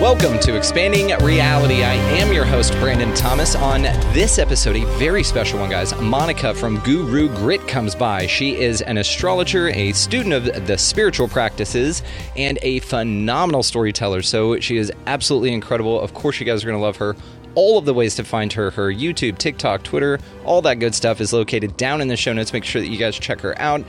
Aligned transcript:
Welcome 0.00 0.38
to 0.40 0.56
Expanding 0.56 1.08
Reality. 1.24 1.82
I 1.82 1.94
am 1.94 2.32
your 2.32 2.44
host, 2.44 2.72
Brandon 2.74 3.12
Thomas. 3.14 3.56
On 3.56 3.82
this 3.82 4.38
episode, 4.38 4.76
a 4.76 4.86
very 4.96 5.24
special 5.24 5.58
one, 5.58 5.70
guys. 5.70 5.92
Monika 5.94 6.54
from 6.54 6.78
Guru 6.84 7.28
Grit 7.34 7.66
comes 7.66 7.96
by. 7.96 8.28
She 8.28 8.54
is 8.54 8.80
an 8.80 8.98
astrologer, 8.98 9.70
a 9.70 9.90
student 9.90 10.34
of 10.34 10.68
the 10.68 10.78
spiritual 10.78 11.26
practices, 11.26 12.04
and 12.36 12.60
a 12.62 12.78
phenomenal 12.78 13.64
storyteller. 13.64 14.22
So 14.22 14.60
she 14.60 14.76
is 14.76 14.92
absolutely 15.08 15.52
incredible. 15.52 16.00
Of 16.00 16.14
course, 16.14 16.38
you 16.38 16.46
guys 16.46 16.62
are 16.62 16.68
going 16.68 16.78
to 16.78 16.82
love 16.82 16.98
her. 16.98 17.16
All 17.56 17.76
of 17.76 17.84
the 17.84 17.92
ways 17.92 18.14
to 18.14 18.24
find 18.24 18.52
her, 18.52 18.70
her 18.70 18.92
YouTube, 18.92 19.36
TikTok, 19.36 19.82
Twitter, 19.82 20.20
all 20.44 20.62
that 20.62 20.76
good 20.76 20.94
stuff 20.94 21.20
is 21.20 21.32
located 21.32 21.76
down 21.76 22.00
in 22.00 22.06
the 22.06 22.16
show 22.16 22.32
notes. 22.32 22.52
Make 22.52 22.62
sure 22.62 22.80
that 22.80 22.86
you 22.86 22.98
guys 22.98 23.18
check 23.18 23.40
her 23.40 23.60
out. 23.60 23.82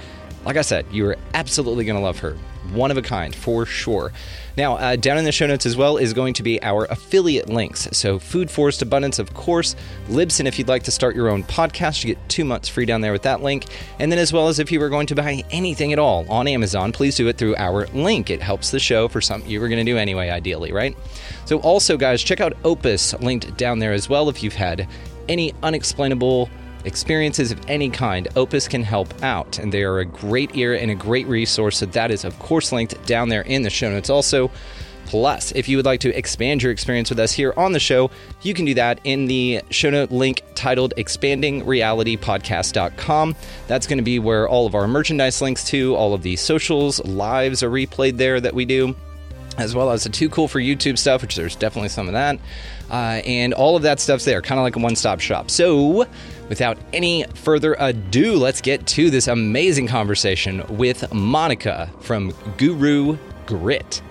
Like 0.45 0.57
I 0.57 0.61
said, 0.61 0.85
you 0.91 1.05
are 1.07 1.17
absolutely 1.33 1.85
going 1.85 1.97
to 1.97 2.01
love 2.01 2.19
her. 2.19 2.37
One 2.71 2.91
of 2.91 2.97
a 2.97 3.01
kind, 3.01 3.33
for 3.33 3.65
sure. 3.65 4.11
Now, 4.55 4.75
uh, 4.75 4.95
down 4.95 5.17
in 5.17 5.25
the 5.25 5.31
show 5.31 5.47
notes 5.47 5.65
as 5.65 5.77
well 5.77 5.97
is 5.97 6.13
going 6.13 6.33
to 6.35 6.43
be 6.43 6.61
our 6.61 6.85
affiliate 6.85 7.49
links. 7.49 7.87
So, 7.93 8.19
Food 8.19 8.51
Forest 8.51 8.81
Abundance, 8.81 9.17
of 9.17 9.33
course, 9.33 9.75
Libsyn, 10.07 10.45
if 10.45 10.59
you'd 10.59 10.67
like 10.67 10.83
to 10.83 10.91
start 10.91 11.15
your 11.15 11.29
own 11.29 11.43
podcast, 11.43 12.03
you 12.03 12.13
get 12.13 12.29
two 12.29 12.43
months 12.43 12.67
free 12.67 12.85
down 12.85 13.01
there 13.01 13.11
with 13.11 13.21
that 13.23 13.41
link. 13.41 13.65
And 13.99 14.11
then, 14.11 14.19
as 14.19 14.33
well 14.33 14.49
as 14.49 14.59
if 14.59 14.71
you 14.71 14.79
were 14.79 14.89
going 14.89 15.07
to 15.07 15.15
buy 15.15 15.43
anything 15.49 15.93
at 15.93 15.99
all 15.99 16.29
on 16.29 16.47
Amazon, 16.47 16.91
please 16.91 17.15
do 17.15 17.27
it 17.27 17.37
through 17.37 17.55
our 17.55 17.87
link. 17.87 18.29
It 18.29 18.41
helps 18.41 18.71
the 18.71 18.79
show 18.79 19.07
for 19.07 19.21
something 19.21 19.49
you 19.49 19.61
were 19.61 19.69
going 19.69 19.83
to 19.83 19.91
do 19.91 19.97
anyway, 19.97 20.29
ideally, 20.29 20.71
right? 20.71 20.95
So, 21.45 21.59
also, 21.59 21.97
guys, 21.97 22.21
check 22.21 22.41
out 22.41 22.53
Opus 22.63 23.13
linked 23.21 23.55
down 23.57 23.79
there 23.79 23.93
as 23.93 24.09
well 24.09 24.29
if 24.29 24.43
you've 24.43 24.53
had 24.53 24.87
any 25.27 25.53
unexplainable 25.63 26.49
experiences 26.85 27.51
of 27.51 27.59
any 27.67 27.89
kind, 27.89 28.27
Opus 28.35 28.67
can 28.67 28.83
help 28.83 29.23
out, 29.23 29.59
and 29.59 29.71
they 29.71 29.83
are 29.83 29.99
a 29.99 30.05
great 30.05 30.55
ear 30.55 30.73
and 30.73 30.91
a 30.91 30.95
great 30.95 31.27
resource. 31.27 31.77
So 31.77 31.85
that 31.87 32.11
is, 32.11 32.25
of 32.25 32.37
course, 32.39 32.71
linked 32.71 33.05
down 33.05 33.29
there 33.29 33.41
in 33.41 33.63
the 33.63 33.69
show 33.69 33.89
notes. 33.89 34.09
Also, 34.09 34.51
Plus, 35.09 35.51
if 35.53 35.67
you 35.67 35.75
would 35.75 35.87
like 35.87 36.01
to 36.01 36.15
expand 36.15 36.61
your 36.61 36.71
experience 36.71 37.09
with 37.09 37.17
us 37.17 37.31
here 37.31 37.51
on 37.57 37.71
the 37.71 37.79
show, 37.79 38.11
you 38.43 38.53
can 38.53 38.65
do 38.65 38.75
that 38.75 38.99
in 39.03 39.25
the 39.25 39.59
show 39.71 39.89
note 39.89 40.11
link 40.11 40.43
titled 40.53 40.93
expandingrealitypodcast.com. 40.97 43.35
That's 43.65 43.87
going 43.87 43.97
to 43.97 44.03
be 44.03 44.19
where 44.19 44.47
all 44.47 44.67
of 44.67 44.75
our 44.75 44.87
merchandise 44.87 45.41
links 45.41 45.63
to, 45.69 45.95
all 45.95 46.13
of 46.13 46.21
the 46.21 46.35
socials, 46.35 47.03
lives 47.05 47.63
are 47.63 47.71
replayed 47.71 48.17
there 48.17 48.39
that 48.39 48.53
we 48.53 48.65
do 48.65 48.95
as 49.57 49.73
well 49.75 49.91
as 49.91 50.03
the 50.03 50.09
too 50.09 50.29
cool 50.29 50.47
for 50.47 50.59
YouTube 50.59 50.97
stuff, 50.97 51.21
which 51.21 51.35
there's 51.35 51.55
definitely 51.55 51.89
some 51.89 52.07
of 52.07 52.13
that. 52.13 52.39
Uh, 52.89 53.21
and 53.25 53.53
all 53.53 53.75
of 53.75 53.83
that 53.83 53.99
stuff's 53.99 54.25
there, 54.25 54.41
kind 54.41 54.59
of 54.59 54.63
like 54.63 54.75
a 54.75 54.79
one 54.79 54.95
stop 54.95 55.19
shop. 55.19 55.51
So, 55.51 56.07
without 56.49 56.77
any 56.91 57.23
further 57.35 57.77
ado, 57.79 58.35
let's 58.35 58.59
get 58.59 58.85
to 58.87 59.09
this 59.09 59.27
amazing 59.27 59.87
conversation 59.87 60.65
with 60.75 61.01
Monika 61.11 61.89
from 62.01 62.33
Guru 62.57 63.17
Grit. 63.45 64.01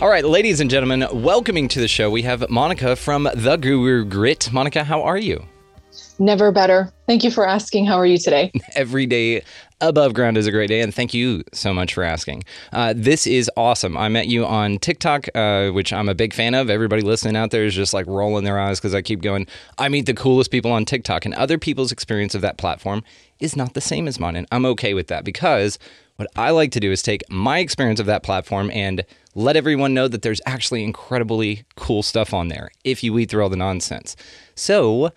All 0.00 0.08
right, 0.08 0.24
ladies 0.24 0.60
and 0.60 0.68
gentlemen, 0.68 1.06
welcoming 1.12 1.68
to 1.68 1.80
the 1.80 1.88
show, 1.88 2.10
we 2.10 2.22
have 2.22 2.40
Monika 2.40 2.98
from 2.98 3.28
The 3.34 3.56
Guru 3.56 4.04
Grit. 4.04 4.48
Monika, 4.52 4.82
how 4.82 5.02
are 5.02 5.16
you? 5.16 5.46
Never 6.18 6.50
better. 6.50 6.92
Thank 7.06 7.24
you 7.24 7.30
for 7.30 7.46
asking. 7.46 7.86
How 7.86 7.96
are 7.96 8.06
you 8.06 8.18
today? 8.18 8.52
Every 8.74 9.06
day 9.06 9.42
above 9.80 10.14
ground 10.14 10.36
is 10.36 10.46
a 10.46 10.50
great 10.50 10.68
day, 10.68 10.80
and 10.80 10.94
thank 10.94 11.12
you 11.12 11.44
so 11.52 11.72
much 11.72 11.94
for 11.94 12.02
asking. 12.02 12.44
Uh, 12.72 12.94
this 12.96 13.26
is 13.26 13.50
awesome. 13.56 13.96
I 13.96 14.08
met 14.08 14.26
you 14.28 14.46
on 14.46 14.78
TikTok, 14.78 15.28
uh, 15.34 15.70
which 15.70 15.92
I'm 15.92 16.08
a 16.08 16.14
big 16.14 16.32
fan 16.32 16.54
of. 16.54 16.70
Everybody 16.70 17.02
listening 17.02 17.36
out 17.36 17.50
there 17.50 17.64
is 17.64 17.74
just 17.74 17.92
like 17.92 18.06
rolling 18.06 18.44
their 18.44 18.58
eyes 18.58 18.80
because 18.80 18.94
I 18.94 19.02
keep 19.02 19.22
going, 19.22 19.46
I 19.78 19.88
meet 19.88 20.06
the 20.06 20.14
coolest 20.14 20.50
people 20.50 20.72
on 20.72 20.84
TikTok, 20.84 21.24
and 21.24 21.34
other 21.34 21.58
people's 21.58 21.92
experience 21.92 22.34
of 22.34 22.40
that 22.42 22.58
platform 22.58 23.02
is 23.38 23.56
not 23.56 23.74
the 23.74 23.80
same 23.80 24.08
as 24.08 24.18
mine. 24.18 24.36
And 24.36 24.46
I'm 24.50 24.64
okay 24.66 24.94
with 24.94 25.08
that 25.08 25.24
because 25.24 25.78
what 26.16 26.28
I 26.36 26.50
like 26.50 26.72
to 26.72 26.80
do 26.80 26.90
is 26.90 27.02
take 27.02 27.22
my 27.30 27.58
experience 27.58 28.00
of 28.00 28.06
that 28.06 28.22
platform 28.22 28.70
and 28.72 29.04
let 29.34 29.56
everyone 29.56 29.92
know 29.92 30.08
that 30.08 30.22
there's 30.22 30.40
actually 30.46 30.82
incredibly 30.82 31.64
cool 31.76 32.02
stuff 32.02 32.32
on 32.32 32.48
there 32.48 32.70
if 32.84 33.04
you 33.04 33.12
weed 33.12 33.30
through 33.30 33.42
all 33.42 33.50
the 33.50 33.56
nonsense. 33.56 34.16
So, 34.54 35.12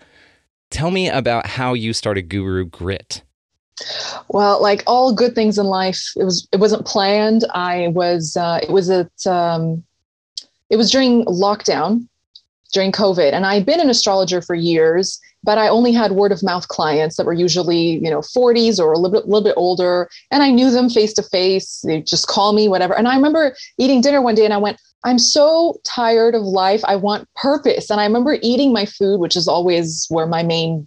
tell 0.68 0.90
me 0.90 1.08
about 1.08 1.46
how 1.46 1.72
you 1.72 1.94
started 1.94 2.28
Guru 2.28 2.66
Grit. 2.66 3.22
Well, 4.28 4.60
like 4.62 4.82
all 4.86 5.12
good 5.12 5.34
things 5.34 5.58
in 5.58 5.66
life, 5.66 6.12
it 6.16 6.24
was 6.24 6.46
it 6.52 6.60
wasn't 6.60 6.86
planned. 6.86 7.44
I 7.52 7.88
was 7.88 8.36
uh, 8.36 8.60
it 8.62 8.70
was 8.70 8.90
at 8.90 9.10
um, 9.26 9.82
it 10.68 10.76
was 10.76 10.90
during 10.90 11.24
lockdown, 11.24 12.06
during 12.72 12.92
COVID, 12.92 13.32
and 13.32 13.46
I'd 13.46 13.66
been 13.66 13.80
an 13.80 13.90
astrologer 13.90 14.42
for 14.42 14.54
years, 14.54 15.20
but 15.42 15.58
I 15.58 15.68
only 15.68 15.92
had 15.92 16.12
word 16.12 16.32
of 16.32 16.42
mouth 16.42 16.68
clients 16.68 17.16
that 17.16 17.26
were 17.26 17.32
usually 17.32 17.98
you 18.02 18.10
know 18.10 18.20
40s 18.20 18.78
or 18.78 18.92
a 18.92 18.98
little 18.98 19.10
bit 19.10 19.28
little 19.28 19.44
bit 19.44 19.54
older, 19.56 20.08
and 20.30 20.42
I 20.42 20.50
knew 20.50 20.70
them 20.70 20.90
face 20.90 21.12
to 21.14 21.22
face. 21.22 21.80
They 21.84 22.02
just 22.02 22.26
call 22.26 22.52
me 22.52 22.68
whatever. 22.68 22.96
And 22.96 23.08
I 23.08 23.16
remember 23.16 23.56
eating 23.78 24.00
dinner 24.00 24.22
one 24.22 24.34
day, 24.34 24.44
and 24.44 24.54
I 24.54 24.58
went. 24.58 24.78
I'm 25.02 25.18
so 25.18 25.80
tired 25.82 26.34
of 26.34 26.42
life. 26.42 26.82
I 26.84 26.94
want 26.94 27.26
purpose. 27.34 27.88
And 27.88 28.02
I 28.02 28.04
remember 28.04 28.36
eating 28.42 28.70
my 28.70 28.84
food, 28.84 29.18
which 29.18 29.34
is 29.34 29.48
always 29.48 30.04
where 30.10 30.26
my 30.26 30.42
main 30.42 30.86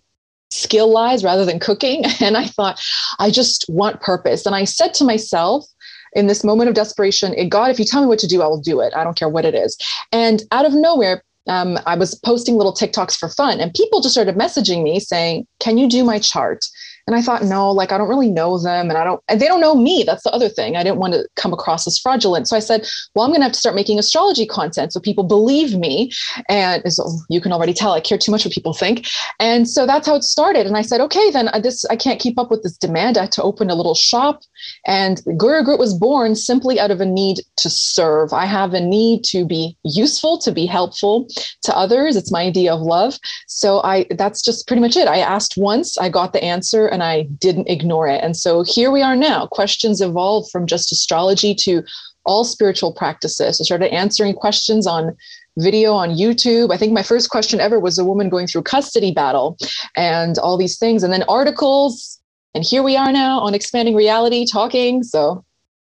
skill 0.53 0.91
lies 0.91 1.23
rather 1.23 1.45
than 1.45 1.59
cooking. 1.59 2.03
And 2.21 2.37
I 2.37 2.45
thought, 2.45 2.81
I 3.19 3.31
just 3.31 3.65
want 3.67 3.99
purpose. 4.01 4.45
And 4.45 4.55
I 4.55 4.63
said 4.63 4.93
to 4.95 5.03
myself, 5.03 5.65
in 6.13 6.27
this 6.27 6.43
moment 6.43 6.69
of 6.69 6.75
desperation, 6.75 7.35
God, 7.49 7.69
if 7.71 7.79
you 7.79 7.85
tell 7.85 8.01
me 8.01 8.07
what 8.07 8.19
to 8.19 8.27
do, 8.27 8.41
I 8.41 8.47
will 8.47 8.61
do 8.61 8.79
it. 8.79 8.93
I 8.95 9.03
don't 9.03 9.17
care 9.17 9.27
what 9.27 9.45
it 9.45 9.55
is. 9.55 9.77
And 10.11 10.43
out 10.51 10.65
of 10.65 10.73
nowhere, 10.73 11.23
um, 11.47 11.77
I 11.85 11.95
was 11.95 12.15
posting 12.15 12.55
little 12.55 12.73
TikToks 12.73 13.17
for 13.17 13.27
fun, 13.27 13.59
and 13.59 13.73
people 13.73 13.99
just 13.99 14.13
started 14.13 14.35
messaging 14.35 14.83
me 14.83 14.99
saying, 14.99 15.45
Can 15.59 15.77
you 15.77 15.89
do 15.89 16.03
my 16.03 16.19
chart? 16.19 16.65
And 17.05 17.15
I 17.15 17.21
thought, 17.21 17.43
no, 17.43 17.69
like 17.69 17.91
I 17.91 17.97
don't 17.97 18.07
really 18.07 18.29
know 18.29 18.57
them 18.57 18.89
and 18.89 18.97
I 18.97 19.03
don't, 19.03 19.21
and 19.27 19.41
they 19.41 19.47
don't 19.47 19.59
know 19.59 19.75
me. 19.75 20.03
That's 20.05 20.23
the 20.23 20.31
other 20.31 20.47
thing. 20.47 20.77
I 20.77 20.83
didn't 20.83 20.99
want 20.99 21.13
to 21.13 21.27
come 21.35 21.51
across 21.51 21.85
as 21.85 21.99
fraudulent. 21.99 22.47
So 22.47 22.55
I 22.55 22.59
said, 22.59 22.87
well, 23.13 23.25
I'm 23.25 23.31
going 23.31 23.41
to 23.41 23.45
have 23.45 23.51
to 23.51 23.59
start 23.59 23.75
making 23.75 23.99
astrology 23.99 24.45
content 24.45 24.93
so 24.93 24.99
people 25.01 25.25
believe 25.25 25.75
me. 25.77 26.11
And 26.47 26.81
so 26.91 27.09
you 27.29 27.41
can 27.41 27.51
already 27.51 27.73
tell 27.73 27.91
I 27.91 27.99
care 27.99 28.17
too 28.17 28.31
much 28.31 28.45
what 28.45 28.53
people 28.53 28.73
think. 28.73 29.07
And 29.39 29.69
so 29.69 29.85
that's 29.85 30.07
how 30.07 30.15
it 30.15 30.23
started. 30.23 30.65
And 30.65 30.77
I 30.77 30.81
said, 30.81 31.01
okay, 31.01 31.29
then 31.31 31.49
uh, 31.49 31.59
this, 31.59 31.83
I 31.85 31.97
can't 31.97 32.21
keep 32.21 32.39
up 32.39 32.49
with 32.49 32.63
this 32.63 32.77
demand. 32.77 33.17
I 33.17 33.21
had 33.21 33.31
to 33.33 33.43
open 33.43 33.69
a 33.69 33.75
little 33.75 33.95
shop. 33.95 34.41
And 34.85 35.21
Guru 35.37 35.63
Grit 35.63 35.79
was 35.79 35.93
born 35.93 36.35
simply 36.35 36.79
out 36.79 36.91
of 36.91 37.01
a 37.01 37.05
need 37.05 37.41
to 37.57 37.69
serve. 37.69 38.31
I 38.31 38.45
have 38.45 38.73
a 38.73 38.79
need 38.81 39.23
to 39.25 39.45
be 39.45 39.77
useful, 39.83 40.37
to 40.39 40.51
be 40.51 40.65
helpful 40.65 41.27
to 41.63 41.77
others. 41.77 42.15
It's 42.15 42.31
my 42.31 42.43
idea 42.43 42.73
of 42.73 42.79
love. 42.79 43.19
So 43.47 43.81
I, 43.83 44.05
that's 44.11 44.41
just 44.41 44.67
pretty 44.67 44.81
much 44.81 44.95
it. 44.95 45.07
I 45.07 45.19
asked 45.19 45.55
once, 45.57 45.97
I 45.97 46.07
got 46.07 46.31
the 46.31 46.43
answer 46.43 46.87
and 46.93 47.03
I 47.03 47.23
didn't 47.23 47.67
ignore 47.67 48.07
it. 48.07 48.23
And 48.23 48.37
so 48.37 48.63
here 48.63 48.91
we 48.91 49.01
are 49.01 49.15
now. 49.15 49.47
Questions 49.47 49.99
evolved 49.99 50.51
from 50.51 50.67
just 50.67 50.91
astrology 50.91 51.55
to 51.55 51.83
all 52.25 52.45
spiritual 52.45 52.93
practices. 52.93 53.59
I 53.59 53.63
started 53.63 53.91
answering 53.91 54.35
questions 54.35 54.87
on 54.87 55.17
video 55.57 55.93
on 55.93 56.11
YouTube. 56.11 56.71
I 56.73 56.77
think 56.77 56.93
my 56.93 57.03
first 57.03 57.29
question 57.29 57.59
ever 57.59 57.79
was 57.79 57.97
a 57.97 58.05
woman 58.05 58.29
going 58.29 58.47
through 58.47 58.63
custody 58.63 59.11
battle 59.11 59.57
and 59.97 60.37
all 60.37 60.57
these 60.57 60.77
things, 60.77 61.03
and 61.03 61.11
then 61.11 61.23
articles. 61.23 62.19
And 62.55 62.63
here 62.63 62.83
we 62.83 62.95
are 62.95 63.11
now 63.11 63.39
on 63.39 63.53
Expanding 63.53 63.95
Reality 63.95 64.45
talking. 64.45 65.03
So, 65.03 65.43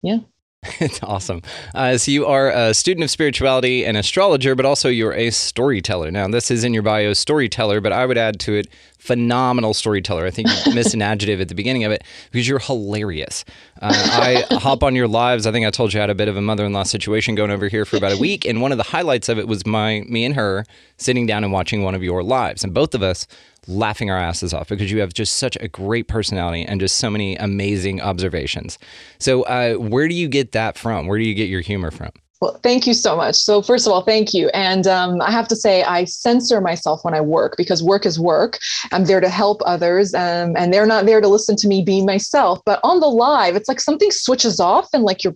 yeah. 0.02 0.20
It's 0.82 1.02
awesome. 1.04 1.42
Uh, 1.74 1.98
so 1.98 2.12
you 2.12 2.26
are 2.26 2.52
a 2.52 2.74
student 2.74 3.04
of 3.04 3.10
spirituality 3.10 3.86
and 3.86 3.98
astrologer, 3.98 4.56
but 4.56 4.66
also 4.66 4.90
you're 4.90 5.14
a 5.14 5.30
storyteller. 5.30 6.12
Now, 6.12 6.28
this 6.28 6.52
is 6.52 6.64
in 6.64 6.74
your 6.74 6.84
bio, 6.84 7.14
storyteller, 7.14 7.82
but 7.82 7.92
I 7.92 8.06
would 8.06 8.18
add 8.18 8.40
to 8.42 8.56
it 8.56 8.68
phenomenal 8.98 9.74
storyteller. 9.74 10.26
I 10.26 10.32
think 10.32 10.50
you 10.66 10.74
missed 10.76 10.94
an 10.94 11.02
adjective 11.02 11.40
at 11.42 11.48
the 11.48 11.56
beginning 11.56 11.84
of 11.86 11.92
it 11.92 12.04
because 12.32 12.48
you're 12.48 12.60
hilarious. 12.60 13.46
Uh, 13.82 13.92
I 13.94 14.46
hop 14.58 14.84
on 14.84 14.96
your 14.96 15.08
lives. 15.08 15.46
I 15.48 15.52
think 15.52 15.66
I 15.66 15.70
told 15.70 15.94
you 15.94 16.00
I 16.00 16.04
had 16.04 16.10
a 16.10 16.16
bit 16.16 16.28
of 16.28 16.36
a 16.38 16.42
mother-in-law 16.42 16.84
situation 16.84 17.36
going 17.36 17.52
over 17.52 17.68
here 17.68 17.86
for 17.86 17.98
about 17.98 18.14
a 18.14 18.18
week, 18.18 18.46
and 18.46 18.62
one 18.62 18.72
of 18.72 18.78
the 18.78 18.84
highlights 18.86 19.30
of 19.30 19.38
it 19.38 19.48
was 19.48 19.66
my 19.66 20.02
me 20.08 20.26
and 20.26 20.36
her 20.36 20.66
sitting 20.98 21.26
down 21.26 21.44
and 21.44 21.54
watching 21.54 21.84
one 21.84 21.96
of 21.96 22.04
your 22.04 22.24
lives, 22.24 22.64
and 22.64 22.74
both 22.74 22.94
of 22.94 23.02
us 23.02 23.28
laughing 23.70 24.10
our 24.10 24.18
asses 24.18 24.54
off 24.54 24.70
because 24.70 24.92
you 24.92 25.00
have 25.00 25.14
just 25.14 25.38
such 25.38 25.56
a 25.62 25.68
great 25.68 26.08
personality 26.08 26.64
and 26.64 26.80
just 26.82 26.98
so 26.98 27.10
many 27.10 27.36
amazing 27.38 28.02
observations. 28.02 28.78
So, 29.20 29.44
uh, 29.44 29.76
where 29.76 30.08
do 30.08 30.16
you 30.16 30.28
get 30.28 30.52
that 30.54 30.78
from? 30.78 31.08
Where 31.08 31.20
do 31.20 31.26
you 31.26 31.36
get 31.36 31.50
your 31.50 31.62
humor 31.62 31.92
from? 31.92 32.12
Well, 32.42 32.58
thank 32.64 32.88
you 32.88 32.94
so 32.94 33.18
much. 33.18 33.36
So, 33.36 33.62
first 33.62 33.86
of 33.86 33.92
all, 33.92 34.02
thank 34.02 34.34
you. 34.34 34.50
And 34.50 34.88
um, 34.88 35.22
I 35.22 35.30
have 35.30 35.48
to 35.50 35.58
say, 35.58 35.84
I 35.84 36.06
censor 36.06 36.62
myself 36.62 37.04
when 37.04 37.14
I 37.14 37.20
work 37.20 37.56
because 37.58 37.84
work 37.84 38.06
is 38.06 38.18
work. 38.18 38.60
I'm 38.94 39.06
there 39.06 39.20
to 39.20 39.28
help 39.28 39.62
others, 39.66 40.14
um, 40.14 40.56
and 40.56 40.74
they're 40.74 40.86
not 40.86 41.06
there 41.06 41.20
to 41.20 41.28
listen 41.28 41.58
to 41.58 41.68
me 41.68 41.84
be 41.84 42.02
myself. 42.04 42.60
But 42.66 42.80
on 42.84 43.02
the 43.02 43.08
live, 43.08 43.58
it's 43.58 43.68
like 43.68 43.82
something 43.82 44.10
switches 44.12 44.60
off, 44.60 44.88
and 44.94 45.04
like 45.04 45.24
your 45.24 45.36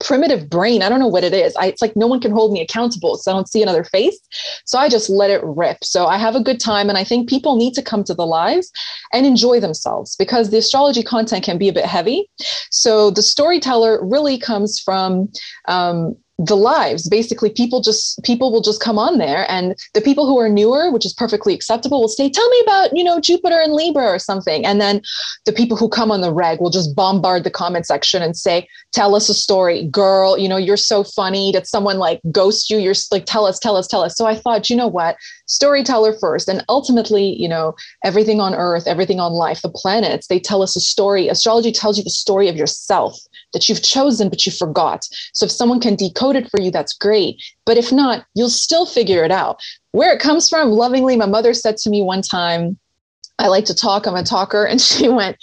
primitive 0.00 0.48
brain, 0.50 0.82
I 0.82 0.88
don't 0.88 0.98
know 0.98 1.06
what 1.06 1.24
it 1.24 1.32
is. 1.32 1.54
I, 1.56 1.66
it's 1.66 1.82
like 1.82 1.94
no 1.94 2.06
one 2.06 2.20
can 2.20 2.32
hold 2.32 2.52
me 2.52 2.60
accountable 2.60 3.12
because 3.12 3.28
I 3.28 3.32
don't 3.32 3.48
see 3.48 3.62
another 3.62 3.84
face. 3.84 4.18
So 4.64 4.78
I 4.78 4.88
just 4.88 5.08
let 5.08 5.30
it 5.30 5.42
rip. 5.44 5.84
So 5.84 6.06
I 6.06 6.18
have 6.18 6.34
a 6.34 6.42
good 6.42 6.58
time. 6.58 6.88
And 6.88 6.98
I 6.98 7.04
think 7.04 7.28
people 7.28 7.56
need 7.56 7.74
to 7.74 7.82
come 7.82 8.02
to 8.04 8.14
the 8.14 8.26
lives 8.26 8.72
and 9.12 9.26
enjoy 9.26 9.60
themselves 9.60 10.16
because 10.16 10.50
the 10.50 10.58
astrology 10.58 11.02
content 11.02 11.44
can 11.44 11.58
be 11.58 11.68
a 11.68 11.72
bit 11.72 11.84
heavy. 11.84 12.28
So 12.70 13.10
the 13.10 13.22
storyteller 13.22 14.04
really 14.04 14.38
comes 14.38 14.80
from, 14.80 15.30
um, 15.68 16.16
the 16.46 16.56
lives 16.56 17.06
basically 17.06 17.50
people 17.50 17.82
just 17.82 18.22
people 18.22 18.50
will 18.50 18.62
just 18.62 18.80
come 18.80 18.98
on 18.98 19.18
there 19.18 19.50
and 19.50 19.76
the 19.92 20.00
people 20.00 20.26
who 20.26 20.38
are 20.38 20.48
newer 20.48 20.90
which 20.90 21.04
is 21.04 21.12
perfectly 21.12 21.52
acceptable 21.52 22.00
will 22.00 22.08
say 22.08 22.30
tell 22.30 22.48
me 22.48 22.60
about 22.62 22.96
you 22.96 23.04
know 23.04 23.20
jupiter 23.20 23.60
and 23.60 23.74
libra 23.74 24.04
or 24.04 24.18
something 24.18 24.64
and 24.64 24.80
then 24.80 25.02
the 25.44 25.52
people 25.52 25.76
who 25.76 25.88
come 25.88 26.10
on 26.10 26.22
the 26.22 26.32
reg 26.32 26.58
will 26.58 26.70
just 26.70 26.96
bombard 26.96 27.44
the 27.44 27.50
comment 27.50 27.84
section 27.84 28.22
and 28.22 28.38
say 28.38 28.66
tell 28.92 29.14
us 29.14 29.28
a 29.28 29.34
story. 29.34 29.86
Girl 29.86 30.38
you 30.38 30.48
know 30.48 30.56
you're 30.56 30.76
so 30.76 31.04
funny 31.04 31.52
did 31.52 31.66
someone 31.66 31.98
like 31.98 32.20
ghost 32.30 32.70
you. 32.70 32.78
You're 32.78 32.94
like 33.10 33.24
tell 33.26 33.46
us 33.46 33.58
tell 33.58 33.76
us 33.76 33.86
tell 33.86 34.02
us. 34.02 34.16
So 34.16 34.26
i 34.26 34.34
thought 34.34 34.70
you 34.70 34.76
know 34.76 34.88
what? 34.88 35.16
Storyteller 35.46 36.14
first. 36.18 36.48
And 36.48 36.64
ultimately 36.68 37.40
you 37.40 37.48
know 37.48 37.74
everything 38.04 38.40
on 38.40 38.54
earth 38.54 38.86
everything 38.86 39.20
on 39.20 39.32
life 39.32 39.62
the 39.62 39.70
planets 39.70 40.26
they 40.26 40.40
tell 40.40 40.62
us 40.62 40.76
a 40.76 40.80
story. 40.80 41.28
Astrology 41.28 41.72
tells 41.72 41.98
you 41.98 42.04
the 42.04 42.10
story 42.10 42.48
of 42.48 42.56
yourself 42.56 43.18
that 43.52 43.68
you've 43.68 43.82
chosen 43.82 44.28
but 44.28 44.44
you 44.46 44.52
forgot. 44.52 45.06
So 45.32 45.46
if 45.46 45.52
someone 45.52 45.80
can 45.80 45.96
decode 45.96 46.36
it 46.36 46.50
for 46.50 46.60
you 46.60 46.70
that's 46.70 46.96
great. 46.96 47.42
But 47.66 47.76
if 47.76 47.92
not 47.92 48.24
you'll 48.34 48.50
still 48.50 48.86
figure 48.86 49.24
it 49.24 49.30
out. 49.30 49.60
Where 49.92 50.12
it 50.12 50.20
comes 50.20 50.48
from 50.48 50.70
lovingly 50.70 51.16
my 51.16 51.26
mother 51.26 51.54
said 51.54 51.76
to 51.78 51.90
me 51.90 52.02
one 52.02 52.22
time 52.22 52.78
i 53.38 53.46
like 53.46 53.64
to 53.66 53.74
talk. 53.74 54.06
I'm 54.06 54.16
a 54.16 54.22
talker. 54.22 54.64
And 54.70 54.80
she 54.80 55.08
went 55.08 55.36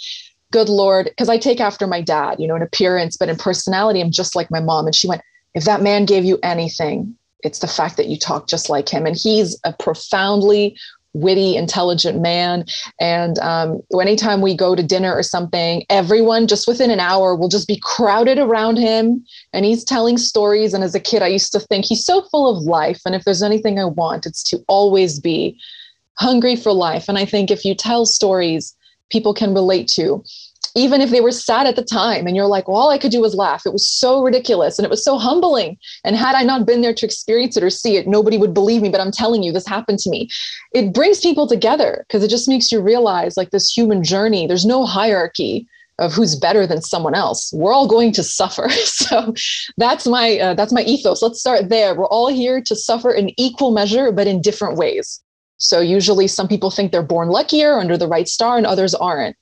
good 0.52 0.68
lord 0.68 1.06
because 1.06 1.28
i 1.28 1.38
take 1.38 1.60
after 1.60 1.86
my 1.86 2.00
dad 2.00 2.36
you 2.38 2.46
know 2.46 2.56
in 2.56 2.62
appearance 2.62 3.16
but 3.16 3.28
in 3.28 3.36
personality 3.36 4.00
i'm 4.00 4.10
just 4.10 4.36
like 4.36 4.50
my 4.50 4.60
mom 4.60 4.86
and 4.86 4.94
she 4.94 5.08
went 5.08 5.22
if 5.54 5.64
that 5.64 5.82
man 5.82 6.04
gave 6.04 6.24
you 6.24 6.38
anything 6.42 7.14
it's 7.44 7.60
the 7.60 7.68
fact 7.68 7.96
that 7.96 8.08
you 8.08 8.18
talk 8.18 8.48
just 8.48 8.68
like 8.68 8.88
him 8.88 9.06
and 9.06 9.16
he's 9.16 9.58
a 9.64 9.72
profoundly 9.72 10.76
witty, 11.14 11.56
intelligent 11.56 12.20
man. 12.20 12.64
And 13.00 13.38
um, 13.38 13.80
anytime 14.00 14.40
we 14.40 14.56
go 14.56 14.74
to 14.74 14.82
dinner 14.82 15.14
or 15.14 15.22
something, 15.22 15.84
everyone 15.90 16.46
just 16.46 16.68
within 16.68 16.90
an 16.90 17.00
hour 17.00 17.34
will 17.34 17.48
just 17.48 17.68
be 17.68 17.80
crowded 17.82 18.38
around 18.38 18.78
him 18.78 19.24
and 19.52 19.64
he's 19.64 19.84
telling 19.84 20.18
stories. 20.18 20.74
And 20.74 20.84
as 20.84 20.94
a 20.94 21.00
kid, 21.00 21.22
I 21.22 21.28
used 21.28 21.52
to 21.52 21.60
think 21.60 21.84
he's 21.84 22.04
so 22.04 22.22
full 22.30 22.48
of 22.48 22.64
life. 22.64 23.00
And 23.04 23.14
if 23.14 23.24
there's 23.24 23.42
anything 23.42 23.78
I 23.78 23.86
want, 23.86 24.26
it's 24.26 24.42
to 24.44 24.62
always 24.68 25.18
be 25.18 25.58
hungry 26.14 26.56
for 26.56 26.72
life. 26.72 27.08
And 27.08 27.18
I 27.18 27.24
think 27.24 27.50
if 27.50 27.64
you 27.64 27.74
tell 27.74 28.04
stories 28.04 28.74
people 29.10 29.34
can 29.34 29.54
relate 29.54 29.88
to, 29.88 30.24
even 30.74 31.00
if 31.00 31.10
they 31.10 31.20
were 31.20 31.32
sad 31.32 31.66
at 31.66 31.76
the 31.76 31.82
time 31.82 32.26
and 32.26 32.36
you're 32.36 32.46
like 32.46 32.68
well, 32.68 32.76
all 32.76 32.90
i 32.90 32.98
could 32.98 33.10
do 33.10 33.20
was 33.20 33.34
laugh. 33.34 33.66
It 33.66 33.72
was 33.72 33.86
so 33.86 34.22
ridiculous 34.22 34.78
and 34.78 34.84
it 34.84 34.90
was 34.90 35.04
so 35.04 35.18
humbling. 35.18 35.76
And 36.04 36.16
had 36.16 36.34
i 36.34 36.42
not 36.42 36.66
been 36.66 36.82
there 36.82 36.94
to 36.94 37.06
experience 37.06 37.56
it 37.56 37.62
or 37.62 37.70
see 37.70 37.96
it 37.96 38.06
nobody 38.06 38.38
would 38.38 38.54
believe 38.54 38.82
me 38.82 38.88
but 38.88 39.00
i'm 39.00 39.10
telling 39.10 39.42
you 39.42 39.52
this 39.52 39.66
happened 39.66 39.98
to 40.00 40.10
me. 40.10 40.28
It 40.72 40.92
brings 40.92 41.20
people 41.20 41.46
together 41.46 42.04
because 42.06 42.22
it 42.22 42.30
just 42.30 42.48
makes 42.48 42.70
you 42.70 42.80
realize 42.80 43.36
like 43.36 43.50
this 43.50 43.70
human 43.70 44.04
journey. 44.04 44.46
There's 44.46 44.66
no 44.66 44.86
hierarchy 44.86 45.66
of 45.98 46.12
who's 46.12 46.36
better 46.36 46.64
than 46.64 46.80
someone 46.80 47.14
else. 47.14 47.52
We're 47.52 47.72
all 47.72 47.88
going 47.88 48.12
to 48.12 48.22
suffer. 48.22 48.68
So 48.98 49.32
that's 49.76 50.06
my 50.06 50.38
uh, 50.38 50.54
that's 50.54 50.72
my 50.72 50.82
ethos. 50.82 51.22
Let's 51.22 51.40
start 51.40 51.68
there. 51.68 51.94
We're 51.94 52.08
all 52.08 52.28
here 52.28 52.60
to 52.60 52.76
suffer 52.76 53.10
in 53.12 53.32
equal 53.40 53.70
measure 53.70 54.12
but 54.12 54.26
in 54.26 54.40
different 54.40 54.76
ways 54.76 55.20
so 55.58 55.80
usually 55.80 56.26
some 56.26 56.48
people 56.48 56.70
think 56.70 56.90
they're 56.90 57.02
born 57.02 57.28
luckier 57.28 57.78
under 57.78 57.96
the 57.96 58.08
right 58.08 58.28
star 58.28 58.56
and 58.56 58.66
others 58.66 58.94
aren't 58.94 59.36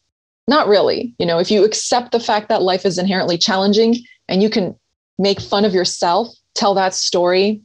not 0.48 0.68
really. 0.68 1.14
You 1.18 1.26
know, 1.26 1.38
if 1.38 1.50
you 1.50 1.64
accept 1.64 2.12
the 2.12 2.20
fact 2.20 2.48
that 2.48 2.62
life 2.62 2.86
is 2.86 2.98
inherently 2.98 3.38
challenging 3.38 3.96
and 4.28 4.42
you 4.42 4.50
can 4.50 4.76
make 5.18 5.40
fun 5.40 5.64
of 5.64 5.74
yourself, 5.74 6.28
tell 6.54 6.74
that 6.74 6.94
story, 6.94 7.62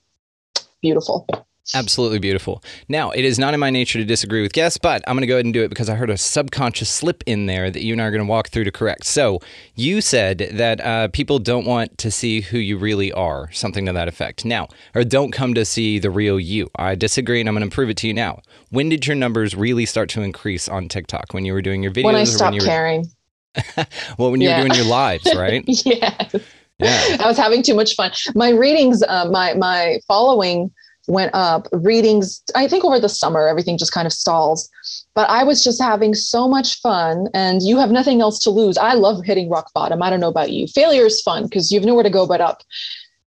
beautiful. 0.82 1.28
Absolutely 1.76 2.20
beautiful. 2.20 2.64
Now, 2.90 3.12
it 3.12 3.24
is 3.24 3.38
not 3.38 3.54
in 3.54 3.60
my 3.60 3.70
nature 3.70 4.00
to 4.00 4.06
disagree 4.06 4.42
with 4.42 4.52
guests, 4.52 4.78
but 4.78 5.04
I'm 5.08 5.16
going 5.16 5.22
to 5.22 5.28
go 5.28 5.36
ahead 5.36 5.46
and 5.46 5.54
do 5.54 5.64
it 5.64 5.70
because 5.70 5.90
I 5.90 5.96
heard 5.96 6.10
a 6.10 6.18
subconscious 6.18 6.90
slip 6.90 7.24
in 7.26 7.46
there 7.46 7.70
that 7.70 7.84
you 7.84 7.94
and 7.94 8.02
I 8.02 8.06
are 8.06 8.12
going 8.12 8.26
to 8.26 8.30
walk 8.30 8.50
through 8.50 8.64
to 8.66 8.72
correct. 8.72 9.06
So, 9.06 9.40
you 9.76 10.02
said 10.02 10.50
that 10.54 10.82
uh, 10.82 11.08
people 11.10 11.40
don't 11.40 11.66
want 11.66 11.98
to 12.00 12.12
see 12.12 12.42
who 12.42 12.58
you 12.58 12.78
really 12.78 13.12
are, 13.12 13.52
something 13.52 13.86
to 13.86 13.94
that 13.94 14.08
effect. 14.08 14.44
Now, 14.44 14.68
or 14.96 15.04
don't 15.04 15.32
come 15.32 15.54
to 15.54 15.64
see 15.64 16.00
the 16.00 16.10
real 16.10 16.40
you. 16.40 16.70
I 16.76 16.96
disagree, 16.96 17.40
and 17.40 17.48
I'm 17.48 17.56
going 17.56 17.70
to 17.70 17.74
prove 17.74 17.90
it 17.90 17.98
to 17.98 18.08
you 18.08 18.14
now. 18.14 18.42
When 18.70 18.90
did 18.90 19.06
your 19.06 19.16
numbers 19.16 19.56
really 19.56 19.86
start 19.86 20.10
to 20.10 20.22
increase 20.22 20.68
on 20.68 20.88
TikTok? 20.88 21.34
When 21.34 21.46
you 21.46 21.54
were 21.54 21.62
doing 21.62 21.84
your 21.84 21.92
videos? 21.92 22.06
When 22.06 22.16
I 22.16 22.24
stopped 22.24 22.54
when 22.54 22.66
caring. 22.66 23.06
well, 24.18 24.32
when 24.32 24.42
you 24.42 24.50
yeah. 24.50 24.62
were 24.62 24.68
doing 24.68 24.78
your 24.78 24.90
lives, 24.90 25.32
right? 25.36 25.64
yes. 25.68 26.36
Yeah. 26.80 27.18
I 27.20 27.28
was 27.28 27.38
having 27.38 27.62
too 27.62 27.76
much 27.76 27.96
fun. 27.96 28.12
My 28.34 28.50
readings, 28.50 29.04
uh, 29.04 29.30
my 29.30 29.54
my 29.54 30.00
following 30.08 30.72
went 31.12 31.32
up. 31.34 31.68
Readings, 31.72 32.42
I 32.56 32.68
think 32.68 32.84
over 32.84 33.00
the 33.00 33.10
summer, 33.10 33.48
everything 33.48 33.78
just 33.78 33.92
kind 33.92 34.06
of 34.06 34.14
stalls. 34.14 34.70
But 35.14 35.30
I 35.30 35.44
was 35.44 35.64
just 35.64 35.82
having 35.82 36.16
so 36.16 36.48
much 36.48 36.80
fun, 36.80 37.28
and 37.34 37.62
you 37.62 37.78
have 37.78 37.92
nothing 37.92 38.22
else 38.22 38.40
to 38.44 38.50
lose. 38.50 38.78
I 38.78 38.94
love 38.94 39.24
hitting 39.26 39.50
rock 39.50 39.72
bottom. 39.74 40.02
I 40.02 40.10
don't 40.10 40.22
know 40.22 40.30
about 40.30 40.52
you. 40.52 40.68
Failure 40.68 41.06
is 41.06 41.22
fun 41.22 41.44
because 41.44 41.72
you 41.72 41.80
have 41.80 41.86
nowhere 41.86 42.04
to 42.04 42.10
go 42.10 42.26
but 42.26 42.42
up. 42.42 42.64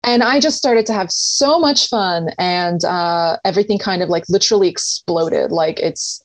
And 0.03 0.21
I 0.21 0.39
just 0.39 0.57
started 0.57 0.85
to 0.87 0.93
have 0.93 1.11
so 1.11 1.59
much 1.59 1.87
fun, 1.87 2.29
and 2.37 2.83
uh, 2.85 3.37
everything 3.43 3.79
kind 3.79 4.03
of 4.03 4.09
like 4.09 4.25
literally 4.29 4.69
exploded. 4.69 5.51
Like 5.51 5.79
it's, 5.79 6.21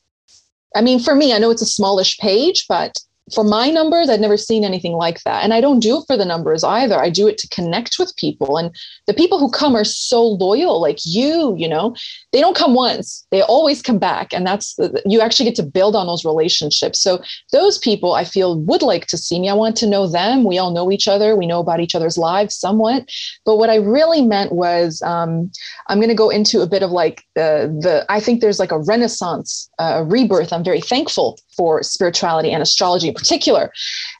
I 0.75 0.81
mean, 0.81 0.99
for 0.99 1.15
me, 1.15 1.33
I 1.33 1.39
know 1.39 1.49
it's 1.49 1.61
a 1.61 1.65
smallish 1.65 2.17
page, 2.19 2.65
but 2.69 2.99
for 3.33 3.43
my 3.43 3.69
numbers, 3.69 4.09
I'd 4.09 4.21
never 4.21 4.37
seen 4.37 4.63
anything 4.63 4.93
like 4.93 5.23
that. 5.23 5.43
And 5.43 5.53
I 5.53 5.61
don't 5.61 5.79
do 5.79 5.97
it 5.97 6.05
for 6.07 6.17
the 6.17 6.25
numbers 6.25 6.63
either. 6.63 6.99
I 6.99 7.09
do 7.09 7.27
it 7.27 7.37
to 7.39 7.47
connect 7.49 7.97
with 7.99 8.15
people. 8.15 8.57
And 8.57 8.75
the 9.07 9.13
people 9.13 9.39
who 9.39 9.49
come 9.49 9.75
are 9.75 9.83
so 9.83 10.23
loyal, 10.23 10.81
like 10.81 10.99
you, 11.05 11.55
you 11.57 11.67
know, 11.67 11.95
they 12.31 12.41
don't 12.41 12.55
come 12.55 12.73
once, 12.73 13.25
they 13.31 13.41
always 13.41 13.81
come 13.81 13.99
back. 13.99 14.33
And 14.33 14.45
that's, 14.45 14.77
you 15.05 15.21
actually 15.21 15.45
get 15.45 15.55
to 15.55 15.63
build 15.63 15.95
on 15.95 16.07
those 16.07 16.25
relationships. 16.25 16.99
So 16.99 17.21
those 17.51 17.77
people 17.77 18.13
I 18.13 18.23
feel 18.23 18.59
would 18.61 18.81
like 18.81 19.07
to 19.07 19.17
see 19.17 19.39
me. 19.39 19.49
I 19.49 19.53
want 19.53 19.75
to 19.77 19.87
know 19.87 20.07
them. 20.07 20.43
We 20.43 20.57
all 20.57 20.71
know 20.71 20.91
each 20.91 21.07
other, 21.07 21.35
we 21.35 21.47
know 21.47 21.59
about 21.59 21.79
each 21.79 21.95
other's 21.95 22.17
lives 22.17 22.55
somewhat. 22.55 23.09
But 23.45 23.57
what 23.57 23.69
I 23.69 23.75
really 23.75 24.21
meant 24.21 24.51
was 24.51 25.01
um, 25.01 25.51
I'm 25.87 25.99
going 25.99 26.09
to 26.09 26.15
go 26.15 26.29
into 26.29 26.61
a 26.61 26.67
bit 26.67 26.83
of 26.83 26.91
like 26.91 27.23
the, 27.35 27.75
the, 27.81 28.05
I 28.09 28.19
think 28.19 28.41
there's 28.41 28.59
like 28.59 28.71
a 28.71 28.79
renaissance, 28.79 29.69
uh, 29.79 29.95
a 29.97 30.03
rebirth. 30.03 30.53
I'm 30.53 30.63
very 30.63 30.81
thankful 30.81 31.37
for 31.59 31.83
spirituality 31.83 32.53
and 32.53 32.63
astrology 32.63 33.09
in 33.09 33.13
particular. 33.13 33.69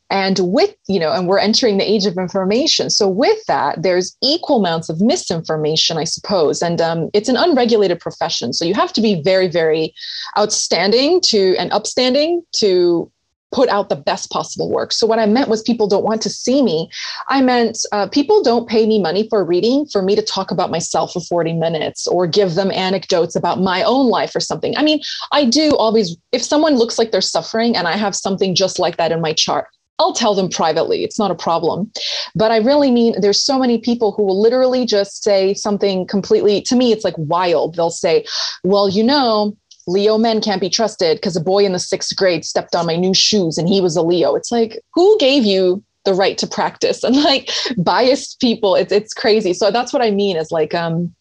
And 0.09 0.37
with, 0.41 0.75
you 0.89 0.99
know, 0.99 1.13
and 1.13 1.25
we're 1.25 1.39
entering 1.39 1.77
the 1.77 1.89
age 1.89 2.05
of 2.05 2.17
information. 2.17 2.89
So 2.89 3.07
with 3.07 3.39
that, 3.47 3.81
there's 3.81 4.17
equal 4.21 4.57
amounts 4.57 4.89
of 4.89 4.99
misinformation, 4.99 5.97
I 5.97 6.03
suppose. 6.03 6.61
And 6.61 6.81
um, 6.81 7.09
it's 7.13 7.29
an 7.29 7.37
unregulated 7.37 8.01
profession. 8.01 8.51
So 8.51 8.65
you 8.65 8.73
have 8.73 8.91
to 8.91 9.01
be 9.01 9.21
very, 9.21 9.47
very 9.47 9.93
outstanding 10.37 11.21
to 11.29 11.55
and 11.57 11.71
upstanding 11.71 12.41
to 12.57 13.09
put 13.51 13.69
out 13.69 13.89
the 13.89 13.95
best 13.95 14.29
possible 14.29 14.69
work. 14.69 14.91
So 14.91 15.07
what 15.07 15.19
I 15.19 15.25
meant 15.25 15.49
was 15.49 15.61
people 15.61 15.87
don't 15.87 16.03
want 16.03 16.21
to 16.21 16.29
see 16.29 16.61
me. 16.61 16.89
I 17.29 17.41
meant 17.41 17.79
uh, 17.91 18.07
people 18.07 18.43
don't 18.43 18.69
pay 18.69 18.85
me 18.85 19.01
money 19.01 19.27
for 19.29 19.43
reading 19.43 19.85
for 19.91 20.01
me 20.01 20.15
to 20.15 20.21
talk 20.21 20.51
about 20.51 20.71
myself 20.71 21.13
for 21.13 21.21
40 21.21 21.53
minutes 21.53 22.07
or 22.07 22.27
give 22.27 22.55
them 22.55 22.71
anecdotes 22.71 23.35
about 23.35 23.59
my 23.59 23.83
own 23.83 24.07
life 24.07 24.35
or 24.35 24.39
something. 24.39 24.77
I 24.77 24.83
mean, 24.83 25.01
I 25.31 25.45
do 25.45 25.75
always, 25.77 26.15
if 26.31 26.43
someone 26.43 26.75
looks 26.75 26.99
like 26.99 27.11
they're 27.11 27.21
suffering 27.21 27.75
and 27.75 27.87
I 27.87 27.97
have 27.97 28.15
something 28.15 28.53
just 28.53 28.79
like 28.79 28.97
that 28.97 29.11
in 29.11 29.21
my 29.21 29.33
chart, 29.33 29.67
I'll 29.99 30.13
tell 30.13 30.33
them 30.33 30.49
privately. 30.49 31.03
It's 31.03 31.19
not 31.19 31.29
a 31.29 31.35
problem. 31.35 31.91
But 32.33 32.51
I 32.51 32.57
really 32.57 32.89
mean 32.89 33.19
there's 33.19 33.43
so 33.43 33.59
many 33.59 33.79
people 33.79 34.13
who 34.13 34.23
will 34.23 34.41
literally 34.41 34.85
just 34.85 35.23
say 35.23 35.53
something 35.53 36.07
completely, 36.07 36.61
to 36.61 36.75
me, 36.75 36.93
it's 36.93 37.03
like 37.03 37.15
wild. 37.17 37.75
They'll 37.75 37.89
say, 37.89 38.25
well, 38.63 38.87
you 38.87 39.03
know, 39.03 39.57
Leo 39.89 40.17
men 40.17 40.39
can't 40.39 40.61
be 40.61 40.69
trusted 40.69 41.17
because 41.17 41.35
a 41.35 41.41
boy 41.41 41.65
in 41.65 41.73
the 41.73 41.79
sixth 41.79 42.15
grade 42.15 42.45
stepped 42.45 42.75
on 42.75 42.85
my 42.85 42.95
new 42.95 43.13
shoes 43.13 43.57
and 43.57 43.67
he 43.67 43.81
was 43.81 43.95
a 43.95 44.01
Leo. 44.01 44.35
It's 44.35 44.51
like, 44.51 44.79
who 44.93 45.17
gave 45.17 45.43
you 45.43 45.83
the 46.05 46.13
right 46.13 46.37
to 46.37 46.47
practice? 46.47 47.03
And 47.09 47.15
like 47.23 47.49
biased 47.77 48.39
people, 48.39 48.75
it's 48.75 48.91
it's 48.91 49.13
crazy. 49.13 49.53
So 49.53 49.71
that's 49.71 49.91
what 49.91 50.03
I 50.03 50.11
mean 50.11 50.37
is 50.37 50.51
like 50.51 50.73
um 50.73 51.13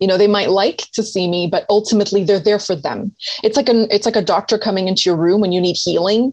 you 0.00 0.06
know 0.06 0.18
they 0.18 0.26
might 0.26 0.50
like 0.50 0.78
to 0.92 1.02
see 1.02 1.28
me 1.28 1.48
but 1.50 1.64
ultimately 1.68 2.24
they're 2.24 2.38
there 2.38 2.60
for 2.60 2.76
them 2.76 3.12
it's 3.42 3.56
like 3.56 3.68
a 3.68 3.92
it's 3.94 4.06
like 4.06 4.16
a 4.16 4.22
doctor 4.22 4.56
coming 4.56 4.86
into 4.86 5.02
your 5.06 5.16
room 5.16 5.40
when 5.40 5.50
you 5.50 5.60
need 5.60 5.76
healing 5.76 6.32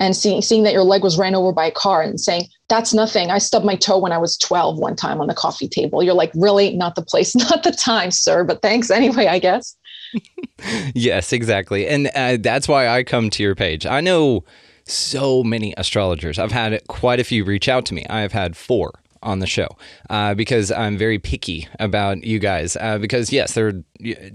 and 0.00 0.16
seeing 0.16 0.42
seeing 0.42 0.64
that 0.64 0.72
your 0.72 0.82
leg 0.82 1.02
was 1.02 1.18
ran 1.18 1.34
over 1.34 1.52
by 1.52 1.66
a 1.66 1.70
car 1.70 2.02
and 2.02 2.20
saying 2.20 2.44
that's 2.68 2.92
nothing 2.92 3.30
i 3.30 3.38
stubbed 3.38 3.64
my 3.64 3.76
toe 3.76 3.98
when 3.98 4.12
i 4.12 4.18
was 4.18 4.36
12 4.38 4.78
one 4.78 4.96
time 4.96 5.20
on 5.20 5.28
the 5.28 5.34
coffee 5.34 5.68
table 5.68 6.02
you're 6.02 6.14
like 6.14 6.32
really 6.34 6.74
not 6.74 6.94
the 6.94 7.02
place 7.02 7.34
not 7.50 7.62
the 7.62 7.72
time 7.72 8.10
sir 8.10 8.44
but 8.44 8.60
thanks 8.62 8.90
anyway 8.90 9.26
i 9.26 9.38
guess 9.38 9.76
yes, 10.94 11.32
exactly. 11.32 11.86
And 11.86 12.10
uh, 12.14 12.38
that's 12.40 12.68
why 12.68 12.88
I 12.88 13.02
come 13.02 13.30
to 13.30 13.42
your 13.42 13.54
page. 13.54 13.86
I 13.86 14.00
know 14.00 14.44
so 14.84 15.42
many 15.42 15.74
astrologers. 15.76 16.38
I've 16.38 16.52
had 16.52 16.86
quite 16.88 17.20
a 17.20 17.24
few 17.24 17.44
reach 17.44 17.68
out 17.68 17.86
to 17.86 17.94
me. 17.94 18.06
I 18.08 18.20
have 18.20 18.32
had 18.32 18.56
four 18.56 18.92
on 19.22 19.40
the 19.40 19.46
show 19.46 19.68
uh, 20.08 20.34
because 20.34 20.70
I'm 20.70 20.96
very 20.96 21.18
picky 21.18 21.68
about 21.80 22.22
you 22.24 22.38
guys. 22.38 22.76
Uh, 22.76 22.98
because 22.98 23.32
yes, 23.32 23.54
they're 23.54 23.72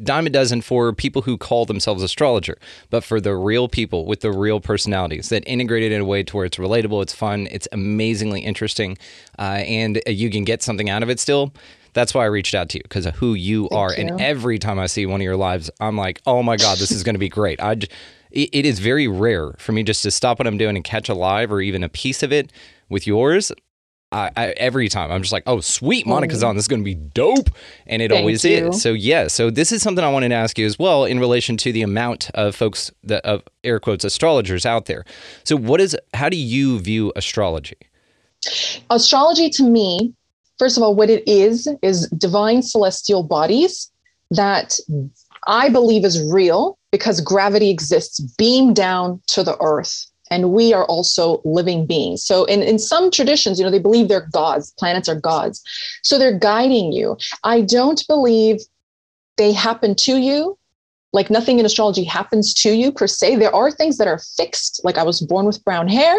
dime 0.03 0.27
a 0.27 0.29
dozen 0.29 0.61
for 0.61 0.91
people 0.91 1.21
who 1.21 1.37
call 1.37 1.65
themselves 1.65 2.03
astrologer, 2.03 2.57
but 2.89 3.03
for 3.03 3.21
the 3.21 3.35
real 3.35 3.67
people 3.67 4.05
with 4.05 4.19
the 4.19 4.31
real 4.31 4.59
personalities 4.59 5.29
that 5.29 5.43
integrate 5.47 5.83
it 5.83 5.91
in 5.91 6.01
a 6.01 6.05
way 6.05 6.23
to 6.23 6.35
where 6.35 6.45
it's 6.45 6.57
relatable, 6.57 7.01
it's 7.01 7.13
fun, 7.13 7.47
it's 7.51 7.67
amazingly 7.71 8.41
interesting, 8.41 8.97
uh, 9.39 9.63
and 9.65 10.01
you 10.07 10.29
can 10.29 10.43
get 10.43 10.61
something 10.61 10.89
out 10.89 11.03
of 11.03 11.09
it 11.09 11.19
still. 11.19 11.53
That's 11.93 12.13
why 12.13 12.23
I 12.23 12.27
reached 12.27 12.55
out 12.55 12.69
to 12.69 12.77
you 12.77 12.83
because 12.83 13.05
of 13.05 13.15
who 13.15 13.33
you 13.33 13.67
Thank 13.69 13.79
are. 13.79 13.93
you. 13.93 14.07
And 14.07 14.21
every 14.21 14.59
time 14.59 14.79
I 14.79 14.87
see 14.87 15.05
one 15.05 15.21
of 15.21 15.25
your 15.25 15.37
lives, 15.37 15.69
I'm 15.79 15.97
like, 15.97 16.21
oh 16.25 16.43
my 16.43 16.57
God, 16.57 16.77
this 16.77 16.91
is 16.91 17.03
going 17.03 17.15
to 17.15 17.19
be 17.19 17.29
great. 17.29 17.61
I, 17.61 17.73
it 18.31 18.49
it 18.53 18.65
is 18.65 18.79
very 18.79 19.07
rare 19.07 19.53
for 19.57 19.71
me 19.71 19.83
just 19.83 20.03
to 20.03 20.11
stop 20.11 20.39
what 20.39 20.47
I'm 20.47 20.57
doing 20.57 20.75
and 20.75 20.83
catch 20.83 21.09
a 21.09 21.13
live 21.13 21.51
or 21.51 21.61
even 21.61 21.83
a 21.83 21.89
piece 21.89 22.23
of 22.23 22.31
it 22.31 22.51
with 22.89 23.05
yours. 23.05 23.51
I, 24.13 24.29
I, 24.35 24.47
every 24.57 24.89
time 24.89 25.09
I'm 25.09 25.21
just 25.21 25.31
like, 25.31 25.43
oh, 25.47 25.61
sweet, 25.61 26.05
Monika's 26.05 26.39
mm-hmm. 26.39 26.49
on. 26.49 26.55
This 26.55 26.65
is 26.65 26.67
going 26.67 26.81
to 26.81 26.85
be 26.85 26.95
dope. 26.95 27.49
And 27.87 28.01
it 28.01 28.11
Thank 28.11 28.19
always 28.19 28.43
you. 28.43 28.69
is. 28.69 28.81
So, 28.81 28.91
yeah. 28.91 29.27
So, 29.27 29.49
this 29.49 29.71
is 29.71 29.81
something 29.81 30.03
I 30.03 30.11
wanted 30.11 30.29
to 30.29 30.35
ask 30.35 30.57
you 30.57 30.65
as 30.65 30.77
well 30.77 31.05
in 31.05 31.17
relation 31.17 31.55
to 31.57 31.71
the 31.71 31.81
amount 31.81 32.29
of 32.31 32.53
folks 32.53 32.91
that, 33.03 33.25
of 33.25 33.43
air 33.63 33.79
quotes, 33.79 34.03
astrologers 34.03 34.65
out 34.65 34.85
there. 34.85 35.05
So, 35.45 35.55
what 35.55 35.79
is, 35.79 35.95
how 36.13 36.27
do 36.27 36.35
you 36.35 36.79
view 36.79 37.13
astrology? 37.15 37.77
astrology 38.89 39.49
to 39.51 39.63
me 39.63 40.13
first 40.61 40.77
of 40.77 40.83
all 40.83 40.93
what 40.93 41.09
it 41.09 41.27
is 41.27 41.67
is 41.81 42.07
divine 42.09 42.61
celestial 42.61 43.23
bodies 43.23 43.91
that 44.29 44.77
i 45.47 45.67
believe 45.69 46.05
is 46.05 46.21
real 46.31 46.77
because 46.91 47.19
gravity 47.19 47.71
exists 47.71 48.19
beam 48.37 48.71
down 48.71 49.19
to 49.25 49.41
the 49.41 49.57
earth 49.59 50.05
and 50.29 50.51
we 50.51 50.71
are 50.73 50.85
also 50.85 51.41
living 51.43 51.85
beings. 51.85 52.23
So 52.23 52.45
in, 52.45 52.63
in 52.63 52.79
some 52.79 53.11
traditions 53.11 53.59
you 53.59 53.65
know 53.65 53.71
they 53.71 53.79
believe 53.79 54.07
they're 54.07 54.29
gods 54.31 54.73
planets 54.79 55.09
are 55.09 55.19
gods. 55.19 55.61
So 56.03 56.17
they're 56.17 56.39
guiding 56.39 56.93
you. 56.93 57.17
I 57.43 57.61
don't 57.61 58.01
believe 58.07 58.61
they 59.37 59.51
happen 59.51 59.93
to 59.95 60.17
you 60.17 60.57
like 61.13 61.29
nothing 61.29 61.59
in 61.59 61.65
astrology 61.65 62.05
happens 62.05 62.53
to 62.53 62.71
you 62.71 62.91
per 62.91 63.07
se. 63.07 63.35
There 63.35 63.53
are 63.53 63.69
things 63.69 63.97
that 63.97 64.07
are 64.07 64.21
fixed 64.37 64.81
like 64.83 64.97
i 64.97 65.03
was 65.03 65.21
born 65.21 65.45
with 65.45 65.63
brown 65.63 65.87
hair 65.87 66.15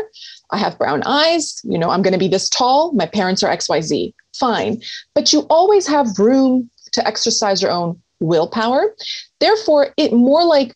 I 0.52 0.59
have 0.59 0.78
brown 0.78 1.02
eyes, 1.04 1.61
you 1.64 1.78
know, 1.78 1.90
I'm 1.90 2.02
going 2.02 2.12
to 2.12 2.18
be 2.18 2.28
this 2.28 2.49
tall, 2.49 2.92
my 2.92 3.06
parents 3.06 3.42
are 3.42 3.54
XYZ. 3.54 4.12
Fine. 4.38 4.82
But 5.14 5.32
you 5.32 5.40
always 5.50 5.87
have 5.87 6.18
room 6.18 6.71
to 6.92 7.06
exercise 7.06 7.62
your 7.62 7.71
own 7.71 8.00
willpower. 8.21 8.94
Therefore, 9.40 9.88
it 9.97 10.12
more 10.12 10.44
like 10.44 10.75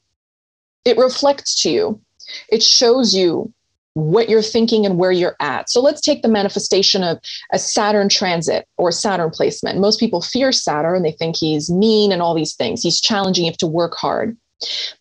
it 0.85 0.97
reflects 0.97 1.63
to 1.63 1.71
you. 1.71 2.01
It 2.49 2.63
shows 2.63 3.15
you 3.15 3.53
what 3.95 4.29
you're 4.29 4.43
thinking 4.43 4.85
and 4.85 4.99
where 4.99 5.13
you're 5.13 5.37
at. 5.41 5.71
So 5.71 5.81
let's 5.81 6.03
take 6.03 6.21
the 6.21 6.29
manifestation 6.29 7.03
of 7.03 7.19
a 7.53 7.59
Saturn 7.59 8.09
transit 8.09 8.67
or 8.77 8.93
Saturn 8.93 9.31
placement. 9.31 9.81
Most 9.81 9.99
people 9.99 10.21
fear 10.21 10.53
Saturn, 10.53 11.03
they 11.03 11.13
think 11.13 11.37
he's 11.37 11.71
mean 11.71 12.13
and 12.13 12.21
all 12.21 12.35
these 12.35 12.55
things. 12.55 12.83
He's 12.83 13.01
challenging, 13.01 13.45
you 13.45 13.51
have 13.51 13.59
to 13.59 13.67
work 13.67 13.95
hard. 13.95 14.37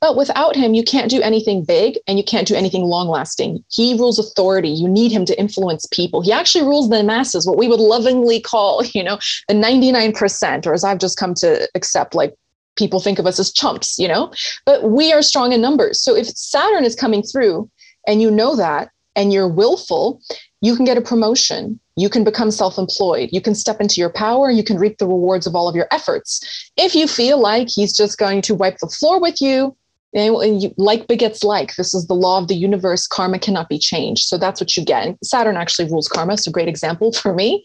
But 0.01 0.17
without 0.17 0.55
him, 0.55 0.73
you 0.73 0.83
can't 0.83 1.09
do 1.09 1.21
anything 1.21 1.63
big 1.63 1.97
and 2.07 2.17
you 2.17 2.23
can't 2.23 2.47
do 2.47 2.55
anything 2.55 2.83
long 2.83 3.07
lasting. 3.07 3.63
He 3.69 3.97
rules 3.97 4.19
authority. 4.19 4.69
You 4.69 4.87
need 4.87 5.11
him 5.11 5.25
to 5.25 5.39
influence 5.39 5.85
people. 5.91 6.21
He 6.21 6.31
actually 6.31 6.65
rules 6.65 6.89
the 6.89 7.03
masses, 7.03 7.47
what 7.47 7.57
we 7.57 7.67
would 7.67 7.79
lovingly 7.79 8.39
call, 8.41 8.83
you 8.93 9.03
know, 9.03 9.17
the 9.47 9.53
99%, 9.53 10.65
or 10.65 10.73
as 10.73 10.83
I've 10.83 10.99
just 10.99 11.17
come 11.17 11.33
to 11.35 11.67
accept, 11.75 12.15
like 12.15 12.35
people 12.75 12.99
think 12.99 13.19
of 13.19 13.25
us 13.25 13.39
as 13.39 13.51
chumps, 13.51 13.97
you 13.97 14.07
know, 14.07 14.31
but 14.65 14.83
we 14.89 15.13
are 15.13 15.21
strong 15.21 15.53
in 15.53 15.61
numbers. 15.61 16.01
So 16.01 16.15
if 16.15 16.27
Saturn 16.27 16.83
is 16.83 16.95
coming 16.95 17.23
through 17.23 17.69
and 18.07 18.21
you 18.21 18.29
know 18.29 18.55
that 18.55 18.89
and 19.15 19.31
you're 19.31 19.47
willful, 19.47 20.21
you 20.61 20.75
can 20.75 20.85
get 20.85 20.97
a 20.97 21.01
promotion. 21.01 21.79
You 21.95 22.09
can 22.09 22.23
become 22.23 22.51
self 22.51 22.77
employed. 22.77 23.29
You 23.31 23.41
can 23.41 23.55
step 23.55 23.79
into 23.79 24.01
your 24.01 24.11
power. 24.11 24.51
You 24.51 24.63
can 24.63 24.77
reap 24.77 24.97
the 24.97 25.07
rewards 25.07 25.47
of 25.47 25.55
all 25.55 25.69
of 25.69 25.75
your 25.75 25.87
efforts. 25.91 26.71
If 26.77 26.93
you 26.93 27.07
feel 27.07 27.39
like 27.39 27.67
he's 27.69 27.95
just 27.95 28.17
going 28.17 28.41
to 28.43 28.55
wipe 28.55 28.77
the 28.79 28.87
floor 28.87 29.19
with 29.19 29.41
you, 29.41 29.75
and 30.15 30.63
you, 30.63 30.73
like 30.77 31.07
begets 31.07 31.43
like. 31.43 31.75
This 31.75 31.93
is 31.93 32.07
the 32.07 32.13
law 32.13 32.37
of 32.37 32.47
the 32.47 32.55
universe. 32.55 33.05
Karma 33.05 33.39
cannot 33.39 33.69
be 33.69 33.77
changed. 33.77 34.25
So 34.25 34.37
that's 34.37 34.61
what 34.61 34.75
you 34.77 34.85
get. 34.85 35.17
Saturn 35.23 35.57
actually 35.57 35.89
rules 35.89 36.07
karma. 36.07 36.37
A 36.47 36.51
great 36.51 36.67
example 36.67 37.11
for 37.21 37.33
me. 37.33 37.63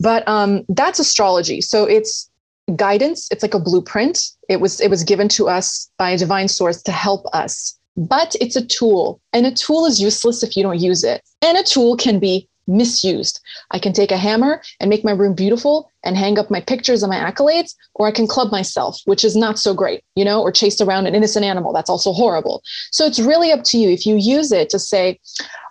But 0.00 0.26
um, 0.28 0.64
that's 0.68 0.98
astrology. 0.98 1.60
So 1.60 1.84
it's 1.84 2.30
guidance. 2.76 3.28
It's 3.30 3.42
like 3.42 3.54
a 3.54 3.60
blueprint. 3.60 4.20
It 4.48 4.60
was 4.60 4.80
it 4.80 4.88
was 4.88 5.04
given 5.04 5.28
to 5.30 5.48
us 5.48 5.90
by 5.98 6.10
a 6.10 6.18
divine 6.18 6.48
source 6.48 6.82
to 6.82 6.92
help 6.92 7.26
us. 7.32 7.78
But 7.96 8.34
it's 8.40 8.56
a 8.56 8.66
tool, 8.66 9.20
and 9.32 9.46
a 9.46 9.52
tool 9.52 9.86
is 9.86 10.02
useless 10.02 10.42
if 10.42 10.56
you 10.56 10.64
don't 10.64 10.80
use 10.80 11.04
it. 11.04 11.22
And 11.42 11.56
a 11.56 11.62
tool 11.62 11.96
can 11.96 12.18
be 12.18 12.48
misused. 12.66 13.40
I 13.70 13.78
can 13.78 13.92
take 13.92 14.10
a 14.10 14.16
hammer 14.16 14.62
and 14.80 14.88
make 14.88 15.04
my 15.04 15.12
room 15.12 15.34
beautiful 15.34 15.90
and 16.04 16.16
hang 16.16 16.38
up 16.38 16.50
my 16.50 16.60
pictures 16.60 17.02
and 17.02 17.10
my 17.10 17.18
accolades, 17.18 17.74
or 17.94 18.06
I 18.06 18.10
can 18.10 18.26
club 18.26 18.50
myself, 18.50 19.00
which 19.04 19.24
is 19.24 19.36
not 19.36 19.58
so 19.58 19.74
great, 19.74 20.02
you 20.14 20.24
know, 20.24 20.42
or 20.42 20.52
chase 20.52 20.80
around 20.80 21.06
an 21.06 21.14
innocent 21.14 21.44
animal. 21.44 21.72
That's 21.72 21.90
also 21.90 22.12
horrible. 22.12 22.62
So 22.90 23.06
it's 23.06 23.20
really 23.20 23.52
up 23.52 23.64
to 23.64 23.78
you. 23.78 23.90
If 23.90 24.06
you 24.06 24.16
use 24.16 24.52
it 24.52 24.70
to 24.70 24.78
say, 24.78 25.18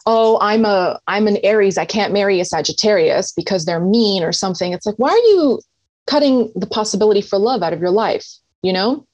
oh, 0.06 0.38
I'm 0.42 0.66
a 0.66 1.00
I'm 1.08 1.28
an 1.28 1.38
Aries, 1.44 1.78
I 1.78 1.86
can't 1.86 2.14
marry 2.14 2.40
a 2.40 2.46
Sagittarius 2.46 3.32
because 3.32 3.66
they're 3.66 3.80
mean 3.80 4.24
or 4.24 4.32
something. 4.32 4.74
It's 4.74 4.86
like, 4.86 4.98
why 4.98 5.10
are 5.10 5.18
you 5.18 5.62
cutting 6.08 6.52
the 6.56 6.68
possibility 6.68 7.22
for 7.22 7.38
love 7.38 7.64
out 7.64 7.74
of 7.74 7.80
your 7.80 7.92
life? 7.92 8.28
You 8.62 8.74
know? 8.74 9.06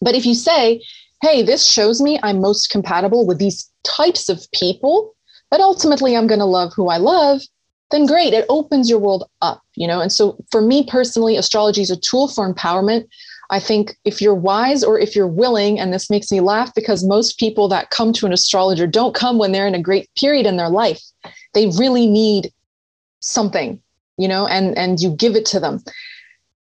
But 0.00 0.14
if 0.14 0.26
you 0.26 0.34
say, 0.34 0.82
hey, 1.22 1.42
this 1.42 1.66
shows 1.66 2.02
me 2.02 2.18
I'm 2.22 2.40
most 2.40 2.70
compatible 2.70 3.26
with 3.26 3.38
these 3.38 3.70
types 3.84 4.28
of 4.28 4.46
people, 4.52 5.13
but 5.54 5.60
ultimately 5.60 6.16
I'm 6.16 6.26
going 6.26 6.40
to 6.40 6.44
love 6.46 6.72
who 6.74 6.88
I 6.88 6.96
love, 6.96 7.40
then 7.92 8.06
great. 8.06 8.34
It 8.34 8.44
opens 8.48 8.90
your 8.90 8.98
world 8.98 9.30
up, 9.40 9.62
you 9.76 9.86
know? 9.86 10.00
And 10.00 10.10
so 10.10 10.36
for 10.50 10.60
me 10.60 10.84
personally, 10.84 11.36
astrology 11.36 11.80
is 11.80 11.92
a 11.92 11.96
tool 11.96 12.26
for 12.26 12.52
empowerment. 12.52 13.06
I 13.50 13.60
think 13.60 13.96
if 14.04 14.20
you're 14.20 14.34
wise 14.34 14.82
or 14.82 14.98
if 14.98 15.14
you're 15.14 15.28
willing, 15.28 15.78
and 15.78 15.92
this 15.92 16.10
makes 16.10 16.32
me 16.32 16.40
laugh 16.40 16.74
because 16.74 17.04
most 17.04 17.38
people 17.38 17.68
that 17.68 17.90
come 17.90 18.12
to 18.14 18.26
an 18.26 18.32
astrologer 18.32 18.88
don't 18.88 19.14
come 19.14 19.38
when 19.38 19.52
they're 19.52 19.68
in 19.68 19.76
a 19.76 19.80
great 19.80 20.10
period 20.16 20.44
in 20.44 20.56
their 20.56 20.70
life. 20.70 21.00
They 21.52 21.68
really 21.78 22.08
need 22.08 22.52
something, 23.20 23.80
you 24.18 24.26
know, 24.26 24.48
and 24.48 24.76
and 24.76 24.98
you 24.98 25.10
give 25.14 25.36
it 25.36 25.46
to 25.46 25.60
them. 25.60 25.84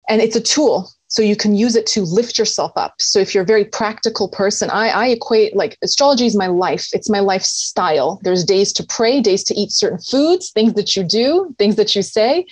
And 0.09 0.19
it's 0.19 0.35
a 0.35 0.41
tool 0.41 0.89
so 1.09 1.23
you 1.23 1.35
can 1.35 1.55
use 1.55 1.75
it 1.75 1.87
to 1.87 2.03
lift 2.03 2.37
yourself 2.37 2.71
up. 2.75 2.93
So 2.99 3.19
if 3.19 3.33
you're 3.33 3.43
a 3.43 3.47
very 3.47 3.65
practical 3.65 4.29
person 4.29 4.69
i, 4.69 4.89
I 4.89 5.07
equate 5.07 5.55
like 5.55 5.77
astrology 5.83 6.25
is 6.25 6.37
my 6.37 6.47
life. 6.47 6.87
It's 6.93 7.09
my 7.09 7.19
lifestyle. 7.19 8.19
There's 8.23 8.43
days 8.43 8.71
to 8.73 8.83
pray 8.83 9.19
days 9.19 9.43
to 9.45 9.55
eat 9.55 9.71
certain 9.71 9.99
foods 9.99 10.51
things 10.51 10.73
that 10.73 10.95
you 10.95 11.03
do 11.03 11.53
things 11.57 11.75
that 11.75 11.95
you 11.95 12.01
say. 12.01 12.45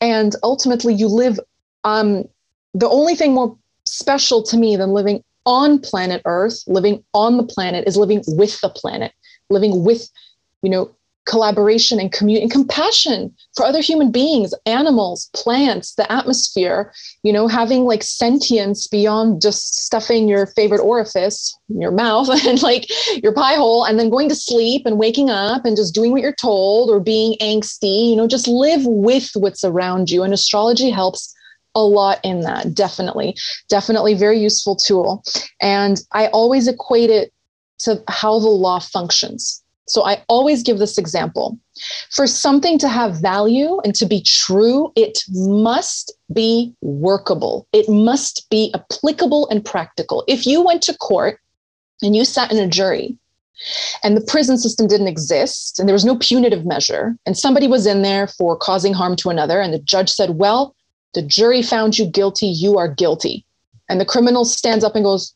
And 0.00 0.34
ultimately 0.42 0.94
you 0.94 1.06
live 1.06 1.38
um 1.84 2.24
the 2.74 2.88
only 2.88 3.14
thing 3.14 3.34
more 3.34 3.56
special 3.84 4.42
to 4.42 4.56
me 4.56 4.76
than 4.76 4.90
living 4.90 5.22
on 5.46 5.78
planet 5.78 6.22
earth 6.24 6.62
living 6.66 7.02
on 7.14 7.36
the 7.36 7.42
planet 7.42 7.86
is 7.86 7.96
living 7.96 8.22
with 8.26 8.60
the 8.60 8.68
planet 8.68 9.12
living 9.48 9.84
with 9.84 10.10
you 10.62 10.70
know 10.70 10.90
collaboration 11.28 12.00
and 12.00 12.10
community 12.10 12.42
and 12.42 12.50
compassion 12.50 13.32
for 13.54 13.66
other 13.66 13.82
human 13.82 14.10
beings 14.10 14.54
animals 14.64 15.28
plants 15.34 15.94
the 15.94 16.10
atmosphere 16.10 16.90
you 17.22 17.32
know 17.32 17.46
having 17.46 17.84
like 17.84 18.02
sentience 18.02 18.86
beyond 18.88 19.42
just 19.42 19.76
stuffing 19.76 20.26
your 20.26 20.46
favorite 20.46 20.80
orifice 20.80 21.56
in 21.68 21.80
your 21.80 21.90
mouth 21.92 22.28
and 22.46 22.62
like 22.62 22.86
your 23.22 23.32
pie 23.32 23.54
hole 23.54 23.84
and 23.84 23.98
then 23.98 24.08
going 24.08 24.28
to 24.28 24.34
sleep 24.34 24.86
and 24.86 24.98
waking 24.98 25.28
up 25.28 25.64
and 25.66 25.76
just 25.76 25.94
doing 25.94 26.12
what 26.12 26.22
you're 26.22 26.32
told 26.32 26.88
or 26.88 26.98
being 26.98 27.36
angsty 27.42 28.10
you 28.10 28.16
know 28.16 28.26
just 28.26 28.48
live 28.48 28.84
with 28.86 29.30
what's 29.34 29.64
around 29.64 30.10
you. 30.10 30.22
And 30.22 30.32
astrology 30.32 30.90
helps 30.90 31.34
a 31.74 31.82
lot 31.82 32.18
in 32.24 32.40
that 32.40 32.74
definitely 32.74 33.36
definitely 33.68 34.14
very 34.14 34.38
useful 34.38 34.76
tool. 34.76 35.22
And 35.60 36.00
i 36.12 36.28
always 36.28 36.66
equate 36.66 37.10
it 37.10 37.32
to 37.80 38.02
how 38.08 38.38
the 38.40 38.48
law 38.48 38.80
functions 38.80 39.62
so 39.90 40.04
I 40.04 40.22
always 40.28 40.62
give 40.62 40.78
this 40.78 40.98
example. 40.98 41.58
For 42.10 42.26
something 42.26 42.78
to 42.78 42.88
have 42.88 43.20
value 43.20 43.80
and 43.84 43.94
to 43.94 44.06
be 44.06 44.22
true, 44.22 44.92
it 44.96 45.24
must 45.28 46.12
be 46.32 46.74
workable. 46.80 47.66
It 47.72 47.88
must 47.88 48.48
be 48.50 48.72
applicable 48.74 49.48
and 49.48 49.64
practical. 49.64 50.24
If 50.26 50.46
you 50.46 50.62
went 50.62 50.82
to 50.82 50.96
court 50.96 51.40
and 52.02 52.14
you 52.14 52.24
sat 52.24 52.52
in 52.52 52.58
a 52.58 52.66
jury 52.66 53.16
and 54.02 54.16
the 54.16 54.20
prison 54.20 54.58
system 54.58 54.86
didn't 54.86 55.08
exist 55.08 55.78
and 55.78 55.88
there 55.88 55.94
was 55.94 56.04
no 56.04 56.16
punitive 56.16 56.64
measure 56.64 57.16
and 57.26 57.36
somebody 57.36 57.66
was 57.66 57.86
in 57.86 58.02
there 58.02 58.26
for 58.26 58.56
causing 58.56 58.92
harm 58.92 59.16
to 59.16 59.30
another 59.30 59.60
and 59.60 59.72
the 59.72 59.80
judge 59.80 60.10
said, 60.10 60.38
"Well, 60.38 60.74
the 61.14 61.22
jury 61.22 61.62
found 61.62 61.98
you 61.98 62.06
guilty, 62.06 62.46
you 62.46 62.78
are 62.78 62.88
guilty." 62.88 63.44
And 63.88 64.00
the 64.00 64.04
criminal 64.04 64.44
stands 64.44 64.84
up 64.84 64.94
and 64.94 65.04
goes, 65.04 65.34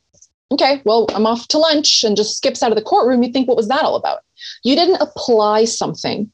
"Okay, 0.52 0.82
well, 0.84 1.06
I'm 1.14 1.26
off 1.26 1.48
to 1.48 1.58
lunch," 1.58 2.04
and 2.04 2.16
just 2.16 2.36
skips 2.36 2.62
out 2.62 2.72
of 2.72 2.76
the 2.76 2.82
courtroom. 2.82 3.22
You 3.22 3.32
think, 3.32 3.48
what 3.48 3.56
was 3.56 3.68
that 3.68 3.82
all 3.82 3.96
about? 3.96 4.20
You 4.64 4.76
didn't 4.76 5.00
apply 5.00 5.64
something 5.66 6.30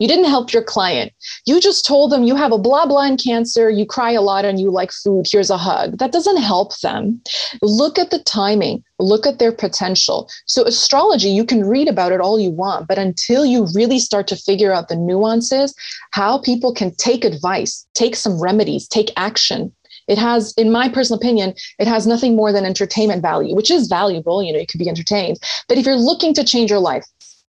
You 0.00 0.06
didn't 0.06 0.26
help 0.26 0.52
your 0.52 0.62
client. 0.62 1.12
You 1.44 1.60
just 1.60 1.84
told 1.84 2.12
them 2.12 2.22
you 2.22 2.36
have 2.36 2.52
a 2.52 2.58
blah 2.58 2.86
blah 2.86 3.02
in 3.02 3.16
cancer, 3.16 3.68
you 3.68 3.84
cry 3.84 4.12
a 4.12 4.20
lot 4.20 4.44
and 4.44 4.60
you 4.60 4.70
like 4.70 4.92
food, 4.92 5.26
here's 5.30 5.50
a 5.50 5.56
hug. 5.56 5.98
That 5.98 6.12
doesn't 6.12 6.36
help 6.36 6.78
them. 6.80 7.20
Look 7.62 7.98
at 7.98 8.10
the 8.10 8.20
timing, 8.20 8.84
look 9.00 9.26
at 9.26 9.40
their 9.40 9.50
potential. 9.50 10.30
So, 10.46 10.62
astrology, 10.64 11.30
you 11.30 11.44
can 11.44 11.64
read 11.64 11.88
about 11.88 12.12
it 12.12 12.20
all 12.20 12.38
you 12.38 12.50
want, 12.50 12.86
but 12.86 12.98
until 12.98 13.44
you 13.44 13.66
really 13.74 13.98
start 13.98 14.28
to 14.28 14.36
figure 14.36 14.72
out 14.72 14.88
the 14.88 14.94
nuances, 14.96 15.74
how 16.12 16.38
people 16.38 16.72
can 16.72 16.94
take 16.94 17.24
advice, 17.24 17.84
take 17.94 18.14
some 18.14 18.40
remedies, 18.40 18.86
take 18.86 19.10
action, 19.16 19.72
it 20.08 20.18
has 20.18 20.52
in 20.54 20.72
my 20.72 20.88
personal 20.88 21.18
opinion 21.18 21.54
it 21.78 21.86
has 21.86 22.06
nothing 22.06 22.34
more 22.34 22.52
than 22.52 22.64
entertainment 22.64 23.22
value 23.22 23.54
which 23.54 23.70
is 23.70 23.86
valuable 23.88 24.42
you 24.42 24.52
know 24.52 24.58
you 24.58 24.66
could 24.66 24.80
be 24.80 24.88
entertained 24.88 25.38
but 25.68 25.78
if 25.78 25.86
you're 25.86 25.96
looking 25.96 26.34
to 26.34 26.44
change 26.44 26.70
your 26.70 26.80
life 26.80 27.04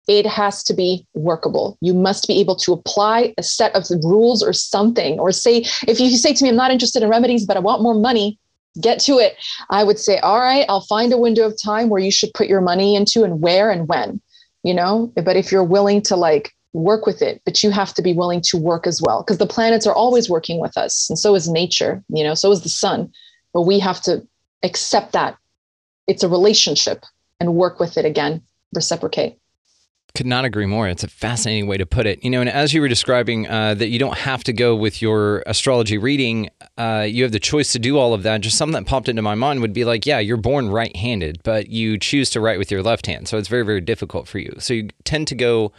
it 0.08 0.24
has 0.26 0.62
to 0.64 0.74
be 0.74 1.06
workable. 1.14 1.76
You 1.80 1.92
must 1.92 2.26
be 2.26 2.40
able 2.40 2.56
to 2.56 2.72
apply 2.72 3.34
a 3.36 3.42
set 3.42 3.74
of 3.76 3.84
rules 4.02 4.42
or 4.42 4.54
something, 4.54 5.20
or 5.20 5.30
say, 5.32 5.58
if 5.86 6.00
you 6.00 6.08
say 6.16 6.32
to 6.32 6.42
me, 6.42 6.48
I'm 6.48 6.56
not 6.56 6.70
interested 6.70 7.02
in 7.02 7.10
remedies, 7.10 7.44
but 7.44 7.58
I 7.58 7.60
want 7.60 7.82
more 7.82 7.94
money, 7.94 8.38
get 8.80 9.00
to 9.00 9.18
it. 9.18 9.36
I 9.70 9.84
would 9.84 9.98
say, 9.98 10.18
all 10.18 10.40
right, 10.40 10.64
I'll 10.68 10.80
find 10.80 11.12
a 11.12 11.18
window 11.18 11.46
of 11.46 11.54
time 11.62 11.90
where 11.90 12.00
you 12.00 12.10
should 12.10 12.32
put 12.32 12.48
your 12.48 12.62
money 12.62 12.96
into 12.96 13.22
and 13.22 13.42
where 13.42 13.70
and 13.70 13.86
when, 13.86 14.20
you 14.62 14.72
know? 14.72 15.12
But 15.14 15.36
if 15.36 15.52
you're 15.52 15.62
willing 15.62 16.00
to 16.02 16.16
like 16.16 16.52
work 16.72 17.06
with 17.06 17.22
it, 17.22 17.40
but 17.44 17.62
you 17.62 17.70
have 17.70 17.94
to 17.94 18.02
be 18.02 18.12
willing 18.12 18.42
to 18.42 18.56
work 18.56 18.87
as 18.87 19.00
well, 19.02 19.22
because 19.22 19.38
the 19.38 19.46
planets 19.46 19.87
are 19.87 19.94
always 19.94 20.28
working 20.28 20.60
with 20.60 20.76
us, 20.76 21.08
and 21.08 21.18
so 21.18 21.34
is 21.34 21.48
nature, 21.48 22.02
you 22.08 22.22
know, 22.22 22.34
so 22.34 22.52
is 22.52 22.62
the 22.62 22.68
sun. 22.68 23.10
But 23.54 23.62
we 23.62 23.78
have 23.78 24.00
to 24.02 24.26
accept 24.62 25.12
that 25.12 25.37
it's 26.06 26.22
a 26.22 26.28
relationship 26.28 27.04
and 27.40 27.54
work 27.54 27.80
with 27.80 27.96
it 27.96 28.04
again, 28.04 28.42
reciprocate. 28.75 29.38
Could 30.14 30.26
not 30.26 30.44
agree 30.44 30.66
more. 30.66 30.88
It's 30.88 31.04
a 31.04 31.08
fascinating 31.08 31.68
way 31.68 31.76
to 31.76 31.87
put 31.87 32.06
it. 32.06 32.25
You 32.25 32.30
know, 32.30 32.40
and 32.40 32.48
as 32.48 32.72
you 32.72 32.80
were 32.80 32.88
describing 32.88 33.46
uh, 33.46 33.75
that 33.75 33.88
you 33.88 33.98
don't 33.98 34.16
have 34.16 34.42
to 34.44 34.52
go 34.52 34.75
with 34.75 35.00
your 35.00 35.42
astrology 35.46 35.98
reading, 35.98 36.48
uh, 36.76 37.06
you 37.08 37.22
have 37.22 37.32
the 37.32 37.38
choice 37.38 37.72
to 37.72 37.78
do 37.78 37.98
all 37.98 38.14
of 38.14 38.22
that. 38.25 38.40
Just 38.40 38.56
something 38.56 38.72
that 38.72 38.88
popped 38.88 39.08
into 39.08 39.22
my 39.22 39.34
mind 39.34 39.60
would 39.60 39.75
be 39.75 39.84
like, 39.84 40.06
yeah, 40.06 40.18
you're 40.18 40.38
born 40.38 40.70
right 40.70 40.96
handed, 40.96 41.40
but 41.44 41.68
you 41.68 41.98
choose 41.98 42.30
to 42.30 42.40
write 42.40 42.58
with 42.58 42.70
your 42.70 42.82
left 42.82 43.06
hand. 43.06 43.28
So 43.28 43.38
it's 43.38 43.48
very, 43.48 43.64
very 43.64 43.82
difficult 43.82 44.26
for 44.26 44.38
you. 44.38 44.54
So 44.58 44.75
you 44.75 44.88
tend 45.04 45.28
to 45.28 45.34
go 45.34 45.72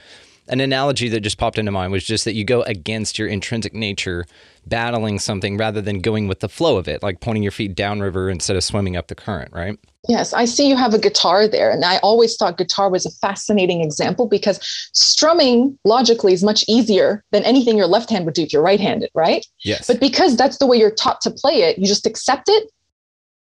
an 0.50 0.60
analogy 0.60 1.10
that 1.10 1.22
just 1.22 1.38
popped 1.38 1.58
into 1.58 1.72
mind 1.72 1.92
was 1.92 2.04
just 2.04 2.26
that 2.26 2.34
you 2.34 2.44
go 2.44 2.64
against 2.64 3.18
your 3.18 3.28
intrinsic 3.28 3.74
nature, 3.74 4.26
battling 4.66 5.20
something 5.20 5.58
rather 5.58 5.82
than 5.82 6.00
going 6.00 6.28
with 6.28 6.40
the 6.40 6.50
flow 6.50 6.78
of 6.78 6.88
it, 6.88 7.02
like 7.04 7.22
pointing 7.22 7.44
your 7.44 7.52
feet 7.52 7.76
downriver 7.76 8.30
instead 8.30 8.56
of 8.56 8.64
swimming 8.64 8.98
up 8.98 9.08
the 9.08 9.16
current, 9.16 9.54
right? 9.54 9.78
Yes, 10.08 10.34
I 10.34 10.46
see 10.46 10.68
you 10.68 10.76
have 10.76 10.94
a 10.94 11.00
guitar 11.00 11.48
there. 11.48 11.70
And 11.72 11.86
I 11.86 11.98
always 11.98 12.36
thought 12.36 12.58
guitar 12.58 12.90
was 12.90 13.06
a 13.06 13.12
fascinating 13.12 13.82
example 13.82 14.28
because 14.28 14.60
strumming 14.94 15.78
logically 15.86 16.34
is 16.34 16.44
much 16.44 16.66
easier 16.68 17.24
than 17.32 17.44
anything 17.44 17.78
your 17.78 17.88
left 17.88 18.10
hand 18.10 18.26
would 18.26 18.34
do 18.34 18.44
if 18.44 18.52
you're 18.52 18.62
right 18.62 18.80
handed, 18.80 19.12
right? 19.14 19.46
Yes. 19.64 19.88
But 19.88 20.00
because 20.00 20.36
that's 20.36 20.58
the 20.58 20.66
way 20.66 20.78
you're 20.78 20.92
taught 20.92 21.22
to 21.22 21.32
play 21.32 21.62
it, 21.62 21.78
you 21.78 21.86
just 21.86 22.06
accept 22.06 22.48
it 22.48 22.70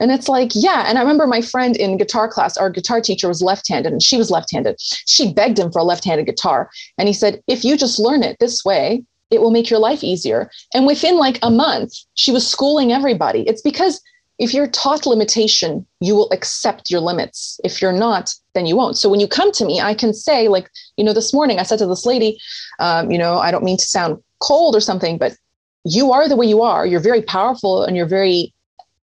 and 0.03 0.12
it's 0.12 0.27
like, 0.27 0.51
yeah. 0.53 0.83
And 0.86 0.98
I 0.98 1.01
remember 1.01 1.25
my 1.25 1.41
friend 1.41 1.77
in 1.77 1.95
guitar 1.95 2.27
class, 2.27 2.57
our 2.57 2.69
guitar 2.69 3.00
teacher 3.00 3.29
was 3.29 3.41
left 3.41 3.69
handed 3.69 3.93
and 3.93 4.03
she 4.03 4.17
was 4.17 4.29
left 4.29 4.51
handed. 4.51 4.75
She 4.79 5.31
begged 5.31 5.57
him 5.57 5.72
for 5.72 5.79
a 5.79 5.86
left 5.86 6.03
handed 6.03 6.25
guitar. 6.25 6.69
And 6.98 7.07
he 7.07 7.13
said, 7.13 7.41
if 7.48 7.63
you 7.63 7.77
just 7.77 8.00
learn 8.00 8.22
it 8.22 8.36
this 8.41 8.65
way, 8.65 9.01
it 9.31 9.39
will 9.39 9.50
make 9.50 9.69
your 9.69 9.79
life 9.79 10.03
easier. 10.03 10.51
And 10.74 10.86
within 10.86 11.15
like 11.17 11.39
a 11.41 11.50
month, 11.50 11.93
she 12.15 12.33
was 12.33 12.45
schooling 12.45 12.91
everybody. 12.91 13.43
It's 13.48 13.62
because 13.62 14.01
if 14.39 14.53
you're 14.53 14.67
taught 14.67 15.05
limitation, 15.05 15.86
you 16.01 16.15
will 16.15 16.29
accept 16.33 16.91
your 16.91 17.00
limits. 17.00 17.62
If 17.63 17.81
you're 17.81 17.93
not, 17.93 18.33
then 18.55 18.65
you 18.65 18.75
won't. 18.75 18.98
So 18.98 19.07
when 19.07 19.22
you 19.22 19.27
come 19.27 19.53
to 19.53 19.65
me, 19.65 19.79
I 19.79 19.93
can 19.93 20.13
say, 20.13 20.50
like, 20.50 20.69
you 20.98 21.05
know, 21.05 21.13
this 21.13 21.33
morning 21.33 21.60
I 21.60 21.63
said 21.63 21.79
to 21.79 21.86
this 21.86 22.05
lady, 22.05 22.38
um, 22.79 23.10
you 23.10 23.17
know, 23.17 23.38
I 23.38 23.51
don't 23.51 23.63
mean 23.63 23.77
to 23.77 23.88
sound 23.88 24.22
cold 24.39 24.75
or 24.75 24.81
something, 24.81 25.17
but 25.17 25.38
you 25.86 26.12
are 26.12 26.27
the 26.27 26.36
way 26.36 26.45
you 26.45 26.62
are. 26.62 26.86
You're 26.86 27.00
very 27.00 27.22
powerful 27.22 27.86
and 27.86 27.95
you're 27.95 28.05
very 28.05 28.53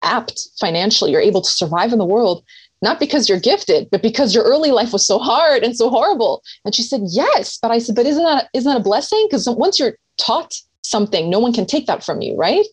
apt 0.06 0.50
financially, 0.60 1.12
you're 1.12 1.22
able 1.22 1.42
to 1.42 1.50
survive 1.50 1.92
in 1.92 2.00
the 2.00 2.06
world, 2.06 2.44
not 2.82 3.00
because 3.00 3.28
you're 3.28 3.40
gifted, 3.40 3.90
but 3.90 4.02
because 4.02 4.34
your 4.34 4.44
early 4.44 4.72
life 4.72 4.94
was 4.94 5.06
so 5.06 5.20
hard 5.20 5.64
and 5.64 5.76
so 5.76 5.90
horrible. 5.90 6.44
And 6.64 6.74
she 6.74 6.84
said, 6.84 7.02
Yes. 7.08 7.58
But 7.62 7.72
I 7.72 7.80
said, 7.80 7.96
But 7.96 8.06
isn't 8.06 8.24
that 8.24 8.50
isn't 8.54 8.72
that 8.72 8.80
a 8.80 8.84
blessing? 8.84 9.26
Because 9.28 9.50
once 9.50 9.80
you're 9.80 9.98
taught 10.18 10.54
something, 10.84 11.30
no 11.30 11.39
one 11.39 11.52
can 11.52 11.65
take 11.65 11.88
that 11.88 12.04
from 12.04 12.22
you, 12.22 12.36
right? 12.38 12.65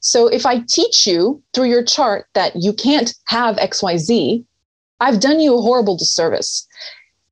So 0.00 0.26
if 0.26 0.44
I 0.44 0.60
teach 0.68 1.06
you 1.06 1.42
through 1.54 1.70
your 1.70 1.82
chart 1.82 2.26
that 2.34 2.52
you 2.56 2.72
can't 2.72 3.14
have 3.26 3.56
XYZ, 3.56 4.44
I've 5.00 5.20
done 5.20 5.40
you 5.40 5.56
a 5.56 5.62
horrible 5.62 5.96
disservice 5.96 6.66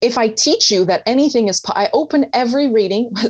if 0.03 0.19
I 0.19 0.29
teach 0.29 0.71
you 0.71 0.85
that 0.87 1.03
anything 1.07 1.49
is, 1.49 1.63
I 1.69 1.89
open 1.93 2.29
every 2.33 2.69
reading. 2.69 3.11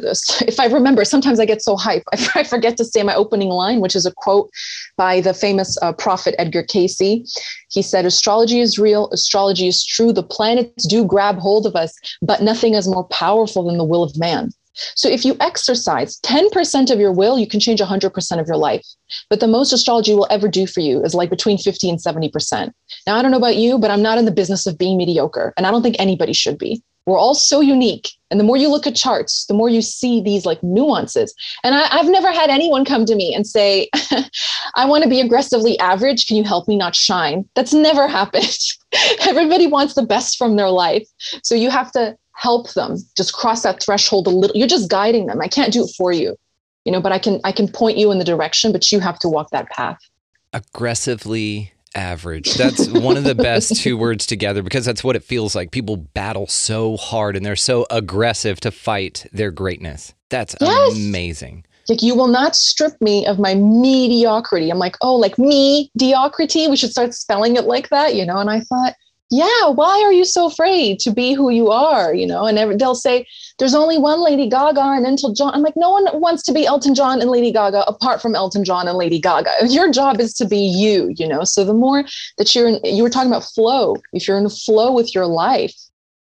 If 0.52 0.58
I 0.58 0.66
remember, 0.66 1.04
sometimes 1.04 1.38
I 1.38 1.44
get 1.44 1.62
so 1.62 1.76
hype, 1.76 2.02
I 2.34 2.42
forget 2.42 2.76
to 2.78 2.84
say 2.84 3.02
my 3.02 3.14
opening 3.14 3.50
line, 3.50 3.80
which 3.80 3.94
is 3.94 4.06
a 4.06 4.12
quote 4.12 4.50
by 4.96 5.20
the 5.20 5.34
famous 5.34 5.78
uh, 5.82 5.92
prophet 5.92 6.34
Edgar 6.38 6.62
Cayce. 6.62 6.98
He 7.70 7.82
said, 7.82 8.06
Astrology 8.06 8.60
is 8.60 8.78
real, 8.78 9.08
astrology 9.10 9.68
is 9.68 9.84
true. 9.84 10.12
The 10.12 10.22
planets 10.22 10.86
do 10.88 11.04
grab 11.04 11.38
hold 11.38 11.66
of 11.66 11.76
us, 11.76 11.94
but 12.22 12.42
nothing 12.42 12.74
is 12.74 12.88
more 12.88 13.04
powerful 13.04 13.66
than 13.66 13.78
the 13.78 13.84
will 13.84 14.02
of 14.02 14.18
man. 14.18 14.50
So 14.74 15.08
if 15.08 15.24
you 15.24 15.36
exercise 15.40 16.18
10% 16.20 16.90
of 16.90 16.98
your 16.98 17.12
will, 17.12 17.38
you 17.38 17.46
can 17.46 17.60
change 17.60 17.80
100% 17.80 18.40
of 18.40 18.46
your 18.46 18.56
life. 18.56 18.86
But 19.28 19.40
the 19.40 19.48
most 19.48 19.72
astrology 19.72 20.14
will 20.14 20.26
ever 20.30 20.48
do 20.48 20.66
for 20.66 20.80
you 20.80 21.02
is 21.04 21.14
like 21.14 21.30
between 21.30 21.58
50 21.58 21.90
and 21.90 21.98
70%. 21.98 22.72
Now, 23.06 23.16
I 23.16 23.22
don't 23.22 23.30
know 23.30 23.36
about 23.36 23.56
you, 23.56 23.78
but 23.78 23.90
I'm 23.90 24.02
not 24.02 24.18
in 24.18 24.24
the 24.24 24.30
business 24.30 24.66
of 24.66 24.78
being 24.78 24.96
mediocre. 24.96 25.52
And 25.56 25.66
I 25.66 25.70
don't 25.70 25.82
think 25.82 25.96
anybody 25.98 26.32
should 26.32 26.58
be. 26.58 26.82
We're 27.06 27.18
all 27.18 27.34
so 27.34 27.60
unique. 27.60 28.10
And 28.30 28.38
the 28.38 28.44
more 28.44 28.56
you 28.56 28.68
look 28.68 28.86
at 28.86 28.94
charts, 28.94 29.46
the 29.46 29.54
more 29.54 29.68
you 29.68 29.82
see 29.82 30.22
these 30.22 30.46
like 30.46 30.62
nuances. 30.62 31.34
And 31.64 31.74
I, 31.74 31.96
have 31.96 32.08
never 32.08 32.30
had 32.30 32.48
anyone 32.48 32.84
come 32.84 33.04
to 33.06 33.16
me 33.16 33.34
and 33.34 33.46
say, 33.46 33.88
I 34.76 34.86
want 34.86 35.02
to 35.02 35.10
be 35.10 35.20
aggressively 35.20 35.78
average. 35.80 36.26
Can 36.26 36.36
you 36.36 36.44
help 36.44 36.68
me 36.68 36.76
not 36.76 36.94
shine? 36.94 37.44
That's 37.56 37.74
never 37.74 38.06
happened. 38.18 38.56
Everybody 39.22 39.66
wants 39.66 39.94
the 39.94 40.06
best 40.06 40.38
from 40.38 40.56
their 40.56 40.70
life. 40.70 41.06
So 41.42 41.54
you 41.54 41.70
have 41.70 41.90
to 41.92 42.16
help 42.34 42.72
them 42.72 42.96
just 43.16 43.32
cross 43.32 43.62
that 43.62 43.82
threshold 43.82 44.26
a 44.26 44.30
little 44.30 44.56
you're 44.56 44.68
just 44.68 44.90
guiding 44.90 45.26
them. 45.26 45.40
I 45.40 45.48
can't 45.48 45.72
do 45.72 45.84
it 45.84 45.90
for 45.96 46.12
you 46.12 46.36
you 46.84 46.90
know 46.90 47.00
but 47.00 47.12
i 47.12 47.18
can 47.18 47.40
i 47.44 47.52
can 47.52 47.68
point 47.68 47.96
you 47.96 48.10
in 48.10 48.18
the 48.18 48.24
direction 48.24 48.72
but 48.72 48.90
you 48.90 49.00
have 49.00 49.18
to 49.18 49.28
walk 49.28 49.50
that 49.50 49.68
path. 49.70 49.98
Aggressively 50.52 51.72
average. 51.94 52.54
That's 52.54 52.88
one 52.88 53.16
of 53.16 53.24
the 53.24 53.34
best 53.34 53.76
two 53.82 53.96
words 53.96 54.26
together 54.26 54.62
because 54.62 54.84
that's 54.84 55.04
what 55.04 55.16
it 55.16 55.24
feels 55.24 55.54
like. 55.54 55.70
People 55.70 55.96
battle 55.96 56.46
so 56.46 56.96
hard 56.96 57.36
and 57.36 57.44
they're 57.44 57.56
so 57.56 57.86
aggressive 57.90 58.60
to 58.60 58.70
fight 58.70 59.26
their 59.32 59.50
greatness. 59.50 60.14
That's 60.30 60.54
yes. 60.60 60.96
amazing. 60.96 61.64
Like 61.88 62.02
you 62.02 62.14
will 62.14 62.28
not 62.28 62.54
strip 62.54 63.00
me 63.00 63.26
of 63.26 63.38
my 63.38 63.54
mediocrity. 63.54 64.70
I'm 64.70 64.78
like 64.78 64.96
oh 65.00 65.16
like 65.16 65.38
me 65.38 65.90
mediocrity 65.94 66.68
we 66.68 66.76
should 66.76 66.90
start 66.90 67.14
spelling 67.14 67.56
it 67.56 67.64
like 67.64 67.88
that 67.90 68.14
you 68.14 68.24
know? 68.24 68.38
And 68.38 68.50
i 68.50 68.60
thought 68.60 68.94
yeah, 69.32 69.68
why 69.68 70.02
are 70.02 70.12
you 70.12 70.26
so 70.26 70.44
afraid 70.44 71.00
to 71.00 71.10
be 71.10 71.32
who 71.32 71.48
you 71.48 71.70
are? 71.70 72.14
You 72.14 72.26
know, 72.26 72.44
and 72.46 72.58
every, 72.58 72.76
they'll 72.76 72.94
say, 72.94 73.26
there's 73.58 73.74
only 73.74 73.96
one 73.96 74.22
Lady 74.22 74.46
Gaga 74.46 74.82
and 74.82 75.06
Elton 75.06 75.34
John. 75.34 75.54
I'm 75.54 75.62
like, 75.62 75.74
no 75.74 75.88
one 75.88 76.04
wants 76.20 76.42
to 76.44 76.52
be 76.52 76.66
Elton 76.66 76.94
John 76.94 77.18
and 77.22 77.30
Lady 77.30 77.50
Gaga 77.50 77.82
apart 77.88 78.20
from 78.20 78.34
Elton 78.34 78.62
John 78.62 78.86
and 78.86 78.98
Lady 78.98 79.18
Gaga. 79.18 79.50
Your 79.68 79.90
job 79.90 80.20
is 80.20 80.34
to 80.34 80.44
be 80.44 80.58
you, 80.58 81.14
you 81.16 81.26
know. 81.26 81.44
So 81.44 81.64
the 81.64 81.72
more 81.72 82.04
that 82.36 82.54
you're 82.54 82.68
in, 82.68 82.80
you 82.84 83.02
were 83.02 83.08
talking 83.08 83.30
about 83.30 83.44
flow, 83.44 83.96
if 84.12 84.28
you're 84.28 84.36
in 84.36 84.50
flow 84.50 84.92
with 84.92 85.14
your 85.14 85.26
life, 85.26 85.74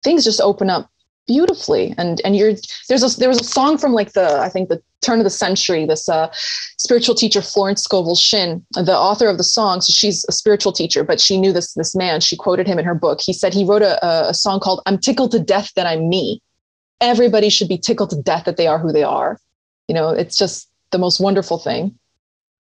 things 0.03 0.25
just 0.25 0.41
open 0.41 0.69
up 0.69 0.89
beautifully. 1.29 1.93
And 1.99 2.19
and 2.25 2.35
you're 2.35 2.53
there's 2.89 3.03
a 3.03 3.19
there 3.19 3.29
was 3.29 3.39
a 3.39 3.43
song 3.43 3.77
from 3.77 3.93
like 3.93 4.13
the 4.13 4.39
i 4.39 4.49
think 4.49 4.67
the 4.67 4.81
turn 5.01 5.19
of 5.19 5.23
the 5.23 5.29
century 5.29 5.85
this 5.85 6.09
uh, 6.09 6.27
spiritual 6.77 7.15
teacher 7.15 7.41
florence 7.41 7.81
scovel 7.83 8.15
shinn 8.15 8.65
the 8.73 8.97
author 8.97 9.27
of 9.29 9.37
the 9.37 9.43
song. 9.43 9.79
So 9.79 9.91
she's 9.93 10.25
a 10.27 10.31
spiritual 10.31 10.73
teacher 10.73 11.03
but 11.03 11.21
she 11.21 11.39
knew 11.39 11.53
this 11.53 11.73
this 11.75 11.95
man. 11.95 12.19
She 12.19 12.35
quoted 12.35 12.67
him 12.67 12.79
in 12.79 12.85
her 12.85 12.95
book. 12.95 13.21
He 13.21 13.31
said 13.31 13.53
he 13.53 13.63
wrote 13.63 13.83
a, 13.83 13.93
a 14.29 14.33
song 14.33 14.59
called 14.59 14.81
i'm 14.87 14.97
tickled 14.97 15.31
to 15.31 15.39
death 15.39 15.71
that 15.75 15.85
i'm 15.85 16.09
me. 16.09 16.41
Everybody 16.99 17.49
should 17.49 17.69
be 17.69 17.77
tickled 17.77 18.09
to 18.09 18.21
death 18.21 18.45
that 18.45 18.57
they 18.57 18.67
are 18.67 18.79
who 18.79 18.91
they 18.91 19.03
are. 19.03 19.39
You 19.87 19.93
know 19.93 20.09
it's 20.09 20.37
just 20.37 20.67
the 20.91 20.97
most 20.97 21.19
wonderful 21.19 21.59
thing 21.59 21.95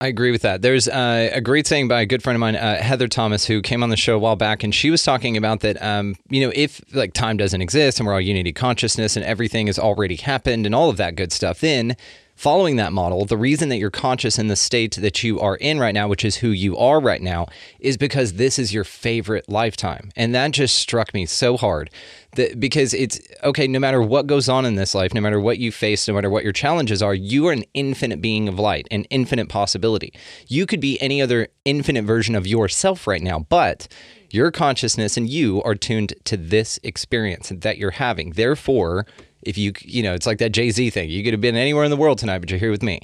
I 0.00 0.08
agree 0.08 0.32
with 0.32 0.42
that. 0.42 0.60
There's 0.60 0.88
uh, 0.88 1.30
a 1.32 1.40
great 1.40 1.66
saying 1.66 1.88
by 1.88 2.00
a 2.00 2.06
good 2.06 2.22
friend 2.22 2.36
of 2.36 2.40
mine, 2.40 2.56
uh, 2.56 2.82
Heather 2.82 3.08
Thomas, 3.08 3.46
who 3.46 3.62
came 3.62 3.82
on 3.82 3.90
the 3.90 3.96
show 3.96 4.16
a 4.16 4.18
while 4.18 4.36
back, 4.36 4.62
and 4.62 4.74
she 4.74 4.90
was 4.90 5.02
talking 5.02 5.36
about 5.36 5.60
that. 5.60 5.80
Um, 5.80 6.16
you 6.28 6.40
know, 6.40 6.52
if 6.54 6.82
like 6.94 7.12
time 7.12 7.36
doesn't 7.36 7.62
exist 7.62 8.00
and 8.00 8.06
we're 8.06 8.12
all 8.12 8.20
unity 8.20 8.52
consciousness 8.52 9.16
and 9.16 9.24
everything 9.24 9.68
has 9.68 9.78
already 9.78 10.16
happened 10.16 10.66
and 10.66 10.74
all 10.74 10.90
of 10.90 10.96
that 10.96 11.14
good 11.14 11.32
stuff, 11.32 11.60
then 11.60 11.96
following 12.34 12.76
that 12.76 12.92
model, 12.92 13.24
the 13.24 13.36
reason 13.36 13.68
that 13.68 13.78
you're 13.78 13.90
conscious 13.90 14.38
in 14.38 14.48
the 14.48 14.56
state 14.56 14.96
that 14.96 15.22
you 15.22 15.40
are 15.40 15.56
in 15.56 15.78
right 15.78 15.94
now, 15.94 16.08
which 16.08 16.24
is 16.24 16.36
who 16.36 16.48
you 16.48 16.76
are 16.76 17.00
right 17.00 17.22
now, 17.22 17.46
is 17.78 17.96
because 17.96 18.34
this 18.34 18.58
is 18.58 18.74
your 18.74 18.84
favorite 18.84 19.48
lifetime. 19.48 20.10
And 20.16 20.34
that 20.34 20.50
just 20.50 20.76
struck 20.76 21.14
me 21.14 21.26
so 21.26 21.56
hard 21.56 21.90
that 22.32 22.58
because 22.58 22.92
it's 22.92 23.20
okay, 23.42 23.66
no 23.66 23.78
matter 23.78 24.02
what 24.02 24.26
goes 24.26 24.48
on 24.48 24.66
in 24.66 24.74
this 24.74 24.94
life, 24.94 25.14
no 25.14 25.20
matter 25.20 25.40
what 25.40 25.58
you 25.58 25.70
face, 25.70 26.06
no 26.08 26.14
matter 26.14 26.30
what 26.30 26.44
your 26.44 26.52
challenges 26.52 27.02
are, 27.02 27.14
you 27.14 27.46
are 27.46 27.52
an 27.52 27.64
infinite 27.74 28.20
being 28.20 28.48
of 28.48 28.58
light, 28.58 28.88
an 28.90 29.04
infinite 29.04 29.48
possibility. 29.48 30.12
You 30.48 30.66
could 30.66 30.80
be 30.80 31.00
any 31.00 31.22
other 31.22 31.48
infinite 31.64 32.04
version 32.04 32.34
of 32.34 32.46
yourself 32.46 33.06
right 33.06 33.22
now, 33.22 33.40
but 33.48 33.88
your 34.30 34.50
consciousness 34.50 35.16
and 35.16 35.28
you 35.28 35.62
are 35.62 35.76
tuned 35.76 36.12
to 36.24 36.36
this 36.36 36.80
experience 36.82 37.52
that 37.54 37.78
you're 37.78 37.92
having. 37.92 38.30
Therefore, 38.30 39.06
if 39.46 39.58
you 39.58 39.72
you 39.80 40.02
know 40.02 40.14
it's 40.14 40.26
like 40.26 40.38
that 40.38 40.52
jay-z 40.52 40.90
thing. 40.90 41.10
You 41.10 41.22
could 41.24 41.32
have 41.32 41.40
been 41.40 41.56
anywhere 41.56 41.84
in 41.84 41.90
the 41.90 41.96
world 41.96 42.18
tonight 42.18 42.38
but 42.38 42.50
you're 42.50 42.58
here 42.58 42.70
with 42.70 42.82
me. 42.82 43.00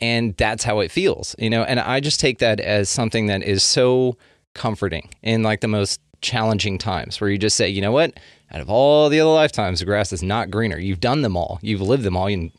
And 0.00 0.34
that's 0.36 0.64
how 0.64 0.80
it 0.80 0.90
feels 0.90 1.34
you 1.38 1.50
know? 1.50 1.62
And 1.62 1.78
i 1.78 2.00
just 2.00 2.20
take 2.20 2.38
that 2.38 2.60
as 2.60 2.88
something 2.88 3.26
that 3.26 3.42
is 3.42 3.62
so 3.62 4.16
comforting 4.54 5.10
in 5.22 5.42
like 5.42 5.60
the 5.60 5.68
most 5.68 6.00
challenging 6.22 6.78
times 6.78 7.20
where 7.20 7.30
you 7.30 7.38
just 7.38 7.56
say 7.56 7.68
you 7.68 7.80
know 7.80 7.92
what? 7.92 8.18
Out 8.52 8.60
of 8.60 8.68
all 8.68 9.08
the 9.08 9.20
other 9.20 9.30
lifetimes 9.30 9.80
the 9.80 9.86
grass 9.86 10.12
is 10.12 10.22
not 10.22 10.50
greener. 10.50 10.78
You've 10.78 11.00
done 11.00 11.22
them 11.22 11.36
all. 11.36 11.58
You've 11.62 11.80
lived 11.80 12.02
them 12.02 12.16
all. 12.16 12.26
And 12.26 12.50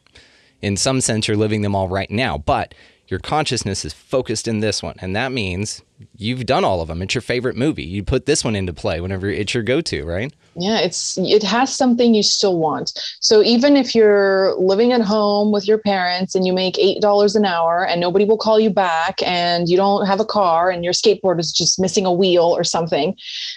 in 0.62 0.78
some 0.78 1.02
sense 1.02 1.28
you're 1.28 1.38
living 1.38 1.62
them 1.62 1.76
all 1.76 1.88
right 1.88 2.10
now. 2.10 2.38
But 2.38 2.74
your 3.12 3.20
consciousness 3.20 3.84
is 3.84 3.94
focused 3.94 4.48
in 4.48 4.62
this 4.62 4.82
one. 4.82 4.96
And 5.00 5.14
that 5.16 5.34
means 5.34 5.84
you've 6.16 6.46
done 6.46 6.64
all 6.64 6.82
of 6.82 6.88
them. 6.88 7.02
It's 7.02 7.14
your 7.14 7.22
favorite 7.22 7.58
movie. 7.58 7.84
You 7.84 8.04
put 8.04 8.26
this 8.26 8.44
one 8.44 8.56
into 8.56 8.74
play 8.74 9.02
whenever 9.02 9.30
it's 9.30 9.54
your 9.54 9.64
go-to 9.64 10.04
right? 10.06 10.34
Yeah 10.56 10.80
it's 10.80 11.18
it 11.18 11.44
has 11.44 11.76
something 11.76 12.14
you 12.14 12.24
still 12.24 12.58
want. 12.58 12.92
So 13.20 13.44
even 13.44 13.78
if 13.78 13.94
you're 13.94 14.56
living 14.56 14.94
at 14.94 15.02
home 15.02 15.52
with 15.52 15.68
your 15.68 15.78
parents 15.78 16.34
and 16.34 16.48
you 16.48 16.54
make 16.54 16.80
eight 16.80 17.02
dollars 17.02 17.36
an 17.36 17.46
hour 17.46 17.86
and 17.86 18.02
nobody 18.02 18.26
will 18.26 18.38
call 18.38 18.60
you 18.60 18.70
back 18.70 19.22
and 19.24 19.70
you 19.70 19.78
don't 19.78 20.06
have 20.08 20.20
a 20.20 20.26
car 20.26 20.70
and 20.72 20.84
your 20.84 20.94
skateboard 20.94 21.40
is 21.40 21.52
just 21.52 21.80
missing 21.80 22.06
a 22.06 22.14
wheel 22.14 22.44
or 22.44 22.64
something 22.64 23.16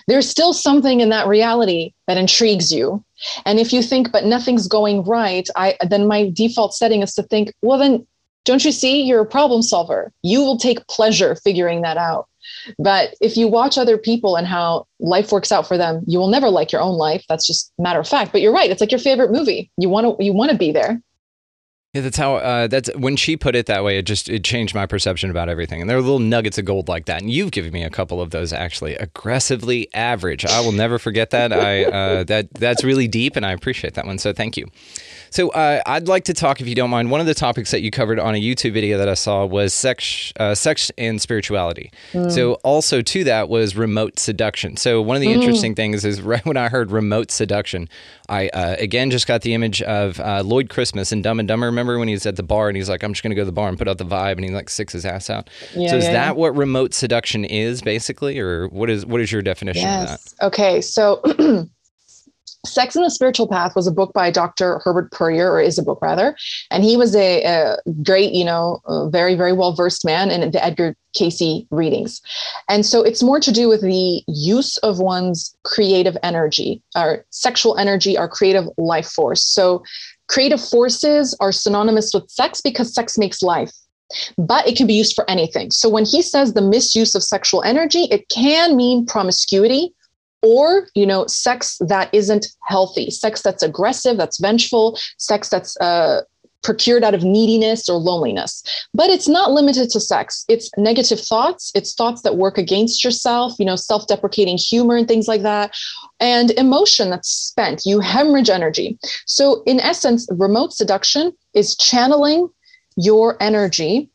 there's 0.08 0.28
still 0.28 0.52
something 0.52 1.00
in 1.00 1.08
that 1.08 1.26
reality 1.26 1.92
that 2.06 2.18
intrigues 2.18 2.70
you. 2.70 3.02
And 3.46 3.58
if 3.58 3.72
you 3.72 3.82
think 3.82 4.12
but 4.12 4.24
nothing's 4.24 4.66
going 4.68 5.04
right 5.04 5.48
i 5.56 5.76
then 5.88 6.06
my 6.06 6.30
default 6.34 6.74
setting 6.74 7.00
is 7.02 7.14
to 7.14 7.22
think 7.22 7.52
well 7.62 7.78
then 7.78 8.06
don't 8.44 8.64
you 8.64 8.72
see 8.72 9.02
you're 9.02 9.22
a 9.22 9.26
problem 9.26 9.62
solver 9.62 10.12
you 10.22 10.40
will 10.40 10.58
take 10.58 10.86
pleasure 10.88 11.34
figuring 11.36 11.82
that 11.82 11.96
out 11.96 12.28
but 12.78 13.14
if 13.20 13.36
you 13.36 13.48
watch 13.48 13.78
other 13.78 13.98
people 13.98 14.36
and 14.36 14.46
how 14.46 14.86
life 15.00 15.32
works 15.32 15.52
out 15.52 15.66
for 15.66 15.76
them, 15.76 16.02
you 16.06 16.18
will 16.18 16.28
never 16.28 16.48
like 16.48 16.72
your 16.72 16.80
own 16.80 16.96
life. 16.96 17.24
That's 17.28 17.46
just 17.46 17.72
matter 17.78 18.00
of 18.00 18.08
fact. 18.08 18.32
But 18.32 18.40
you're 18.40 18.52
right. 18.52 18.70
It's 18.70 18.80
like 18.80 18.92
your 18.92 19.00
favorite 19.00 19.32
movie. 19.32 19.70
You 19.76 19.88
want 19.88 20.18
to 20.18 20.24
you 20.24 20.32
want 20.32 20.50
to 20.50 20.56
be 20.56 20.72
there. 20.72 21.00
Yeah, 21.92 22.00
that's 22.00 22.16
how. 22.16 22.36
Uh, 22.36 22.66
that's 22.66 22.90
when 22.96 23.14
she 23.14 23.36
put 23.36 23.54
it 23.54 23.66
that 23.66 23.84
way. 23.84 23.98
It 23.98 24.02
just 24.02 24.28
it 24.28 24.42
changed 24.42 24.74
my 24.74 24.84
perception 24.84 25.30
about 25.30 25.48
everything. 25.48 25.80
And 25.80 25.88
there 25.88 25.96
are 25.96 26.00
little 26.00 26.18
nuggets 26.18 26.58
of 26.58 26.64
gold 26.64 26.88
like 26.88 27.06
that. 27.06 27.22
And 27.22 27.30
you've 27.30 27.52
given 27.52 27.72
me 27.72 27.84
a 27.84 27.90
couple 27.90 28.20
of 28.20 28.30
those 28.30 28.52
actually. 28.52 28.96
Aggressively 28.96 29.92
average. 29.94 30.44
I 30.44 30.60
will 30.60 30.72
never 30.72 30.98
forget 30.98 31.30
that. 31.30 31.52
I 31.52 31.84
uh, 31.84 32.24
that 32.24 32.52
that's 32.54 32.82
really 32.82 33.06
deep, 33.06 33.36
and 33.36 33.46
I 33.46 33.52
appreciate 33.52 33.94
that 33.94 34.06
one. 34.06 34.18
So 34.18 34.32
thank 34.32 34.56
you. 34.56 34.66
So 35.34 35.48
uh, 35.48 35.82
I'd 35.84 36.06
like 36.06 36.22
to 36.26 36.32
talk, 36.32 36.60
if 36.60 36.68
you 36.68 36.76
don't 36.76 36.90
mind. 36.90 37.10
One 37.10 37.20
of 37.20 37.26
the 37.26 37.34
topics 37.34 37.72
that 37.72 37.82
you 37.82 37.90
covered 37.90 38.20
on 38.20 38.36
a 38.36 38.40
YouTube 38.40 38.72
video 38.72 38.98
that 38.98 39.08
I 39.08 39.14
saw 39.14 39.44
was 39.44 39.74
sex, 39.74 40.32
uh, 40.38 40.54
sex 40.54 40.92
and 40.96 41.20
spirituality. 41.20 41.90
Mm. 42.12 42.30
So 42.30 42.54
also 42.62 43.02
to 43.02 43.24
that 43.24 43.48
was 43.48 43.74
remote 43.74 44.20
seduction. 44.20 44.76
So 44.76 45.02
one 45.02 45.16
of 45.16 45.22
the 45.22 45.26
mm. 45.26 45.34
interesting 45.34 45.74
things 45.74 46.04
is 46.04 46.22
right 46.22 46.46
when 46.46 46.56
I 46.56 46.68
heard 46.68 46.92
remote 46.92 47.32
seduction, 47.32 47.88
I 48.28 48.46
uh, 48.50 48.76
again 48.78 49.10
just 49.10 49.26
got 49.26 49.42
the 49.42 49.54
image 49.54 49.82
of 49.82 50.20
uh, 50.20 50.44
Lloyd 50.44 50.68
Christmas 50.68 51.10
and 51.10 51.24
Dumb 51.24 51.40
and 51.40 51.48
Dumber. 51.48 51.66
Remember 51.66 51.98
when 51.98 52.06
he's 52.06 52.26
at 52.26 52.36
the 52.36 52.44
bar 52.44 52.68
and 52.68 52.76
he's 52.76 52.88
like, 52.88 53.02
"I'm 53.02 53.12
just 53.12 53.24
going 53.24 53.32
to 53.32 53.36
go 53.36 53.42
to 53.42 53.46
the 53.46 53.50
bar 53.50 53.68
and 53.68 53.76
put 53.76 53.88
out 53.88 53.98
the 53.98 54.06
vibe," 54.06 54.36
and 54.36 54.44
he 54.44 54.52
like 54.52 54.70
sticks 54.70 54.92
his 54.92 55.04
ass 55.04 55.30
out. 55.30 55.50
Yeah, 55.74 55.90
so 55.90 55.96
is 55.96 56.04
yeah, 56.04 56.12
that 56.12 56.26
yeah. 56.26 56.30
what 56.30 56.56
remote 56.56 56.94
seduction 56.94 57.44
is 57.44 57.82
basically, 57.82 58.38
or 58.38 58.68
what 58.68 58.88
is 58.88 59.04
what 59.04 59.20
is 59.20 59.32
your 59.32 59.42
definition 59.42 59.82
yes. 59.82 60.14
of 60.14 60.38
that? 60.38 60.46
Okay, 60.46 60.80
so. 60.80 61.66
Sex 62.64 62.96
in 62.96 63.02
the 63.02 63.10
Spiritual 63.10 63.48
Path 63.48 63.76
was 63.76 63.86
a 63.86 63.92
book 63.92 64.12
by 64.12 64.30
Dr. 64.30 64.80
Herbert 64.84 65.12
Puryear, 65.12 65.50
or 65.50 65.60
is 65.60 65.78
a 65.78 65.82
book 65.82 65.98
rather, 66.00 66.36
and 66.70 66.82
he 66.82 66.96
was 66.96 67.14
a, 67.14 67.42
a 67.44 67.76
great, 68.02 68.32
you 68.32 68.44
know, 68.44 68.80
very, 69.10 69.34
very 69.34 69.52
well 69.52 69.74
versed 69.74 70.04
man 70.04 70.30
in 70.30 70.50
the 70.50 70.64
Edgar 70.64 70.96
Cayce 71.14 71.64
readings. 71.70 72.20
And 72.68 72.84
so 72.84 73.02
it's 73.02 73.22
more 73.22 73.40
to 73.40 73.52
do 73.52 73.68
with 73.68 73.82
the 73.82 74.22
use 74.26 74.76
of 74.78 74.98
one's 74.98 75.54
creative 75.64 76.16
energy, 76.22 76.82
our 76.94 77.24
sexual 77.30 77.76
energy, 77.76 78.16
our 78.16 78.28
creative 78.28 78.64
life 78.78 79.08
force. 79.08 79.44
So 79.44 79.84
creative 80.28 80.60
forces 80.60 81.36
are 81.40 81.52
synonymous 81.52 82.12
with 82.14 82.30
sex 82.30 82.60
because 82.60 82.94
sex 82.94 83.18
makes 83.18 83.42
life 83.42 83.72
but 84.36 84.66
it 84.68 84.76
can 84.76 84.86
be 84.86 84.94
used 84.94 85.14
for 85.14 85.28
anything. 85.28 85.70
So 85.70 85.88
when 85.88 86.04
he 86.04 86.22
says 86.22 86.52
the 86.52 86.62
misuse 86.62 87.14
of 87.14 87.22
sexual 87.22 87.62
energy, 87.62 88.04
it 88.10 88.28
can 88.28 88.76
mean 88.76 89.06
promiscuity, 89.06 89.94
or 90.44 90.88
you 90.94 91.06
know 91.06 91.26
sex 91.26 91.78
that 91.80 92.12
isn't 92.12 92.46
healthy 92.68 93.10
sex 93.10 93.40
that's 93.40 93.62
aggressive 93.62 94.16
that's 94.16 94.38
vengeful 94.38 94.98
sex 95.16 95.48
that's 95.48 95.76
uh, 95.80 96.20
procured 96.62 97.04
out 97.04 97.14
of 97.14 97.22
neediness 97.22 97.88
or 97.88 97.98
loneliness. 97.98 98.62
But 98.94 99.10
it's 99.10 99.28
not 99.28 99.52
limited 99.52 99.90
to 99.90 100.00
sex. 100.00 100.46
It's 100.48 100.70
negative 100.78 101.20
thoughts. 101.20 101.70
It's 101.74 101.94
thoughts 101.94 102.22
that 102.22 102.36
work 102.36 102.58
against 102.58 103.04
yourself 103.04 103.52
you 103.58 103.64
know 103.64 103.76
self-deprecating 103.76 104.58
humor 104.58 104.96
and 104.96 105.08
things 105.08 105.28
like 105.28 105.42
that 105.42 105.76
and 106.20 106.50
emotion 106.52 107.10
that's 107.10 107.28
spent. 107.28 107.82
You 107.86 108.00
hemorrhage 108.00 108.50
energy. 108.50 108.98
So 109.26 109.62
in 109.64 109.80
essence 109.80 110.26
remote 110.30 110.72
seduction 110.72 111.32
is 111.54 111.76
channeling 111.76 112.48
your 112.96 113.36
energy 113.40 114.10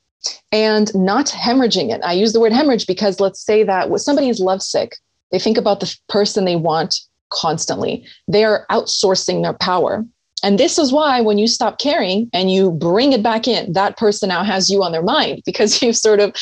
and 0.52 0.94
not 0.94 1.28
hemorrhaging 1.28 1.94
it. 1.94 2.02
I 2.04 2.14
use 2.14 2.34
the 2.34 2.40
word 2.40 2.52
hemorrhage 2.52 2.88
because 2.88 3.20
let's 3.20 3.44
say 3.44 3.64
that 3.64 3.90
somebody 4.00 4.30
is 4.30 4.40
lovesick 4.40 4.96
they 5.32 5.40
think 5.40 5.58
about 5.58 5.80
the 5.80 5.96
person 6.08 6.46
they 6.46 6.56
want 6.56 7.00
constantly. 7.30 8.06
They 8.28 8.44
are 8.44 8.66
outsourcing 8.70 9.44
their 9.44 9.54
power. 9.54 10.06
And 10.42 10.58
this 10.58 10.78
is 10.78 10.92
why 10.92 11.20
when 11.22 11.38
you 11.38 11.48
stop 11.48 11.80
caring 11.80 12.30
and 12.34 12.52
you 12.52 12.72
bring 12.72 13.12
it 13.12 13.22
back 13.22 13.48
in, 13.48 13.74
that 13.74 13.98
person 13.98 14.30
now 14.30 14.44
has 14.44 14.70
you 14.70 14.82
on 14.84 14.92
their 14.92 15.04
mind 15.04 15.42
because 15.46 15.82
you've 15.82 15.98
sort 15.98 16.20
of 16.20 16.34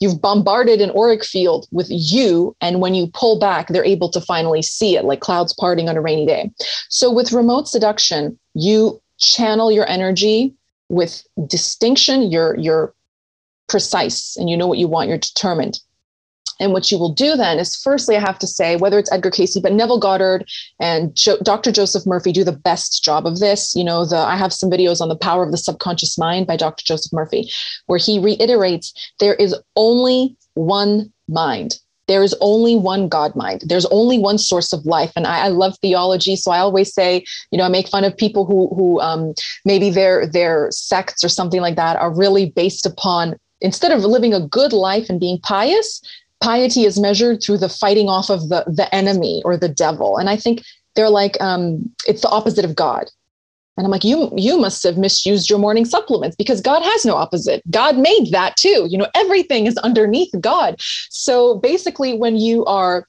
you've 0.00 0.20
bombarded 0.20 0.80
an 0.80 0.90
auric 0.90 1.24
field 1.24 1.66
with 1.72 1.88
you 1.90 2.54
and 2.60 2.80
when 2.80 2.94
you 2.94 3.08
pull 3.08 3.38
back 3.38 3.66
they're 3.68 3.84
able 3.84 4.08
to 4.08 4.20
finally 4.20 4.62
see 4.62 4.96
it 4.96 5.04
like 5.04 5.20
clouds 5.20 5.54
parting 5.58 5.88
on 5.88 5.96
a 5.96 6.00
rainy 6.00 6.26
day. 6.26 6.50
So 6.88 7.10
with 7.10 7.32
remote 7.32 7.68
seduction, 7.68 8.38
you 8.54 9.00
channel 9.18 9.72
your 9.72 9.88
energy 9.88 10.54
with 10.88 11.26
distinction, 11.46 12.30
you're 12.30 12.56
you're 12.56 12.94
precise 13.68 14.36
and 14.36 14.48
you 14.48 14.56
know 14.56 14.66
what 14.66 14.78
you 14.78 14.88
want, 14.88 15.08
you're 15.08 15.18
determined. 15.18 15.80
And 16.60 16.72
what 16.72 16.90
you 16.90 16.98
will 16.98 17.12
do 17.12 17.36
then 17.36 17.58
is, 17.58 17.76
firstly, 17.76 18.16
I 18.16 18.20
have 18.20 18.38
to 18.40 18.46
say, 18.46 18.76
whether 18.76 18.98
it's 18.98 19.12
Edgar 19.12 19.30
Cayce, 19.30 19.58
but 19.60 19.72
Neville 19.72 20.00
Goddard 20.00 20.48
and 20.80 21.14
jo- 21.14 21.38
Dr. 21.42 21.72
Joseph 21.72 22.06
Murphy 22.06 22.32
do 22.32 22.44
the 22.44 22.52
best 22.52 23.04
job 23.04 23.26
of 23.26 23.38
this. 23.38 23.74
You 23.74 23.84
know, 23.84 24.04
the 24.04 24.16
I 24.16 24.36
have 24.36 24.52
some 24.52 24.70
videos 24.70 25.00
on 25.00 25.08
the 25.08 25.16
power 25.16 25.44
of 25.44 25.52
the 25.52 25.58
subconscious 25.58 26.18
mind 26.18 26.46
by 26.46 26.56
Dr. 26.56 26.84
Joseph 26.84 27.12
Murphy, 27.12 27.50
where 27.86 27.98
he 27.98 28.18
reiterates 28.18 28.92
there 29.20 29.34
is 29.34 29.54
only 29.76 30.36
one 30.54 31.12
mind. 31.28 31.78
There 32.08 32.22
is 32.22 32.34
only 32.40 32.74
one 32.74 33.08
God 33.08 33.36
mind. 33.36 33.64
There's 33.66 33.84
only 33.86 34.18
one 34.18 34.38
source 34.38 34.72
of 34.72 34.86
life. 34.86 35.12
And 35.14 35.26
I, 35.26 35.44
I 35.44 35.48
love 35.48 35.76
theology. 35.80 36.36
So 36.36 36.50
I 36.50 36.58
always 36.58 36.92
say, 36.92 37.22
you 37.52 37.58
know, 37.58 37.64
I 37.64 37.68
make 37.68 37.86
fun 37.86 38.02
of 38.02 38.16
people 38.16 38.46
who 38.46 38.74
who 38.74 39.00
um, 39.00 39.34
maybe 39.64 39.90
their 39.90 40.26
their 40.26 40.68
sects 40.70 41.22
or 41.22 41.28
something 41.28 41.60
like 41.60 41.76
that 41.76 41.96
are 41.96 42.12
really 42.12 42.50
based 42.50 42.86
upon 42.86 43.36
instead 43.60 43.92
of 43.92 44.02
living 44.04 44.32
a 44.32 44.40
good 44.40 44.72
life 44.72 45.10
and 45.10 45.20
being 45.20 45.38
pious, 45.42 46.00
piety 46.40 46.84
is 46.84 46.98
measured 46.98 47.42
through 47.42 47.58
the 47.58 47.68
fighting 47.68 48.08
off 48.08 48.30
of 48.30 48.48
the 48.48 48.64
the 48.66 48.92
enemy 48.94 49.42
or 49.44 49.56
the 49.56 49.68
devil. 49.68 50.16
And 50.18 50.28
i 50.28 50.36
think 50.36 50.62
they're 50.94 51.10
like 51.10 51.40
um, 51.40 51.88
it's 52.06 52.22
the 52.22 52.28
opposite 52.28 52.64
of 52.64 52.74
god. 52.74 53.10
And 53.76 53.86
i'm 53.86 53.90
like 53.90 54.04
you 54.04 54.32
you 54.36 54.58
must 54.58 54.82
have 54.82 54.98
misused 54.98 55.48
your 55.48 55.58
morning 55.58 55.84
supplements 55.84 56.36
because 56.36 56.60
god 56.60 56.82
has 56.82 57.04
no 57.04 57.14
opposite. 57.14 57.62
God 57.70 57.96
made 57.96 58.30
that 58.32 58.56
too. 58.56 58.86
You 58.88 58.98
know 58.98 59.08
everything 59.14 59.66
is 59.66 59.76
underneath 59.78 60.32
god. 60.40 60.76
So 61.10 61.56
basically 61.56 62.16
when 62.16 62.36
you 62.36 62.64
are 62.66 63.06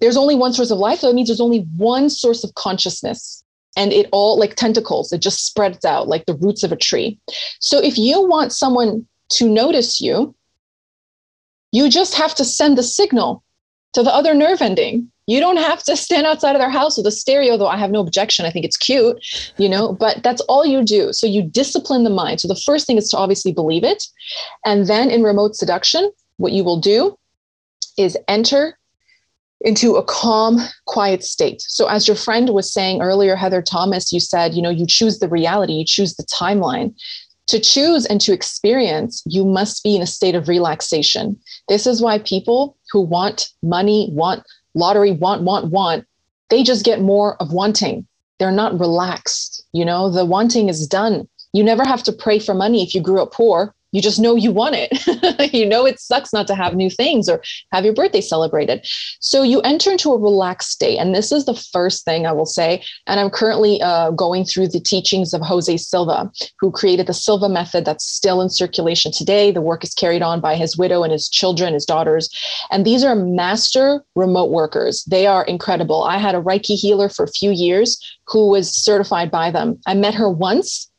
there's 0.00 0.16
only 0.16 0.34
one 0.34 0.52
source 0.52 0.70
of 0.70 0.78
life 0.78 1.00
so 1.00 1.10
it 1.10 1.14
means 1.14 1.28
there's 1.28 1.40
only 1.40 1.66
one 1.76 2.10
source 2.10 2.44
of 2.44 2.54
consciousness. 2.54 3.42
And 3.78 3.92
it 3.92 4.08
all 4.10 4.38
like 4.38 4.56
tentacles 4.56 5.12
it 5.12 5.18
just 5.18 5.46
spreads 5.46 5.84
out 5.84 6.08
like 6.08 6.26
the 6.26 6.34
roots 6.34 6.62
of 6.62 6.72
a 6.72 6.76
tree. 6.76 7.18
So 7.60 7.78
if 7.78 7.98
you 7.98 8.26
want 8.26 8.52
someone 8.52 9.06
to 9.30 9.48
notice 9.48 10.00
you 10.00 10.34
you 11.72 11.88
just 11.88 12.14
have 12.14 12.34
to 12.36 12.44
send 12.44 12.78
the 12.78 12.82
signal 12.82 13.42
to 13.92 14.02
the 14.02 14.14
other 14.14 14.34
nerve 14.34 14.60
ending. 14.60 15.10
You 15.26 15.40
don't 15.40 15.56
have 15.56 15.82
to 15.84 15.96
stand 16.06 16.26
outside 16.26 16.54
of 16.54 16.60
their 16.60 16.70
house 16.70 16.96
with 16.96 17.06
a 17.06 17.10
stereo, 17.10 17.56
though 17.56 17.66
I 17.66 17.76
have 17.76 17.90
no 17.90 18.00
objection. 18.00 18.46
I 18.46 18.50
think 18.50 18.64
it's 18.64 18.76
cute, 18.76 19.18
you 19.56 19.68
know, 19.68 19.92
but 19.92 20.22
that's 20.22 20.42
all 20.42 20.64
you 20.64 20.84
do. 20.84 21.12
So 21.12 21.26
you 21.26 21.42
discipline 21.42 22.04
the 22.04 22.10
mind. 22.10 22.40
So 22.40 22.48
the 22.48 22.60
first 22.66 22.86
thing 22.86 22.98
is 22.98 23.08
to 23.10 23.16
obviously 23.16 23.52
believe 23.52 23.84
it. 23.84 24.04
And 24.64 24.86
then 24.86 25.10
in 25.10 25.22
remote 25.22 25.56
seduction, 25.56 26.10
what 26.36 26.52
you 26.52 26.62
will 26.62 26.80
do 26.80 27.18
is 27.96 28.16
enter 28.28 28.78
into 29.62 29.96
a 29.96 30.04
calm, 30.04 30.58
quiet 30.84 31.24
state. 31.24 31.62
So, 31.62 31.88
as 31.88 32.06
your 32.06 32.16
friend 32.16 32.50
was 32.50 32.70
saying 32.70 33.00
earlier, 33.00 33.36
Heather 33.36 33.62
Thomas, 33.62 34.12
you 34.12 34.20
said, 34.20 34.54
you 34.54 34.60
know, 34.60 34.70
you 34.70 34.86
choose 34.86 35.18
the 35.18 35.28
reality, 35.28 35.72
you 35.72 35.84
choose 35.84 36.14
the 36.14 36.24
timeline 36.24 36.94
to 37.46 37.60
choose 37.60 38.06
and 38.06 38.20
to 38.20 38.32
experience, 38.32 39.22
you 39.26 39.44
must 39.44 39.82
be 39.84 39.94
in 39.94 40.02
a 40.02 40.06
state 40.06 40.34
of 40.34 40.48
relaxation. 40.48 41.38
This 41.68 41.86
is 41.86 42.02
why 42.02 42.18
people 42.18 42.76
who 42.90 43.00
want 43.00 43.48
money, 43.62 44.08
want 44.12 44.42
lottery, 44.74 45.12
want, 45.12 45.42
want, 45.42 45.66
want, 45.70 46.06
they 46.50 46.62
just 46.62 46.84
get 46.84 47.00
more 47.00 47.36
of 47.40 47.52
wanting. 47.52 48.06
They're 48.38 48.52
not 48.52 48.78
relaxed. 48.78 49.64
You 49.72 49.84
know, 49.84 50.10
the 50.10 50.24
wanting 50.24 50.68
is 50.68 50.86
done. 50.86 51.28
You 51.52 51.64
never 51.64 51.84
have 51.84 52.02
to 52.04 52.12
pray 52.12 52.38
for 52.38 52.54
money 52.54 52.82
if 52.82 52.94
you 52.94 53.00
grew 53.00 53.22
up 53.22 53.32
poor. 53.32 53.74
You 53.96 54.02
just 54.02 54.20
know 54.20 54.34
you 54.34 54.52
want 54.52 54.74
it. 54.76 55.54
you 55.54 55.64
know 55.64 55.86
it 55.86 55.98
sucks 55.98 56.30
not 56.30 56.46
to 56.48 56.54
have 56.54 56.74
new 56.74 56.90
things 56.90 57.30
or 57.30 57.42
have 57.72 57.82
your 57.82 57.94
birthday 57.94 58.20
celebrated. 58.20 58.86
So 59.20 59.42
you 59.42 59.62
enter 59.62 59.90
into 59.90 60.12
a 60.12 60.18
relaxed 60.18 60.70
state. 60.70 60.98
And 60.98 61.14
this 61.14 61.32
is 61.32 61.46
the 61.46 61.54
first 61.54 62.04
thing 62.04 62.26
I 62.26 62.32
will 62.32 62.44
say. 62.44 62.84
And 63.06 63.18
I'm 63.18 63.30
currently 63.30 63.80
uh, 63.80 64.10
going 64.10 64.44
through 64.44 64.68
the 64.68 64.80
teachings 64.80 65.32
of 65.32 65.40
Jose 65.40 65.74
Silva, 65.78 66.30
who 66.60 66.70
created 66.70 67.06
the 67.06 67.14
Silva 67.14 67.48
method 67.48 67.86
that's 67.86 68.04
still 68.04 68.42
in 68.42 68.50
circulation 68.50 69.12
today. 69.12 69.50
The 69.50 69.62
work 69.62 69.82
is 69.82 69.94
carried 69.94 70.20
on 70.20 70.42
by 70.42 70.56
his 70.56 70.76
widow 70.76 71.02
and 71.02 71.10
his 71.10 71.30
children, 71.30 71.72
his 71.72 71.86
daughters. 71.86 72.28
And 72.70 72.84
these 72.84 73.02
are 73.02 73.14
master 73.14 74.04
remote 74.14 74.50
workers. 74.50 75.04
They 75.04 75.26
are 75.26 75.44
incredible. 75.44 76.02
I 76.02 76.18
had 76.18 76.34
a 76.34 76.42
Reiki 76.42 76.74
healer 76.74 77.08
for 77.08 77.24
a 77.24 77.32
few 77.32 77.50
years 77.50 77.98
who 78.26 78.50
was 78.50 78.70
certified 78.70 79.30
by 79.30 79.50
them. 79.50 79.80
I 79.86 79.94
met 79.94 80.12
her 80.12 80.28
once, 80.28 80.90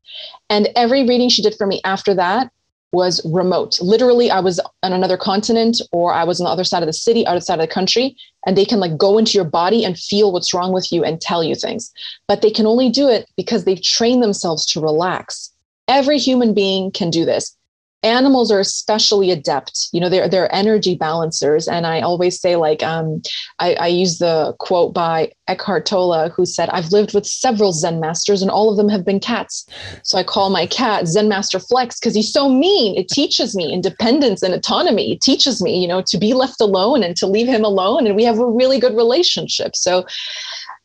and 0.50 0.70
every 0.76 1.08
reading 1.08 1.30
she 1.30 1.44
did 1.44 1.54
for 1.54 1.68
me 1.68 1.80
after 1.84 2.16
that 2.16 2.52
was 2.92 3.22
remote. 3.26 3.80
Literally, 3.82 4.32
I 4.32 4.40
was 4.40 4.60
on 4.84 4.94
another 4.94 5.18
continent 5.18 5.82
or 5.92 6.14
I 6.14 6.24
was 6.24 6.40
on 6.40 6.46
the 6.46 6.52
other 6.52 6.64
side 6.64 6.84
of 6.84 6.88
the 6.88 6.94
city, 6.94 7.26
other 7.26 7.42
side 7.42 7.60
of 7.60 7.68
the 7.68 7.74
country, 7.74 8.16
and 8.46 8.58
they 8.58 8.66
can 8.66 8.80
like 8.80 8.98
go 8.98 9.18
into 9.18 9.38
your 9.38 9.46
body 9.46 9.84
and 9.84 9.98
feel 9.98 10.32
what's 10.32 10.54
wrong 10.54 10.72
with 10.72 10.92
you 10.92 11.04
and 11.04 11.20
tell 11.20 11.44
you 11.44 11.56
things. 11.56 11.92
But 12.28 12.42
they 12.42 12.52
can 12.52 12.66
only 12.66 12.90
do 12.90 13.10
it 13.10 13.30
because 13.36 13.66
they've 13.66 13.82
trained 13.82 14.24
themselves 14.24 14.66
to 14.68 14.80
relax. 14.80 15.52
Every 15.88 16.18
human 16.18 16.54
being 16.54 16.92
can 16.92 17.10
do 17.10 17.26
this 17.26 17.56
animals 18.04 18.52
are 18.52 18.60
especially 18.60 19.32
adept. 19.32 19.90
You 19.92 20.00
know 20.00 20.10
they're 20.10 20.30
they're 20.30 20.54
energy 20.54 20.96
balancers. 20.96 21.68
And 21.68 21.88
i 21.88 22.02
always 22.02 22.40
say 22.40 22.56
like 22.56 22.84
um, 22.84 23.22
I, 23.60 23.74
I 23.76 23.88
use 23.88 24.20
the 24.20 24.56
quote 24.60 24.94
by 24.94 25.32
eckhart 25.48 25.86
tolle 25.86 26.30
who 26.30 26.46
said 26.46 26.70
i've 26.70 26.92
lived 26.92 27.14
with 27.14 27.26
several 27.26 27.72
zen 27.72 28.00
masters 28.00 28.42
and 28.42 28.52
all 28.52 28.70
of 28.70 28.78
them 28.78 28.90
have 28.90 29.06
been 29.06 29.20
cats. 29.20 29.66
So 30.04 30.18
i 30.18 30.24
call 30.24 30.50
my 30.50 30.68
cat 30.68 31.08
zen 31.08 31.28
master 31.28 31.60
flex 31.60 32.00
because 32.00 32.16
he's 32.16 32.32
so 32.32 32.50
mean. 32.50 32.98
It 32.98 33.10
teaches 33.10 33.56
me 33.56 33.74
independence 33.74 34.44
and 34.44 34.54
autonomy. 34.54 35.14
It 35.14 35.22
teaches 35.22 35.62
me 35.62 35.80
you 35.80 35.88
know 35.88 36.04
to 36.06 36.18
be 36.18 36.34
left 36.34 36.62
alone 36.62 37.04
and 37.04 37.16
to 37.18 37.28
leave 37.28 37.48
him 37.48 37.64
alone. 37.64 38.06
And 38.06 38.16
we 38.16 38.24
have 38.24 38.40
a 38.40 38.46
really 38.46 38.80
good 38.80 38.96
relationship. 38.96 39.76
So 39.76 40.06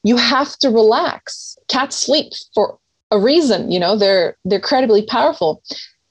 you 0.03 0.17
have 0.17 0.57
to 0.59 0.69
relax. 0.71 1.57
Cats 1.69 1.97
sleep 1.97 2.33
for 2.55 2.79
a 3.11 3.19
reason 3.19 3.71
you 3.71 3.79
know 3.79 3.97
they're 3.97 4.39
they're 4.47 4.59
incredibly 4.59 5.05
powerful. 5.05 5.63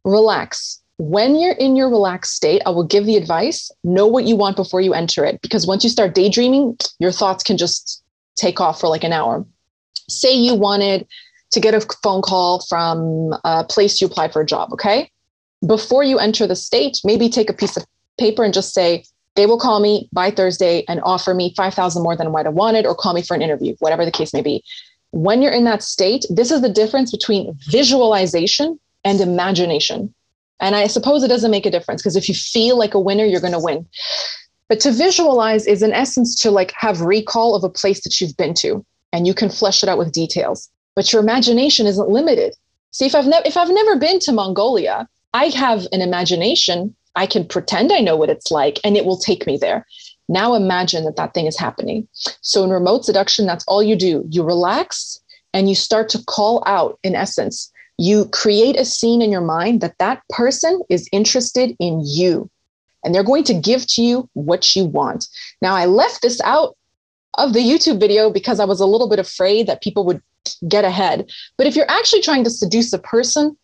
Relax 0.04 0.81
when 1.02 1.36
you're 1.36 1.54
in 1.54 1.76
your 1.76 1.90
relaxed 1.90 2.36
state, 2.36 2.62
I 2.64 2.70
will 2.70 2.84
give 2.84 3.08
the 3.08 3.16
advice 3.16 3.72
know 3.84 4.06
what 4.06 4.26
you 4.26 4.36
want 4.36 4.56
before 4.56 4.82
you 4.82 4.94
enter 4.94 5.26
it. 5.26 5.42
Because 5.42 5.66
once 5.66 5.84
you 5.84 5.90
start 5.90 6.14
daydreaming, 6.14 6.78
your 7.00 7.12
thoughts 7.12 7.44
can 7.44 7.58
just 7.58 8.04
take 8.36 8.62
off 8.62 8.80
for 8.80 8.88
like 8.88 9.04
an 9.04 9.12
hour. 9.12 9.44
Say 10.10 10.32
you 10.32 10.54
wanted 10.54 11.08
to 11.54 11.60
get 11.60 11.74
a 11.74 11.82
phone 12.04 12.22
call 12.22 12.64
from 12.70 13.34
a 13.44 13.64
place 13.64 14.00
you 14.00 14.06
applied 14.06 14.32
for 14.32 14.44
a 14.44 14.46
job, 14.46 14.72
okay? 14.74 15.10
Before 15.66 16.04
you 16.04 16.20
enter 16.20 16.46
the 16.46 16.56
state, 16.56 17.02
maybe 17.04 17.30
take 17.30 17.50
a 17.50 17.54
piece 17.54 17.78
of 17.78 17.86
paper 18.20 18.44
and 18.44 18.54
just 18.54 18.72
say, 18.72 19.04
they 19.36 19.48
will 19.48 19.60
call 19.60 19.80
me 19.80 20.08
by 20.14 20.30
Thursday 20.30 20.86
and 20.88 21.02
offer 21.04 21.34
me 21.34 21.52
5,000 21.58 22.04
more 22.04 22.16
than 22.16 22.32
what 22.32 22.46
I 22.46 22.50
wanted 22.50 22.86
or 22.86 22.94
call 22.94 23.14
me 23.14 23.24
for 23.24 23.34
an 23.34 23.42
interview, 23.42 23.76
whatever 23.80 24.06
the 24.06 24.12
case 24.12 24.34
may 24.34 24.42
be. 24.44 24.64
When 25.10 25.42
you're 25.42 25.52
in 25.52 25.64
that 25.64 25.82
state, 25.82 26.26
this 26.30 26.52
is 26.52 26.62
the 26.62 26.70
difference 26.70 27.12
between 27.12 27.58
visualization 27.70 28.80
and 29.04 29.20
imagination. 29.20 30.14
And 30.62 30.76
I 30.76 30.88
suppose 30.88 31.24
it 31.24 31.28
doesn't 31.28 31.52
make 31.52 31.66
a 31.66 31.72
difference 31.72 32.02
because 32.02 32.16
if 32.16 32.30
you 32.30 32.36
feel 32.36 32.78
like 32.78 32.94
a 32.94 33.00
winner, 33.00 33.26
you're 33.26 33.42
going 33.42 33.54
to 33.54 33.60
win. 33.60 33.86
But 34.70 34.80
to 34.82 34.92
visualize 34.92 35.68
is 35.68 35.84
in 35.84 35.92
essence 35.92 36.36
to 36.38 36.52
like 36.52 36.72
have 36.78 37.02
recall 37.02 37.56
of 37.56 37.64
a 37.64 37.70
place 37.70 38.04
that 38.04 38.22
you've 38.22 38.38
been 38.38 38.54
to 38.56 38.86
and 39.12 39.28
you 39.28 39.34
can 39.34 39.50
flesh 39.50 39.84
it 39.84 39.90
out 39.90 39.98
with 39.98 40.14
details. 40.14 40.70
But 40.96 41.12
your 41.12 41.22
imagination 41.22 41.88
isn't 41.88 42.10
limited. 42.10 42.56
See, 42.92 43.06
if 43.06 43.16
I've 43.16 43.28
never 43.28 43.46
if 43.46 43.58
I've 43.58 43.70
never 43.70 43.98
been 43.98 44.20
to 44.20 44.32
Mongolia, 44.32 45.10
I 45.34 45.48
have 45.48 45.88
an 45.92 46.02
imagination. 46.02 46.96
I 47.16 47.26
can 47.26 47.46
pretend 47.46 47.92
I 47.92 48.00
know 48.00 48.16
what 48.16 48.30
it's 48.30 48.52
like 48.52 48.80
and 48.84 48.96
it 48.96 49.04
will 49.04 49.18
take 49.18 49.46
me 49.46 49.58
there. 49.58 49.86
Now 50.30 50.54
imagine 50.54 51.04
that 51.04 51.18
that 51.18 51.34
thing 51.34 51.48
is 51.48 51.58
happening. 51.58 52.08
So 52.42 52.64
in 52.64 52.70
remote 52.70 53.04
seduction, 53.04 53.46
that's 53.46 53.66
all 53.68 53.84
you 53.84 53.98
do. 53.98 54.24
You 54.30 54.44
relax 54.44 55.20
and 55.54 55.68
you 55.68 55.76
start 55.76 56.08
to 56.10 56.24
call 56.24 56.64
out, 56.66 56.98
in 57.04 57.16
essence, 57.16 57.70
you 58.02 58.26
create 58.30 58.80
a 58.80 58.84
scene 58.84 59.22
in 59.22 59.32
your 59.32 59.42
mind 59.42 59.80
that 59.82 59.96
that 60.00 60.24
person 60.30 60.82
is 60.90 61.08
interested 61.12 61.76
in 61.80 62.02
you 62.04 62.50
and 63.04 63.14
they're 63.14 63.24
going 63.24 63.44
to 63.44 63.54
give 63.54 63.86
to 63.86 64.02
you 64.02 64.28
what 64.34 64.76
you 64.76 64.86
want. 64.86 65.28
Now, 65.62 65.76
I 65.76 65.86
left 65.86 66.24
this 66.24 66.42
out 66.42 66.76
of 67.36 67.54
the 67.54 67.60
YouTube 67.60 68.00
video 68.00 68.32
because 68.32 68.60
I 68.60 68.66
was 68.66 68.80
a 68.80 68.88
little 68.88 69.08
bit 69.08 69.20
afraid 69.20 69.68
that 69.68 69.84
people 69.84 70.04
would 70.06 70.20
get 70.68 70.84
ahead. 70.84 71.30
But 71.60 71.68
if 71.68 71.76
you're 71.76 71.90
actually 71.92 72.24
trying 72.24 72.44
to 72.44 72.50
seduce 72.50 72.92
a 72.92 72.98
person, 72.98 73.56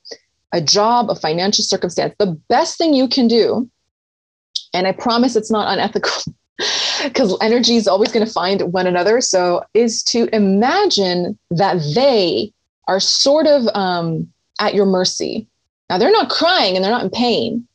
a 0.52 0.62
job, 0.62 1.10
a 1.10 1.16
financial 1.16 1.64
circumstance, 1.64 2.14
the 2.20 2.40
best 2.48 2.78
thing 2.78 2.94
you 2.94 3.08
can 3.08 3.28
do, 3.28 3.68
and 4.72 4.86
I 4.86 4.92
promise 4.92 5.36
it's 5.36 5.50
not 5.50 5.74
unethical 5.74 6.34
because 7.04 7.36
energy 7.42 7.76
is 7.76 7.88
always 7.88 8.12
going 8.12 8.26
to 8.26 8.32
find 8.32 8.72
one 8.72 8.86
another. 8.86 9.20
So, 9.20 9.64
is 9.74 10.04
to 10.04 10.30
imagine 10.32 11.40
that 11.50 11.82
they 11.96 12.54
are 12.88 13.00
sort 13.00 13.48
of 13.48 13.68
um, 13.76 14.32
at 14.60 14.74
your 14.74 14.86
mercy. 14.86 15.48
Now, 15.90 15.98
they're 15.98 16.12
not 16.12 16.30
crying 16.30 16.76
and 16.76 16.84
they're 16.84 16.92
not 16.92 17.04
in 17.04 17.10
pain, 17.10 17.68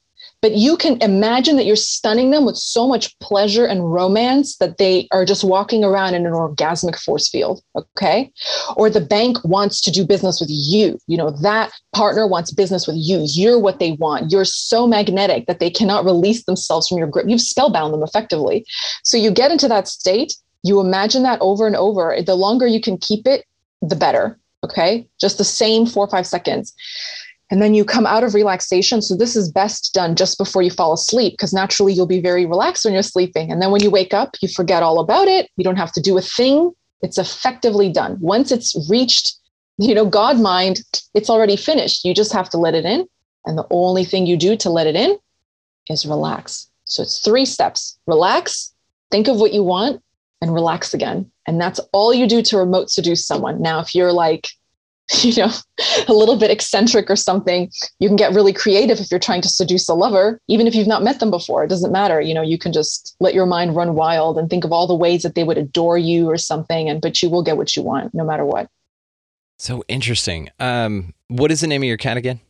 but 0.43 0.57
you 0.57 0.77
can 0.77 1.01
imagine 1.01 1.57
that 1.57 1.67
you're 1.67 1.77
stunning 1.77 2.31
them 2.33 2.45
with 2.45 2.57
so 2.57 2.89
much 2.89 3.17
pleasure 3.21 3.65
and 3.65 3.93
romance 3.93 4.57
that 4.57 4.77
they 4.77 5.07
are 5.13 5.25
just 5.25 5.45
walking 5.45 5.85
around 5.85 6.15
in 6.15 6.27
an 6.27 6.33
orgasmic 6.33 6.99
force 6.99 7.29
field. 7.29 7.63
Okay. 7.77 8.31
Or 8.77 8.91
the 8.91 9.01
bank 9.01 9.39
wants 9.45 9.81
to 9.83 9.91
do 9.91 10.05
business 10.05 10.41
with 10.41 10.51
you. 10.51 10.99
You 11.07 11.17
know, 11.17 11.31
that 11.43 11.73
partner 11.95 12.27
wants 12.27 12.51
business 12.51 12.89
with 12.89 12.97
you. 12.99 13.25
You're 13.25 13.59
what 13.59 13.79
they 13.79 13.93
want. 13.93 14.33
You're 14.33 14.45
so 14.45 14.87
magnetic 14.87 15.47
that 15.47 15.61
they 15.61 15.71
cannot 15.71 16.05
release 16.05 16.45
themselves 16.45 16.89
from 16.89 16.99
your 16.99 17.07
grip. 17.07 17.27
You've 17.29 17.41
spellbound 17.41 17.95
them 17.95 18.03
effectively. 18.03 18.67
So 19.05 19.17
you 19.17 19.31
get 19.31 19.53
into 19.53 19.69
that 19.69 19.87
state. 19.87 20.35
You 20.65 20.81
imagine 20.81 21.23
that 21.23 21.41
over 21.41 21.69
and 21.69 21.77
over. 21.77 22.17
The 22.21 22.35
longer 22.35 22.67
you 22.67 22.81
can 22.81 22.99
keep 22.99 23.27
it, 23.27 23.47
the 23.81 23.97
better. 23.97 24.39
Okay. 24.65 25.07
Just 25.21 25.39
the 25.39 25.45
same 25.45 25.87
four 25.87 26.05
or 26.05 26.11
five 26.11 26.27
seconds. 26.27 26.73
And 27.51 27.61
then 27.61 27.75
you 27.75 27.85
come 27.85 28.07
out 28.07 28.25
of 28.25 28.33
relaxation. 28.35 29.03
So 29.03 29.15
this 29.15 29.37
is 29.37 29.53
best 29.53 29.93
done 29.93 30.17
just 30.17 30.39
before 30.39 30.63
you 30.63 30.71
fall 30.71 30.95
asleep 30.95 31.35
because 31.35 31.53
naturally 31.53 31.93
you'll 31.93 32.07
be 32.07 32.21
very 32.21 32.47
relaxed 32.47 32.85
when 32.85 32.95
you're 32.95 33.03
sleeping. 33.03 33.53
And 33.53 33.61
then 33.61 33.71
when 33.71 33.83
you 33.83 33.91
wake 33.91 34.15
up, 34.15 34.37
you 34.41 34.49
forget 34.49 34.83
all 34.83 35.01
about 35.01 35.29
it. 35.29 35.51
You 35.57 35.65
don't 35.65 35.77
have 35.77 35.93
to 35.93 36.01
do 36.01 36.17
a 36.17 36.23
thing. 36.23 36.73
It's 37.03 37.19
effectively 37.19 37.93
done. 37.93 38.17
Once 38.21 38.53
it's 38.53 38.75
reached, 38.89 39.35
you 39.77 39.95
know, 39.95 40.07
God 40.07 40.41
mind, 40.41 40.81
it's 41.15 41.29
already 41.29 41.57
finished. 41.57 42.07
You 42.07 42.15
just 42.15 42.33
have 42.33 42.49
to 42.51 42.57
let 42.57 42.75
it 42.75 42.87
in. 42.87 43.07
And 43.45 43.59
the 43.59 43.67
only 43.71 44.05
thing 44.05 44.27
you 44.27 44.39
do 44.39 44.57
to 44.57 44.71
let 44.71 44.87
it 44.87 44.97
in 44.97 45.19
is 45.91 46.07
relax. 46.07 46.71
So 46.85 47.03
it's 47.03 47.19
three 47.19 47.45
steps 47.45 47.99
relax, 48.07 48.73
think 49.11 49.29
of 49.29 49.37
what 49.37 49.53
you 49.53 49.63
want, 49.63 50.03
and 50.43 50.53
relax 50.53 50.93
again. 50.93 51.31
And 51.47 51.61
that's 51.61 51.81
all 51.93 52.13
you 52.13 52.27
do 52.27 52.43
to 52.43 52.59
remote 52.59 52.91
seduce 52.91 53.25
someone. 53.25 53.63
Now, 53.63 53.81
if 53.81 53.95
you're 53.95 54.13
like, 54.13 54.49
you 55.21 55.35
know, 55.37 55.51
a 56.09 56.13
little 56.13 56.37
bit 56.37 56.51
eccentric 56.51 57.09
or 57.09 57.17
something, 57.17 57.71
you 58.01 58.09
can 58.09 58.17
get 58.17 58.35
really 58.35 58.53
creative 58.53 59.01
if 59.01 59.11
you're 59.11 59.21
trying 59.21 59.43
to 59.43 59.49
seduce 59.49 59.89
a 59.89 59.95
lover, 59.95 60.41
even 60.49 60.67
if 60.67 60.75
you've 60.75 60.87
not 60.87 61.03
met 61.03 61.21
them 61.21 61.31
before. 61.31 61.65
It 61.65 61.69
doesn't 61.69 61.93
matter. 61.93 62.21
You 62.21 62.35
know, 62.35 62.43
you 62.43 62.59
can 62.59 62.73
just 62.73 63.17
let 63.21 63.35
your 63.35 63.47
mind 63.47 63.77
run 63.77 63.95
wild 63.95 64.37
and 64.37 64.51
think 64.51 64.65
of 64.65 64.73
all 64.73 64.87
the 64.87 64.95
ways 64.95 65.23
that 65.23 65.35
they 65.35 65.45
would 65.45 65.59
adore 65.59 65.97
you 65.97 66.29
or 66.29 66.37
something. 66.37 66.89
And 66.89 67.01
but 67.01 67.23
you 67.23 67.31
will 67.31 67.43
get 67.43 67.57
what 67.57 67.77
you 67.77 67.83
want 67.83 68.13
no 68.13 68.25
matter 68.25 68.45
what. 68.45 68.69
So 69.59 69.85
interesting. 69.87 70.51
Um, 70.59 71.15
what 71.29 71.53
is 71.53 71.61
the 71.61 71.69
name 71.69 71.83
of 71.83 71.87
your 71.87 71.97
cat 71.97 72.17
again? 72.17 72.41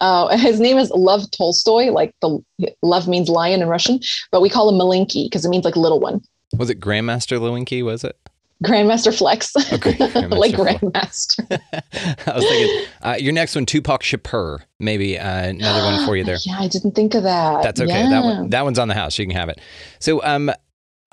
Uh, 0.00 0.36
his 0.38 0.60
name 0.60 0.76
is 0.76 0.90
Lev 0.90 1.30
Tolstoy, 1.30 1.90
like 1.90 2.14
the 2.20 2.38
Lev 2.82 3.08
means 3.08 3.28
lion 3.28 3.62
in 3.62 3.68
Russian, 3.68 4.00
but 4.30 4.42
we 4.42 4.50
call 4.50 4.68
him 4.68 4.76
Malinki 4.76 5.26
because 5.26 5.44
it 5.44 5.48
means 5.48 5.64
like 5.64 5.76
little 5.76 6.00
one. 6.00 6.22
Was 6.56 6.70
it 6.70 6.80
Grandmaster 6.80 7.38
Lewinky? 7.38 7.84
Was 7.84 8.04
it? 8.04 8.16
Grandmaster 8.64 9.16
Flex. 9.16 9.54
Okay, 9.72 9.92
Grandmaster 9.94 10.38
like 10.38 10.54
Grandmaster. 10.54 11.44
I 12.26 12.34
was 12.34 12.44
thinking 12.44 12.86
uh, 13.02 13.16
your 13.18 13.32
next 13.32 13.54
one, 13.54 13.66
Tupac 13.66 14.02
Shakur, 14.02 14.60
maybe 14.80 15.18
uh, 15.18 15.48
another 15.48 15.84
one 15.84 16.06
for 16.06 16.16
you 16.16 16.24
there. 16.24 16.38
Yeah, 16.46 16.58
I 16.58 16.68
didn't 16.68 16.92
think 16.92 17.14
of 17.14 17.24
that. 17.24 17.62
That's 17.62 17.80
okay. 17.80 17.90
Yeah. 17.90 18.10
That 18.10 18.24
one, 18.24 18.50
that 18.50 18.64
one's 18.64 18.78
on 18.78 18.88
the 18.88 18.94
house. 18.94 19.18
You 19.18 19.26
can 19.26 19.36
have 19.36 19.48
it. 19.48 19.60
So, 19.98 20.22
um, 20.24 20.50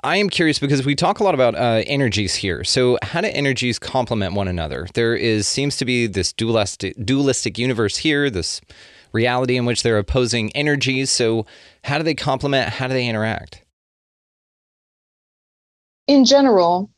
I 0.02 0.18
am 0.18 0.28
curious 0.28 0.58
because 0.58 0.84
we 0.84 0.94
talk 0.94 1.20
a 1.20 1.24
lot 1.24 1.34
about 1.34 1.54
uh, 1.54 1.82
energies 1.86 2.34
here. 2.34 2.62
So, 2.62 2.98
how 3.02 3.20
do 3.22 3.28
energies 3.28 3.78
complement 3.78 4.34
one 4.34 4.48
another? 4.48 4.86
There 4.94 5.16
is 5.16 5.48
seems 5.48 5.76
to 5.78 5.84
be 5.84 6.06
this 6.06 6.32
dualistic 6.32 6.94
dualistic 7.04 7.58
universe 7.58 7.96
here. 7.96 8.30
This 8.30 8.60
reality 9.12 9.56
in 9.56 9.64
which 9.64 9.82
they're 9.82 9.98
opposing 9.98 10.54
energies. 10.54 11.10
So, 11.10 11.46
how 11.84 11.98
do 11.98 12.04
they 12.04 12.14
complement? 12.14 12.68
How 12.68 12.86
do 12.86 12.94
they 12.94 13.08
interact? 13.08 13.63
In 16.06 16.24
general, 16.24 16.90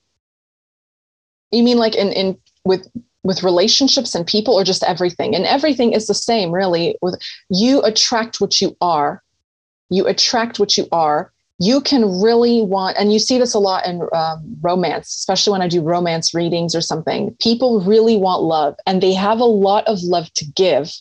you 1.51 1.63
mean 1.63 1.79
like 1.79 1.95
in 1.95 2.13
in 2.13 2.39
with 2.65 2.89
with 3.23 3.43
relationships 3.43 4.15
and 4.15 4.27
people 4.27 4.55
or 4.55 4.65
just 4.65 4.85
everything? 4.85 5.35
And 5.35 5.45
everything 5.45 5.93
is 5.93 6.07
the 6.07 6.15
same 6.15 6.53
really. 6.53 6.97
With 7.03 7.21
you 7.51 7.83
attract 7.83 8.41
what 8.41 8.61
you 8.61 8.77
are. 8.81 9.23
You 9.91 10.07
attract 10.07 10.59
what 10.59 10.77
you 10.77 10.89
are. 10.93 11.33
You 11.59 11.81
can 11.81 12.21
really 12.21 12.63
want 12.63 12.97
and 12.99 13.13
you 13.13 13.19
see 13.19 13.39
this 13.39 13.55
a 13.55 13.59
lot 13.59 13.87
in 13.87 14.03
um, 14.13 14.57
romance 14.61 15.09
especially 15.09 15.53
when 15.53 15.63
i 15.63 15.69
do 15.69 15.81
romance 15.81 16.35
readings 16.35 16.75
or 16.75 16.81
something. 16.81 17.35
People 17.41 17.81
really 17.81 18.17
want 18.17 18.43
love 18.43 18.75
and 18.87 19.03
they 19.03 19.15
have 19.15 19.41
a 19.41 19.45
lot 19.45 19.87
of 19.87 20.03
love 20.03 20.33
to 20.35 20.45
give 20.45 20.93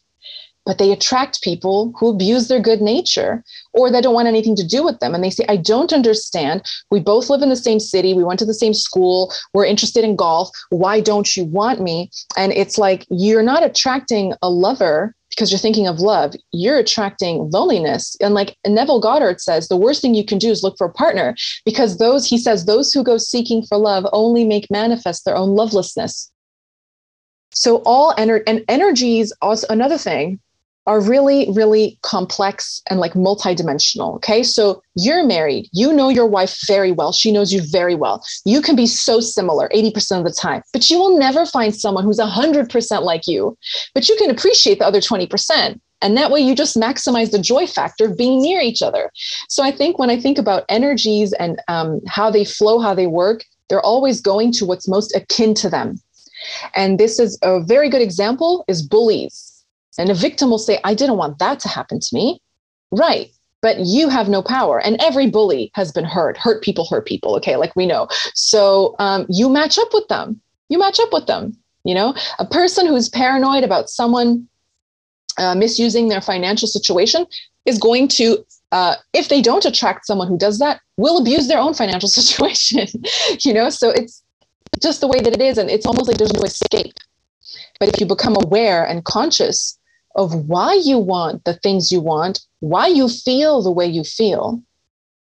but 0.65 0.77
they 0.77 0.91
attract 0.91 1.41
people 1.41 1.93
who 1.97 2.09
abuse 2.09 2.47
their 2.47 2.59
good 2.59 2.81
nature 2.81 3.43
or 3.73 3.91
that 3.91 4.03
don't 4.03 4.13
want 4.13 4.27
anything 4.27 4.55
to 4.55 4.65
do 4.65 4.83
with 4.83 4.99
them. 4.99 5.13
And 5.13 5.23
they 5.23 5.29
say, 5.29 5.45
I 5.47 5.57
don't 5.57 5.93
understand. 5.93 6.63
We 6.91 6.99
both 6.99 7.29
live 7.29 7.41
in 7.41 7.49
the 7.49 7.55
same 7.55 7.79
city. 7.79 8.13
We 8.13 8.23
went 8.23 8.39
to 8.39 8.45
the 8.45 8.53
same 8.53 8.73
school. 8.73 9.33
We're 9.53 9.65
interested 9.65 10.03
in 10.03 10.15
golf. 10.15 10.49
Why 10.69 10.99
don't 10.99 11.35
you 11.37 11.45
want 11.45 11.81
me? 11.81 12.09
And 12.35 12.51
it's 12.51 12.77
like, 12.77 13.05
you're 13.09 13.43
not 13.43 13.63
attracting 13.63 14.33
a 14.41 14.49
lover 14.49 15.15
because 15.29 15.51
you're 15.51 15.59
thinking 15.59 15.85
of 15.85 15.99
love, 15.99 16.33
you're 16.53 16.77
attracting 16.77 17.49
loneliness. 17.51 18.15
And 18.21 18.33
like 18.33 18.55
Neville 18.65 19.01
Goddard 19.01 19.41
says, 19.41 19.67
the 19.67 19.75
worst 19.75 20.01
thing 20.01 20.15
you 20.15 20.23
can 20.23 20.37
do 20.37 20.49
is 20.49 20.63
look 20.63 20.77
for 20.77 20.87
a 20.87 20.93
partner 20.93 21.35
because 21.65 21.97
those, 21.97 22.25
he 22.25 22.37
says, 22.37 22.65
those 22.65 22.93
who 22.93 23.03
go 23.03 23.17
seeking 23.17 23.61
for 23.63 23.77
love 23.77 24.05
only 24.13 24.45
make 24.45 24.71
manifest 24.71 25.25
their 25.25 25.35
own 25.35 25.49
lovelessness. 25.49 26.31
So 27.53 27.81
all 27.85 28.13
energy 28.17 28.43
and 28.47 28.63
energies 28.69 29.33
also 29.41 29.67
another 29.69 29.97
thing 29.97 30.39
are 30.87 31.01
really, 31.01 31.49
really 31.51 31.97
complex 32.03 32.81
and 32.89 32.99
like 32.99 33.13
multidimensional. 33.13 34.15
Okay. 34.15 34.43
So 34.43 34.81
you're 34.95 35.25
married, 35.25 35.67
you 35.71 35.91
know 35.91 36.09
your 36.09 36.27
wife 36.27 36.57
very 36.67 36.91
well. 36.91 37.11
She 37.11 37.31
knows 37.31 37.51
you 37.51 37.61
very 37.61 37.95
well. 37.95 38.23
You 38.45 38.61
can 38.61 38.75
be 38.75 38.87
so 38.87 39.19
similar 39.19 39.69
80% 39.69 40.19
of 40.19 40.23
the 40.23 40.31
time, 40.31 40.61
but 40.73 40.89
you 40.89 40.99
will 40.99 41.17
never 41.17 41.45
find 41.45 41.75
someone 41.75 42.03
who's 42.03 42.19
100% 42.19 43.01
like 43.01 43.27
you. 43.27 43.57
But 43.93 44.07
you 44.07 44.15
can 44.17 44.29
appreciate 44.29 44.79
the 44.79 44.85
other 44.85 45.01
20%. 45.01 45.79
And 46.01 46.17
that 46.17 46.29
way 46.29 46.39
you 46.39 46.53
just 46.53 46.77
maximize 46.77 47.31
the 47.31 47.39
joy 47.39 47.65
factor 47.65 48.05
of 48.05 48.17
being 48.17 48.41
near 48.41 48.59
each 48.59 48.81
other. 48.81 49.09
So 49.49 49.63
I 49.63 49.71
think 49.71 49.97
when 49.97 50.09
I 50.09 50.19
think 50.19 50.37
about 50.37 50.65
energies 50.69 51.33
and 51.33 51.59
um, 51.67 52.01
how 52.07 52.29
they 52.29 52.45
flow, 52.45 52.79
how 52.79 52.93
they 52.93 53.07
work, 53.07 53.43
they're 53.69 53.81
always 53.81 54.21
going 54.21 54.51
to 54.53 54.65
what's 54.65 54.87
most 54.87 55.15
akin 55.15 55.55
to 55.55 55.69
them. 55.69 55.99
And 56.75 56.99
this 56.99 57.17
is 57.17 57.39
a 57.41 57.63
very 57.63 57.89
good 57.89 58.03
example 58.03 58.65
is 58.67 58.85
bullies 58.85 59.44
and 59.97 60.09
a 60.09 60.13
victim 60.13 60.49
will 60.49 60.59
say, 60.59 60.79
I 60.83 60.93
didn't 60.93 61.17
want 61.17 61.39
that 61.39 61.59
to 61.61 61.67
happen 61.67 61.99
to 61.99 62.09
me. 62.13 62.41
Right. 62.91 63.31
But 63.61 63.79
you 63.79 64.09
have 64.09 64.29
no 64.29 64.41
power. 64.41 64.79
And 64.79 64.97
every 65.01 65.29
bully 65.29 65.71
has 65.73 65.91
been 65.91 66.05
hurt. 66.05 66.37
Hurt 66.37 66.63
people 66.63 66.85
hurt 66.85 67.05
people. 67.05 67.35
Okay. 67.37 67.55
Like 67.55 67.75
we 67.75 67.85
know. 67.85 68.07
So 68.33 68.95
um, 68.99 69.25
you 69.29 69.49
match 69.49 69.77
up 69.77 69.93
with 69.93 70.07
them. 70.07 70.39
You 70.69 70.77
match 70.77 70.99
up 70.99 71.11
with 71.11 71.27
them. 71.27 71.57
You 71.83 71.93
know, 71.93 72.15
a 72.39 72.45
person 72.45 72.87
who's 72.87 73.09
paranoid 73.09 73.63
about 73.63 73.89
someone 73.89 74.47
uh, 75.37 75.53
misusing 75.53 76.07
their 76.07 76.21
financial 76.21 76.67
situation 76.67 77.27
is 77.65 77.77
going 77.77 78.07
to, 78.07 78.43
uh, 78.71 78.95
if 79.13 79.29
they 79.29 79.41
don't 79.41 79.65
attract 79.65 80.07
someone 80.07 80.27
who 80.27 80.37
does 80.37 80.57
that, 80.59 80.81
will 80.97 81.19
abuse 81.19 81.47
their 81.47 81.59
own 81.59 81.73
financial 81.73 82.09
situation. 82.19 82.87
you 83.41 83.53
know, 83.53 83.69
so 83.69 83.91
it's 83.91 84.23
just 84.81 84.99
the 84.99 85.07
way 85.07 85.21
that 85.21 85.33
it 85.33 85.41
is. 85.41 85.57
And 85.57 85.69
it's 85.69 85.85
almost 85.85 86.07
like 86.07 86.17
there's 86.17 86.33
no 86.33 86.41
escape. 86.41 86.93
But 87.79 87.89
if 87.89 87.99
you 87.99 88.05
become 88.05 88.35
aware 88.35 88.85
and 88.85 89.03
conscious 89.05 89.77
of 90.15 90.33
why 90.47 90.73
you 90.83 90.97
want 90.97 91.43
the 91.43 91.53
things 91.55 91.91
you 91.91 91.99
want, 91.99 92.39
why 92.59 92.87
you 92.87 93.07
feel 93.07 93.61
the 93.61 93.71
way 93.71 93.85
you 93.85 94.03
feel, 94.03 94.61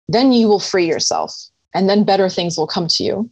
then 0.08 0.34
you 0.34 0.48
will 0.48 0.60
free 0.60 0.88
yourself 0.88 1.34
and 1.74 1.89
then 1.89 2.04
better 2.04 2.30
things 2.30 2.58
will 2.58 2.67
come 2.67 2.88
to 2.88 3.04
you. 3.04 3.30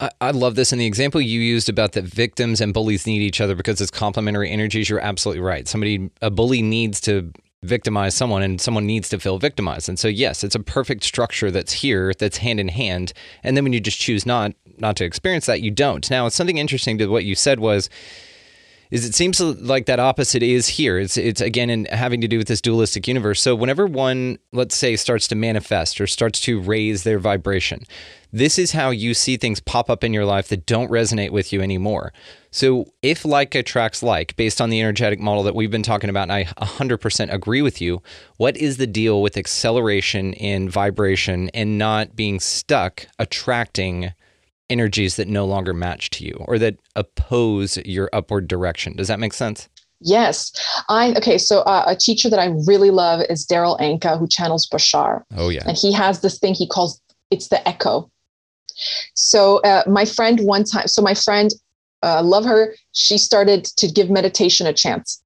I, 0.00 0.10
I 0.20 0.30
love 0.30 0.54
this. 0.54 0.72
And 0.72 0.80
the 0.80 0.86
example 0.86 1.20
you 1.20 1.40
used 1.40 1.68
about 1.68 1.92
that 1.92 2.04
victims 2.04 2.60
and 2.60 2.72
bullies 2.72 3.06
need 3.06 3.20
each 3.20 3.40
other 3.40 3.54
because 3.54 3.80
it's 3.80 3.90
complementary 3.90 4.50
energies, 4.50 4.88
you're 4.88 5.00
absolutely 5.00 5.42
right. 5.42 5.68
Somebody, 5.68 6.10
a 6.22 6.30
bully 6.30 6.62
needs 6.62 7.00
to 7.02 7.32
victimize 7.64 8.14
someone 8.14 8.42
and 8.42 8.60
someone 8.60 8.86
needs 8.86 9.08
to 9.08 9.18
feel 9.18 9.38
victimized. 9.38 9.88
And 9.88 9.98
so 9.98 10.08
yes, 10.08 10.44
it's 10.44 10.54
a 10.54 10.60
perfect 10.60 11.02
structure 11.02 11.50
that's 11.50 11.72
here, 11.72 12.12
that's 12.18 12.38
hand 12.38 12.60
in 12.60 12.68
hand. 12.68 13.12
And 13.42 13.56
then 13.56 13.64
when 13.64 13.72
you 13.72 13.80
just 13.80 13.98
choose 13.98 14.24
not 14.26 14.52
not 14.78 14.96
to 14.96 15.04
experience 15.04 15.46
that, 15.46 15.60
you 15.60 15.70
don't. 15.70 16.10
Now, 16.10 16.26
it's 16.26 16.34
something 16.34 16.58
interesting 16.58 16.98
to 16.98 17.06
what 17.06 17.24
you 17.24 17.36
said 17.36 17.60
was 17.60 17.88
is 18.94 19.04
it 19.04 19.12
seems 19.12 19.40
like 19.40 19.86
that 19.86 19.98
opposite 19.98 20.40
is 20.40 20.68
here. 20.68 21.00
It's 21.00 21.16
it's 21.16 21.40
again 21.40 21.68
in 21.68 21.86
having 21.86 22.20
to 22.20 22.28
do 22.28 22.38
with 22.38 22.46
this 22.46 22.60
dualistic 22.60 23.08
universe. 23.08 23.42
So 23.42 23.56
whenever 23.56 23.88
one, 23.88 24.38
let's 24.52 24.76
say, 24.76 24.94
starts 24.94 25.26
to 25.28 25.34
manifest 25.34 26.00
or 26.00 26.06
starts 26.06 26.40
to 26.42 26.60
raise 26.60 27.02
their 27.02 27.18
vibration, 27.18 27.82
this 28.32 28.56
is 28.56 28.70
how 28.70 28.90
you 28.90 29.12
see 29.12 29.36
things 29.36 29.58
pop 29.58 29.90
up 29.90 30.04
in 30.04 30.14
your 30.14 30.24
life 30.24 30.46
that 30.46 30.64
don't 30.64 30.92
resonate 30.92 31.30
with 31.30 31.52
you 31.52 31.60
anymore. 31.60 32.12
So 32.52 32.86
if 33.02 33.24
like 33.24 33.56
attracts 33.56 34.00
like, 34.00 34.36
based 34.36 34.60
on 34.60 34.70
the 34.70 34.80
energetic 34.80 35.18
model 35.18 35.42
that 35.42 35.56
we've 35.56 35.72
been 35.72 35.82
talking 35.82 36.08
about, 36.08 36.30
and 36.30 36.32
I 36.32 36.44
100% 36.44 37.32
agree 37.32 37.62
with 37.62 37.80
you, 37.80 38.00
what 38.36 38.56
is 38.56 38.76
the 38.76 38.86
deal 38.86 39.20
with 39.22 39.36
acceleration 39.36 40.34
in 40.34 40.70
vibration 40.70 41.48
and 41.48 41.78
not 41.78 42.14
being 42.14 42.38
stuck 42.38 43.08
attracting? 43.18 44.12
Energies 44.74 45.14
that 45.14 45.28
no 45.28 45.46
longer 45.46 45.72
match 45.72 46.10
to 46.10 46.24
you 46.24 46.34
or 46.48 46.58
that 46.58 46.76
oppose 46.96 47.76
your 47.84 48.10
upward 48.12 48.48
direction. 48.48 48.96
Does 48.96 49.06
that 49.06 49.20
make 49.20 49.32
sense? 49.32 49.68
Yes. 50.00 50.50
I 50.88 51.14
okay, 51.14 51.38
so 51.38 51.60
uh, 51.60 51.84
a 51.86 51.94
teacher 51.94 52.28
that 52.28 52.40
I 52.40 52.46
really 52.66 52.90
love 52.90 53.20
is 53.30 53.46
Darryl 53.46 53.78
Anka 53.78 54.18
who 54.18 54.26
channels 54.26 54.68
Bashar. 54.68 55.22
Oh 55.36 55.48
yeah. 55.48 55.62
And 55.64 55.76
he 55.76 55.92
has 55.92 56.22
this 56.22 56.40
thing 56.40 56.54
he 56.54 56.66
calls 56.66 57.00
it's 57.30 57.46
the 57.48 57.66
echo. 57.68 58.10
So 59.14 59.60
uh, 59.60 59.84
my 59.86 60.04
friend 60.04 60.40
one 60.40 60.64
time 60.64 60.88
so 60.88 61.00
my 61.00 61.14
friend 61.14 61.52
uh, 62.02 62.20
love 62.24 62.44
her 62.44 62.74
she 62.90 63.16
started 63.16 63.62
to 63.76 63.86
give 63.86 64.10
meditation 64.10 64.66
a 64.66 64.72
chance 64.72 65.22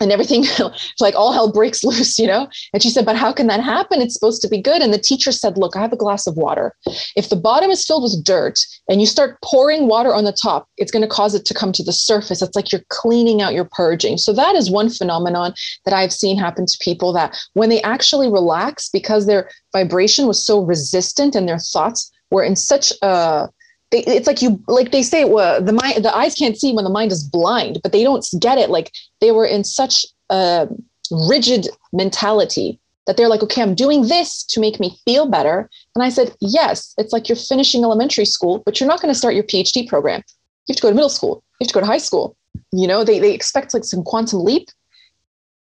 and 0.00 0.12
everything 0.12 0.44
like 1.00 1.14
all 1.14 1.32
hell 1.32 1.52
breaks 1.52 1.84
loose 1.90 2.18
you 2.18 2.26
know? 2.26 2.48
And 2.72 2.82
she 2.82 2.90
said 2.90 3.04
but 3.04 3.16
how 3.16 3.32
can 3.32 3.46
that 3.48 3.60
happen? 3.60 4.00
It's 4.00 4.14
supposed 4.14 4.42
to 4.42 4.48
be 4.48 4.60
good. 4.60 4.82
And 4.82 4.92
the 4.92 4.98
teacher 4.98 5.32
said 5.32 5.58
look 5.58 5.76
i 5.76 5.80
have 5.80 5.92
a 5.92 5.96
glass 5.96 6.26
of 6.26 6.36
water. 6.36 6.74
If 7.16 7.28
the 7.28 7.36
bottom 7.36 7.70
is 7.70 7.84
filled 7.84 8.02
with 8.02 8.24
dirt 8.24 8.58
and 8.88 9.00
you 9.00 9.06
start 9.06 9.38
pouring 9.42 9.88
water 9.88 10.14
on 10.14 10.24
the 10.24 10.36
top 10.40 10.68
it's 10.76 10.92
going 10.92 11.02
to 11.02 11.08
cause 11.08 11.34
it 11.34 11.44
to 11.46 11.54
come 11.54 11.72
to 11.72 11.82
the 11.82 11.92
surface. 11.92 12.42
It's 12.42 12.56
like 12.56 12.72
you're 12.72 12.84
cleaning 12.88 13.42
out 13.42 13.54
you're 13.54 13.70
purging. 13.72 14.18
So 14.18 14.32
that 14.32 14.54
is 14.54 14.70
one 14.70 14.90
phenomenon 14.90 15.54
that 15.84 15.94
i've 15.94 16.12
seen 16.12 16.38
happen 16.38 16.66
to 16.66 16.78
people 16.80 17.12
that 17.12 17.36
when 17.54 17.68
they 17.68 17.82
actually 17.82 18.30
relax 18.30 18.88
because 18.88 19.26
their 19.26 19.50
vibration 19.72 20.26
was 20.26 20.44
so 20.44 20.62
resistant 20.62 21.34
and 21.34 21.48
their 21.48 21.58
thoughts 21.58 22.10
were 22.30 22.42
in 22.42 22.56
such 22.56 22.92
a 23.02 23.48
they, 23.90 24.02
it's 24.04 24.26
like 24.26 24.42
you 24.42 24.62
like 24.66 24.90
they 24.90 25.02
say 25.02 25.24
well, 25.24 25.62
the 25.62 25.72
mind 25.72 26.04
the 26.04 26.14
eyes 26.14 26.34
can't 26.34 26.58
see 26.58 26.72
when 26.72 26.84
the 26.84 26.90
mind 26.90 27.12
is 27.12 27.22
blind 27.22 27.78
but 27.82 27.92
they 27.92 28.02
don't 28.02 28.26
get 28.40 28.58
it. 28.58 28.70
Like 28.70 28.92
they 29.20 29.30
were 29.30 29.46
in 29.46 29.64
such 29.64 30.04
a 30.30 30.68
rigid 31.10 31.68
mentality 31.92 32.80
that 33.06 33.16
they're 33.16 33.28
like 33.28 33.42
okay 33.42 33.62
i'm 33.62 33.76
doing 33.76 34.08
this 34.08 34.42
to 34.42 34.58
make 34.58 34.80
me 34.80 34.98
feel 35.04 35.28
better. 35.28 35.70
And 35.94 36.02
i 36.02 36.08
said 36.08 36.34
yes 36.40 36.94
it's 36.98 37.12
like 37.12 37.28
you're 37.28 37.36
finishing 37.36 37.84
elementary 37.84 38.24
school 38.24 38.62
but 38.66 38.80
you're 38.80 38.88
not 38.88 39.00
going 39.00 39.12
to 39.12 39.18
start 39.18 39.34
your 39.34 39.44
phd 39.44 39.88
program. 39.88 40.22
You 40.66 40.72
have 40.72 40.76
to 40.76 40.82
go 40.82 40.88
to 40.88 40.94
middle 40.94 41.08
school. 41.08 41.44
You 41.60 41.64
have 41.64 41.68
to 41.68 41.74
go 41.74 41.80
to 41.80 41.86
high 41.86 41.98
school. 41.98 42.36
You 42.72 42.88
know 42.88 43.04
they, 43.04 43.20
they 43.20 43.32
expect 43.32 43.72
like 43.72 43.84
some 43.84 44.02
quantum 44.02 44.44
leap 44.44 44.68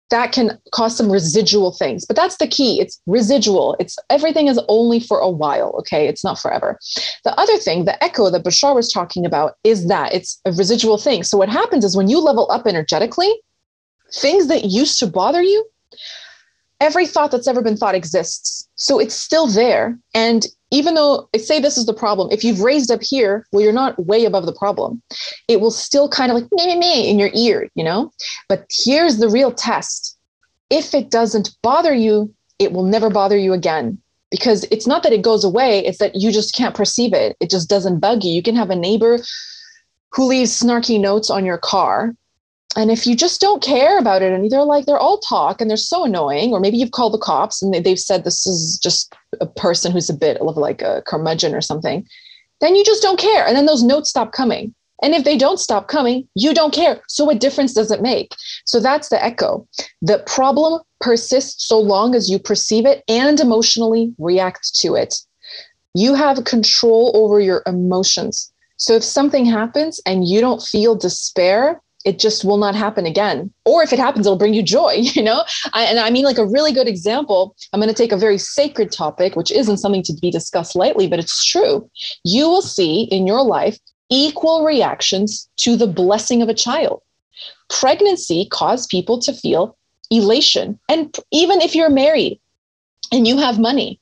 that 0.10 0.32
can 0.32 0.58
cause 0.72 0.96
some 0.98 1.12
residual 1.12 1.72
things 1.72 2.06
but 2.06 2.16
that's 2.16 2.38
the 2.38 2.48
key. 2.48 2.82
It's 2.82 3.00
residual. 3.06 3.76
It's 3.80 3.98
everything 4.10 4.48
is 4.48 4.60
only 4.68 5.00
for 5.00 5.20
a 5.20 5.30
while 5.30 5.76
okay? 5.80 6.08
It's 6.08 6.24
not 6.24 6.40
forever. 6.40 6.80
The 7.24 7.38
other 7.40 7.58
thing 7.58 7.86
the 7.86 8.02
echo 8.04 8.30
that 8.30 8.44
bashar 8.44 8.76
was 8.76 8.92
talking 8.92 9.26
about 9.26 9.56
is 9.64 9.88
that 9.88 10.14
it's 10.14 10.40
a 10.46 10.52
residual 10.52 10.98
thing. 10.98 11.24
So 11.24 11.38
what 11.38 11.50
happens 11.50 11.86
is 11.86 11.96
when 11.96 12.10
you 12.10 12.20
level 12.20 12.52
up 12.52 12.66
energetically 12.66 13.34
things 14.14 14.48
that 14.48 14.66
used 14.66 15.00
to 15.00 15.08
bother 15.08 15.42
you 15.42 15.66
every 16.80 17.06
thought 17.06 17.32
that's 17.32 17.48
ever 17.48 17.62
been 17.62 17.78
thought 17.78 17.96
exists. 17.96 18.68
So 18.76 19.00
it's 19.00 19.16
still 19.16 19.48
there. 19.48 19.98
And 20.14 20.46
even 20.72 20.94
though 20.94 21.28
I 21.34 21.38
say 21.38 21.60
this 21.60 21.78
is 21.78 21.86
the 21.86 21.94
problem 21.94 22.30
if 22.32 22.44
you've 22.44 22.62
raised 22.62 22.92
up 22.92 23.02
here 23.02 23.46
well 23.52 23.64
you're 23.64 23.74
not 23.74 24.06
way 24.06 24.26
above 24.26 24.46
the 24.46 24.54
problem 24.54 25.02
it 25.48 25.62
will 25.62 25.72
still 25.72 26.08
kind 26.08 26.32
of 26.32 26.38
like 26.38 26.48
me 26.52 26.68
me 26.68 26.78
me 26.78 27.10
in 27.10 27.20
your 27.20 27.32
ear 27.34 27.68
you 27.76 27.84
know? 27.84 28.12
But 28.48 28.66
here's 28.70 29.18
the 29.18 29.30
real 29.30 29.52
test. 29.52 30.18
If 30.70 30.94
it 30.94 31.10
doesn't 31.10 31.56
bother 31.62 31.94
you 31.94 32.34
it 32.60 32.72
will 32.72 32.84
never 32.84 33.10
bother 33.10 33.38
you 33.38 33.54
again. 33.54 33.98
Because 34.32 34.66
it's 34.70 34.86
not 34.86 35.02
that 35.04 35.14
it 35.14 35.22
goes 35.22 35.44
away 35.44 35.86
it's 35.86 35.98
that 36.00 36.16
you 36.16 36.32
just 36.32 36.54
can't 36.54 36.76
perceive 36.76 37.14
it. 37.14 37.36
It 37.40 37.50
just 37.50 37.70
doesn't 37.70 38.00
bug 38.00 38.24
you. 38.24 38.32
You 38.32 38.44
can 38.44 38.56
have 38.56 38.70
a 38.70 38.76
neighbor 38.76 39.20
who 40.12 40.26
leaves 40.26 40.60
snarky 40.60 41.00
notes 41.00 41.30
on 41.30 41.46
your 41.46 41.58
car 41.58 42.14
and 42.76 42.92
if 42.92 43.08
you 43.08 43.16
just 43.16 43.42
don't 43.42 43.64
care 43.64 43.98
about 43.98 44.22
it 44.22 44.32
and 44.32 44.50
they're 44.52 44.64
like 44.64 44.86
they're 44.86 44.98
all 44.98 45.20
talk 45.20 45.60
and 45.60 45.70
they're 45.70 45.78
so 45.78 46.06
annoying 46.06 46.52
or 46.52 46.60
maybe 46.60 46.78
you've 46.78 46.92
called 46.92 47.14
the 47.14 47.18
cops 47.18 47.62
and 47.62 47.74
they, 47.74 47.90
have 47.90 48.00
said 48.00 48.24
this 48.24 48.46
is 48.46 48.80
just 48.82 49.14
a 49.42 49.48
person 49.48 49.92
who's 49.92 50.10
a 50.10 50.14
bit 50.14 50.38
of 50.38 50.58
like 50.58 50.82
a 50.82 51.02
curmudgeon 51.06 51.56
or 51.56 51.62
something 51.62 52.06
then 52.62 52.76
you 52.76 52.84
just 52.84 53.02
don't 53.02 53.20
care. 53.20 53.46
And 53.48 53.56
then 53.56 53.66
those 53.66 53.84
notes 53.84 54.10
stop 54.10 54.34
coming. 54.34 54.74
And 55.02 55.14
if 55.14 55.24
they 55.24 55.38
don't 55.38 55.60
stop 55.60 55.88
coming 55.88 56.28
you 56.36 56.54
don't 56.54 56.74
care. 56.74 57.02
So 57.08 57.24
what 57.24 57.40
difference 57.40 57.74
does 57.74 57.90
it 57.90 58.02
make? 58.02 58.36
So 58.66 58.80
that's 58.80 59.10
the 59.10 59.24
echo. 59.24 59.68
The 60.02 60.24
problem 60.26 60.82
persists 61.00 61.66
so 61.66 61.80
long 61.80 62.16
as 62.16 62.30
you 62.30 62.38
perceive 62.38 62.86
it 62.86 63.04
and 63.08 63.40
emotionally 63.40 64.14
react 64.18 64.76
to 64.82 64.96
it. 64.96 65.16
You 65.94 66.14
have 66.16 66.44
control 66.44 67.12
over 67.16 67.40
your 67.40 67.64
emotions. 67.66 68.52
So 68.76 68.94
if 68.94 69.04
something 69.04 69.46
happens 69.46 70.02
and 70.06 70.28
you 70.28 70.42
don't 70.42 70.62
feel 70.62 70.96
despair 70.96 71.82
it 72.06 72.20
just 72.20 72.46
will 72.46 72.58
not 72.58 72.76
happen 72.76 73.06
again. 73.06 73.52
Or 73.66 73.84
if 73.84 73.92
it 73.92 74.00
happens, 74.00 74.26
it'll 74.26 74.38
bring 74.38 74.54
you 74.54 74.64
joy, 74.64 74.92
you 74.98 75.22
know? 75.22 75.44
I, 75.74 75.84
and 75.84 76.00
I 76.00 76.10
mean, 76.10 76.26
like 76.26 76.38
a 76.38 76.46
really 76.46 76.72
good 76.72 76.88
example, 76.88 77.56
I'm 77.74 77.80
going 77.80 77.90
to 77.90 77.96
take 77.96 78.12
a 78.12 78.18
very 78.18 78.38
sacred 78.38 78.92
topic, 78.92 79.36
which 79.36 79.52
isn't 79.52 79.78
something 79.78 80.04
to 80.04 80.14
be 80.14 80.32
discussed 80.32 80.76
lightly, 80.76 81.08
but 81.08 81.20
it's 81.20 81.46
true. 81.46 81.90
You 82.24 82.48
will 82.48 82.62
see 82.62 83.04
in 83.04 83.28
your 83.28 83.44
life 83.44 83.78
equal 84.10 84.66
reactions 84.66 85.48
to 85.58 85.76
the 85.76 85.88
blessing 85.88 86.42
of 86.42 86.50
a 86.50 86.54
child. 86.54 87.02
Pregnancy 87.70 88.48
causes 88.50 88.88
people 88.88 89.20
to 89.20 89.34
feel 89.34 89.78
elation. 90.10 90.80
And 90.90 91.16
even 91.32 91.62
if 91.62 91.76
you're 91.76 91.90
married 91.90 92.40
and 93.12 93.28
you 93.28 93.38
have 93.38 93.60
money 93.60 94.00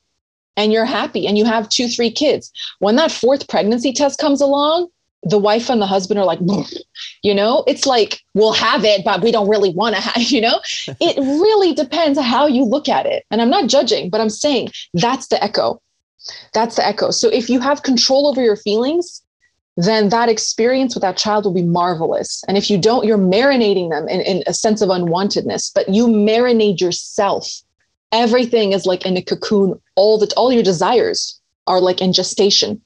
and 0.56 0.72
you're 0.72 0.86
happy 0.86 1.26
and 1.26 1.36
you 1.36 1.44
have 1.44 1.68
two, 1.68 1.88
three 1.88 2.10
kids, 2.10 2.50
when 2.78 2.96
that 2.96 3.12
fourth 3.12 3.48
pregnancy 3.48 3.92
test 3.92 4.18
comes 4.18 4.40
along, 4.40 4.88
the 5.22 5.38
wife 5.38 5.68
and 5.68 5.80
the 5.80 5.86
husband 5.86 6.18
are 6.18 6.26
like, 6.26 6.40
you 7.22 7.34
know, 7.34 7.64
it's 7.66 7.86
like, 7.86 8.20
we'll 8.34 8.52
have 8.52 8.84
it, 8.84 9.04
but 9.04 9.22
we 9.22 9.32
don't 9.32 9.48
really 9.48 9.70
want 9.70 9.96
to 9.96 10.00
have, 10.08 10.22
you 10.22 10.40
know, 10.40 10.60
it 11.00 11.16
really 11.18 11.74
depends 11.74 12.18
how 12.18 12.46
you 12.46 12.64
look 12.64 12.88
at 12.88 13.06
it. 13.06 13.24
And 13.30 13.40
I'm 13.40 13.50
not 13.50 13.68
judging, 13.68 14.10
but 14.10 14.20
I'm 14.20 14.30
saying 14.30 14.70
that's 14.94 15.28
the 15.28 15.42
echo. 15.42 15.80
That's 16.52 16.76
the 16.76 16.86
echo. 16.86 17.10
So 17.10 17.28
if 17.28 17.48
you 17.48 17.60
have 17.60 17.82
control 17.82 18.26
over 18.26 18.42
your 18.42 18.56
feelings, 18.56 19.22
then 19.76 20.08
that 20.08 20.28
experience 20.28 20.94
with 20.94 21.02
that 21.02 21.16
child 21.16 21.44
will 21.44 21.54
be 21.54 21.62
marvelous. 21.62 22.42
And 22.48 22.56
if 22.58 22.68
you 22.68 22.78
don't, 22.78 23.06
you're 23.06 23.16
marinating 23.16 23.90
them 23.90 24.08
in, 24.08 24.20
in 24.22 24.42
a 24.48 24.52
sense 24.52 24.82
of 24.82 24.88
unwantedness, 24.88 25.70
but 25.72 25.88
you 25.88 26.08
marinate 26.08 26.80
yourself. 26.80 27.48
Everything 28.10 28.72
is 28.72 28.86
like 28.86 29.06
in 29.06 29.16
a 29.16 29.22
cocoon. 29.22 29.80
All 29.94 30.18
that 30.18 30.32
all 30.32 30.52
your 30.52 30.64
desires 30.64 31.40
are 31.68 31.80
like 31.80 32.00
in 32.00 32.12
gestation. 32.12 32.82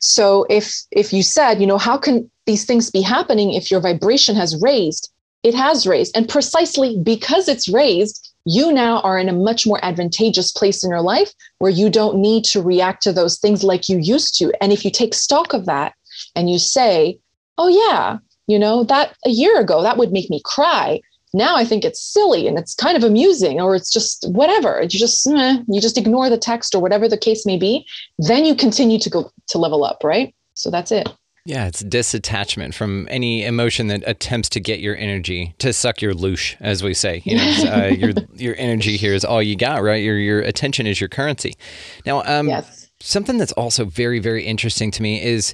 So 0.00 0.46
if 0.50 0.74
if 0.90 1.12
you 1.12 1.22
said, 1.22 1.60
you 1.60 1.66
know, 1.66 1.78
how 1.78 1.96
can 1.96 2.30
these 2.46 2.64
things 2.64 2.90
be 2.90 3.02
happening 3.02 3.52
if 3.52 3.70
your 3.70 3.80
vibration 3.80 4.36
has 4.36 4.60
raised? 4.60 5.10
It 5.42 5.54
has 5.54 5.86
raised. 5.86 6.16
And 6.16 6.28
precisely 6.28 6.98
because 7.02 7.48
it's 7.48 7.68
raised, 7.68 8.32
you 8.46 8.72
now 8.72 9.00
are 9.00 9.18
in 9.18 9.28
a 9.28 9.32
much 9.32 9.66
more 9.66 9.82
advantageous 9.82 10.52
place 10.52 10.84
in 10.84 10.90
your 10.90 11.00
life 11.00 11.32
where 11.58 11.70
you 11.70 11.88
don't 11.88 12.18
need 12.18 12.44
to 12.44 12.62
react 12.62 13.02
to 13.02 13.12
those 13.12 13.38
things 13.38 13.64
like 13.64 13.88
you 13.88 13.98
used 13.98 14.38
to. 14.38 14.52
And 14.60 14.72
if 14.72 14.84
you 14.84 14.90
take 14.90 15.14
stock 15.14 15.52
of 15.52 15.66
that 15.66 15.94
and 16.36 16.50
you 16.50 16.58
say, 16.58 17.18
oh, 17.58 17.68
yeah, 17.68 18.18
you 18.46 18.58
know, 18.58 18.84
that 18.84 19.16
a 19.24 19.30
year 19.30 19.58
ago, 19.58 19.82
that 19.82 19.96
would 19.96 20.12
make 20.12 20.28
me 20.28 20.40
cry. 20.44 21.00
Now 21.34 21.56
I 21.56 21.64
think 21.64 21.84
it's 21.84 22.00
silly 22.00 22.46
and 22.46 22.58
it's 22.58 22.74
kind 22.74 22.96
of 22.96 23.02
amusing, 23.02 23.60
or 23.60 23.74
it's 23.74 23.92
just 23.92 24.24
whatever. 24.30 24.80
You 24.82 24.88
just 24.88 25.26
eh, 25.26 25.58
you 25.68 25.80
just 25.80 25.98
ignore 25.98 26.30
the 26.30 26.38
text 26.38 26.74
or 26.74 26.80
whatever 26.80 27.08
the 27.08 27.18
case 27.18 27.44
may 27.44 27.58
be. 27.58 27.84
Then 28.18 28.44
you 28.44 28.54
continue 28.54 28.98
to 29.00 29.10
go 29.10 29.30
to 29.48 29.58
level 29.58 29.84
up, 29.84 30.02
right? 30.04 30.34
So 30.54 30.70
that's 30.70 30.92
it. 30.92 31.08
Yeah, 31.46 31.66
it's 31.66 31.82
disattachment 31.82 32.72
from 32.72 33.06
any 33.10 33.44
emotion 33.44 33.88
that 33.88 34.02
attempts 34.06 34.48
to 34.50 34.60
get 34.60 34.80
your 34.80 34.96
energy 34.96 35.54
to 35.58 35.74
suck 35.74 36.00
your 36.00 36.14
loosh, 36.14 36.56
as 36.60 36.82
we 36.82 36.94
say. 36.94 37.20
You 37.26 37.36
know, 37.36 37.54
uh, 37.70 37.86
your 37.98 38.12
your 38.34 38.54
energy 38.56 38.96
here 38.96 39.12
is 39.12 39.24
all 39.24 39.42
you 39.42 39.56
got, 39.56 39.82
right? 39.82 40.02
Your 40.02 40.16
your 40.16 40.40
attention 40.40 40.86
is 40.86 41.00
your 41.00 41.08
currency. 41.08 41.54
Now, 42.06 42.22
um, 42.24 42.48
yes. 42.48 42.88
something 43.00 43.36
that's 43.36 43.52
also 43.52 43.84
very 43.84 44.20
very 44.20 44.44
interesting 44.44 44.90
to 44.92 45.02
me 45.02 45.22
is 45.22 45.52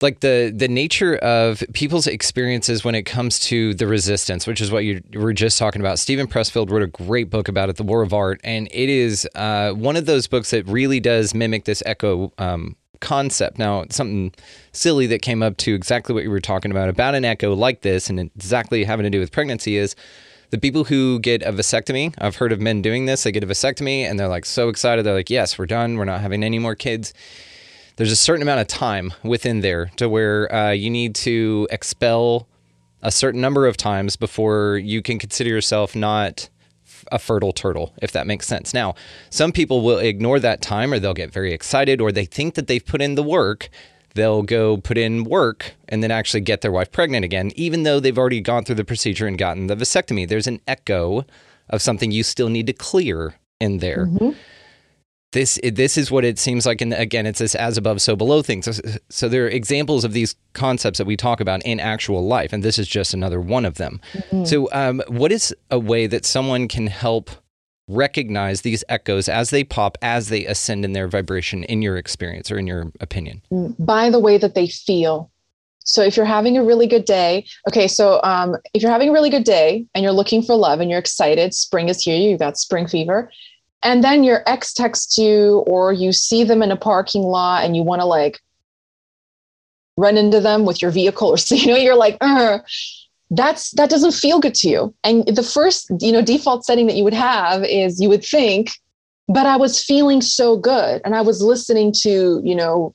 like 0.00 0.20
the 0.20 0.52
the 0.54 0.68
nature 0.68 1.16
of 1.16 1.62
people's 1.72 2.06
experiences 2.06 2.84
when 2.84 2.94
it 2.94 3.02
comes 3.02 3.38
to 3.40 3.74
the 3.74 3.86
resistance, 3.86 4.46
which 4.46 4.60
is 4.60 4.70
what 4.70 4.84
you 4.84 5.02
were 5.14 5.32
just 5.32 5.58
talking 5.58 5.80
about. 5.80 5.98
Steven 5.98 6.26
Pressfield 6.26 6.70
wrote 6.70 6.82
a 6.82 6.86
great 6.86 7.30
book 7.30 7.48
about 7.48 7.68
it, 7.68 7.76
The 7.76 7.82
War 7.82 8.02
of 8.02 8.12
Art, 8.12 8.40
and 8.44 8.68
it 8.70 8.88
is 8.88 9.28
uh, 9.34 9.72
one 9.72 9.96
of 9.96 10.06
those 10.06 10.26
books 10.26 10.50
that 10.50 10.66
really 10.66 11.00
does 11.00 11.34
mimic 11.34 11.64
this 11.64 11.82
echo 11.84 12.32
um, 12.38 12.76
concept. 13.00 13.58
Now, 13.58 13.84
something 13.90 14.32
silly 14.72 15.06
that 15.08 15.22
came 15.22 15.42
up 15.42 15.56
to 15.58 15.74
exactly 15.74 16.14
what 16.14 16.24
you 16.24 16.30
were 16.30 16.40
talking 16.40 16.70
about 16.70 16.88
about 16.88 17.14
an 17.14 17.24
echo 17.24 17.54
like 17.54 17.82
this, 17.82 18.08
and 18.08 18.20
exactly 18.20 18.84
having 18.84 19.04
to 19.04 19.10
do 19.10 19.18
with 19.18 19.32
pregnancy 19.32 19.76
is 19.76 19.96
the 20.50 20.58
people 20.58 20.84
who 20.84 21.18
get 21.18 21.42
a 21.42 21.52
vasectomy. 21.52 22.14
I've 22.18 22.36
heard 22.36 22.52
of 22.52 22.60
men 22.60 22.82
doing 22.82 23.06
this. 23.06 23.24
They 23.24 23.32
get 23.32 23.44
a 23.44 23.46
vasectomy 23.46 24.02
and 24.02 24.18
they're 24.18 24.28
like 24.28 24.46
so 24.46 24.68
excited. 24.68 25.04
They're 25.04 25.14
like, 25.14 25.28
"Yes, 25.28 25.58
we're 25.58 25.66
done. 25.66 25.96
We're 25.96 26.04
not 26.06 26.20
having 26.20 26.42
any 26.42 26.58
more 26.58 26.74
kids." 26.74 27.12
There's 27.98 28.12
a 28.12 28.16
certain 28.16 28.42
amount 28.42 28.60
of 28.60 28.68
time 28.68 29.12
within 29.24 29.60
there 29.60 29.86
to 29.96 30.08
where 30.08 30.52
uh, 30.54 30.70
you 30.70 30.88
need 30.88 31.16
to 31.16 31.66
expel 31.70 32.46
a 33.02 33.10
certain 33.10 33.40
number 33.40 33.66
of 33.66 33.76
times 33.76 34.14
before 34.14 34.78
you 34.78 35.02
can 35.02 35.18
consider 35.18 35.50
yourself 35.50 35.96
not 35.96 36.48
a 37.10 37.18
fertile 37.18 37.52
turtle, 37.52 37.92
if 38.00 38.12
that 38.12 38.26
makes 38.26 38.46
sense. 38.46 38.72
Now, 38.72 38.94
some 39.30 39.50
people 39.50 39.82
will 39.82 39.98
ignore 39.98 40.38
that 40.38 40.62
time 40.62 40.92
or 40.92 41.00
they'll 41.00 41.12
get 41.12 41.32
very 41.32 41.52
excited 41.52 42.00
or 42.00 42.12
they 42.12 42.24
think 42.24 42.54
that 42.54 42.68
they've 42.68 42.84
put 42.84 43.02
in 43.02 43.16
the 43.16 43.22
work. 43.22 43.68
They'll 44.14 44.42
go 44.42 44.76
put 44.76 44.96
in 44.96 45.24
work 45.24 45.74
and 45.88 46.00
then 46.00 46.12
actually 46.12 46.42
get 46.42 46.60
their 46.60 46.72
wife 46.72 46.92
pregnant 46.92 47.24
again, 47.24 47.50
even 47.56 47.82
though 47.82 47.98
they've 47.98 48.18
already 48.18 48.40
gone 48.40 48.64
through 48.64 48.76
the 48.76 48.84
procedure 48.84 49.26
and 49.26 49.36
gotten 49.36 49.66
the 49.66 49.76
vasectomy. 49.76 50.28
There's 50.28 50.46
an 50.46 50.60
echo 50.68 51.24
of 51.68 51.82
something 51.82 52.12
you 52.12 52.22
still 52.22 52.48
need 52.48 52.68
to 52.68 52.72
clear 52.72 53.34
in 53.58 53.78
there. 53.78 54.06
Mm-hmm 54.06 54.30
this 55.32 55.58
this 55.62 55.98
is 55.98 56.10
what 56.10 56.24
it 56.24 56.38
seems 56.38 56.64
like 56.64 56.80
and 56.80 56.94
again 56.94 57.26
it's 57.26 57.38
this 57.38 57.54
as 57.54 57.76
above 57.76 58.00
so 58.00 58.16
below 58.16 58.40
thing 58.40 58.62
so, 58.62 58.72
so 59.10 59.28
there 59.28 59.44
are 59.44 59.48
examples 59.48 60.04
of 60.04 60.12
these 60.12 60.34
concepts 60.54 60.98
that 60.98 61.06
we 61.06 61.16
talk 61.16 61.40
about 61.40 61.62
in 61.64 61.78
actual 61.80 62.26
life 62.26 62.52
and 62.52 62.62
this 62.62 62.78
is 62.78 62.88
just 62.88 63.12
another 63.12 63.40
one 63.40 63.64
of 63.64 63.74
them. 63.74 64.00
Mm-hmm. 64.12 64.44
so 64.44 64.68
um, 64.72 65.02
what 65.08 65.30
is 65.30 65.54
a 65.70 65.78
way 65.78 66.06
that 66.06 66.24
someone 66.24 66.66
can 66.66 66.86
help 66.86 67.30
recognize 67.88 68.62
these 68.62 68.84
echoes 68.88 69.28
as 69.28 69.50
they 69.50 69.64
pop 69.64 69.96
as 70.02 70.28
they 70.28 70.44
ascend 70.46 70.84
in 70.84 70.92
their 70.92 71.08
vibration 71.08 71.64
in 71.64 71.82
your 71.82 71.96
experience 71.96 72.50
or 72.50 72.58
in 72.58 72.66
your 72.66 72.92
opinion? 73.00 73.42
Mm, 73.50 73.74
by 73.78 74.10
the 74.10 74.18
way 74.18 74.38
that 74.38 74.54
they 74.54 74.68
feel. 74.68 75.30
So 75.84 76.02
if 76.02 76.16
you're 76.18 76.26
having 76.26 76.58
a 76.58 76.64
really 76.64 76.86
good 76.86 77.04
day 77.04 77.46
okay 77.68 77.88
so 77.88 78.22
um, 78.22 78.56
if 78.72 78.82
you're 78.82 78.92
having 78.92 79.10
a 79.10 79.12
really 79.12 79.30
good 79.30 79.44
day 79.44 79.86
and 79.94 80.02
you're 80.02 80.12
looking 80.12 80.42
for 80.42 80.54
love 80.54 80.80
and 80.80 80.90
you're 80.90 80.98
excited 80.98 81.52
spring 81.52 81.88
is 81.88 82.02
here 82.02 82.16
you've 82.16 82.40
got 82.40 82.58
spring 82.58 82.86
fever 82.86 83.30
and 83.82 84.02
then 84.02 84.24
your 84.24 84.42
ex 84.46 84.72
texts 84.72 85.18
you 85.18 85.64
or 85.66 85.92
you 85.92 86.12
see 86.12 86.44
them 86.44 86.62
in 86.62 86.70
a 86.70 86.76
parking 86.76 87.22
lot 87.22 87.64
and 87.64 87.76
you 87.76 87.82
want 87.82 88.00
to 88.00 88.06
like 88.06 88.40
run 89.96 90.16
into 90.16 90.40
them 90.40 90.64
with 90.64 90.80
your 90.80 90.90
vehicle 90.90 91.28
or 91.28 91.36
so 91.36 91.54
you 91.54 91.66
know 91.66 91.76
you're 91.76 91.96
like 91.96 92.16
uh, 92.20 92.58
that's 93.30 93.72
that 93.72 93.90
doesn't 93.90 94.14
feel 94.14 94.40
good 94.40 94.54
to 94.54 94.68
you. 94.68 94.94
And 95.04 95.26
the 95.26 95.42
first 95.42 95.90
you 96.00 96.12
know 96.12 96.22
default 96.22 96.64
setting 96.64 96.86
that 96.86 96.96
you 96.96 97.04
would 97.04 97.14
have 97.14 97.64
is 97.64 98.00
you 98.00 98.08
would 98.08 98.24
think 98.24 98.70
but 99.28 99.46
i 99.46 99.56
was 99.56 99.82
feeling 99.82 100.20
so 100.20 100.56
good 100.56 101.00
and 101.04 101.14
i 101.14 101.20
was 101.20 101.42
listening 101.42 101.92
to 101.92 102.40
you 102.42 102.54
know 102.54 102.92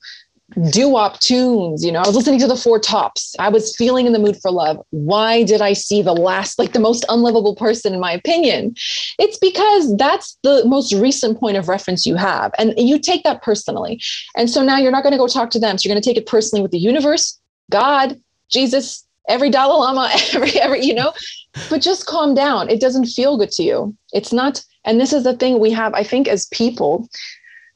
doo-wop 0.71 1.19
tunes 1.19 1.83
you 1.83 1.91
know? 1.91 1.99
I 1.99 2.07
was 2.07 2.15
listening 2.15 2.39
to 2.39 2.47
the 2.47 2.55
four 2.55 2.79
tops. 2.79 3.35
I 3.39 3.49
was 3.49 3.75
feeling 3.75 4.05
in 4.05 4.13
the 4.13 4.19
mood 4.19 4.37
for 4.41 4.51
love. 4.51 4.83
Why 4.91 5.43
did 5.43 5.61
i 5.61 5.73
see 5.73 6.01
the 6.01 6.13
last 6.13 6.59
like 6.59 6.73
the 6.73 6.79
most 6.79 7.05
unlovable 7.09 7.55
person 7.55 7.93
in 7.93 7.99
my 7.99 8.11
opinion? 8.11 8.75
It's 9.19 9.37
because 9.37 9.95
that's 9.97 10.37
the 10.43 10.63
most 10.65 10.93
recent 10.93 11.39
point 11.39 11.57
of 11.57 11.67
reference 11.67 12.05
you 12.05 12.15
have 12.15 12.51
and 12.57 12.73
you 12.77 12.99
take 12.99 13.23
that 13.23 13.41
personally. 13.41 14.01
And 14.37 14.49
so 14.49 14.63
now 14.63 14.77
you're 14.77 14.91
not 14.91 15.03
going 15.03 15.11
to 15.13 15.17
go 15.17 15.27
talk 15.27 15.49
to 15.51 15.59
them 15.59 15.77
so 15.77 15.87
you're 15.87 15.93
going 15.93 16.01
to 16.01 16.09
take 16.09 16.17
it 16.17 16.27
personally 16.27 16.61
with 16.61 16.71
the 16.71 16.79
universe 16.79 17.39
god 17.71 18.19
jesus 18.49 19.07
every 19.29 19.49
dalai 19.49 19.73
lama 19.73 20.09
every 20.33 20.59
every 20.59 20.83
you 20.83 20.93
know? 20.93 21.13
But 21.69 21.81
just 21.81 22.07
calm 22.07 22.33
down. 22.33 22.69
It 22.69 22.81
doesn't 22.81 23.05
feel 23.05 23.37
good 23.37 23.51
to 23.51 23.63
you. 23.63 23.95
It's 24.11 24.33
not 24.33 24.63
and 24.85 24.99
this 24.99 25.13
is 25.13 25.23
the 25.23 25.35
thing 25.35 25.59
we 25.59 25.71
have 25.71 25.93
i 25.93 26.03
think 26.03 26.27
as 26.27 26.45
people 26.47 27.07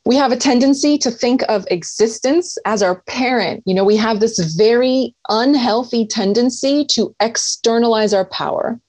we 0.07 0.15
have 0.15 0.31
a 0.31 0.37
tendency 0.37 0.97
to 0.97 1.11
think 1.11 1.41
of 1.49 1.67
existence 1.69 2.57
as 2.63 2.81
our 2.81 3.01
parent. 3.07 3.61
You 3.65 3.75
know, 3.75 3.83
we 3.83 3.97
have 3.97 4.21
this 4.21 4.39
very 4.55 5.13
unhealthy 5.27 6.07
tendency 6.07 6.85
to 6.91 7.13
externalize 7.19 8.13
our 8.13 8.23
power. 8.23 8.79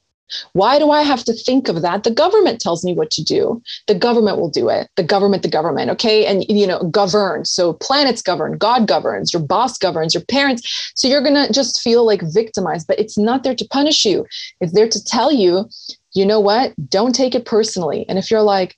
Why 0.52 0.78
do 0.78 0.92
I 0.92 1.02
have 1.02 1.24
to 1.24 1.32
think 1.32 1.66
of 1.66 1.82
that? 1.82 2.04
The 2.04 2.12
government 2.12 2.60
tells 2.60 2.84
me 2.84 2.94
what 2.94 3.10
to 3.12 3.24
do. 3.24 3.60
The 3.88 3.96
government 3.96 4.38
will 4.38 4.50
do 4.50 4.68
it. 4.68 4.90
The 4.94 5.02
government, 5.02 5.42
the 5.42 5.48
government, 5.48 5.90
okay? 5.90 6.24
And, 6.24 6.44
you 6.48 6.68
know, 6.68 6.84
govern. 6.84 7.44
So 7.44 7.72
planets 7.72 8.22
govern, 8.22 8.56
God 8.56 8.86
governs, 8.86 9.32
your 9.32 9.42
boss 9.42 9.76
governs, 9.76 10.14
your 10.14 10.24
parents. 10.26 10.92
So 10.94 11.08
you're 11.08 11.22
going 11.22 11.34
to 11.34 11.52
just 11.52 11.80
feel 11.80 12.06
like 12.06 12.22
victimized, 12.22 12.86
but 12.86 13.00
it's 13.00 13.18
not 13.18 13.42
there 13.42 13.56
to 13.56 13.68
punish 13.72 14.04
you. 14.04 14.24
It's 14.60 14.72
there 14.72 14.88
to 14.88 15.04
tell 15.04 15.32
you, 15.32 15.68
you 16.12 16.24
know 16.24 16.38
what? 16.38 16.74
Don't 16.88 17.14
take 17.14 17.34
it 17.34 17.44
personally. 17.44 18.06
And 18.08 18.18
if 18.18 18.30
you're 18.30 18.42
like, 18.42 18.76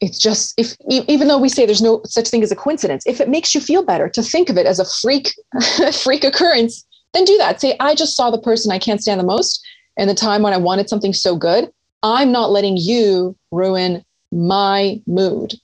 it's 0.00 0.18
just 0.18 0.54
if 0.56 0.76
even 0.88 1.28
though 1.28 1.38
we 1.38 1.48
say 1.48 1.66
there's 1.66 1.82
no 1.82 2.00
such 2.04 2.28
thing 2.28 2.42
as 2.42 2.52
a 2.52 2.56
coincidence 2.56 3.04
if 3.06 3.20
it 3.20 3.28
makes 3.28 3.54
you 3.54 3.60
feel 3.60 3.84
better 3.84 4.08
to 4.08 4.22
think 4.22 4.48
of 4.48 4.56
it 4.56 4.66
as 4.66 4.78
a 4.78 4.84
freak 4.84 5.32
freak 5.92 6.24
occurrence 6.24 6.84
then 7.14 7.24
do 7.24 7.36
that. 7.38 7.60
Say 7.60 7.76
i 7.80 7.94
just 7.94 8.16
saw 8.16 8.30
the 8.30 8.40
person 8.40 8.72
i 8.72 8.78
can't 8.78 9.00
stand 9.00 9.20
the 9.20 9.24
most 9.24 9.64
and 9.96 10.08
the 10.08 10.14
time 10.14 10.42
when 10.42 10.52
i 10.52 10.58
wanted 10.58 10.88
something 10.88 11.12
so 11.12 11.36
good. 11.36 11.70
I'm 12.02 12.30
not 12.30 12.50
letting 12.50 12.76
you 12.76 13.36
ruin 13.50 14.04
my 14.30 15.00
mood. 15.06 15.54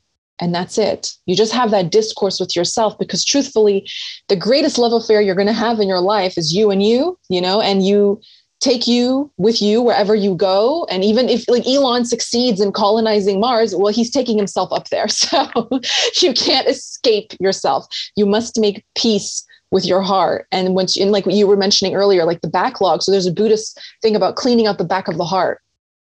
And 0.40 0.52
that's 0.52 0.78
it. 0.78 1.12
You 1.26 1.36
just 1.36 1.52
have 1.52 1.70
that 1.70 1.92
discourse 1.92 2.40
with 2.40 2.56
yourself 2.56 2.98
because 2.98 3.24
truthfully 3.24 3.88
the 4.28 4.36
greatest 4.36 4.78
love 4.78 4.92
affair 4.92 5.20
you're 5.20 5.36
going 5.36 5.46
to 5.46 5.52
have 5.52 5.78
in 5.78 5.88
your 5.88 6.00
life 6.00 6.36
is 6.36 6.52
you 6.52 6.70
and 6.70 6.82
you 6.82 7.18
you 7.28 7.40
know 7.40 7.60
and 7.60 7.86
you 7.86 8.20
take 8.64 8.86
you 8.86 9.30
with 9.36 9.60
you 9.60 9.82
wherever 9.82 10.14
you 10.14 10.34
go. 10.34 10.86
And 10.88 11.04
even 11.04 11.28
if 11.28 11.46
like 11.48 11.66
Elon 11.66 12.06
succeeds 12.06 12.62
in 12.62 12.72
colonizing 12.72 13.38
Mars, 13.38 13.76
well, 13.76 13.92
he's 13.92 14.10
taking 14.10 14.38
himself 14.38 14.72
up 14.72 14.88
there. 14.88 15.06
So 15.14 15.80
you 16.22 16.32
can't 16.32 16.68
escape 16.68 17.32
yourself. 17.40 17.86
You 18.16 18.26
must 18.26 18.58
make 18.58 18.84
peace 18.96 19.44
with 19.70 19.84
your 19.84 20.02
heart. 20.02 20.46
And 20.52 20.74
once 20.74 20.96
in 20.96 21.12
like 21.12 21.26
you 21.26 21.46
were 21.46 21.56
mentioning 21.56 21.94
earlier, 21.94 22.24
like 22.24 22.40
the 22.40 22.48
backlog. 22.48 23.02
So 23.02 23.10
there's 23.10 23.26
a 23.26 23.32
Buddhist 23.32 23.78
thing 24.02 24.16
about 24.16 24.36
cleaning 24.36 24.66
out 24.66 24.78
the 24.78 24.84
back 24.84 25.08
of 25.08 25.16
the 25.16 25.24
heart. 25.24 25.60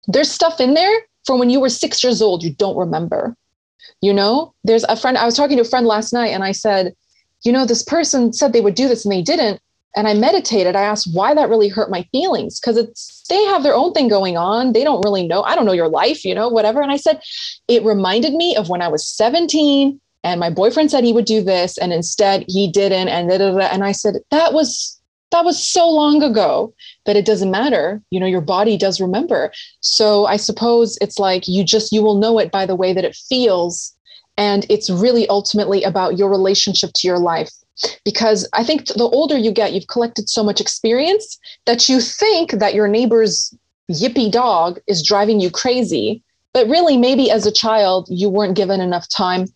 There's 0.07 0.31
stuff 0.31 0.59
in 0.59 0.73
there 0.73 0.99
from 1.25 1.39
when 1.39 1.49
you 1.49 1.59
were 1.59 1.69
six 1.69 2.03
years 2.03 2.21
old 2.21 2.43
you 2.43 2.53
don't 2.53 2.77
remember. 2.77 3.35
You 4.01 4.13
know, 4.13 4.53
there's 4.63 4.83
a 4.85 4.95
friend, 4.95 5.17
I 5.17 5.25
was 5.25 5.35
talking 5.35 5.57
to 5.57 5.63
a 5.63 5.71
friend 5.73 5.85
last 5.85 6.13
night 6.13 6.33
and 6.33 6.43
I 6.43 6.51
said, 6.51 6.93
you 7.43 7.51
know, 7.51 7.65
this 7.65 7.83
person 7.83 8.33
said 8.33 8.53
they 8.53 8.61
would 8.61 8.75
do 8.75 8.87
this 8.87 9.05
and 9.05 9.11
they 9.11 9.21
didn't 9.21 9.59
and 9.97 10.07
I 10.07 10.13
meditated, 10.13 10.75
I 10.75 10.83
asked 10.83 11.09
why 11.11 11.33
that 11.33 11.49
really 11.49 11.69
hurt 11.69 11.89
my 11.89 12.03
feelings 12.11 12.59
because 12.59 12.77
it's 12.77 13.23
they 13.29 13.43
have 13.45 13.63
their 13.63 13.73
own 13.73 13.93
thing 13.93 14.07
going 14.07 14.37
on. 14.37 14.73
They 14.73 14.83
don't 14.83 15.03
really 15.03 15.27
know. 15.27 15.41
I 15.41 15.55
don't 15.55 15.65
know 15.65 15.71
your 15.71 15.89
life, 15.89 16.23
you 16.23 16.35
know, 16.35 16.47
whatever. 16.47 16.83
And 16.83 16.91
I 16.91 16.97
said, 16.97 17.19
it 17.67 17.83
reminded 17.83 18.33
me 18.33 18.55
of 18.55 18.69
when 18.69 18.83
I 18.83 18.89
was 18.89 19.07
17 19.07 19.99
and 20.23 20.39
my 20.39 20.51
boyfriend 20.51 20.91
said 20.91 21.03
he 21.03 21.13
would 21.13 21.25
do 21.25 21.41
this 21.41 21.79
and 21.79 21.91
instead 21.91 22.45
he 22.47 22.71
didn't 22.71 23.07
and 23.07 23.27
da, 23.27 23.39
da, 23.39 23.51
da. 23.51 23.65
and 23.71 23.83
I 23.83 23.91
said 23.91 24.17
that 24.29 24.53
was 24.53 24.93
that 25.31 25.43
was 25.43 25.61
so 25.61 25.89
long 25.89 26.21
ago 26.21 26.75
that 27.07 27.17
it 27.17 27.25
doesn't 27.25 27.51
matter 27.51 28.01
you 28.11 28.19
know 28.19 28.25
your 28.25 28.41
body 28.41 28.77
does 28.77 29.01
remember 29.01 29.51
so 29.81 30.25
i 30.25 30.37
suppose 30.37 30.97
it's 31.01 31.19
like 31.19 31.49
you 31.49 31.65
just 31.65 31.91
you 31.91 32.01
will 32.01 32.17
know 32.17 32.39
it 32.39 32.49
by 32.49 32.65
the 32.65 32.75
way 32.75 32.93
that 32.93 33.03
it 33.03 33.13
feels 33.13 33.93
and 34.37 34.65
it's 34.69 34.89
really 34.89 35.27
ultimately 35.27 35.83
about 35.83 36.17
your 36.17 36.29
relationship 36.29 36.91
to 36.95 37.07
your 37.07 37.19
life 37.19 37.51
because 38.03 38.47
I 38.53 38.63
think 38.63 38.87
the 38.87 39.03
older 39.03 39.37
you 39.37 39.51
get, 39.51 39.73
you've 39.73 39.87
collected 39.87 40.29
so 40.29 40.43
much 40.43 40.61
experience 40.61 41.37
that 41.65 41.87
you 41.89 41.99
think 42.01 42.51
that 42.51 42.73
your 42.73 42.87
neighbor's 42.87 43.53
yippy 43.91 44.31
dog 44.31 44.79
is 44.87 45.05
driving 45.05 45.39
you 45.39 45.49
crazy. 45.49 46.23
But 46.53 46.67
really, 46.67 46.97
maybe 46.97 47.29
as 47.29 47.45
a 47.45 47.51
child, 47.51 48.07
you 48.09 48.29
weren't 48.29 48.55
given 48.55 48.81
enough 48.81 49.07
time 49.09 49.47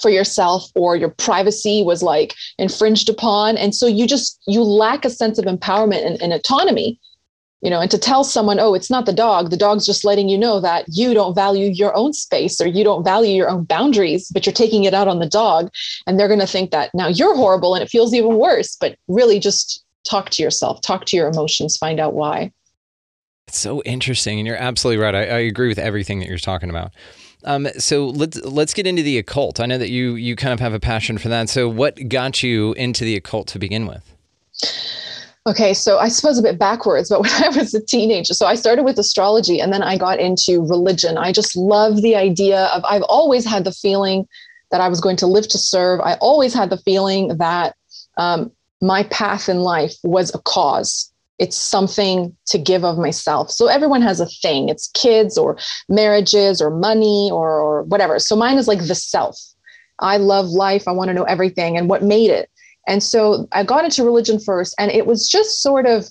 for 0.00 0.10
yourself 0.10 0.70
or 0.74 0.96
your 0.96 1.08
privacy 1.08 1.82
was 1.82 2.02
like 2.02 2.34
infringed 2.58 3.08
upon. 3.08 3.56
And 3.56 3.74
so 3.74 3.86
you 3.86 4.06
just, 4.06 4.38
you 4.46 4.62
lack 4.62 5.04
a 5.04 5.10
sense 5.10 5.38
of 5.38 5.46
empowerment 5.46 6.06
and, 6.06 6.20
and 6.20 6.32
autonomy 6.32 7.00
you 7.62 7.70
know 7.70 7.80
and 7.80 7.90
to 7.90 7.98
tell 7.98 8.24
someone 8.24 8.60
oh 8.60 8.74
it's 8.74 8.90
not 8.90 9.06
the 9.06 9.12
dog 9.12 9.50
the 9.50 9.56
dog's 9.56 9.86
just 9.86 10.04
letting 10.04 10.28
you 10.28 10.36
know 10.36 10.60
that 10.60 10.84
you 10.88 11.14
don't 11.14 11.34
value 11.34 11.70
your 11.70 11.94
own 11.96 12.12
space 12.12 12.60
or 12.60 12.66
you 12.66 12.84
don't 12.84 13.04
value 13.04 13.34
your 13.34 13.48
own 13.48 13.64
boundaries 13.64 14.30
but 14.32 14.44
you're 14.44 14.52
taking 14.52 14.84
it 14.84 14.94
out 14.94 15.08
on 15.08 15.18
the 15.18 15.28
dog 15.28 15.70
and 16.06 16.18
they're 16.18 16.28
going 16.28 16.40
to 16.40 16.46
think 16.46 16.70
that 16.70 16.90
now 16.94 17.08
you're 17.08 17.36
horrible 17.36 17.74
and 17.74 17.82
it 17.82 17.88
feels 17.88 18.14
even 18.14 18.36
worse 18.36 18.76
but 18.76 18.96
really 19.08 19.38
just 19.38 19.84
talk 20.08 20.30
to 20.30 20.42
yourself 20.42 20.80
talk 20.80 21.04
to 21.04 21.16
your 21.16 21.28
emotions 21.28 21.76
find 21.76 21.98
out 21.98 22.14
why 22.14 22.52
it's 23.48 23.58
so 23.58 23.82
interesting 23.82 24.38
and 24.38 24.46
you're 24.46 24.56
absolutely 24.56 25.02
right 25.02 25.14
i, 25.14 25.22
I 25.22 25.38
agree 25.38 25.68
with 25.68 25.78
everything 25.78 26.20
that 26.20 26.28
you're 26.28 26.38
talking 26.38 26.70
about 26.70 26.92
um, 27.44 27.68
so 27.78 28.08
let's 28.08 28.42
let's 28.42 28.74
get 28.74 28.88
into 28.88 29.04
the 29.04 29.18
occult. 29.18 29.60
I 29.60 29.66
know 29.66 29.78
that 29.78 29.90
you 29.90 30.16
you 30.16 30.34
kind 30.34 30.52
of 30.52 30.58
have 30.58 30.74
a 30.74 30.80
passion 30.80 31.16
for 31.16 31.28
that. 31.28 31.48
So 31.48 31.68
what 31.68 32.08
got 32.08 32.42
you 32.42 32.72
into 32.72 33.04
the 33.04 33.14
occult 33.14 33.46
to 33.48 33.60
begin 33.60 33.86
with? 33.86 34.16
Okay, 35.46 35.74
so 35.74 35.98
I 35.98 36.08
suppose 36.08 36.38
a 36.38 36.42
bit 36.42 36.58
backwards, 36.58 37.08
but 37.08 37.20
when 37.22 37.30
I 37.44 37.48
was 37.48 37.72
a 37.72 37.84
teenager, 37.84 38.34
so 38.34 38.46
I 38.46 38.56
started 38.56 38.82
with 38.82 38.98
astrology 38.98 39.60
and 39.60 39.72
then 39.72 39.82
I 39.82 39.96
got 39.96 40.18
into 40.18 40.60
religion. 40.66 41.16
I 41.16 41.32
just 41.32 41.56
love 41.56 42.02
the 42.02 42.16
idea 42.16 42.64
of, 42.66 42.84
I've 42.84 43.02
always 43.02 43.44
had 43.44 43.64
the 43.64 43.72
feeling 43.72 44.26
that 44.72 44.80
I 44.80 44.88
was 44.88 45.00
going 45.00 45.16
to 45.18 45.26
live 45.26 45.46
to 45.48 45.58
serve. 45.58 46.00
I 46.00 46.14
always 46.14 46.52
had 46.52 46.70
the 46.70 46.78
feeling 46.78 47.36
that 47.38 47.76
um, 48.18 48.50
my 48.82 49.04
path 49.04 49.48
in 49.48 49.60
life 49.60 49.94
was 50.02 50.34
a 50.34 50.38
cause. 50.38 51.12
It's 51.38 51.56
something 51.56 52.34
to 52.46 52.58
give 52.58 52.84
of 52.84 52.98
myself. 52.98 53.50
So 53.52 53.68
everyone 53.68 54.02
has 54.02 54.18
a 54.20 54.26
thing. 54.26 54.68
It's 54.68 54.90
kids 54.94 55.38
or 55.38 55.58
marriages 55.88 56.60
or 56.60 56.70
money 56.70 57.30
or, 57.32 57.60
or 57.60 57.82
whatever. 57.84 58.18
So 58.18 58.34
mine 58.34 58.58
is 58.58 58.66
like 58.66 58.86
the 58.86 58.94
self. 58.94 59.38
I 60.00 60.16
love 60.16 60.48
life. 60.48 60.88
I 60.88 60.92
want 60.92 61.08
to 61.08 61.14
know 61.14 61.24
everything. 61.24 61.76
And 61.76 61.88
what 61.88 62.02
made 62.02 62.30
it 62.30 62.50
and 62.86 63.02
so 63.02 63.48
I 63.52 63.64
got 63.64 63.84
into 63.84 64.04
religion 64.04 64.38
first, 64.38 64.74
and 64.78 64.90
it 64.90 65.06
was 65.06 65.28
just 65.28 65.62
sort 65.62 65.86
of, 65.86 66.06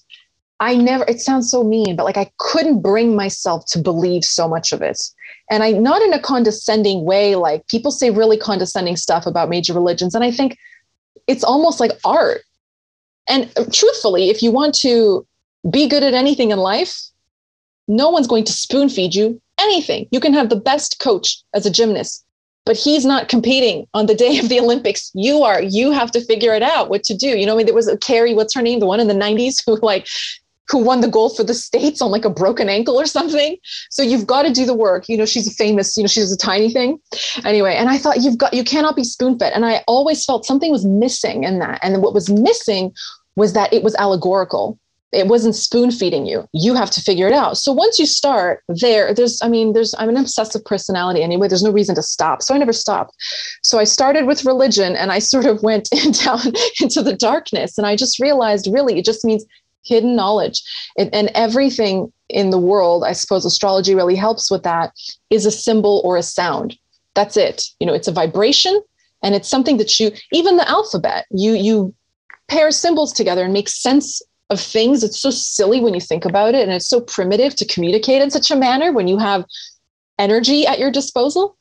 I 0.60 0.76
never, 0.76 1.06
it 1.06 1.20
sounds 1.20 1.50
so 1.50 1.64
mean, 1.64 1.96
but 1.96 2.06
like 2.06 2.18
I 2.18 2.32
couldn't 2.38 2.82
bring 2.82 3.16
myself 3.16 3.66
to 3.68 3.80
believe 3.80 4.24
so 4.24 4.48
much 4.48 4.72
of 4.72 4.82
it. 4.82 5.02
And 5.50 5.64
I, 5.64 5.72
not 5.72 6.02
in 6.02 6.14
a 6.14 6.20
condescending 6.20 7.06
way, 7.06 7.36
like 7.36 7.68
people 7.68 7.92
say 7.92 8.10
really 8.10 8.38
condescending 8.38 8.96
stuff 8.96 9.26
about 9.26 9.50
major 9.50 9.74
religions. 9.74 10.16
And 10.16 10.24
I 10.24 10.32
think 10.32 10.58
it's 11.28 11.44
almost 11.44 11.80
like 11.80 11.92
art. 12.04 12.42
And 13.28 13.52
uh, 13.58 13.66
truthfully, 13.72 14.30
if 14.30 14.42
you 14.42 14.52
want 14.52 14.76
to 14.80 15.26
be 15.70 15.88
good 15.88 16.04
at 16.04 16.14
anything 16.14 16.52
in 16.52 16.60
life, 16.60 17.00
no 17.88 18.10
one's 18.10 18.28
going 18.28 18.44
to 18.46 18.54
spoon 18.54 18.90
feed 18.90 19.14
you 19.14 19.42
anything. 19.60 20.08
You 20.12 20.20
can 20.20 20.34
have 20.34 20.50
the 20.50 20.56
best 20.56 21.00
coach 21.00 21.44
as 21.54 21.66
a 21.66 21.72
gymnast, 21.72 22.25
but 22.66 22.76
he's 22.76 23.06
not 23.06 23.30
competing 23.30 23.88
on 23.94 24.08
the 24.08 24.16
day 24.16 24.40
of 24.40 24.50
the 24.50 24.60
Olympics. 24.60 25.12
You 25.14 25.44
are. 25.44 25.62
You 25.62 25.92
have 25.92 26.12
to 26.12 26.22
figure 26.22 26.54
it 26.54 26.64
out 26.64 26.90
what 26.90 27.04
to 27.06 27.16
do. 27.16 27.28
You 27.28 27.46
know, 27.46 27.54
I 27.54 27.58
mean, 27.58 27.66
there 27.68 27.76
was 27.76 27.88
a 27.88 27.98
Kerri, 27.98 28.36
what's 28.36 28.54
her 28.56 28.62
name, 28.62 28.80
the 28.80 28.86
one 28.86 29.00
in 29.00 29.08
the 29.08 29.14
'90s 29.14 29.64
who 29.66 29.78
like 29.82 30.08
who 30.70 30.80
won 30.80 31.02
the 31.02 31.08
gold 31.08 31.36
for 31.38 31.44
the 31.44 31.54
states 31.54 32.02
on 32.02 32.10
like 32.10 32.26
a 32.26 32.30
broken 32.30 32.70
ankle 32.70 33.00
or 33.00 33.06
something. 33.06 33.56
So 33.92 34.02
you've 34.02 34.26
got 34.26 34.44
to 34.44 34.52
do 34.52 34.66
the 34.66 34.74
work. 34.74 35.08
You 35.08 35.18
know, 35.18 35.26
she's 35.26 35.48
a 35.48 35.52
famous. 35.52 35.96
You 35.96 36.04
know, 36.04 36.08
she's 36.08 36.32
a 36.32 36.38
tiny 36.38 36.72
thing. 36.72 37.00
Anyway, 37.44 37.76
and 37.76 37.90
I 37.90 37.98
thought 37.98 38.22
you've 38.22 38.38
got 38.38 38.54
you 38.54 38.64
cannot 38.64 38.96
be 38.96 39.04
spoon 39.04 39.38
fed. 39.38 39.54
And 39.54 39.66
I 39.66 39.84
always 39.88 40.26
felt 40.26 40.46
something 40.46 40.72
was 40.72 40.86
missing 40.86 41.44
in 41.44 41.60
that. 41.60 41.80
And 41.84 42.02
what 42.02 42.14
was 42.14 42.30
missing 42.30 42.94
was 43.36 43.54
that 43.54 43.72
it 43.74 43.84
was 43.84 43.96
allegorical 43.96 44.80
it 45.16 45.28
wasn't 45.28 45.56
spoon 45.56 45.92
feeding 45.92 46.26
you. 46.26 46.48
You 46.52 46.76
have 46.76 46.92
to 46.92 47.02
figure 47.02 47.28
it 47.28 47.34
out. 47.34 47.58
So 47.58 47.72
once 47.72 47.98
you 47.98 48.06
start 48.06 48.64
there 48.68 49.14
there's 49.14 49.40
i 49.42 49.48
mean 49.48 49.74
there's 49.74 49.94
i'm 49.98 50.10
an 50.10 50.18
obsessive 50.18 50.64
personality 50.66 51.24
anyway. 51.24 51.48
There's 51.48 51.64
no 51.64 51.72
reason 51.72 51.96
to 51.96 52.04
stop. 52.04 52.42
So 52.42 52.54
i 52.54 52.58
never 52.58 52.74
stopped. 52.74 53.16
So 53.64 53.80
i 53.80 53.84
started 53.84 54.26
with 54.26 54.46
religion 54.46 54.96
and 54.96 55.12
i 55.12 55.20
sort 55.20 55.46
of 55.46 55.64
went 55.64 55.90
in 55.92 56.12
down 56.24 56.54
into 56.82 57.02
the 57.02 57.16
darkness. 57.16 57.78
And 57.78 57.88
i 57.88 57.96
just 57.96 58.20
realized 58.20 58.68
really 58.72 58.98
it 59.00 59.06
just 59.06 59.26
means 59.26 59.46
hidden 59.84 60.16
knowledge. 60.16 60.62
It, 60.98 61.10
and 61.14 61.30
everything 61.36 62.12
in 62.30 62.50
the 62.50 62.60
world 62.60 63.04
i 63.04 63.14
suppose 63.14 63.46
astrology 63.46 63.96
really 63.96 64.16
helps 64.16 64.50
with 64.50 64.64
that 64.64 64.92
is 65.30 65.46
a 65.46 65.52
symbol 65.52 66.02
or 66.04 66.18
a 66.18 66.24
sound. 66.24 66.78
That's 67.14 67.38
it. 67.38 67.66
You 67.80 67.88
know 67.88 67.94
it's 67.94 68.08
a 68.08 68.12
vibration 68.12 68.82
and 69.24 69.36
it's 69.36 69.50
something 69.50 69.78
that 69.78 70.00
you 70.00 70.12
even 70.32 70.58
the 70.58 70.70
alphabet 70.70 71.26
you 71.32 71.54
you 71.54 71.94
pair 72.48 72.70
symbols 72.72 73.12
together 73.12 73.44
and 73.44 73.54
make 73.54 73.70
sense 73.70 74.22
of 74.50 74.60
things. 74.60 75.04
It's 75.04 75.20
so 75.20 75.32
silly 75.32 75.82
when 75.82 75.94
you 75.94 76.02
think 76.02 76.26
about 76.26 76.56
it, 76.56 76.64
and 76.64 76.72
it's 76.72 76.88
so 76.88 77.02
primitive 77.02 77.56
to 77.56 77.66
communicate 77.66 78.22
in 78.22 78.30
such 78.30 78.52
a 78.52 78.56
manner 78.56 78.92
when 78.92 79.08
you 79.08 79.18
have 79.18 79.46
energy 80.18 80.66
at 80.66 80.80
your 80.80 80.92
disposal. 80.92 81.58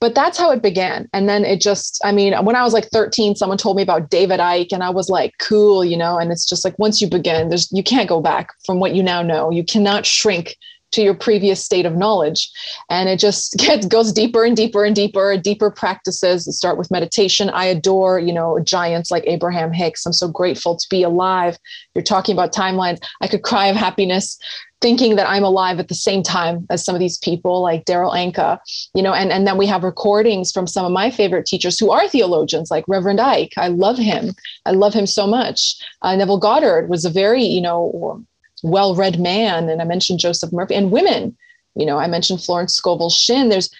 But 0.00 0.14
that's 0.14 0.38
how 0.38 0.52
it 0.52 0.62
began. 0.62 1.08
And 1.12 1.28
then 1.28 1.44
it 1.44 1.60
just, 1.60 2.00
I 2.04 2.12
mean, 2.12 2.34
when 2.44 2.54
I 2.54 2.62
was 2.62 2.72
like 2.72 2.86
13, 2.86 3.34
someone 3.34 3.58
told 3.58 3.76
me 3.76 3.82
about 3.82 4.10
David 4.10 4.38
Icke, 4.38 4.72
and 4.72 4.82
I 4.82 4.90
was 4.90 5.08
like, 5.08 5.34
cool, 5.40 5.84
you 5.84 5.96
know, 5.96 6.18
and 6.18 6.30
it's 6.30 6.44
just 6.44 6.64
like 6.64 6.78
once 6.78 7.00
you 7.00 7.08
begin, 7.08 7.48
there's 7.48 7.70
you 7.72 7.82
can't 7.82 8.08
go 8.08 8.20
back 8.20 8.50
from 8.64 8.80
what 8.80 8.94
you 8.94 9.02
now 9.02 9.22
know. 9.22 9.50
You 9.50 9.64
cannot 9.64 10.06
shrink 10.06 10.56
to 10.92 11.02
your 11.02 11.14
previous 11.14 11.62
state 11.62 11.86
of 11.86 11.96
knowledge. 11.96 12.50
And 12.90 13.08
it 13.08 13.18
just 13.18 13.54
gets 13.58 13.86
goes 13.86 14.12
deeper 14.12 14.44
and 14.44 14.56
deeper 14.56 14.84
and 14.84 14.94
deeper 14.94 15.36
deeper 15.36 15.70
practices. 15.70 16.44
Start 16.56 16.78
with 16.78 16.90
meditation. 16.90 17.50
I 17.50 17.66
adore 17.66 18.18
you 18.18 18.32
know 18.32 18.58
giants 18.60 19.10
like 19.10 19.24
abraham 19.26 19.72
hicks. 19.72 20.06
I'm 20.06 20.12
so 20.12 20.28
grateful 20.28 20.76
to 20.76 20.86
be 20.90 21.02
alive. 21.02 21.58
You're 21.94 22.02
talking 22.02 22.34
about 22.34 22.54
timelines. 22.54 22.98
I 23.20 23.28
could 23.28 23.42
cry 23.42 23.66
of 23.66 23.76
happiness 23.76 24.38
thinking 24.82 25.16
that 25.16 25.28
i'm 25.28 25.42
alive 25.42 25.78
at 25.78 25.88
the 25.88 25.94
same 25.94 26.22
time 26.22 26.66
as 26.68 26.84
some 26.84 26.94
of 26.94 26.98
these 26.98 27.18
people 27.18 27.62
like 27.62 27.84
darryl 27.86 28.14
anka 28.14 28.58
you 28.94 29.02
know 29.02 29.14
and, 29.14 29.32
and 29.32 29.46
then 29.46 29.56
we 29.56 29.66
have 29.66 29.82
recordings 29.82 30.52
from 30.52 30.66
some 30.66 30.84
of 30.84 30.92
my 30.92 31.10
favorite 31.10 31.46
teachers 31.46 31.78
who 31.78 31.90
are 31.90 32.06
theologians 32.08 32.70
like 32.70 32.84
reverend 32.88 33.20
ike. 33.20 33.52
I 33.56 33.68
love 33.68 33.98
him. 33.98 34.34
I 34.64 34.72
love 34.72 34.94
him 34.94 35.06
so 35.06 35.26
much. 35.26 35.76
Uh, 36.02 36.16
neville 36.16 36.38
goddard 36.38 36.88
was 36.88 37.04
a 37.04 37.10
very 37.10 37.42
you 37.42 37.60
know 37.60 38.24
well-read 38.70 39.18
man 39.18 39.68
and 39.68 39.80
i 39.80 39.84
mentioned 39.84 40.18
joseph 40.18 40.52
murphy 40.52 40.74
and 40.74 40.90
women. 40.90 41.36
You 41.74 41.86
know 41.86 41.98
i 41.98 42.06
mentioned 42.06 42.42
florence 42.42 42.74
scovel 42.74 43.10
shinn 43.10 43.48
there's 43.48 43.70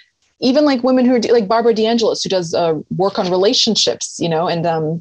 even 0.40 0.64
like 0.64 0.84
women 0.84 1.06
who 1.06 1.14
are 1.14 1.20
like 1.20 1.48
barbara 1.48 1.74
deangelis 1.74 2.22
who 2.22 2.28
does 2.28 2.52
uh, 2.52 2.74
work 2.96 3.18
on 3.18 3.30
relationships 3.30 4.18
you 4.20 4.28
know 4.28 4.48
and 4.48 4.66
um, 4.66 5.00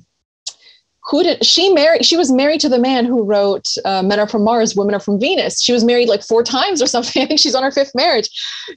who 1.08 1.22
did 1.22 1.46
she 1.46 1.72
marry? 1.72 2.00
She 2.00 2.18
was 2.18 2.32
married 2.32 2.60
to 2.62 2.70
the 2.70 2.80
man 2.80 3.06
who 3.06 3.24
wrote 3.24 3.68
uh, 3.86 4.02
Men 4.02 4.20
Are 4.20 4.28
From 4.28 4.44
Mars, 4.44 4.76
Women 4.76 4.96
Are 4.96 5.00
From 5.00 5.20
Venus. 5.20 5.62
She 5.62 5.72
was 5.72 5.84
married 5.84 6.10
like 6.10 6.24
four 6.24 6.44
times 6.44 6.82
or 6.82 6.88
something. 6.96 7.22
I 7.22 7.28
think 7.28 7.40
she's 7.40 7.54
on 7.54 7.64
her 7.64 7.72
fifth 7.72 7.94
marriage. 7.94 8.30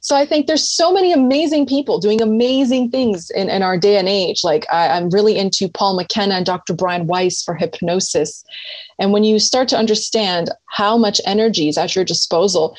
So 0.02 0.14
I 0.14 0.26
think 0.26 0.46
there's 0.46 0.68
so 0.68 0.92
many 0.92 1.12
amazing 1.12 1.66
people 1.66 1.98
doing 1.98 2.20
amazing 2.20 2.90
things 2.90 3.30
in, 3.30 3.48
in 3.48 3.62
our 3.62 3.78
day 3.78 3.96
and 3.96 4.08
age. 4.08 4.44
Like 4.44 4.66
I, 4.70 4.88
I'm 4.88 5.08
really 5.08 5.38
into 5.38 5.68
Paul 5.68 5.96
McKenna 5.96 6.34
and 6.34 6.44
Dr. 6.44 6.74
Brian 6.74 7.06
Weiss 7.06 7.42
for 7.42 7.54
hypnosis. 7.54 8.44
And 8.98 9.12
when 9.12 9.24
you 9.24 9.38
start 9.38 9.68
to 9.68 9.78
understand 9.78 10.50
how 10.66 10.98
much 10.98 11.20
energy 11.24 11.68
is 11.68 11.78
at 11.78 11.96
your 11.96 12.04
disposal, 12.04 12.76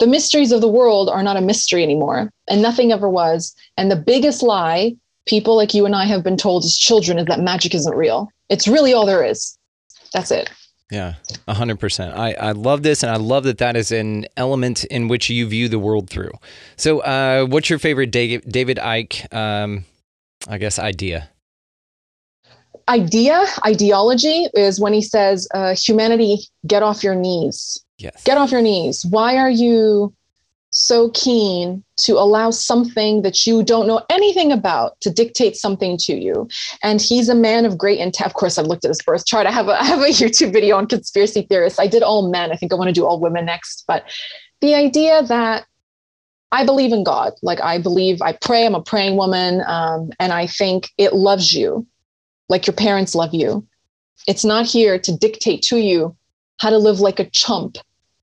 the 0.00 0.08
mysteries 0.08 0.50
of 0.50 0.60
the 0.60 0.68
world 0.68 1.08
are 1.08 1.22
not 1.22 1.36
a 1.36 1.40
mystery 1.40 1.82
anymore, 1.82 2.32
and 2.48 2.62
nothing 2.62 2.92
ever 2.92 3.08
was. 3.08 3.54
And 3.76 3.90
the 3.90 3.96
biggest 3.96 4.42
lie 4.42 4.96
people 5.26 5.56
like 5.56 5.74
you 5.74 5.84
and 5.86 5.94
I 5.94 6.04
have 6.06 6.24
been 6.24 6.36
told 6.36 6.64
as 6.64 6.76
children 6.76 7.18
is 7.18 7.26
that 7.26 7.40
magic 7.40 7.74
isn't 7.74 7.94
real. 7.94 8.30
It's 8.48 8.68
really 8.68 8.92
all 8.92 9.06
there 9.06 9.24
is. 9.24 9.58
That's 10.12 10.30
it. 10.30 10.50
Yeah, 10.90 11.14
100%. 11.46 12.14
I, 12.14 12.32
I 12.32 12.52
love 12.52 12.82
this, 12.82 13.02
and 13.02 13.12
I 13.12 13.16
love 13.16 13.44
that 13.44 13.58
that 13.58 13.76
is 13.76 13.92
an 13.92 14.26
element 14.38 14.84
in 14.84 15.08
which 15.08 15.28
you 15.28 15.46
view 15.46 15.68
the 15.68 15.78
world 15.78 16.08
through. 16.08 16.32
So, 16.76 17.00
uh, 17.00 17.44
what's 17.44 17.68
your 17.68 17.78
favorite 17.78 18.10
David, 18.10 18.50
David 18.50 18.78
Icke, 18.78 19.32
um, 19.34 19.84
I 20.48 20.56
guess, 20.56 20.78
idea? 20.78 21.28
Idea, 22.88 23.44
ideology 23.66 24.46
is 24.54 24.80
when 24.80 24.94
he 24.94 25.02
says, 25.02 25.46
uh, 25.52 25.74
humanity, 25.74 26.38
get 26.66 26.82
off 26.82 27.04
your 27.04 27.14
knees. 27.14 27.84
Yes. 27.98 28.24
Get 28.24 28.38
off 28.38 28.50
your 28.50 28.62
knees. 28.62 29.04
Why 29.04 29.36
are 29.36 29.50
you 29.50 30.14
so 30.70 31.10
keen 31.10 31.82
to 31.96 32.12
allow 32.14 32.50
something 32.50 33.22
that 33.22 33.46
you 33.46 33.62
don't 33.62 33.86
know 33.86 34.02
anything 34.10 34.52
about 34.52 35.00
to 35.00 35.10
dictate 35.10 35.56
something 35.56 35.96
to 35.96 36.14
you. 36.14 36.48
And 36.82 37.00
he's 37.00 37.28
a 37.28 37.34
man 37.34 37.64
of 37.64 37.78
great 37.78 37.98
intent. 37.98 38.26
Of 38.26 38.34
course, 38.34 38.58
I've 38.58 38.66
looked 38.66 38.84
at 38.84 38.90
his 38.90 39.02
birth 39.02 39.26
chart. 39.26 39.46
I 39.46 39.50
have 39.50 39.68
a, 39.68 39.72
I 39.80 39.84
have 39.84 40.00
a 40.00 40.08
YouTube 40.08 40.52
video 40.52 40.76
on 40.76 40.86
conspiracy 40.86 41.42
theorists. 41.42 41.78
I 41.78 41.86
did 41.86 42.02
all 42.02 42.30
men. 42.30 42.52
I 42.52 42.56
think 42.56 42.72
I 42.72 42.76
want 42.76 42.88
to 42.88 42.92
do 42.92 43.06
all 43.06 43.20
women 43.20 43.46
next. 43.46 43.84
But 43.86 44.04
the 44.60 44.74
idea 44.74 45.22
that 45.24 45.64
I 46.52 46.64
believe 46.64 46.92
in 46.92 47.04
God, 47.04 47.32
like 47.42 47.60
I 47.60 47.78
believe, 47.78 48.20
I 48.22 48.32
pray, 48.32 48.64
I'm 48.64 48.74
a 48.74 48.82
praying 48.82 49.16
woman. 49.16 49.62
Um, 49.66 50.10
and 50.18 50.32
I 50.32 50.46
think 50.46 50.90
it 50.98 51.14
loves 51.14 51.52
you 51.52 51.86
like 52.48 52.66
your 52.66 52.74
parents 52.74 53.14
love 53.14 53.34
you. 53.34 53.66
It's 54.26 54.44
not 54.44 54.66
here 54.66 54.98
to 54.98 55.16
dictate 55.16 55.62
to 55.62 55.78
you 55.78 56.16
how 56.58 56.70
to 56.70 56.78
live 56.78 57.00
like 57.00 57.20
a 57.20 57.30
chump 57.30 57.78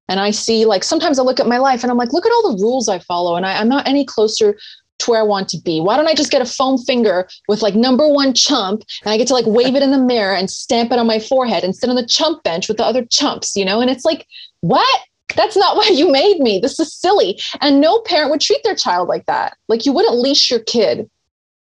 and 0.07 0.19
I 0.19 0.31
see 0.31 0.65
like 0.65 0.83
sometimes 0.83 1.19
I 1.19 1.23
look 1.23 1.39
at 1.39 1.47
my 1.47 1.57
life 1.57 1.83
and 1.83 1.91
I'm 1.91 1.97
like, 1.97 2.13
look 2.13 2.25
at 2.25 2.31
all 2.31 2.55
the 2.55 2.61
rules 2.61 2.89
I 2.89 2.99
follow, 2.99 3.35
and 3.35 3.45
I, 3.45 3.59
I'm 3.59 3.69
not 3.69 3.87
any 3.87 4.05
closer 4.05 4.57
to 4.99 5.11
where 5.11 5.19
I 5.19 5.23
want 5.23 5.49
to 5.49 5.57
be. 5.57 5.81
Why 5.81 5.97
don't 5.97 6.07
I 6.07 6.13
just 6.13 6.31
get 6.31 6.41
a 6.41 6.45
foam 6.45 6.77
finger 6.77 7.27
with 7.47 7.61
like 7.61 7.75
number 7.75 8.07
one 8.07 8.33
chump 8.33 8.83
and 9.03 9.11
I 9.11 9.17
get 9.17 9.27
to 9.27 9.33
like 9.33 9.45
wave 9.45 9.75
it 9.75 9.83
in 9.83 9.91
the 9.91 9.97
mirror 9.97 10.35
and 10.35 10.49
stamp 10.49 10.91
it 10.91 10.99
on 10.99 11.07
my 11.07 11.19
forehead 11.19 11.63
and 11.63 11.75
sit 11.75 11.89
on 11.89 11.95
the 11.95 12.05
chump 12.05 12.43
bench 12.43 12.67
with 12.67 12.77
the 12.77 12.85
other 12.85 13.05
chumps, 13.05 13.55
you 13.55 13.65
know? 13.65 13.81
And 13.81 13.89
it's 13.89 14.05
like, 14.05 14.25
what? 14.61 15.01
That's 15.35 15.57
not 15.57 15.75
why 15.77 15.89
you 15.89 16.11
made 16.11 16.39
me. 16.39 16.59
This 16.59 16.79
is 16.79 16.93
silly. 16.93 17.39
And 17.61 17.81
no 17.81 17.99
parent 18.01 18.31
would 18.31 18.41
treat 18.41 18.63
their 18.63 18.75
child 18.75 19.09
like 19.09 19.25
that. 19.25 19.57
Like 19.67 19.85
you 19.85 19.93
wouldn't 19.93 20.19
leash 20.19 20.49
your 20.49 20.61
kid 20.61 21.09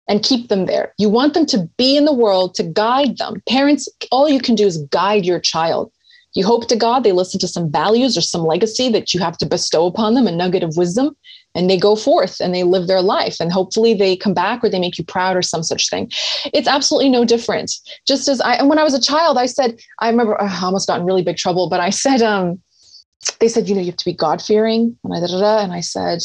and 0.09 0.23
keep 0.23 0.49
them 0.49 0.67
there. 0.67 0.93
You 0.99 1.09
want 1.09 1.35
them 1.35 1.47
to 1.47 1.69
be 1.79 1.97
in 1.97 2.05
the 2.05 2.13
world 2.13 2.55
to 2.57 2.65
guide 2.65 3.19
them. 3.19 3.43
Parents, 3.49 3.89
all 4.11 4.29
you 4.29 4.41
can 4.41 4.55
do 4.55 4.67
is 4.67 4.79
guide 4.91 5.25
your 5.25 5.41
child. 5.41 5.93
You 6.35 6.47
hope 6.47 6.67
to 6.69 6.77
God 6.77 7.05
they 7.05 7.13
listen 7.13 7.39
to 7.41 7.49
some 7.49 7.71
values 7.71 8.17
or 8.17 8.23
some 8.23 8.43
legacy 8.43 8.89
that 8.91 9.13
you 9.13 9.21
have 9.21 9.37
to 9.39 9.47
bestow 9.47 9.87
upon 9.87 10.15
them, 10.15 10.27
a 10.27 10.33
nugget 10.33 10.63
of 10.63 10.77
wisdom, 10.77 11.15
and 11.55 11.69
they 11.69 11.77
go 11.77 11.95
forth 11.95 12.41
and 12.41 12.55
they 12.55 12.63
live 12.63 12.87
their 12.87 13.03
life. 13.03 13.37
And 13.39 13.53
hopefully 13.53 13.95
they 13.95 14.17
come 14.17 14.33
back 14.35 14.65
or 14.65 14.69
they 14.69 14.81
make 14.81 14.97
you 14.97 15.05
proud 15.05 15.37
or 15.37 15.43
some 15.43 15.63
such 15.63 15.91
thing. 15.91 16.11
It's 16.53 16.69
absolutely 16.69 17.11
no 17.11 17.25
different. 17.25 17.73
Just 18.07 18.29
as 18.29 18.41
I, 18.41 18.55
and 18.55 18.69
when 18.69 18.79
I 18.79 18.85
was 18.85 18.95
a 18.95 19.01
child, 19.01 19.37
I 19.37 19.47
said, 19.47 19.79
I 19.99 20.09
remember 20.09 20.41
I 20.41 20.63
almost 20.63 20.87
got 20.87 21.01
in 21.01 21.07
really 21.07 21.23
big 21.23 21.37
trouble, 21.37 21.69
but 21.69 21.81
I 21.81 21.91
said, 22.05 22.23
um, 22.23 22.61
they 23.39 23.49
said, 23.49 23.69
you 23.69 23.75
know, 23.75 23.81
you 23.81 23.89
have 23.89 23.97
to 23.97 24.05
be 24.05 24.15
God 24.15 24.43
fearing. 24.43 24.97
And 25.05 25.15
I, 25.15 25.21
da, 25.21 25.27
da, 25.27 25.41
da, 25.41 25.59
and 25.63 25.73
I 25.73 25.81
said, 25.81 26.21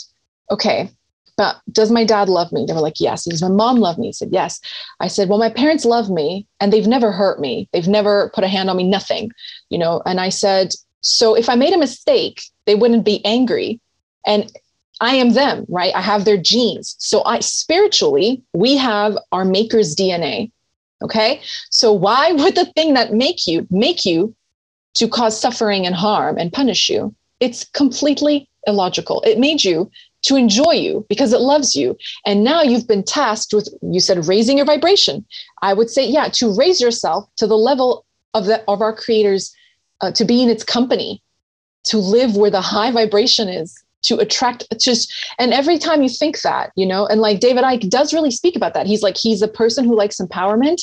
okay, 0.49 0.89
but 1.37 1.61
does 1.71 1.91
my 1.91 2.03
dad 2.03 2.29
love 2.29 2.51
me? 2.51 2.65
They 2.65 2.73
were 2.73 2.81
like, 2.81 2.99
yes. 2.99 3.25
Does 3.25 3.43
my 3.43 3.49
mom 3.49 3.77
love 3.77 3.97
me? 3.97 4.07
He 4.07 4.13
said, 4.13 4.29
yes. 4.31 4.59
I 4.99 5.07
said, 5.07 5.29
well, 5.29 5.37
my 5.37 5.51
parents 5.51 5.85
love 5.85 6.09
me 6.09 6.47
and 6.59 6.73
they've 6.73 6.87
never 6.87 7.11
hurt 7.11 7.39
me. 7.39 7.69
They've 7.71 7.87
never 7.87 8.31
put 8.33 8.43
a 8.43 8.47
hand 8.47 8.69
on 8.69 8.77
me, 8.77 8.83
nothing, 8.83 9.31
you 9.69 9.77
know? 9.77 10.01
And 10.05 10.19
I 10.19 10.29
said, 10.29 10.73
so 11.01 11.35
if 11.35 11.47
I 11.47 11.55
made 11.55 11.73
a 11.73 11.77
mistake, 11.77 12.41
they 12.65 12.73
wouldn't 12.73 13.05
be 13.05 13.23
angry. 13.23 13.79
And 14.25 14.51
I 14.99 15.15
am 15.15 15.33
them, 15.33 15.65
right? 15.69 15.93
I 15.95 16.01
have 16.01 16.25
their 16.25 16.37
genes. 16.37 16.95
So 16.97 17.23
I 17.23 17.39
spiritually, 17.39 18.43
we 18.53 18.75
have 18.77 19.15
our 19.31 19.45
maker's 19.45 19.95
DNA. 19.95 20.51
Okay. 21.03 21.41
So 21.69 21.93
why 21.93 22.31
would 22.33 22.55
the 22.55 22.65
thing 22.65 22.95
that 22.95 23.13
make 23.13 23.45
you 23.45 23.67
make 23.69 24.05
you 24.05 24.35
to 24.95 25.07
cause 25.07 25.39
suffering 25.39 25.85
and 25.85 25.95
harm 25.95 26.37
and 26.39 26.51
punish 26.51 26.89
you? 26.89 27.13
It's 27.39 27.65
completely 27.65 28.49
illogical. 28.65 29.21
It 29.21 29.39
made 29.39 29.63
you 29.63 29.91
to 30.27 30.35
enjoy 30.35 30.73
you 30.73 31.05
because 31.09 31.33
it 31.33 31.39
loves 31.39 31.75
you. 31.75 31.97
And 32.25 32.43
now 32.43 32.61
you've 32.61 32.87
been 32.87 33.03
tasked 33.03 33.53
with, 33.53 33.69
you 33.81 33.99
said, 33.99 34.27
raising 34.27 34.57
your 34.57 34.65
vibration. 34.65 35.25
I 35.61 35.73
would 35.73 35.89
say, 35.89 36.05
yeah, 36.05 36.27
to 36.33 36.55
raise 36.55 36.81
yourself 36.81 37.29
to 37.37 37.47
the 37.47 37.57
level 37.57 38.05
of 38.33 38.45
the 38.45 38.63
of 38.67 38.81
our 38.81 38.93
creators, 38.93 39.55
uh, 40.01 40.11
to 40.11 40.25
be 40.25 40.43
in 40.43 40.49
its 40.49 40.63
company, 40.63 41.21
to 41.85 41.97
live 41.97 42.35
where 42.35 42.51
the 42.51 42.61
high 42.61 42.91
vibration 42.91 43.47
is, 43.47 43.73
to 44.03 44.17
attract 44.17 44.65
just 44.79 45.13
and 45.39 45.53
every 45.53 45.77
time 45.77 46.03
you 46.03 46.09
think 46.09 46.41
that, 46.41 46.71
you 46.75 46.85
know, 46.85 47.07
and 47.07 47.21
like 47.21 47.39
David 47.39 47.63
Icke 47.63 47.89
does 47.89 48.13
really 48.13 48.31
speak 48.31 48.55
about 48.55 48.73
that. 48.73 48.85
He's 48.85 49.03
like, 49.03 49.17
he's 49.17 49.41
a 49.41 49.47
person 49.47 49.85
who 49.85 49.95
likes 49.95 50.17
empowerment 50.17 50.81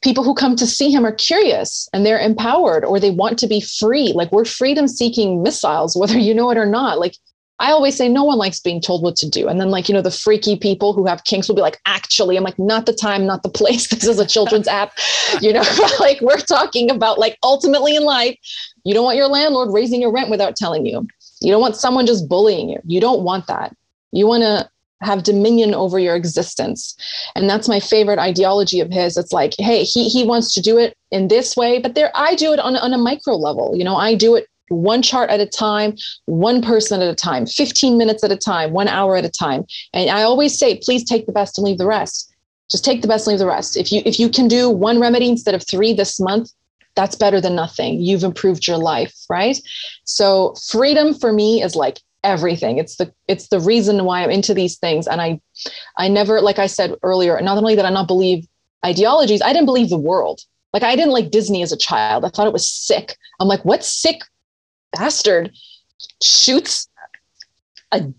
people 0.00 0.22
who 0.22 0.34
come 0.34 0.54
to 0.54 0.66
see 0.66 0.92
him 0.92 1.04
are 1.04 1.12
curious 1.12 1.88
and 1.92 2.06
they're 2.06 2.20
empowered 2.20 2.84
or 2.84 3.00
they 3.00 3.10
want 3.10 3.36
to 3.38 3.48
be 3.48 3.60
free 3.60 4.12
like 4.14 4.30
we're 4.30 4.44
freedom 4.44 4.86
seeking 4.86 5.42
missiles 5.42 5.96
whether 6.00 6.18
you 6.18 6.32
know 6.32 6.50
it 6.50 6.58
or 6.58 6.66
not 6.66 6.98
like 6.98 7.16
I 7.60 7.72
always 7.72 7.96
say 7.96 8.08
no 8.08 8.22
one 8.24 8.38
likes 8.38 8.60
being 8.60 8.80
told 8.80 9.02
what 9.02 9.16
to 9.16 9.28
do. 9.28 9.48
And 9.48 9.60
then, 9.60 9.70
like, 9.70 9.88
you 9.88 9.94
know, 9.94 10.02
the 10.02 10.10
freaky 10.10 10.56
people 10.56 10.92
who 10.92 11.06
have 11.06 11.24
kinks 11.24 11.48
will 11.48 11.56
be 11.56 11.62
like, 11.62 11.80
actually, 11.86 12.36
I'm 12.36 12.44
like, 12.44 12.58
not 12.58 12.86
the 12.86 12.92
time, 12.92 13.26
not 13.26 13.42
the 13.42 13.48
place. 13.48 13.88
This 13.98 14.06
is 14.06 14.20
a 14.20 14.26
children's 14.26 14.68
app, 14.80 14.92
you 15.40 15.52
know, 15.52 15.64
like 16.00 16.20
we're 16.20 16.38
talking 16.38 16.90
about 16.90 17.18
like 17.18 17.36
ultimately 17.42 17.96
in 17.96 18.04
life, 18.04 18.38
you 18.84 18.94
don't 18.94 19.04
want 19.04 19.16
your 19.16 19.26
landlord 19.26 19.72
raising 19.72 20.00
your 20.00 20.12
rent 20.12 20.30
without 20.30 20.54
telling 20.54 20.86
you. 20.86 21.06
You 21.40 21.50
don't 21.50 21.60
want 21.60 21.76
someone 21.76 22.06
just 22.06 22.28
bullying 22.28 22.68
you. 22.68 22.78
You 22.84 23.00
don't 23.00 23.22
want 23.22 23.48
that. 23.48 23.74
You 24.12 24.26
want 24.26 24.42
to 24.42 24.68
have 25.00 25.22
dominion 25.22 25.74
over 25.74 25.98
your 25.98 26.16
existence. 26.16 26.96
And 27.34 27.48
that's 27.48 27.68
my 27.68 27.80
favorite 27.80 28.18
ideology 28.18 28.80
of 28.80 28.90
his. 28.90 29.16
It's 29.16 29.32
like, 29.32 29.54
hey, 29.58 29.84
he 29.84 30.08
he 30.08 30.24
wants 30.24 30.54
to 30.54 30.60
do 30.60 30.78
it 30.78 30.96
in 31.10 31.28
this 31.28 31.56
way, 31.56 31.78
but 31.80 31.94
there 31.94 32.10
I 32.14 32.34
do 32.34 32.52
it 32.52 32.58
on, 32.58 32.76
on 32.76 32.92
a 32.92 32.98
micro 32.98 33.36
level. 33.36 33.76
You 33.76 33.84
know, 33.84 33.96
I 33.96 34.14
do 34.14 34.34
it 34.36 34.46
one 34.68 35.02
chart 35.02 35.30
at 35.30 35.40
a 35.40 35.46
time, 35.46 35.96
one 36.26 36.62
person 36.62 37.00
at 37.00 37.08
a 37.08 37.14
time, 37.14 37.46
15 37.46 37.98
minutes 37.98 38.24
at 38.24 38.32
a 38.32 38.36
time, 38.36 38.72
one 38.72 38.88
hour 38.88 39.16
at 39.16 39.24
a 39.24 39.30
time. 39.30 39.64
And 39.92 40.10
I 40.10 40.22
always 40.22 40.58
say, 40.58 40.78
please 40.82 41.04
take 41.04 41.26
the 41.26 41.32
best 41.32 41.58
and 41.58 41.64
leave 41.64 41.78
the 41.78 41.86
rest. 41.86 42.32
Just 42.70 42.84
take 42.84 43.02
the 43.02 43.08
best 43.08 43.26
and 43.26 43.32
leave 43.32 43.38
the 43.38 43.46
rest. 43.46 43.76
If 43.76 43.90
you 43.90 44.02
if 44.04 44.20
you 44.20 44.28
can 44.28 44.46
do 44.46 44.68
one 44.68 45.00
remedy 45.00 45.28
instead 45.28 45.54
of 45.54 45.66
three 45.66 45.94
this 45.94 46.20
month, 46.20 46.52
that's 46.94 47.16
better 47.16 47.40
than 47.40 47.54
nothing. 47.54 48.00
You've 48.00 48.24
improved 48.24 48.66
your 48.66 48.76
life, 48.76 49.14
right? 49.30 49.58
So 50.04 50.54
freedom 50.70 51.14
for 51.14 51.32
me 51.32 51.62
is 51.62 51.74
like 51.74 52.00
everything. 52.24 52.78
It's 52.78 52.96
the 52.96 53.12
it's 53.26 53.48
the 53.48 53.60
reason 53.60 54.04
why 54.04 54.22
I'm 54.22 54.30
into 54.30 54.52
these 54.52 54.76
things. 54.76 55.06
And 55.06 55.20
I 55.20 55.40
I 55.96 56.08
never, 56.08 56.40
like 56.40 56.58
I 56.58 56.66
said 56.66 56.94
earlier, 57.02 57.40
not 57.40 57.56
only 57.56 57.74
that 57.74 57.86
I 57.86 57.90
not 57.90 58.08
believe 58.08 58.46
ideologies, 58.84 59.42
I 59.42 59.52
didn't 59.52 59.66
believe 59.66 59.88
the 59.88 59.96
world. 59.96 60.40
Like 60.72 60.82
I 60.82 60.96
didn't 60.96 61.12
like 61.12 61.30
Disney 61.30 61.62
as 61.62 61.72
a 61.72 61.76
child. 61.76 62.24
I 62.24 62.28
thought 62.28 62.46
it 62.46 62.52
was 62.52 62.68
sick. 62.68 63.16
I'm 63.40 63.48
like, 63.48 63.64
what 63.64 63.84
sick 63.84 64.20
bastard 64.92 65.52
shoots 66.22 66.88
a 67.92 68.12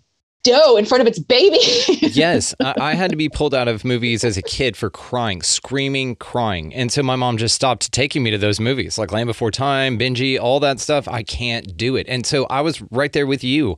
doe 0.44 0.78
in 0.78 0.86
front 0.86 1.02
of 1.02 1.08
its 1.08 1.20
baby. 1.20 1.60
yes, 2.08 2.56
I, 2.60 2.74
I, 2.80 2.94
had 2.96 3.12
to 3.12 3.18
be 3.18 3.30
pulled 3.30 3.54
out 3.54 3.68
of 3.68 3.84
movies 3.84 4.24
as 4.24 4.38
a 4.38 4.42
kid 4.42 4.78
for 4.78 4.90
crying, 4.90 5.42
screaming, 5.42 6.16
crying. 6.16 6.74
And 6.74 6.92
so 6.92 7.04
my 7.04 7.16
mom 7.16 7.38
just 7.38 7.56
stopped 7.56 7.92
taking 7.92 8.24
me 8.24 8.32
to 8.32 8.38
those 8.38 8.60
movies, 8.60 8.98
like 8.98 9.12
Land 9.12 9.28
Before 9.28 9.52
Time, 9.52 9.98
Benji, 9.98 10.40
all 10.40 10.60
that 10.62 10.80
stuff. 10.80 11.08
I 11.08 11.24
can't 11.24 11.76
do 11.76 11.96
it. 11.96 12.08
And 12.10 12.26
so 12.26 12.46
I 12.46 12.62
was 12.62 12.82
right 12.92 13.12
there 13.12 13.28
with 13.28 13.44
you. 13.44 13.78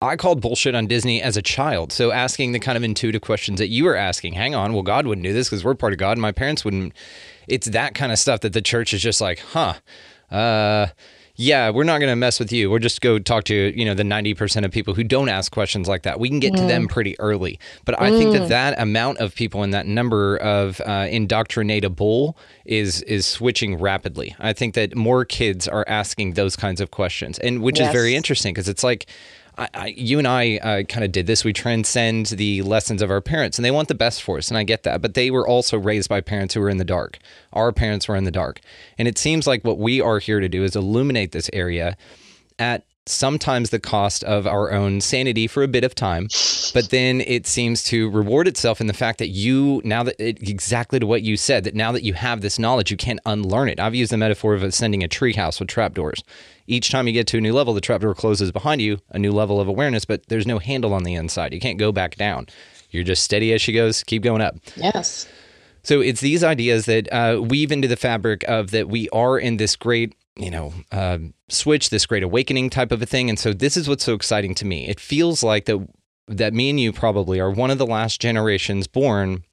I 0.00 0.14
called 0.14 0.40
bullshit 0.40 0.76
on 0.76 0.86
Disney 0.86 1.20
as 1.20 1.36
a 1.36 1.42
child. 1.42 1.92
So 1.92 2.12
asking 2.12 2.52
the 2.52 2.60
kind 2.60 2.76
of 2.76 2.84
intuitive 2.84 3.20
questions 3.20 3.58
that 3.58 3.66
you 3.66 3.84
were 3.84 3.96
asking, 3.96 4.34
hang 4.34 4.54
on, 4.54 4.72
well, 4.72 4.84
God 4.84 5.06
wouldn't 5.06 5.24
do 5.24 5.32
this 5.32 5.48
because 5.48 5.64
we're 5.64 5.74
part 5.74 5.92
of 5.92 5.98
God 5.98 6.12
and 6.12 6.22
my 6.22 6.30
parents 6.30 6.64
wouldn't. 6.64 6.92
It's 7.48 7.66
that 7.68 7.94
kind 7.94 8.12
of 8.12 8.18
stuff 8.18 8.40
that 8.40 8.52
the 8.52 8.62
church 8.62 8.94
is 8.94 9.02
just 9.02 9.20
like, 9.20 9.40
huh, 9.40 9.74
uh, 10.30 10.88
yeah, 11.40 11.70
we're 11.70 11.84
not 11.84 12.00
going 12.00 12.10
to 12.10 12.16
mess 12.16 12.40
with 12.40 12.50
you. 12.50 12.68
We're 12.68 12.80
just 12.80 13.00
go 13.00 13.20
talk 13.20 13.44
to, 13.44 13.54
you 13.78 13.84
know, 13.84 13.94
the 13.94 14.02
90% 14.02 14.64
of 14.64 14.72
people 14.72 14.92
who 14.92 15.04
don't 15.04 15.28
ask 15.28 15.52
questions 15.52 15.86
like 15.86 16.02
that. 16.02 16.18
We 16.18 16.28
can 16.28 16.40
get 16.40 16.52
mm. 16.52 16.56
to 16.56 16.62
them 16.62 16.88
mm. 16.88 16.90
pretty 16.90 17.18
early. 17.20 17.60
But 17.84 18.00
I 18.00 18.10
mm. 18.10 18.18
think 18.18 18.32
that 18.32 18.42
mm. 18.42 18.48
that 18.48 18.80
amount 18.80 19.18
of 19.18 19.36
people 19.36 19.62
and 19.62 19.72
that 19.72 19.86
number 19.86 20.36
of 20.38 20.80
uh, 20.80 21.06
indoctrinatable 21.06 22.34
is 22.64 23.02
is 23.02 23.24
switching 23.24 23.78
rapidly. 23.78 24.34
I 24.40 24.52
think 24.52 24.74
that 24.74 24.96
more 24.96 25.24
kids 25.24 25.68
are 25.68 25.84
asking 25.86 26.32
those 26.32 26.56
kinds 26.56 26.80
of 26.80 26.90
questions, 26.90 27.38
and 27.38 27.62
which 27.62 27.78
yes. 27.78 27.86
is 27.86 27.92
very 27.92 28.16
interesting 28.16 28.52
because 28.52 28.68
it's 28.68 28.82
like 28.82 29.06
I, 29.58 29.68
I, 29.74 29.86
you 29.88 30.18
and 30.18 30.26
I 30.26 30.56
uh, 30.58 30.82
kind 30.84 31.04
of 31.04 31.12
did 31.12 31.26
this. 31.26 31.44
We 31.44 31.52
transcend 31.52 32.26
the 32.26 32.62
lessons 32.62 33.02
of 33.02 33.10
our 33.10 33.20
parents, 33.20 33.58
and 33.58 33.64
they 33.64 33.70
want 33.70 33.88
the 33.88 33.94
best 33.94 34.22
for 34.22 34.38
us, 34.38 34.48
and 34.48 34.56
I 34.56 34.62
get 34.62 34.84
that. 34.84 35.02
But 35.02 35.14
they 35.14 35.30
were 35.30 35.46
also 35.46 35.76
raised 35.76 36.08
by 36.08 36.20
parents 36.20 36.54
who 36.54 36.60
were 36.60 36.70
in 36.70 36.78
the 36.78 36.84
dark. 36.84 37.18
Our 37.52 37.72
parents 37.72 38.06
were 38.06 38.16
in 38.16 38.24
the 38.24 38.30
dark, 38.30 38.60
and 38.96 39.08
it 39.08 39.18
seems 39.18 39.46
like 39.46 39.64
what 39.64 39.78
we 39.78 40.00
are 40.00 40.20
here 40.20 40.40
to 40.40 40.48
do 40.48 40.62
is 40.62 40.76
illuminate 40.76 41.32
this 41.32 41.50
area 41.52 41.96
at 42.58 42.84
sometimes 43.10 43.70
the 43.70 43.80
cost 43.80 44.24
of 44.24 44.46
our 44.46 44.72
own 44.72 45.00
sanity 45.00 45.46
for 45.46 45.62
a 45.62 45.68
bit 45.68 45.84
of 45.84 45.94
time, 45.94 46.28
but 46.74 46.90
then 46.90 47.20
it 47.22 47.46
seems 47.46 47.82
to 47.84 48.10
reward 48.10 48.48
itself 48.48 48.80
in 48.80 48.86
the 48.86 48.92
fact 48.92 49.18
that 49.18 49.28
you, 49.28 49.80
now 49.84 50.02
that 50.02 50.16
it, 50.18 50.48
exactly 50.48 50.98
to 50.98 51.06
what 51.06 51.22
you 51.22 51.36
said, 51.36 51.64
that 51.64 51.74
now 51.74 51.92
that 51.92 52.02
you 52.02 52.14
have 52.14 52.40
this 52.40 52.58
knowledge, 52.58 52.90
you 52.90 52.96
can't 52.96 53.20
unlearn 53.26 53.68
it. 53.68 53.80
I've 53.80 53.94
used 53.94 54.12
the 54.12 54.16
metaphor 54.16 54.54
of 54.54 54.62
ascending 54.62 55.02
a 55.02 55.08
treehouse 55.08 55.60
with 55.60 55.68
trapdoors 55.68 56.22
each 56.68 56.90
time 56.90 57.06
you 57.06 57.12
get 57.12 57.26
to 57.28 57.38
a 57.38 57.40
new 57.40 57.52
level, 57.52 57.74
the 57.74 57.80
trapdoor 57.80 58.14
closes 58.14 58.52
behind 58.52 58.82
you, 58.82 58.98
a 59.10 59.18
new 59.18 59.32
level 59.32 59.58
of 59.58 59.66
awareness, 59.66 60.04
but 60.04 60.26
there's 60.28 60.46
no 60.46 60.58
handle 60.58 60.92
on 60.92 61.02
the 61.02 61.14
inside. 61.14 61.52
You 61.54 61.60
can't 61.60 61.78
go 61.78 61.90
back 61.90 62.16
down. 62.16 62.46
You're 62.90 63.04
just 63.04 63.24
steady 63.24 63.52
as 63.54 63.62
she 63.62 63.72
goes, 63.72 64.04
keep 64.04 64.22
going 64.22 64.42
up. 64.42 64.54
Yes. 64.76 65.26
So 65.82 66.00
it's 66.02 66.20
these 66.20 66.44
ideas 66.44 66.84
that 66.84 67.10
uh, 67.10 67.40
weave 67.40 67.72
into 67.72 67.88
the 67.88 67.96
fabric 67.96 68.44
of 68.46 68.70
that 68.72 68.88
we 68.88 69.08
are 69.10 69.38
in 69.38 69.56
this 69.56 69.76
great, 69.76 70.14
you 70.38 70.50
know, 70.50 70.72
uh, 70.92 71.18
switch, 71.48 71.90
this 71.90 72.06
great 72.06 72.22
awakening 72.22 72.70
type 72.70 72.92
of 72.92 73.02
a 73.02 73.06
thing. 73.06 73.28
And 73.28 73.38
so 73.38 73.52
this 73.52 73.76
is 73.76 73.88
what's 73.88 74.04
so 74.04 74.14
exciting 74.14 74.54
to 74.56 74.64
me. 74.64 74.88
It 74.88 75.00
feels 75.00 75.42
like 75.42 75.66
that 75.66 75.86
that 76.28 76.52
me 76.52 76.70
and 76.70 76.78
you 76.78 76.92
probably 76.92 77.40
are 77.40 77.50
one 77.50 77.70
of 77.70 77.78
the 77.78 77.86
last 77.86 78.20
generations 78.20 78.86
born 78.86 79.44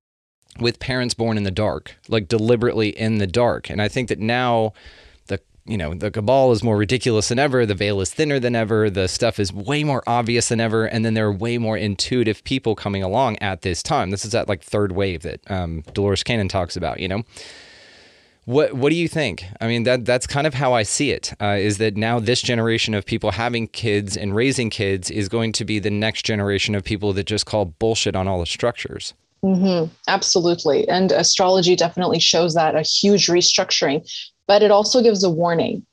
with 0.59 0.79
parents 0.79 1.13
born 1.13 1.37
in 1.37 1.43
the 1.43 1.51
dark, 1.51 1.95
like 2.07 2.27
deliberately 2.27 2.89
in 2.89 3.17
the 3.17 3.27
dark. 3.27 3.69
And 3.69 3.81
I 3.81 3.87
think 3.87 4.09
that 4.09 4.19
now 4.19 4.73
the 5.27 5.39
you 5.65 5.77
know, 5.77 5.93
the 5.93 6.11
cabal 6.11 6.51
is 6.51 6.63
more 6.63 6.77
ridiculous 6.77 7.29
than 7.29 7.39
ever. 7.39 7.65
The 7.65 7.75
veil 7.75 7.99
is 8.01 8.13
thinner 8.13 8.39
than 8.39 8.55
ever. 8.55 8.89
The 8.89 9.07
stuff 9.07 9.39
is 9.39 9.51
way 9.51 9.83
more 9.83 10.03
obvious 10.05 10.49
than 10.49 10.59
ever. 10.59 10.85
And 10.85 11.03
then 11.03 11.13
there 11.13 11.25
are 11.25 11.33
way 11.33 11.57
more 11.57 11.77
intuitive 11.77 12.43
people 12.43 12.75
coming 12.75 13.01
along 13.01 13.37
at 13.39 13.63
this 13.63 13.81
time. 13.81 14.11
This 14.11 14.25
is 14.25 14.31
that 14.31 14.47
like 14.47 14.61
third 14.61 14.91
wave 14.91 15.23
that 15.23 15.39
um, 15.49 15.83
Dolores 15.93 16.23
Cannon 16.23 16.47
talks 16.47 16.77
about, 16.77 16.99
you 16.99 17.07
know? 17.07 17.23
What 18.45 18.73
What 18.73 18.91
do 18.91 18.95
you 18.95 19.07
think? 19.07 19.45
I 19.59 19.67
mean, 19.67 19.83
that 19.83 20.05
that's 20.05 20.27
kind 20.27 20.45
of 20.45 20.53
how 20.53 20.73
I 20.73 20.83
see 20.83 21.11
it. 21.11 21.33
Uh, 21.41 21.57
is 21.59 21.77
that 21.79 21.97
now 21.97 22.19
this 22.19 22.41
generation 22.41 22.93
of 22.93 23.05
people 23.05 23.31
having 23.31 23.67
kids 23.67 24.15
and 24.15 24.35
raising 24.35 24.69
kids 24.69 25.09
is 25.09 25.27
going 25.29 25.51
to 25.53 25.65
be 25.65 25.79
the 25.79 25.89
next 25.89 26.25
generation 26.25 26.75
of 26.75 26.83
people 26.83 27.11
that 27.13 27.25
just 27.25 27.45
call 27.45 27.65
bullshit 27.65 28.15
on 28.15 28.27
all 28.27 28.39
the 28.39 28.45
structures. 28.45 29.13
Mm-hmm. 29.43 29.91
Absolutely. 30.07 30.87
And 30.87 31.11
astrology 31.11 31.75
definitely 31.75 32.19
shows 32.19 32.55
that 32.55 32.75
a 32.75 32.81
huge 32.81 33.27
restructuring, 33.27 34.07
but 34.47 34.63
it 34.63 34.71
also 34.71 35.01
gives 35.01 35.23
a 35.23 35.29
warning. 35.29 35.85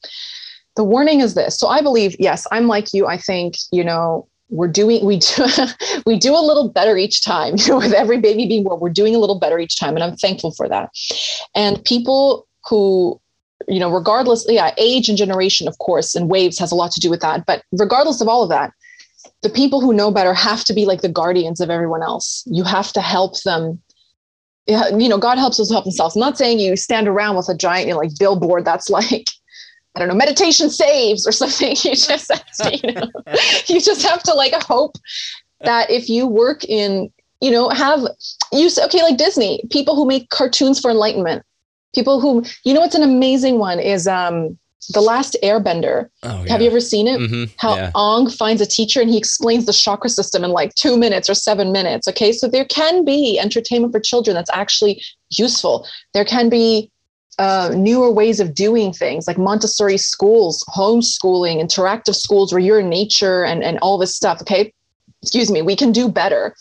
The 0.77 0.85
warning 0.85 1.21
is 1.21 1.35
this. 1.35 1.59
So 1.59 1.69
I 1.69 1.83
believe, 1.83 2.17
yes, 2.19 2.47
I'm 2.51 2.67
like 2.67 2.95
you. 2.95 3.07
I 3.07 3.19
think, 3.19 3.57
you 3.71 3.85
know, 3.85 4.27
we're 4.53 4.69
doing 4.69 5.05
we 5.05 5.19
do 5.19 5.47
we 6.07 6.19
do 6.19 6.33
a 6.33 6.45
little 6.45 6.69
better 6.69 6.97
each 6.97 7.25
time 7.25 7.55
you 7.57 7.69
know 7.69 7.79
with 7.79 7.93
every 7.93 8.19
baby 8.21 8.47
being 8.47 8.65
born 8.65 8.81
we're 8.81 8.91
doing 8.91 9.15
a 9.15 9.19
little 9.19 9.39
better 9.39 9.59
each 9.59 9.79
time 9.79 9.95
and 9.95 10.05
i'm 10.05 10.17
thankful 10.17 10.53
for 10.53 10.69
that. 10.69 10.91
And 11.55 11.85
people 11.85 12.47
who 12.69 13.21
you 13.69 13.81
know 13.81 13.91
regardless 13.91 14.47
yeah 14.49 14.75
age 14.79 15.09
and 15.09 15.19
generation 15.19 15.69
of 15.69 15.79
course 15.79 16.15
and 16.15 16.29
waves 16.29 16.59
has 16.59 16.73
a 16.73 16.75
lot 16.75 16.93
to 16.93 17.01
do 17.01 17.11
with 17.11 17.21
that 17.21 17.45
but 17.47 17.63
regardless 17.73 18.21
of 18.21 18.29
all 18.29 18.43
of 18.43 18.49
that 18.49 18.73
the 19.43 19.51
people 19.51 19.81
who 19.81 19.93
know 19.93 20.11
better 20.11 20.33
have 20.33 20.65
to 20.65 20.73
be 20.73 20.87
like 20.87 21.03
the 21.03 21.09
guardians 21.09 21.61
of 21.61 21.69
everyone 21.69 22.03
else. 22.03 22.45
You 22.47 22.65
have 22.65 22.93
to 22.93 23.01
help 23.01 23.41
them. 23.43 23.81
You 24.69 25.09
know 25.09 25.19
god 25.19 25.39
helps 25.39 25.59
us 25.59 25.71
help 25.71 25.85
themselves. 25.85 26.15
I'm 26.15 26.21
not 26.21 26.39
saying 26.39 26.61
you 26.61 26.77
stand 26.77 27.09
around 27.09 27.37
with 27.37 27.49
a 27.49 27.57
giant 27.57 27.89
you 27.89 27.95
know, 27.95 27.99
like 27.99 28.17
billboard 28.19 28.65
that's 28.65 28.89
like 29.01 29.27
I 29.95 30.01
don't 30.01 30.09
know, 30.09 30.15
meditation 30.15 30.71
saves 30.71 31.27
or 31.27 31.33
something. 31.43 31.71
You 31.71 31.95
just 31.95 32.33
have 32.33 32.47
to, 32.57 32.77
you 32.77 32.93
know, 32.93 33.09
you 33.67 33.81
just 33.81 34.03
have 34.03 34.23
to 34.25 34.35
like 34.35 34.55
hope 34.63 34.97
that 35.61 35.91
if 35.91 36.09
you 36.09 36.27
work 36.27 36.65
in, 36.65 37.13
you 37.41 37.51
know, 37.51 37.69
have 37.71 38.01
you 38.53 38.71
okay, 38.85 39.03
like 39.03 39.17
Disney, 39.17 39.63
people 39.71 39.97
who 39.97 40.07
make 40.07 40.31
cartoons 40.31 40.81
for 40.81 40.91
enlightenment, 40.91 41.45
people 41.95 42.21
who, 42.21 42.45
you 42.65 42.75
know, 42.75 42.81
what's 42.81 42.95
an 42.95 43.03
amazing 43.03 43.59
one 43.59 43.79
is 43.79 44.07
um 44.07 44.59
the 44.91 45.01
last 45.01 45.37
airbender 45.43 46.09
oh, 46.25 46.43
yeah. 46.43 46.53
have 46.53 46.61
you 46.61 46.67
ever 46.67 46.81
seen 46.81 47.07
it 47.07 47.21
mm-hmm. 47.21 47.45
how 47.57 47.77
yeah. 47.77 47.93
Aang 47.95 48.35
finds 48.37 48.61
a 48.61 48.67
teacher 48.67 49.01
and 49.01 49.09
he 49.09 49.17
explains 49.17 49.65
the 49.65 49.73
chakra 49.73 50.11
system 50.11 50.43
in 50.43 50.51
like 50.51 50.75
two 50.75 50.97
minutes 50.97 51.31
or 51.31 51.35
seven 51.35 51.71
minutes 51.71 52.09
okay 52.09 52.33
so 52.33 52.49
there 52.49 52.65
can 52.65 53.05
be 53.05 53.39
entertainment 53.39 53.93
for 53.93 54.01
children 54.01 54.35
that's 54.35 54.51
actually 54.53 55.01
useful 55.31 55.87
there 56.15 56.25
can 56.25 56.49
be 56.49 56.91
uh, 57.39 57.73
newer 57.75 58.11
ways 58.11 58.41
of 58.41 58.55
doing 58.55 58.93
things 58.93 59.27
like 59.27 59.39
Montessori 59.39 59.97
schools, 59.97 60.65
homeschooling, 60.69 61.61
interactive 61.61 62.15
schools 62.15 62.53
where 62.53 62.61
you're 62.61 62.81
in 62.81 62.89
nature 62.89 63.45
and, 63.45 63.63
and 63.63 63.79
all 63.81 63.99
this 63.99 64.15
stuff. 64.15 64.41
Okay. 64.43 64.73
Excuse 65.23 65.51
me, 65.51 65.63
we 65.63 65.77
can 65.77 65.93
do 65.93 66.09
better. 66.09 66.55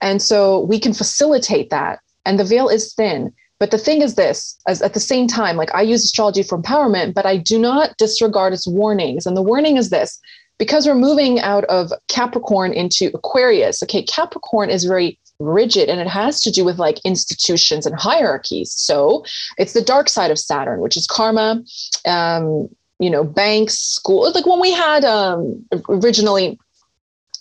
And 0.00 0.22
so 0.22 0.60
we 0.60 0.78
can 0.78 0.94
facilitate 0.94 1.70
that. 1.70 2.00
And 2.24 2.38
the 2.38 2.44
veil 2.44 2.68
is 2.68 2.94
thin. 2.94 3.32
But 3.58 3.70
the 3.70 3.78
thing 3.78 4.00
is 4.00 4.14
this, 4.14 4.58
as 4.66 4.80
at 4.80 4.94
the 4.94 5.00
same 5.00 5.28
time, 5.28 5.56
like 5.56 5.74
I 5.74 5.82
use 5.82 6.02
astrology 6.04 6.42
for 6.42 6.60
empowerment, 6.60 7.12
but 7.12 7.26
I 7.26 7.36
do 7.36 7.58
not 7.58 7.94
disregard 7.98 8.54
its 8.54 8.66
warnings. 8.66 9.26
And 9.26 9.36
the 9.36 9.42
warning 9.42 9.76
is 9.76 9.90
this 9.90 10.18
because 10.58 10.86
we're 10.86 10.94
moving 10.94 11.40
out 11.40 11.64
of 11.64 11.92
Capricorn 12.08 12.72
into 12.72 13.10
Aquarius. 13.14 13.82
Okay, 13.82 14.02
Capricorn 14.02 14.70
is 14.70 14.84
very 14.84 15.18
rigid 15.40 15.88
and 15.88 16.00
it 16.00 16.06
has 16.06 16.40
to 16.42 16.50
do 16.50 16.64
with 16.64 16.78
like 16.78 17.00
institutions 17.04 17.86
and 17.86 17.98
hierarchies. 17.98 18.72
So 18.72 19.24
it's 19.58 19.72
the 19.72 19.82
dark 19.82 20.08
side 20.08 20.30
of 20.30 20.38
saturn 20.38 20.80
which 20.80 20.96
is 20.96 21.06
karma 21.06 21.62
um, 22.06 22.68
you 22.98 23.10
know 23.10 23.24
banks 23.24 23.78
school 23.78 24.30
like 24.32 24.46
when 24.46 24.60
we 24.60 24.70
had 24.70 25.04
um, 25.04 25.64
originally 25.88 26.58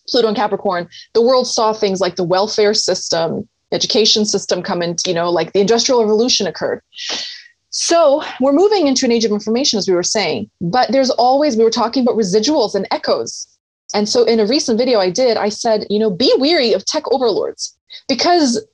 pluto 0.07 0.27
and 0.27 0.37
capricorn 0.37 0.87
the 1.13 1.21
world 1.21 1.47
saw 1.47 1.73
things 1.73 1.99
like 1.99 2.15
the 2.15 2.23
welfare 2.23 2.73
system 2.73 3.47
education 3.71 4.25
system 4.25 4.63
come 4.63 4.81
into 4.81 5.03
you 5.07 5.13
know 5.13 5.29
like 5.29 5.53
the 5.53 5.59
industrial 5.59 6.01
revolution 6.01 6.47
occurred. 6.47 6.81
So 7.71 8.23
we're 8.41 8.53
moving 8.53 8.87
into 8.87 9.05
an 9.05 9.11
age 9.11 9.25
of 9.25 9.31
information 9.31 9.77
as 9.77 9.87
we 9.87 9.93
were 9.93 10.03
saying 10.03 10.49
but 10.61 10.91
there's 10.91 11.11
always 11.11 11.57
we 11.57 11.63
were 11.63 11.69
talking 11.69 12.01
about 12.03 12.15
residuals 12.15 12.73
and 12.73 12.87
echoes. 12.89 13.45
And 13.93 14.07
so 14.07 14.23
in 14.23 14.39
a 14.39 14.45
recent 14.45 14.77
video 14.77 14.99
I 14.99 15.09
did, 15.09 15.35
I 15.35 15.49
said, 15.49 15.87
you 15.89 15.97
know, 15.97 16.11
be 16.11 16.31
weary 16.37 16.73
of 16.73 16.85
tech 16.85 17.03
overlords 17.11 17.75
because 18.07 18.65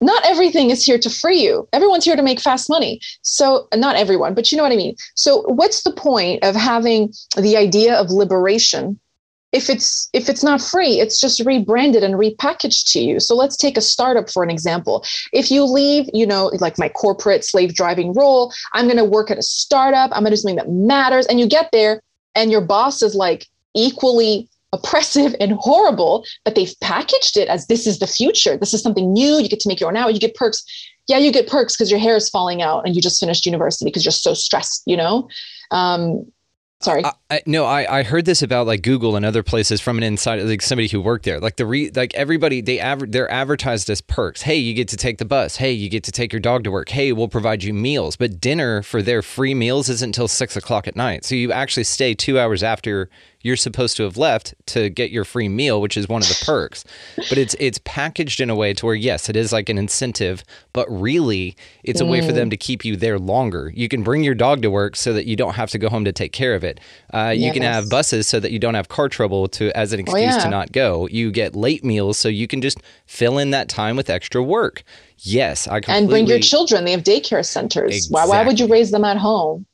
not 0.00 0.24
everything 0.24 0.70
is 0.70 0.84
here 0.84 0.98
to 0.98 1.10
free 1.10 1.42
you. 1.42 1.68
Everyone's 1.72 2.04
here 2.04 2.16
to 2.16 2.22
make 2.22 2.40
fast 2.40 2.70
money. 2.70 3.00
So, 3.22 3.68
not 3.74 3.96
everyone, 3.96 4.34
but 4.34 4.50
you 4.50 4.56
know 4.56 4.62
what 4.62 4.72
I 4.72 4.76
mean. 4.76 4.96
So, 5.14 5.42
what's 5.42 5.82
the 5.82 5.92
point 5.92 6.42
of 6.42 6.54
having 6.54 7.12
the 7.36 7.56
idea 7.56 7.94
of 7.96 8.10
liberation 8.10 8.98
if 9.52 9.68
it's 9.68 10.08
if 10.12 10.28
it's 10.28 10.42
not 10.42 10.62
free? 10.62 11.00
It's 11.00 11.20
just 11.20 11.44
rebranded 11.44 12.02
and 12.02 12.14
repackaged 12.14 12.90
to 12.92 13.00
you. 13.00 13.20
So, 13.20 13.34
let's 13.34 13.56
take 13.56 13.76
a 13.76 13.82
startup 13.82 14.30
for 14.30 14.42
an 14.42 14.50
example. 14.50 15.04
If 15.32 15.50
you 15.50 15.64
leave, 15.64 16.08
you 16.14 16.26
know, 16.26 16.50
like 16.60 16.78
my 16.78 16.88
corporate 16.88 17.44
slave 17.44 17.74
driving 17.74 18.14
role, 18.14 18.54
I'm 18.72 18.86
going 18.86 18.96
to 18.96 19.04
work 19.04 19.30
at 19.30 19.38
a 19.38 19.42
startup. 19.42 20.10
I'm 20.12 20.22
going 20.22 20.30
to 20.30 20.36
do 20.36 20.36
something 20.36 20.56
that 20.56 20.70
matters, 20.70 21.26
and 21.26 21.38
you 21.38 21.46
get 21.46 21.70
there, 21.72 22.00
and 22.34 22.50
your 22.50 22.62
boss 22.62 23.02
is 23.02 23.14
like 23.14 23.46
equally 23.74 24.48
oppressive 24.72 25.34
and 25.40 25.52
horrible, 25.52 26.24
but 26.44 26.54
they've 26.54 26.74
packaged 26.80 27.36
it 27.36 27.48
as 27.48 27.66
this 27.66 27.86
is 27.86 27.98
the 27.98 28.06
future. 28.06 28.56
This 28.56 28.72
is 28.72 28.82
something 28.82 29.12
new. 29.12 29.38
You 29.38 29.48
get 29.48 29.60
to 29.60 29.68
make 29.68 29.80
your 29.80 29.88
own 29.88 29.96
hour. 29.96 30.10
You 30.10 30.20
get 30.20 30.34
perks. 30.34 30.64
Yeah, 31.08 31.18
you 31.18 31.32
get 31.32 31.48
perks 31.48 31.76
because 31.76 31.90
your 31.90 32.00
hair 32.00 32.16
is 32.16 32.28
falling 32.28 32.62
out 32.62 32.86
and 32.86 32.94
you 32.94 33.02
just 33.02 33.18
finished 33.18 33.46
university 33.46 33.84
because 33.84 34.04
you're 34.04 34.12
so 34.12 34.34
stressed, 34.34 34.82
you 34.86 34.96
know? 34.96 35.28
Um, 35.70 36.24
Sorry. 36.82 37.04
I, 37.04 37.12
I, 37.28 37.42
no, 37.44 37.66
I, 37.66 37.98
I 37.98 38.02
heard 38.02 38.24
this 38.24 38.40
about 38.40 38.66
like 38.66 38.80
Google 38.80 39.14
and 39.14 39.26
other 39.26 39.42
places 39.42 39.82
from 39.82 39.98
an 39.98 40.02
inside 40.02 40.42
like 40.44 40.62
somebody 40.62 40.88
who 40.88 41.02
worked 41.02 41.26
there. 41.26 41.38
Like 41.38 41.56
the 41.56 41.66
re, 41.66 41.90
like 41.94 42.14
everybody 42.14 42.62
they 42.62 42.80
aver, 42.80 43.06
they're 43.06 43.30
advertised 43.30 43.90
as 43.90 44.00
perks. 44.00 44.40
Hey, 44.40 44.56
you 44.56 44.72
get 44.72 44.88
to 44.88 44.96
take 44.96 45.18
the 45.18 45.26
bus. 45.26 45.56
Hey, 45.56 45.72
you 45.72 45.90
get 45.90 46.04
to 46.04 46.12
take 46.12 46.32
your 46.32 46.40
dog 46.40 46.64
to 46.64 46.70
work. 46.70 46.88
Hey, 46.88 47.12
we'll 47.12 47.28
provide 47.28 47.62
you 47.62 47.74
meals. 47.74 48.16
But 48.16 48.40
dinner 48.40 48.82
for 48.82 49.02
their 49.02 49.20
free 49.20 49.52
meals 49.52 49.90
isn't 49.90 50.08
until 50.08 50.26
six 50.26 50.56
o'clock 50.56 50.88
at 50.88 50.96
night. 50.96 51.26
So 51.26 51.34
you 51.34 51.52
actually 51.52 51.84
stay 51.84 52.14
two 52.14 52.38
hours 52.38 52.62
after 52.62 53.10
you're 53.42 53.56
supposed 53.56 53.96
to 53.96 54.02
have 54.04 54.16
left 54.16 54.54
to 54.66 54.90
get 54.90 55.10
your 55.10 55.24
free 55.24 55.48
meal, 55.48 55.80
which 55.80 55.96
is 55.96 56.08
one 56.08 56.22
of 56.22 56.28
the 56.28 56.42
perks. 56.46 56.84
But 57.16 57.38
it's 57.38 57.54
it's 57.58 57.80
packaged 57.84 58.40
in 58.40 58.50
a 58.50 58.54
way 58.54 58.74
to 58.74 58.86
where 58.86 58.94
yes, 58.94 59.28
it 59.28 59.36
is 59.36 59.52
like 59.52 59.68
an 59.68 59.78
incentive, 59.78 60.44
but 60.72 60.86
really 60.88 61.56
it's 61.82 62.00
a 62.00 62.06
way 62.06 62.20
for 62.20 62.32
them 62.32 62.48
mm. 62.48 62.50
to 62.50 62.56
keep 62.56 62.84
you 62.84 62.96
there 62.96 63.18
longer. 63.18 63.72
You 63.74 63.88
can 63.88 64.02
bring 64.02 64.22
your 64.22 64.34
dog 64.34 64.62
to 64.62 64.70
work 64.70 64.96
so 64.96 65.12
that 65.12 65.26
you 65.26 65.36
don't 65.36 65.54
have 65.54 65.70
to 65.70 65.78
go 65.78 65.88
home 65.88 66.04
to 66.04 66.12
take 66.12 66.32
care 66.32 66.54
of 66.54 66.64
it. 66.64 66.80
Uh, 67.12 67.34
you 67.36 67.52
can 67.52 67.62
have 67.62 67.88
buses 67.88 68.26
so 68.26 68.40
that 68.40 68.52
you 68.52 68.58
don't 68.58 68.74
have 68.74 68.88
car 68.88 69.08
trouble 69.08 69.48
to 69.48 69.76
as 69.76 69.92
an 69.92 70.00
excuse 70.00 70.34
oh, 70.34 70.36
yeah. 70.36 70.38
to 70.38 70.50
not 70.50 70.72
go. 70.72 71.08
You 71.08 71.30
get 71.30 71.56
late 71.56 71.84
meals 71.84 72.18
so 72.18 72.28
you 72.28 72.46
can 72.46 72.60
just 72.60 72.78
fill 73.06 73.38
in 73.38 73.50
that 73.50 73.68
time 73.68 73.96
with 73.96 74.10
extra 74.10 74.42
work. 74.42 74.82
Yes, 75.18 75.66
I 75.66 75.80
completely... 75.80 75.98
and 75.98 76.08
bring 76.08 76.26
your 76.26 76.38
children. 76.38 76.84
They 76.84 76.92
have 76.92 77.02
daycare 77.02 77.44
centers. 77.44 77.94
Exactly. 77.94 78.14
Why, 78.14 78.26
why 78.26 78.46
would 78.46 78.58
you 78.58 78.66
raise 78.66 78.90
them 78.90 79.04
at 79.04 79.18
home? 79.18 79.66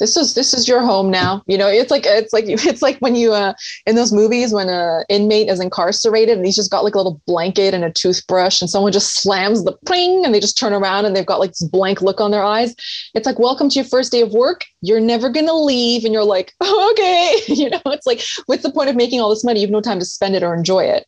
This 0.00 0.16
is 0.16 0.34
this 0.34 0.52
is 0.52 0.66
your 0.66 0.80
home 0.80 1.10
now. 1.10 1.42
You 1.46 1.56
know 1.56 1.68
it's 1.68 1.90
like 1.90 2.04
it's 2.06 2.32
like 2.32 2.44
it's 2.48 2.82
like 2.82 2.98
when 2.98 3.14
you 3.14 3.32
uh 3.32 3.54
in 3.86 3.94
those 3.94 4.12
movies 4.12 4.52
when 4.52 4.68
a 4.68 5.04
inmate 5.08 5.48
is 5.48 5.60
incarcerated 5.60 6.36
and 6.36 6.44
he's 6.44 6.56
just 6.56 6.70
got 6.70 6.84
like 6.84 6.94
a 6.94 6.98
little 6.98 7.20
blanket 7.26 7.74
and 7.74 7.84
a 7.84 7.92
toothbrush 7.92 8.60
and 8.60 8.68
someone 8.68 8.92
just 8.92 9.22
slams 9.22 9.64
the 9.64 9.76
ping 9.86 10.24
and 10.24 10.34
they 10.34 10.40
just 10.40 10.58
turn 10.58 10.72
around 10.72 11.04
and 11.04 11.14
they've 11.14 11.26
got 11.26 11.40
like 11.40 11.50
this 11.50 11.64
blank 11.68 12.02
look 12.02 12.20
on 12.20 12.30
their 12.30 12.42
eyes. 12.42 12.74
It's 13.14 13.26
like 13.26 13.38
welcome 13.38 13.68
to 13.68 13.74
your 13.74 13.84
first 13.84 14.10
day 14.10 14.20
of 14.20 14.32
work. 14.32 14.64
You're 14.80 15.00
never 15.00 15.30
gonna 15.30 15.54
leave 15.54 16.04
and 16.04 16.12
you're 16.12 16.24
like 16.24 16.52
oh, 16.60 16.90
okay. 16.92 17.40
You 17.54 17.70
know 17.70 17.80
it's 17.86 18.06
like 18.06 18.20
what's 18.46 18.62
the 18.62 18.72
point 18.72 18.90
of 18.90 18.96
making 18.96 19.20
all 19.20 19.30
this 19.30 19.44
money? 19.44 19.60
You 19.60 19.66
have 19.66 19.72
no 19.72 19.80
time 19.80 20.00
to 20.00 20.04
spend 20.04 20.34
it 20.34 20.42
or 20.42 20.54
enjoy 20.54 20.84
it. 20.84 21.06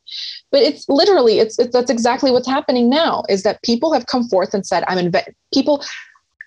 But 0.53 0.63
it's 0.63 0.89
literally 0.89 1.41
it's, 1.41 1.59
it's 1.59 1.73
that's 1.73 1.91
exactly 1.91 2.31
what's 2.31 2.47
happening 2.47 2.89
now 2.89 3.25
is 3.29 3.43
that 3.43 3.63
people 3.63 3.93
have 3.93 4.07
come 4.07 4.29
forth 4.29 4.55
and 4.55 4.65
said 4.65 4.85
i'm 4.89 4.99
inve- 4.99 5.33
people 5.53 5.85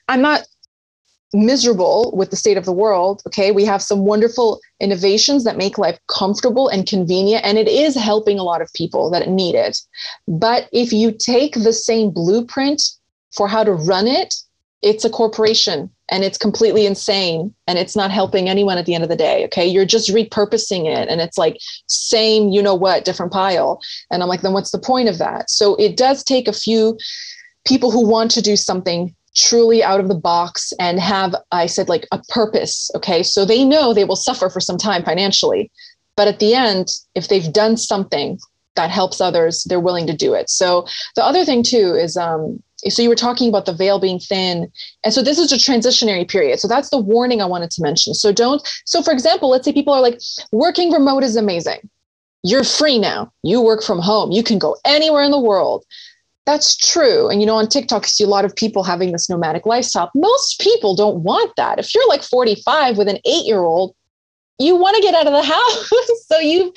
i'm 0.07 0.21
not 0.21 0.43
miserable 1.33 2.11
with 2.15 2.29
the 2.29 2.35
state 2.35 2.57
of 2.57 2.65
the 2.65 2.73
world. 2.73 3.21
Okay, 3.27 3.51
we 3.51 3.65
have 3.65 3.81
some 3.81 3.99
wonderful 3.99 4.59
innovations 4.79 5.43
that 5.43 5.57
make 5.57 5.77
life 5.77 5.99
comfortable 6.07 6.67
and 6.67 6.87
convenient, 6.87 7.45
and 7.45 7.57
it 7.57 7.67
is 7.67 7.95
helping 7.95 8.39
a 8.39 8.43
lot 8.43 8.61
of 8.61 8.73
people 8.73 9.09
that 9.11 9.29
need 9.29 9.55
it. 9.55 9.79
But 10.27 10.69
if 10.71 10.91
you 10.91 11.11
take 11.11 11.53
the 11.53 11.73
same 11.73 12.11
blueprint 12.11 12.81
for 13.31 13.47
how 13.47 13.63
to 13.63 13.73
run 13.73 14.07
it, 14.07 14.33
it's 14.81 15.03
a 15.03 15.09
corporation 15.09 15.89
and 16.11 16.23
it's 16.23 16.37
completely 16.37 16.85
insane 16.85 17.53
and 17.67 17.77
it's 17.77 17.95
not 17.95 18.11
helping 18.11 18.47
anyone 18.47 18.77
at 18.77 18.85
the 18.85 18.95
end 18.95 19.03
of 19.03 19.09
the 19.09 19.15
day. 19.15 19.43
Okay, 19.45 19.67
you're 19.67 19.85
just 19.85 20.09
repurposing 20.09 20.85
it, 20.85 21.07
and 21.09 21.21
it's 21.21 21.37
like 21.37 21.57
same, 21.87 22.49
you 22.49 22.61
know 22.61 22.75
what, 22.75 23.05
different 23.05 23.31
pile. 23.31 23.81
And 24.09 24.23
I'm 24.23 24.29
like, 24.29 24.41
then 24.41 24.53
what's 24.53 24.71
the 24.71 24.79
point 24.79 25.09
of 25.09 25.17
that? 25.19 25.49
So 25.49 25.75
it 25.75 25.97
does 25.97 26.23
take 26.23 26.47
a 26.47 26.53
few 26.53 26.97
people 27.65 27.91
who 27.91 28.07
want 28.07 28.31
to 28.31 28.41
do 28.41 28.55
something 28.55 29.13
truly 29.39 29.83
out 29.83 29.99
of 29.99 30.07
the 30.07 30.15
box 30.15 30.73
and 30.79 30.99
have 30.99 31.35
i 31.51 31.65
said 31.65 31.89
like 31.89 32.05
a 32.11 32.19
purpose 32.29 32.91
okay? 32.95 33.23
So 33.23 33.45
they 33.45 33.63
know 33.63 33.93
they 33.93 34.03
will 34.03 34.15
suffer 34.15 34.49
for 34.49 34.59
some 34.59 34.77
time 34.77 35.03
financially 35.03 35.71
but 36.15 36.27
at 36.27 36.39
the 36.39 36.53
end 36.53 36.89
if 37.15 37.27
they've 37.27 37.51
done 37.53 37.77
something 37.77 38.39
that 38.79 38.89
helps 38.89 39.19
others, 39.19 39.65
they're 39.65 39.79
willing 39.79 40.07
to 40.07 40.13
do 40.13 40.33
it. 40.33 40.49
So 40.49 40.87
the 41.15 41.23
other 41.23 41.43
thing 41.43 41.63
too 41.63 41.95
is 41.95 42.15
um, 42.15 42.61
so 42.87 43.01
you 43.01 43.09
were 43.09 43.15
talking 43.15 43.49
about 43.49 43.65
the 43.65 43.73
veil 43.73 43.99
being 43.99 44.19
thin. 44.19 44.71
And 45.03 45.13
so 45.13 45.21
this 45.21 45.37
is 45.37 45.51
a 45.51 45.57
transitionary 45.57 46.25
period. 46.29 46.59
So 46.59 46.67
that's 46.67 46.89
the 46.89 46.97
warning 46.97 47.41
i 47.41 47.45
wanted 47.45 47.71
to 47.71 47.81
mention. 47.81 48.13
So 48.13 48.31
don't 48.31 48.61
so 48.85 49.01
for 49.01 49.11
example 49.11 49.49
let's 49.49 49.65
say 49.65 49.73
people 49.73 49.93
are 49.93 50.01
like 50.01 50.19
working 50.51 50.91
remote 50.91 51.23
is 51.23 51.35
amazing. 51.35 51.89
You're 52.43 52.63
free 52.63 52.99
now. 52.99 53.33
You 53.43 53.61
work 53.61 53.83
from 53.83 53.99
home. 53.99 54.31
You 54.31 54.43
can 54.43 54.59
go 54.59 54.77
anywhere 54.85 55.23
in 55.23 55.31
the 55.31 55.39
world 55.39 55.83
that's 56.49 56.75
true. 56.75 57.29
And 57.29 57.41
you 57.41 57.45
know 57.45 57.55
on 57.55 57.67
tiktok 57.67 58.03
you 58.03 58.09
see 58.09 58.23
a 58.23 58.27
lot 58.27 58.45
of 58.45 58.55
people 58.55 58.83
having 58.83 59.11
this 59.11 59.29
nomadic 59.29 59.65
lifestyle. 59.65 60.09
Most 60.15 60.59
people 60.59 60.95
don't 60.95 61.23
want 61.23 61.55
that. 61.57 61.77
If 61.77 61.93
you're 61.93 62.07
like 62.07 62.23
45 62.23 62.97
with 62.97 63.07
an 63.07 63.19
eight 63.25 63.45
year 63.45 63.59
old 63.59 63.95
you 64.57 64.75
want 64.75 64.95
to 64.95 65.01
get 65.01 65.13
out 65.13 65.27
of 65.27 65.33
the 65.33 65.43
house. 65.55 65.91
So 66.27 66.39
you've 66.39 66.73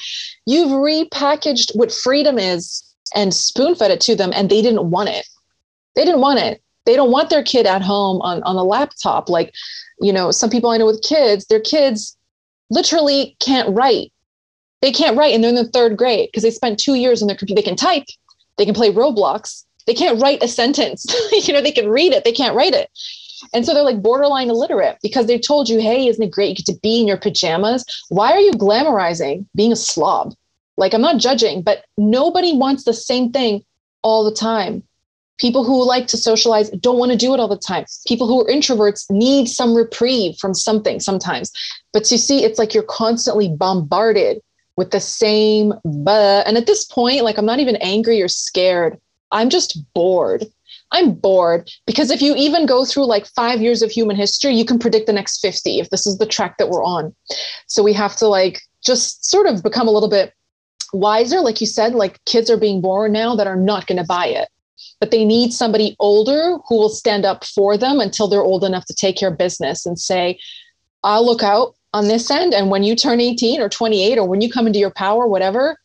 you've 0.47 0.71
repackaged 0.71 1.75
what 1.75 1.91
freedom 1.91 2.39
is 2.39 2.83
and 3.15 3.33
spoon 3.33 3.75
fed 3.75 3.91
it 3.91 4.01
to 4.03 4.15
them 4.15 4.31
and 4.35 4.51
they 4.51 4.63
didn't 4.63 4.91
want 4.91 5.09
it. 5.09 5.27
They 5.97 6.05
didn't 6.05 6.21
want 6.21 6.39
it. 6.39 6.63
They 6.85 6.97
don't 6.97 7.11
want 7.11 7.31
their 7.31 7.43
kid 7.43 7.67
at 7.67 7.83
home 7.83 8.21
on, 8.23 8.43
on 8.43 8.57
a 8.57 8.65
laptop. 8.65 9.31
Like 9.31 9.55
you 10.01 10.13
know 10.13 10.31
some 10.31 10.51
people 10.51 10.71
i 10.71 10.77
know 10.77 10.87
with 10.87 11.03
kids 11.03 11.47
their 11.47 11.61
kids 11.61 12.17
literally 12.71 13.37
can't 13.41 13.75
write. 13.75 14.13
They 14.83 14.93
can't 14.93 15.17
write 15.17 15.35
and 15.35 15.43
they're 15.43 15.51
in 15.51 15.57
the 15.57 15.69
third 15.69 15.97
grade 15.97 16.29
because 16.29 16.43
they 16.43 16.51
spent 16.51 16.79
two 16.79 16.95
years 16.95 17.23
on 17.23 17.29
their 17.29 17.37
computer. 17.37 17.61
They 17.63 17.69
can 17.69 17.77
type 17.77 18.05
they 18.63 18.67
can 18.67 18.75
play 18.75 18.93
roblox 18.93 19.65
they 19.89 19.95
can't 19.95 20.23
write 20.23 20.41
a 20.41 20.47
sentence 20.47 21.05
you 21.33 21.53
know 21.53 21.61
they 21.61 21.73
can 21.73 21.89
read 21.89 22.13
it 22.13 22.23
they 22.23 22.31
can't 22.31 22.55
write 22.55 22.75
it 22.75 22.89
and 23.53 23.67
so 23.67 23.75
they're 23.75 23.83
like 23.83 24.03
borderline 24.03 24.51
illiterate 24.51 24.99
because 25.03 25.27
they 25.27 25.39
told 25.39 25.69
you, 25.69 25.81
hey, 25.81 26.07
isn't 26.07 26.23
it 26.23 26.31
great? 26.31 26.51
You 26.51 26.55
get 26.57 26.67
to 26.67 26.81
be 26.81 27.01
in 27.01 27.09
your 27.09 27.17
pajamas. 27.17 27.85
Why 28.09 28.33
are 28.33 28.41
you 28.41 28.53
glamorizing 28.53 29.47
being 29.55 29.73
a 29.73 29.77
slob? 29.77 30.35
Like, 30.77 30.95
I'm 30.95 31.03
not 31.03 31.19
judging, 31.19 31.63
but 31.63 31.85
nobody 31.99 32.57
wants 32.57 32.85
the 32.85 32.95
same 32.95 33.33
thing 33.33 33.65
all 34.03 34.25
the 34.25 34.35
time. 34.35 34.83
People 35.39 35.65
who 35.65 35.87
like 35.87 36.07
to 36.09 36.17
socialize 36.17 36.71
don't 36.71 36.99
want 36.99 37.11
to 37.11 37.19
do 37.19 37.35
it 37.35 37.41
all 37.41 37.49
the 37.49 37.57
time. 37.57 37.85
People 38.07 38.27
who 38.27 38.41
are 38.43 38.51
introverts 38.51 39.11
need 39.11 39.49
some 39.49 39.75
reprieve 39.75 40.37
from 40.37 40.55
something 40.55 41.01
sometimes. 41.01 41.51
But 41.93 42.11
you 42.11 42.19
see, 42.19 42.45
it's 42.45 42.59
like 42.59 42.75
you're 42.75 42.85
constantly 42.85 43.49
bombarded 43.49 44.41
with 44.77 44.91
the 44.91 45.01
same 45.01 45.73
but. 45.85 46.47
And 46.47 46.57
at 46.57 46.67
this 46.67 46.85
point, 46.85 47.25
like, 47.25 47.39
I'm 47.39 47.47
not 47.47 47.61
even 47.61 47.77
angry 47.77 48.23
or 48.23 48.29
scared. 48.29 48.99
I'm 49.31 49.51
just 49.51 49.79
bored. 49.95 50.47
I'm 50.93 51.13
bored 51.13 51.71
because 51.87 52.11
if 52.11 52.21
you 52.21 52.35
even 52.37 52.67
go 52.67 52.85
through 52.85 53.07
like 53.07 53.27
five 53.27 53.63
years 53.63 53.83
of 53.83 53.91
human 53.91 54.15
history, 54.15 54.55
you 54.55 54.65
can 54.65 54.79
predict 54.79 55.07
the 55.07 55.13
next 55.13 55.41
50 55.41 55.81
if 55.81 55.91
this 55.91 56.07
is 56.07 56.19
the 56.19 56.27
track 56.27 56.59
that 56.59 56.69
we're 56.69 56.85
on. 56.85 57.15
So 57.67 57.83
we 57.83 57.95
have 57.95 58.15
to 58.17 58.27
like 58.27 58.61
just 58.85 59.25
sort 59.25 59.47
of 59.47 59.63
become 59.63 59.89
a 59.89 59.91
little 59.91 60.11
bit 60.11 60.35
wiser. 60.93 61.41
Like 61.41 61.61
you 61.61 61.67
said, 61.67 61.95
like 61.95 62.23
kids 62.27 62.51
are 62.51 62.59
being 62.59 62.83
born 62.83 63.13
now 63.13 63.35
that 63.37 63.47
are 63.47 63.57
not 63.57 63.87
going 63.87 63.99
to 63.99 64.05
buy 64.05 64.27
it, 64.27 64.49
but 65.01 65.11
they 65.11 65.25
need 65.25 65.53
somebody 65.53 65.97
older 65.99 66.59
who 66.69 66.77
will 66.77 66.91
stand 66.91 67.25
up 67.25 67.45
for 67.45 67.79
them 67.79 67.99
until 67.99 68.29
they're 68.29 68.43
old 68.43 68.63
enough 68.63 68.85
to 68.87 68.95
take 68.95 69.17
care 69.17 69.31
of 69.31 69.39
business 69.39 69.87
and 69.87 69.99
say, 69.99 70.39
I'll 71.03 71.25
look 71.25 71.43
out 71.43 71.75
on 71.93 72.09
this 72.09 72.31
end. 72.31 72.55
And 72.55 72.71
when 72.71 72.83
you 72.83 72.97
turn 72.97 73.21
18 73.21 73.61
or 73.61 73.69
28 73.69 74.19
or 74.19 74.27
when 74.27 74.41
you 74.41 74.51
come 74.51 74.67
into 74.67 74.79
your 74.79 74.91
power, 74.91 75.27
whatever, 75.27 75.77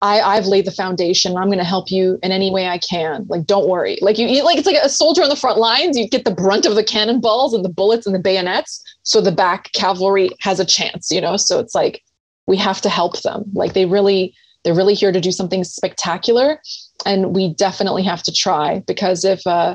I, 0.00 0.20
I've 0.20 0.46
laid 0.46 0.64
the 0.64 0.70
foundation. 0.70 1.36
I'm 1.36 1.48
going 1.48 1.58
to 1.58 1.64
help 1.64 1.90
you 1.90 2.18
in 2.22 2.30
any 2.30 2.52
way 2.52 2.68
I 2.68 2.78
can. 2.78 3.26
Like, 3.28 3.46
don't 3.46 3.68
worry. 3.68 3.98
Like 4.00 4.16
you, 4.16 4.28
you, 4.28 4.44
like 4.44 4.56
it's 4.56 4.66
like 4.66 4.76
a 4.76 4.88
soldier 4.88 5.22
on 5.22 5.28
the 5.28 5.36
front 5.36 5.58
lines. 5.58 5.98
You 5.98 6.08
get 6.08 6.24
the 6.24 6.34
brunt 6.34 6.66
of 6.66 6.76
the 6.76 6.84
cannonballs 6.84 7.52
and 7.52 7.64
the 7.64 7.68
bullets 7.68 8.06
and 8.06 8.14
the 8.14 8.20
bayonets, 8.20 8.82
so 9.02 9.20
the 9.20 9.32
back 9.32 9.72
cavalry 9.72 10.30
has 10.40 10.60
a 10.60 10.64
chance. 10.64 11.10
You 11.10 11.20
know, 11.20 11.36
so 11.36 11.58
it's 11.58 11.74
like 11.74 12.02
we 12.46 12.56
have 12.58 12.80
to 12.82 12.88
help 12.88 13.20
them. 13.22 13.44
Like 13.54 13.72
they 13.72 13.86
really, 13.86 14.34
they're 14.62 14.74
really 14.74 14.94
here 14.94 15.10
to 15.10 15.20
do 15.20 15.32
something 15.32 15.64
spectacular, 15.64 16.60
and 17.04 17.34
we 17.34 17.52
definitely 17.54 18.04
have 18.04 18.22
to 18.22 18.32
try 18.32 18.84
because 18.86 19.24
if 19.24 19.44
uh, 19.48 19.74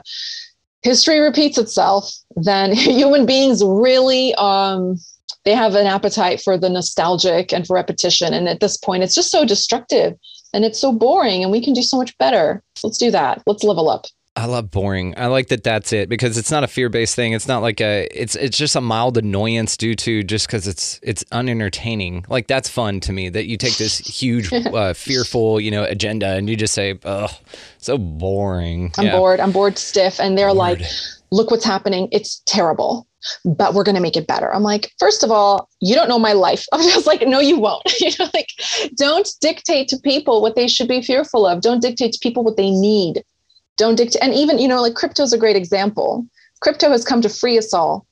history 0.83 1.19
repeats 1.19 1.57
itself, 1.57 2.13
then 2.37 2.71
human 2.73 3.25
beings 3.25 3.61
really 3.61 4.33
um, 4.35 4.95
they 5.45 5.53
have 5.53 5.75
an 5.75 5.87
appetite 5.87 6.41
for 6.41 6.57
the 6.57 6.69
nostalgic 6.69 7.53
and 7.53 7.67
for 7.67 7.75
repetition. 7.75 8.33
And 8.33 8.47
at 8.47 8.59
this 8.59 8.77
point, 8.77 9.03
it's 9.03 9.15
just 9.15 9.31
so 9.31 9.45
destructive 9.45 10.17
and 10.53 10.63
it's 10.63 10.79
so 10.79 10.93
boring, 10.93 11.41
and 11.41 11.51
we 11.51 11.63
can 11.63 11.73
do 11.73 11.81
so 11.81 11.97
much 11.97 12.15
better. 12.17 12.61
let's 12.83 12.97
do 12.97 13.11
that. 13.11 13.41
Let's 13.47 13.63
level 13.63 13.89
up. 13.89 14.05
I 14.35 14.45
love 14.45 14.71
boring. 14.71 15.13
I 15.15 15.27
like 15.27 15.49
that 15.49 15.63
that's 15.63 15.93
it 15.93 16.09
because 16.09 16.39
it's 16.39 16.49
not 16.49 16.63
a 16.63 16.67
fear-based 16.67 17.15
thing. 17.15 17.33
It's 17.33 17.47
not 17.47 17.61
like 17.61 17.79
a 17.79 18.07
it's 18.11 18.35
it's 18.35 18.57
just 18.57 18.75
a 18.75 18.81
mild 18.81 19.17
annoyance 19.17 19.77
due 19.77 19.93
to 19.95 20.23
just 20.23 20.49
cuz 20.49 20.67
it's 20.67 20.99
it's 21.03 21.23
unentertaining. 21.31 22.25
Like 22.29 22.47
that's 22.47 22.67
fun 22.67 22.99
to 23.01 23.13
me 23.13 23.29
that 23.29 23.45
you 23.45 23.57
take 23.57 23.77
this 23.77 23.99
huge 23.99 24.51
uh, 24.53 24.93
fearful, 24.93 25.59
you 25.59 25.69
know, 25.69 25.83
agenda 25.83 26.29
and 26.29 26.49
you 26.49 26.55
just 26.55 26.73
say, 26.73 26.97
"Oh, 27.05 27.29
so 27.77 27.99
boring." 27.99 28.91
I'm 28.97 29.05
yeah. 29.05 29.17
bored. 29.17 29.39
I'm 29.39 29.51
bored 29.51 29.77
stiff 29.77 30.19
and 30.19 30.35
they're 30.35 30.47
bored. 30.47 30.57
like, 30.57 30.81
"Look 31.31 31.51
what's 31.51 31.65
happening. 31.65 32.09
It's 32.11 32.41
terrible." 32.47 33.05
But 33.45 33.73
we're 33.73 33.83
going 33.83 33.95
to 33.95 34.01
make 34.01 34.17
it 34.17 34.27
better. 34.27 34.53
I'm 34.53 34.63
like, 34.63 34.91
first 34.99 35.23
of 35.23 35.31
all, 35.31 35.69
you 35.79 35.95
don't 35.95 36.09
know 36.09 36.19
my 36.19 36.33
life. 36.33 36.65
I'm 36.73 36.81
just 36.81 37.07
like, 37.07 37.27
no, 37.27 37.39
you 37.39 37.59
won't. 37.59 37.83
you 37.99 38.11
know, 38.19 38.29
like, 38.33 38.49
don't 38.95 39.29
dictate 39.41 39.87
to 39.89 39.97
people 39.97 40.41
what 40.41 40.55
they 40.55 40.67
should 40.67 40.87
be 40.87 41.01
fearful 41.01 41.45
of. 41.45 41.61
Don't 41.61 41.81
dictate 41.81 42.13
to 42.13 42.19
people 42.19 42.43
what 42.43 42.57
they 42.57 42.71
need. 42.71 43.23
Don't 43.77 43.95
dictate. 43.95 44.21
And 44.21 44.33
even, 44.33 44.59
you 44.59 44.67
know, 44.67 44.81
like 44.81 44.95
crypto 44.95 45.23
is 45.23 45.33
a 45.33 45.37
great 45.37 45.55
example. 45.55 46.25
Crypto 46.61 46.89
has 46.89 47.05
come 47.05 47.21
to 47.21 47.29
free 47.29 47.57
us 47.57 47.73
all. 47.73 48.05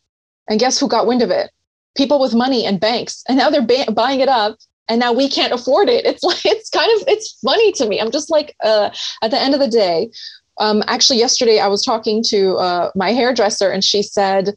And 0.50 0.60
guess 0.60 0.80
who 0.80 0.88
got 0.88 1.08
wind 1.08 1.22
of 1.22 1.30
it? 1.30 1.52
People 1.96 2.20
with 2.20 2.34
money 2.34 2.66
and 2.66 2.80
banks. 2.80 3.24
And 3.28 3.38
now 3.38 3.50
they're 3.50 3.66
ba- 3.66 3.92
buying 3.92 4.20
it 4.20 4.30
up. 4.30 4.58
And 4.90 5.00
now 5.00 5.14
we 5.14 5.30
can't 5.30 5.54
afford 5.54 5.88
it. 5.88 6.06
It's 6.06 6.24
like, 6.24 6.46
it's 6.46 6.70
kind 6.70 6.92
of, 7.00 7.08
it's 7.08 7.38
funny 7.44 7.72
to 7.74 7.88
me. 7.88 8.00
I'm 8.00 8.12
just 8.12 8.30
like, 8.30 8.56
uh, 8.64 8.90
at 9.22 9.32
the 9.32 9.40
end 9.40 9.54
of 9.54 9.60
the 9.60 9.68
day, 9.68 10.10
um, 10.58 10.84
actually, 10.88 11.20
yesterday 11.20 11.60
I 11.60 11.68
was 11.68 11.84
talking 11.84 12.24
to 12.28 12.56
uh, 12.58 12.92
my 12.96 13.14
hairdresser 13.14 13.72
and 13.72 13.84
she 13.84 14.04
said, 14.04 14.54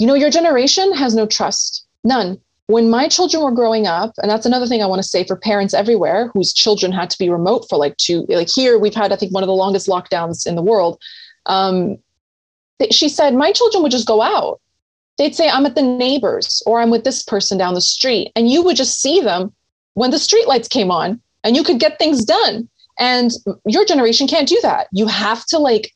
you 0.00 0.06
know, 0.06 0.14
your 0.14 0.30
generation 0.30 0.94
has 0.94 1.14
no 1.14 1.26
trust, 1.26 1.86
none. 2.04 2.40
When 2.68 2.88
my 2.88 3.06
children 3.06 3.42
were 3.42 3.50
growing 3.50 3.86
up, 3.86 4.14
and 4.22 4.30
that's 4.30 4.46
another 4.46 4.66
thing 4.66 4.82
I 4.82 4.86
want 4.86 5.02
to 5.02 5.08
say 5.08 5.24
for 5.24 5.36
parents 5.36 5.74
everywhere 5.74 6.30
whose 6.32 6.54
children 6.54 6.90
had 6.90 7.10
to 7.10 7.18
be 7.18 7.28
remote 7.28 7.66
for 7.68 7.76
like 7.76 7.98
two, 7.98 8.24
like 8.30 8.48
here, 8.48 8.78
we've 8.78 8.94
had, 8.94 9.12
I 9.12 9.16
think, 9.16 9.34
one 9.34 9.42
of 9.42 9.48
the 9.48 9.52
longest 9.52 9.88
lockdowns 9.88 10.46
in 10.46 10.54
the 10.54 10.62
world. 10.62 10.98
Um, 11.44 11.98
she 12.90 13.10
said, 13.10 13.34
My 13.34 13.52
children 13.52 13.82
would 13.82 13.92
just 13.92 14.06
go 14.06 14.22
out. 14.22 14.58
They'd 15.18 15.34
say, 15.34 15.50
I'm 15.50 15.66
at 15.66 15.74
the 15.74 15.82
neighbors 15.82 16.62
or 16.64 16.80
I'm 16.80 16.90
with 16.90 17.04
this 17.04 17.22
person 17.22 17.58
down 17.58 17.74
the 17.74 17.82
street. 17.82 18.32
And 18.34 18.48
you 18.48 18.62
would 18.62 18.76
just 18.76 19.02
see 19.02 19.20
them 19.20 19.52
when 19.94 20.12
the 20.12 20.16
streetlights 20.16 20.70
came 20.70 20.90
on 20.90 21.20
and 21.44 21.56
you 21.56 21.62
could 21.62 21.78
get 21.78 21.98
things 21.98 22.24
done. 22.24 22.70
And 22.98 23.32
your 23.66 23.84
generation 23.84 24.26
can't 24.26 24.48
do 24.48 24.58
that. 24.62 24.86
You 24.92 25.06
have 25.08 25.44
to 25.46 25.58
like 25.58 25.92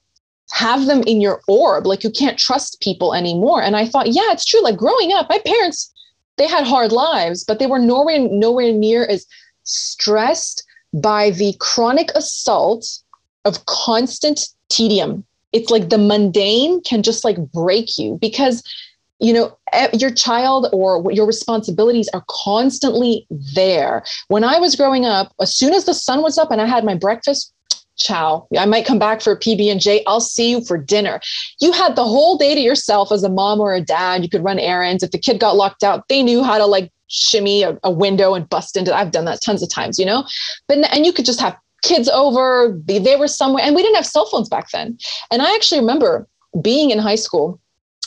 have 0.55 0.87
them 0.87 1.03
in 1.03 1.21
your 1.21 1.43
orb. 1.49 1.85
Like 1.85 2.05
you 2.05 2.11
can't 2.11 2.39
trust 2.39 2.81
people 2.81 3.13
anymore. 3.13 3.61
And 3.61 3.77
I 3.77 3.87
thought, 3.87 4.13
yeah, 4.13 4.31
it's 4.31 4.45
true. 4.45 4.63
Like 4.63 4.77
growing 4.77 5.13
up, 5.13 5.29
my 5.29 5.41
parents, 5.45 5.93
they 6.37 6.47
had 6.47 6.65
hard 6.65 6.93
lives, 6.93 7.43
but 7.43 7.59
they 7.59 7.67
were 7.67 7.81
nowhere, 7.81 8.21
nowhere 8.21 8.73
near 8.73 9.05
as 9.05 9.27
stressed 9.65 10.65
by 10.93 11.31
the 11.31 11.57
chronic 11.59 12.11
assault 12.15 12.87
of 13.45 13.67
constant 13.67 14.47
tedium. 14.69 15.25
It's 15.53 15.71
like 15.71 15.89
the 15.89 15.99
mundane 15.99 16.81
can 16.83 17.03
just 17.03 17.25
like 17.25 17.37
break 17.53 17.99
you 17.99 18.17
because 18.21 18.63
you 19.19 19.33
know 19.33 19.57
your 19.93 20.13
child 20.13 20.69
or 20.73 21.11
your 21.11 21.27
responsibilities 21.27 22.09
are 22.13 22.25
constantly 22.29 23.27
there 23.55 24.03
when 24.27 24.43
i 24.43 24.59
was 24.59 24.75
growing 24.75 25.07
up 25.07 25.33
as 25.41 25.57
soon 25.57 25.73
as 25.73 25.85
the 25.85 25.95
sun 25.95 26.21
was 26.21 26.37
up 26.37 26.51
and 26.51 26.61
i 26.61 26.67
had 26.67 26.85
my 26.85 26.97
breakfast 26.97 27.55
ciao. 27.97 28.47
I 28.59 28.67
might 28.67 28.87
come 28.87 28.99
back 28.99 29.21
for 29.21 29.33
a 29.33 29.39
pb&j 29.39 30.03
i'll 30.07 30.21
see 30.21 30.51
you 30.51 30.65
for 30.65 30.77
dinner. 30.77 31.21
You 31.61 31.73
had 31.73 31.97
the 31.97 32.05
whole 32.05 32.37
day 32.37 32.55
to 32.55 32.61
yourself 32.61 33.13
as 33.13 33.23
a 33.23 33.29
mom 33.29 33.61
or 33.61 33.75
a 33.75 33.81
dad. 33.81 34.23
You 34.23 34.29
could 34.29 34.45
run 34.45 34.59
errands. 34.59 35.03
If 35.03 35.11
the 35.11 35.19
kid 35.19 35.41
got 35.41 35.57
locked 35.57 35.83
out 35.83 36.09
they 36.09 36.23
knew 36.23 36.43
how 36.43 36.59
to 36.59 36.67
like 36.67 36.91
shimmy 37.09 37.63
a, 37.63 37.79
a 37.85 37.91
window 37.91 38.35
and 38.35 38.49
bust 38.49 38.77
into 38.77 38.95
i've 38.95 39.11
done 39.11 39.27
that 39.27 39.41
tons 39.45 39.63
of 39.63 39.71
times 39.71 39.99
you 39.99 40.07
know? 40.07 40.25
But 40.69 40.79
and 40.93 41.07
you 41.07 41.13
could 41.13 41.25
just 41.25 41.41
have 41.41 41.57
kids 41.83 42.09
over 42.09 42.81
they 42.87 43.17
were 43.17 43.29
somewhere 43.29 43.63
and 43.63 43.75
we 43.75 43.83
didn't 43.83 43.97
have 43.97 44.07
cell 44.07 44.27
phones 44.27 44.49
back 44.49 44.71
then. 44.71 44.99
And 45.31 45.43
i 45.43 45.55
actually 45.55 45.81
remember 45.81 46.27
being 46.63 46.91
in 46.91 46.99
high 46.99 47.17
school 47.17 47.61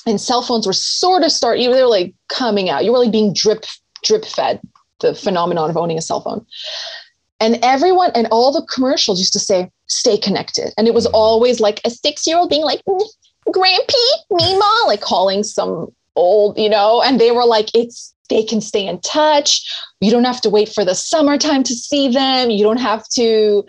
and 0.05 0.19
cell 0.19 0.41
phones 0.41 0.65
were 0.65 0.73
sort 0.73 1.23
of 1.23 1.31
start 1.31 1.59
you 1.59 1.69
were 1.69 1.85
like 1.85 2.13
coming 2.29 2.69
out. 2.69 2.85
You 2.85 2.91
were 2.91 2.99
like 2.99 3.11
being 3.11 3.33
drip 3.33 3.65
drip 4.03 4.25
fed 4.25 4.61
the 4.99 5.13
phenomenon 5.13 5.69
of 5.69 5.77
owning 5.77 5.97
a 5.97 6.01
cell 6.01 6.21
phone 6.21 6.45
and 7.39 7.59
everyone 7.63 8.11
and 8.15 8.27
all 8.31 8.51
the 8.51 8.65
commercials 8.73 9.19
used 9.19 9.33
to 9.33 9.39
say, 9.39 9.69
stay 9.87 10.17
connected. 10.17 10.73
And 10.77 10.87
it 10.87 10.93
was 10.93 11.07
mm. 11.07 11.11
always 11.13 11.59
like 11.59 11.81
a 11.85 11.89
six 11.89 12.25
year 12.25 12.37
old 12.37 12.49
being 12.49 12.63
like, 12.63 12.83
mm, 12.85 13.01
Grampy, 13.49 14.07
Mima, 14.31 14.83
like 14.87 15.01
calling 15.01 15.43
some 15.43 15.87
old, 16.15 16.57
you 16.57 16.69
know, 16.69 17.01
and 17.01 17.19
they 17.19 17.31
were 17.31 17.45
like, 17.45 17.69
it's, 17.73 18.13
they 18.29 18.43
can 18.43 18.59
stay 18.59 18.85
in 18.85 18.99
touch. 19.01 19.71
You 20.01 20.11
don't 20.11 20.25
have 20.25 20.41
to 20.41 20.49
wait 20.49 20.69
for 20.69 20.83
the 20.83 20.95
summertime 20.95 21.63
to 21.63 21.73
see 21.73 22.09
them. 22.09 22.49
You 22.49 22.63
don't 22.63 22.79
have 22.79 23.07
to, 23.09 23.63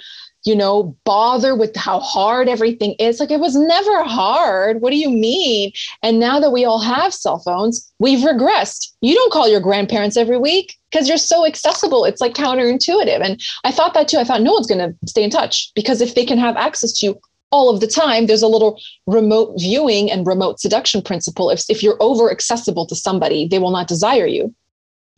you 0.44 0.56
know, 0.56 0.96
bother 1.04 1.54
with 1.54 1.76
how 1.76 2.00
hard 2.00 2.48
everything 2.48 2.94
is. 2.98 3.20
Like 3.20 3.30
it 3.30 3.38
was 3.38 3.54
never 3.54 4.02
hard. 4.02 4.80
What 4.80 4.90
do 4.90 4.96
you 4.96 5.10
mean? 5.10 5.72
And 6.02 6.18
now 6.18 6.40
that 6.40 6.50
we 6.50 6.64
all 6.64 6.80
have 6.80 7.14
cell 7.14 7.38
phones, 7.38 7.92
we've 8.00 8.26
regressed. 8.26 8.88
You 9.00 9.14
don't 9.14 9.32
call 9.32 9.48
your 9.48 9.60
grandparents 9.60 10.16
every 10.16 10.38
week 10.38 10.77
because 10.90 11.08
you're 11.08 11.18
so 11.18 11.46
accessible. 11.46 12.04
It's 12.04 12.20
like 12.20 12.34
counterintuitive. 12.34 13.20
And 13.22 13.40
I 13.64 13.70
thought 13.70 13.94
that 13.94 14.08
too. 14.08 14.18
I 14.18 14.24
thought 14.24 14.42
no 14.42 14.52
one's 14.52 14.66
going 14.66 14.78
to 14.78 14.96
stay 15.06 15.22
in 15.22 15.30
touch 15.30 15.70
because 15.74 16.00
if 16.00 16.14
they 16.14 16.24
can 16.24 16.38
have 16.38 16.56
access 16.56 16.92
to 16.94 17.06
you 17.06 17.20
all 17.50 17.72
of 17.72 17.80
the 17.80 17.86
time, 17.86 18.26
there's 18.26 18.42
a 18.42 18.48
little 18.48 18.80
remote 19.06 19.54
viewing 19.58 20.10
and 20.10 20.26
remote 20.26 20.60
seduction 20.60 21.02
principle. 21.02 21.50
If, 21.50 21.64
if 21.68 21.82
you're 21.82 21.96
over 22.00 22.30
accessible 22.30 22.86
to 22.86 22.94
somebody, 22.94 23.46
they 23.46 23.58
will 23.58 23.70
not 23.70 23.88
desire 23.88 24.26
you 24.26 24.54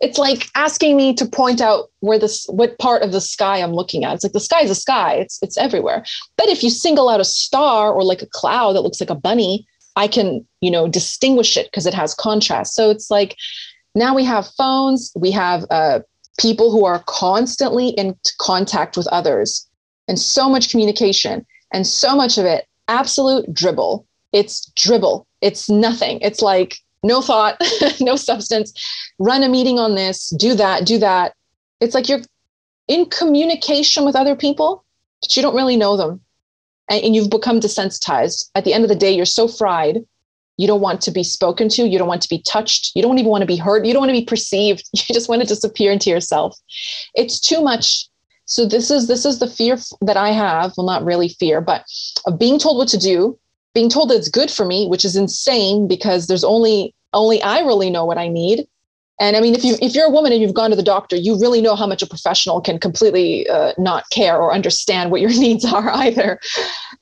it's 0.00 0.18
like 0.18 0.48
asking 0.54 0.96
me 0.96 1.14
to 1.14 1.26
point 1.26 1.60
out 1.60 1.90
where 2.00 2.18
this 2.18 2.46
what 2.48 2.78
part 2.78 3.02
of 3.02 3.12
the 3.12 3.20
sky 3.20 3.58
I'm 3.58 3.74
looking 3.74 4.04
at. 4.04 4.14
It's 4.14 4.24
like 4.24 4.32
the 4.32 4.40
sky 4.40 4.62
is 4.62 4.70
a 4.70 4.74
sky. 4.74 5.14
It's 5.14 5.38
it's 5.42 5.58
everywhere. 5.58 6.04
But 6.36 6.48
if 6.48 6.62
you 6.62 6.70
single 6.70 7.08
out 7.08 7.20
a 7.20 7.24
star 7.24 7.92
or 7.92 8.02
like 8.02 8.22
a 8.22 8.26
cloud 8.26 8.72
that 8.72 8.80
looks 8.80 9.00
like 9.00 9.10
a 9.10 9.14
bunny, 9.14 9.66
I 9.96 10.08
can, 10.08 10.46
you 10.62 10.70
know, 10.70 10.88
distinguish 10.88 11.56
it 11.56 11.66
because 11.66 11.86
it 11.86 11.94
has 11.94 12.14
contrast. 12.14 12.74
So 12.74 12.90
it's 12.90 13.10
like 13.10 13.36
now 13.94 14.14
we 14.14 14.24
have 14.24 14.48
phones, 14.56 15.12
we 15.16 15.30
have 15.32 15.64
uh, 15.70 16.00
people 16.38 16.70
who 16.70 16.84
are 16.84 17.02
constantly 17.06 17.88
in 17.90 18.16
contact 18.38 18.96
with 18.96 19.06
others 19.08 19.68
and 20.08 20.18
so 20.18 20.48
much 20.48 20.70
communication 20.70 21.46
and 21.72 21.86
so 21.86 22.16
much 22.16 22.38
of 22.38 22.44
it 22.44 22.66
absolute 22.88 23.52
dribble. 23.54 24.06
It's 24.32 24.70
dribble. 24.76 25.26
It's 25.40 25.70
nothing. 25.70 26.18
It's 26.20 26.42
like 26.42 26.76
no 27.02 27.22
thought, 27.22 27.60
no 28.00 28.16
substance, 28.16 28.72
run 29.18 29.42
a 29.42 29.48
meeting 29.48 29.78
on 29.78 29.94
this, 29.94 30.30
do 30.30 30.54
that, 30.54 30.84
do 30.84 30.98
that. 30.98 31.34
It's 31.80 31.94
like 31.94 32.08
you're 32.08 32.20
in 32.88 33.06
communication 33.06 34.04
with 34.04 34.16
other 34.16 34.36
people, 34.36 34.84
but 35.22 35.34
you 35.36 35.42
don't 35.42 35.54
really 35.54 35.76
know 35.76 35.96
them. 35.96 36.20
And, 36.90 37.04
and 37.04 37.16
you've 37.16 37.30
become 37.30 37.60
desensitized. 37.60 38.50
At 38.54 38.64
the 38.64 38.74
end 38.74 38.84
of 38.84 38.90
the 38.90 38.96
day, 38.96 39.12
you're 39.12 39.24
so 39.24 39.48
fried. 39.48 40.04
You 40.60 40.66
don't 40.66 40.82
want 40.82 41.00
to 41.02 41.10
be 41.10 41.24
spoken 41.24 41.70
to. 41.70 41.88
You 41.88 41.98
don't 41.98 42.06
want 42.06 42.20
to 42.20 42.28
be 42.28 42.42
touched. 42.42 42.92
You 42.94 43.00
don't 43.00 43.18
even 43.18 43.30
want 43.30 43.40
to 43.40 43.46
be 43.46 43.56
heard. 43.56 43.86
You 43.86 43.94
don't 43.94 44.02
want 44.02 44.10
to 44.10 44.20
be 44.20 44.26
perceived. 44.26 44.86
You 44.94 45.14
just 45.14 45.28
want 45.28 45.40
to 45.40 45.48
disappear 45.48 45.90
into 45.90 46.10
yourself. 46.10 46.54
It's 47.14 47.40
too 47.40 47.62
much. 47.62 48.06
So 48.44 48.66
this 48.66 48.90
is 48.90 49.06
this 49.06 49.24
is 49.24 49.38
the 49.38 49.46
fear 49.46 49.78
that 50.02 50.18
I 50.18 50.30
have. 50.30 50.74
Well, 50.76 50.86
not 50.86 51.02
really 51.02 51.30
fear, 51.30 51.62
but 51.62 51.86
of 52.26 52.38
being 52.38 52.58
told 52.58 52.76
what 52.76 52.88
to 52.88 52.98
do, 52.98 53.38
being 53.74 53.88
told 53.88 54.10
that 54.10 54.16
it's 54.16 54.28
good 54.28 54.50
for 54.50 54.66
me, 54.66 54.86
which 54.86 55.04
is 55.04 55.16
insane 55.16 55.88
because 55.88 56.26
there's 56.26 56.44
only 56.44 56.94
only 57.14 57.40
I 57.42 57.60
really 57.60 57.88
know 57.88 58.04
what 58.04 58.18
I 58.18 58.28
need. 58.28 58.66
And 59.18 59.36
I 59.36 59.40
mean, 59.40 59.54
if 59.54 59.64
you 59.64 59.76
if 59.80 59.94
you're 59.94 60.06
a 60.06 60.10
woman 60.10 60.32
and 60.32 60.42
you've 60.42 60.60
gone 60.60 60.70
to 60.70 60.76
the 60.76 60.82
doctor, 60.82 61.16
you 61.16 61.40
really 61.40 61.62
know 61.62 61.74
how 61.74 61.86
much 61.86 62.02
a 62.02 62.06
professional 62.06 62.60
can 62.60 62.78
completely 62.78 63.48
uh, 63.48 63.72
not 63.78 64.04
care 64.10 64.36
or 64.36 64.52
understand 64.52 65.10
what 65.10 65.22
your 65.22 65.30
needs 65.46 65.64
are 65.64 65.88
either. 65.90 66.38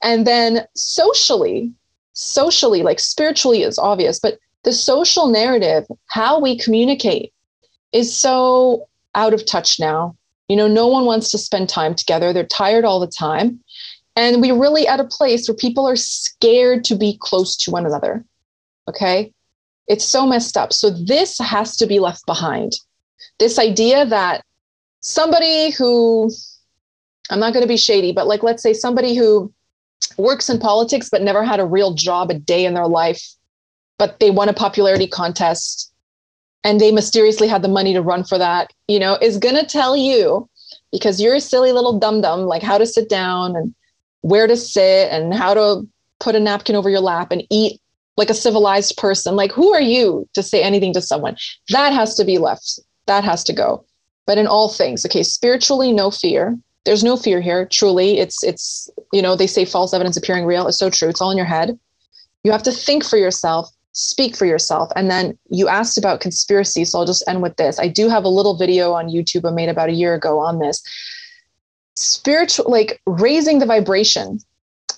And 0.03 0.29
then 0.29 0.65
socially, 0.77 1.73
socially, 2.19 2.83
like 2.83 2.99
spiritually 2.99 3.63
is 3.63 3.79
obvious, 3.79 4.19
but 4.19 4.39
the 4.65 4.73
social 4.73 5.29
narrative, 5.29 5.87
how 6.09 6.41
we 6.41 6.59
communicate, 6.59 7.33
is 7.93 8.15
so 8.15 8.89
out 9.15 9.33
of 9.33 9.47
touch 9.47 9.79
now. 9.79 10.17
You 10.49 10.57
know, 10.57 10.67
no 10.67 10.89
one 10.89 11.05
wants 11.05 11.31
to 11.31 11.39
spend 11.39 11.69
time 11.69 11.95
together. 11.95 12.33
They're 12.33 12.45
tired 12.45 12.85
all 12.85 12.99
the 12.99 13.07
time. 13.07 13.61
And 14.17 14.43
we're 14.43 14.59
really 14.59 14.89
at 14.89 14.99
a 14.99 15.05
place 15.05 15.49
where 15.49 15.55
people 15.55 15.87
are 15.87 15.97
scared 15.97 16.83
to 16.85 16.97
be 16.97 17.17
close 17.21 17.57
to 17.59 17.71
one 17.71 17.87
another. 17.87 18.25
Okay. 18.89 19.33
It's 19.87 20.05
so 20.05 20.27
messed 20.27 20.57
up. 20.57 20.73
So 20.73 20.91
this 20.91 21.39
has 21.39 21.77
to 21.77 21.87
be 21.87 22.01
left 22.01 22.27
behind. 22.27 22.73
This 23.39 23.59
idea 23.61 24.05
that 24.07 24.45
somebody 25.01 25.71
who, 25.71 26.33
I'm 27.31 27.39
not 27.39 27.53
going 27.53 27.63
to 27.63 27.69
be 27.69 27.77
shady, 27.77 28.13
but 28.13 28.27
like, 28.27 28.43
let's 28.43 28.63
say 28.63 28.73
somebody 28.73 29.15
who 29.15 29.53
works 30.17 30.49
in 30.49 30.59
politics 30.59 31.09
but 31.11 31.23
never 31.23 31.45
had 31.45 31.61
a 31.61 31.65
real 31.65 31.95
job 31.95 32.31
a 32.31 32.35
day 32.35 32.65
in 32.65 32.75
their 32.75 32.87
life, 32.87 33.23
but 33.99 34.21
they 34.21 34.31
won 34.31 34.49
a 34.49 34.55
popularity 34.55 35.07
contest 35.07 35.93
and 36.65 36.81
they 36.81 36.93
mysteriously 36.93 37.49
had 37.49 37.63
the 37.63 37.69
money 37.69 37.93
to 37.93 38.03
run 38.03 38.25
for 38.25 38.39
that, 38.39 38.73
you 38.89 38.99
know, 38.99 39.17
is 39.23 39.39
going 39.39 39.55
to 39.55 39.65
tell 39.65 39.97
you 39.97 40.49
because 40.93 41.21
you're 41.21 41.35
a 41.35 41.41
silly 41.41 41.73
little 41.73 41.99
dum 41.99 42.21
dum, 42.21 42.41
like 42.41 42.63
how 42.63 42.79
to 42.79 42.87
sit 42.87 43.09
down 43.09 43.57
and 43.57 43.75
where 44.23 44.47
to 44.47 44.57
sit 44.57 45.11
and 45.11 45.35
how 45.35 45.55
to 45.55 45.87
put 46.21 46.35
a 46.35 46.41
napkin 46.41 46.77
over 46.77 46.91
your 46.91 47.01
lap 47.01 47.31
and 47.31 47.45
eat 47.51 47.81
like 48.17 48.31
a 48.31 48.35
civilized 48.35 48.97
person. 48.97 49.37
Like, 49.37 49.53
who 49.53 49.73
are 49.73 49.81
you 49.81 50.29
to 50.35 50.43
say 50.43 50.63
anything 50.63 50.93
to 50.95 51.01
someone? 51.01 51.37
That 51.69 51.93
has 51.93 52.15
to 52.17 52.25
be 52.25 52.39
left. 52.39 52.81
That 53.07 53.25
has 53.25 53.45
to 53.45 53.53
go. 53.53 53.85
But 54.27 54.39
in 54.39 54.47
all 54.47 54.69
things, 54.69 55.07
okay, 55.07 55.23
spiritually, 55.23 55.93
no 55.93 56.11
fear. 56.11 56.59
There's 56.85 57.05
no 57.05 57.17
fear 57.17 57.41
here. 57.41 57.67
Truly, 57.67 58.19
it's 58.19 58.43
it's 58.43 58.91
you 59.13 59.23
know 59.23 59.37
they 59.37 59.47
say 59.47 59.65
false 59.65 59.93
evidence 59.93 60.17
appearing 60.17 60.45
real. 60.45 60.67
is 60.67 60.79
so 60.79 60.91
true. 60.91 61.09
It's 61.09 61.21
all 61.21 61.31
in 61.31 61.37
your 61.37 61.47
head. 61.47 61.79
You 62.45 62.53
have 62.53 62.63
to 62.63 62.73
think 62.73 63.05
for 63.05 63.17
yourself, 63.17 63.69
speak 63.93 64.37
for 64.37 64.47
yourself, 64.47 64.91
and 64.97 65.11
then 65.11 65.39
you 65.51 65.69
asked 65.69 65.99
about 65.99 66.21
conspiracy. 66.21 66.85
So 66.85 66.99
I'll 66.99 67.07
just 67.07 67.25
end 67.29 67.43
with 67.43 67.57
this. 67.57 67.79
I 67.79 67.89
do 67.89 68.09
have 68.09 68.25
a 68.25 68.29
little 68.29 68.57
video 68.57 68.93
on 68.93 69.09
YouTube 69.09 69.47
I 69.47 69.53
made 69.53 69.69
about 69.69 69.91
a 69.91 69.93
year 69.93 70.15
ago 70.15 70.39
on 70.39 70.61
this 70.61 70.83
spiritual 71.99 72.71
like 72.71 73.01
raising 73.07 73.59
the 73.59 73.67
vibration 73.67 74.39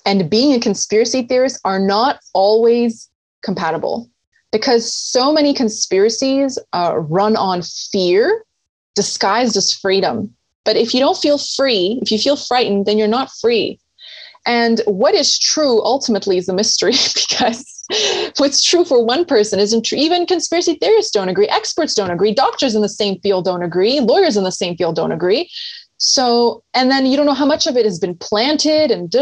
and 0.05 0.28
being 0.28 0.53
a 0.53 0.61
conspiracy 0.61 1.22
theorist 1.22 1.59
are 1.64 1.78
not 1.78 2.20
always 2.35 3.09
compatible 3.43 4.11
because 4.53 4.93
so 4.95 5.33
many 5.33 5.55
conspiracies 5.55 6.59
uh, 6.74 6.99
run 6.99 7.37
on 7.37 7.62
fear 7.62 8.45
disguised 8.95 9.57
as 9.57 9.72
freedom 9.72 10.35
but 10.65 10.77
if 10.77 10.95
you 10.95 11.01
don't 11.01 11.17
feel 11.17 11.39
free 11.39 11.99
if 12.03 12.11
you 12.11 12.19
feel 12.19 12.37
frightened 12.37 12.87
then 12.87 12.99
you're 12.99 13.09
not 13.09 13.31
free 13.41 13.79
and 14.47 14.81
what 14.87 15.15
is 15.15 15.39
true 15.39 15.83
ultimately 15.85 16.39
is 16.39 16.49
a 16.49 16.55
mystery 16.55 16.93
because 17.15 17.85
what's 18.39 18.63
true 18.63 18.85
for 18.85 19.05
one 19.05 19.25
person 19.25 19.59
isn't 19.59 19.85
true. 19.85 19.99
Even 19.99 20.27
conspiracy 20.27 20.75
theorists 20.81 21.13
don't 21.13 21.29
agree. 21.29 21.49
Experts 21.49 21.95
don't 21.95 22.11
agree. 22.11 22.33
Doctors 22.33 22.75
in 22.75 22.83
the 22.83 22.89
same 22.89 23.19
field 23.21 23.45
don't 23.45 23.63
agree. 23.63 24.01
Lawyers 24.01 24.37
in 24.37 24.45
the 24.45 24.53
same 24.53 24.77
field 24.77 24.97
don't 24.97 25.13
agree. 25.13 25.51
So, 25.99 26.63
and 26.73 26.91
then 26.91 27.05
you 27.05 27.17
don't 27.17 27.27
know 27.27 27.35
how 27.35 27.47
much 27.47 27.67
of 27.67 27.77
it 27.77 27.85
has 27.85 27.99
been 27.99 28.17
planted 28.17 28.91
and 28.91 29.13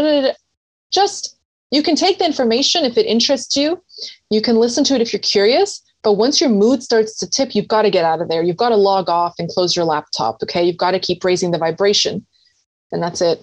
just 0.91 1.35
you 1.71 1.83
can 1.83 1.95
take 1.95 2.19
the 2.19 2.25
information 2.25 2.85
if 2.85 2.97
it 2.97 3.05
interests 3.05 3.55
you. 3.55 3.83
You 4.29 4.41
can 4.41 4.55
listen 4.55 4.83
to 4.85 4.95
it 4.95 5.01
if 5.01 5.11
you're 5.11 5.19
curious. 5.19 5.83
But 6.01 6.13
once 6.13 6.39
your 6.39 6.49
mood 6.49 6.81
starts 6.81 7.17
to 7.17 7.29
tip, 7.29 7.53
you've 7.53 7.67
got 7.67 7.81
to 7.81 7.89
get 7.89 8.05
out 8.05 8.21
of 8.21 8.29
there. 8.29 8.41
You've 8.41 8.57
got 8.57 8.69
to 8.69 8.75
log 8.75 9.09
off 9.09 9.35
and 9.37 9.49
close 9.49 9.75
your 9.75 9.85
laptop. 9.85 10.41
Okay. 10.43 10.63
You've 10.63 10.77
got 10.77 10.91
to 10.91 10.99
keep 10.99 11.23
raising 11.23 11.51
the 11.51 11.57
vibration. 11.57 12.25
And 12.91 13.03
that's 13.03 13.21
it. 13.21 13.41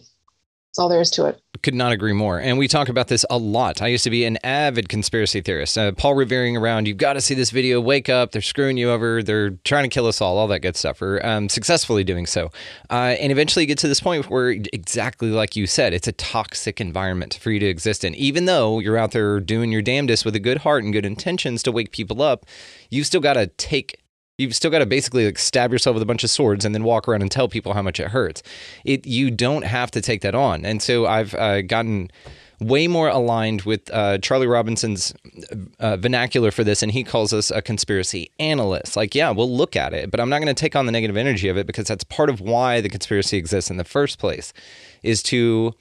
That's 0.77 0.83
all 0.83 0.91
there 0.91 1.01
is 1.01 1.11
to 1.13 1.25
it 1.25 1.41
could 1.63 1.75
not 1.75 1.91
agree 1.91 2.13
more. 2.13 2.39
And 2.39 2.59
we 2.59 2.69
talk 2.69 2.89
about 2.89 3.09
this 3.09 3.25
a 3.31 3.39
lot. 3.39 3.83
I 3.83 3.89
used 3.89 4.05
to 4.05 4.11
be 4.11 4.25
an 4.25 4.39
avid 4.45 4.89
conspiracy 4.89 5.41
theorist. 5.41 5.77
Uh, 5.77 5.91
Paul 5.91 6.15
revering 6.15 6.57
around, 6.57 6.87
you've 6.87 6.99
got 6.99 7.15
to 7.15 7.21
see 7.21 7.35
this 7.35 7.51
video, 7.51 7.81
wake 7.81 8.09
up, 8.09 8.31
they're 8.33 8.43
screwing 8.43 8.77
you 8.77 8.91
over, 8.91 9.23
they're 9.23 9.51
trying 9.65 9.83
to 9.83 9.89
kill 9.89 10.07
us 10.07 10.21
all, 10.21 10.39
all 10.39 10.47
that 10.49 10.61
good 10.61 10.77
stuff, 10.77 11.01
or 11.03 11.25
um, 11.27 11.49
successfully 11.49 12.05
doing 12.05 12.27
so. 12.27 12.53
Uh, 12.91 13.17
and 13.19 13.33
eventually 13.33 13.65
you 13.65 13.67
get 13.67 13.79
to 13.79 13.89
this 13.89 14.01
point 14.01 14.29
where, 14.31 14.51
exactly 14.51 15.31
like 15.31 15.57
you 15.57 15.67
said, 15.67 15.93
it's 15.93 16.07
a 16.07 16.13
toxic 16.13 16.81
environment 16.81 17.39
for 17.41 17.51
you 17.51 17.59
to 17.59 17.67
exist 17.67 18.05
in. 18.05 18.15
Even 18.15 18.45
though 18.45 18.79
you're 18.79 18.99
out 18.99 19.13
there 19.13 19.41
doing 19.41 19.73
your 19.73 19.83
damnedest 19.83 20.25
with 20.25 20.37
a 20.37 20.41
good 20.41 20.59
heart 20.59 20.85
and 20.85 20.93
good 20.93 21.07
intentions 21.07 21.63
to 21.63 21.73
wake 21.73 21.91
people 21.91 22.23
up, 22.23 22.47
you've 22.91 23.07
still 23.07 23.21
got 23.21 23.35
to 23.35 23.47
take 23.47 24.01
You've 24.39 24.55
still 24.55 24.71
got 24.71 24.81
to 24.81 24.87
basically 24.87 25.25
like 25.25 25.39
stab 25.39 25.73
yourself 25.73 25.95
with 25.95 26.03
a 26.03 26.07
bunch 26.07 26.23
of 26.23 26.31
swords 26.31 26.65
and 26.65 26.75
then 26.75 26.85
walk 26.85 27.09
around 27.09 27.23
and 27.23 27.31
tell 27.31 27.49
people 27.49 27.73
how 27.73 27.83
much 27.83 27.99
it 27.99 28.09
hurts. 28.09 28.43
It 28.85 29.07
you 29.07 29.31
don't 29.31 29.65
have 29.65 29.91
to 29.93 30.03
take 30.03 30.21
that 30.21 30.35
on, 30.35 30.65
and 30.65 30.83
so 30.83 31.07
I've 31.07 31.35
uh, 31.35 31.63
gotten 31.63 32.11
way 32.61 32.87
more 32.87 33.09
aligned 33.09 33.63
with 33.63 33.91
uh, 33.93 34.19
Charlie 34.19 34.47
Robinson's 34.47 35.15
uh, 35.79 35.97
vernacular 35.97 36.51
for 36.51 36.65
this, 36.65 36.83
and 36.83 36.93
he 36.93 37.05
calls 37.05 37.33
us 37.33 37.51
a 37.51 37.61
conspiracy 37.61 38.31
analyst. 38.39 38.97
Like, 38.97 39.15
yeah, 39.15 39.31
we'll 39.31 39.55
look 39.55 39.77
at 39.77 39.93
it, 39.93 40.11
but 40.11 40.21
I'm 40.21 40.29
not 40.29 40.39
going 40.41 40.55
to 40.55 40.61
take 40.61 40.77
on 40.77 40.87
the 40.87 40.93
negative 40.93 41.17
energy 41.17 41.49
of 41.49 41.57
it 41.57 41.67
because 41.67 41.87
that's 41.87 42.05
part 42.05 42.31
of 42.31 42.41
why 42.41 42.81
the 42.81 42.89
conspiracy 42.89 43.37
exists 43.37 43.71
in 43.71 43.77
the 43.77 43.85
first 43.85 44.19
place, 44.19 44.53
is 45.03 45.23
to 45.25 45.75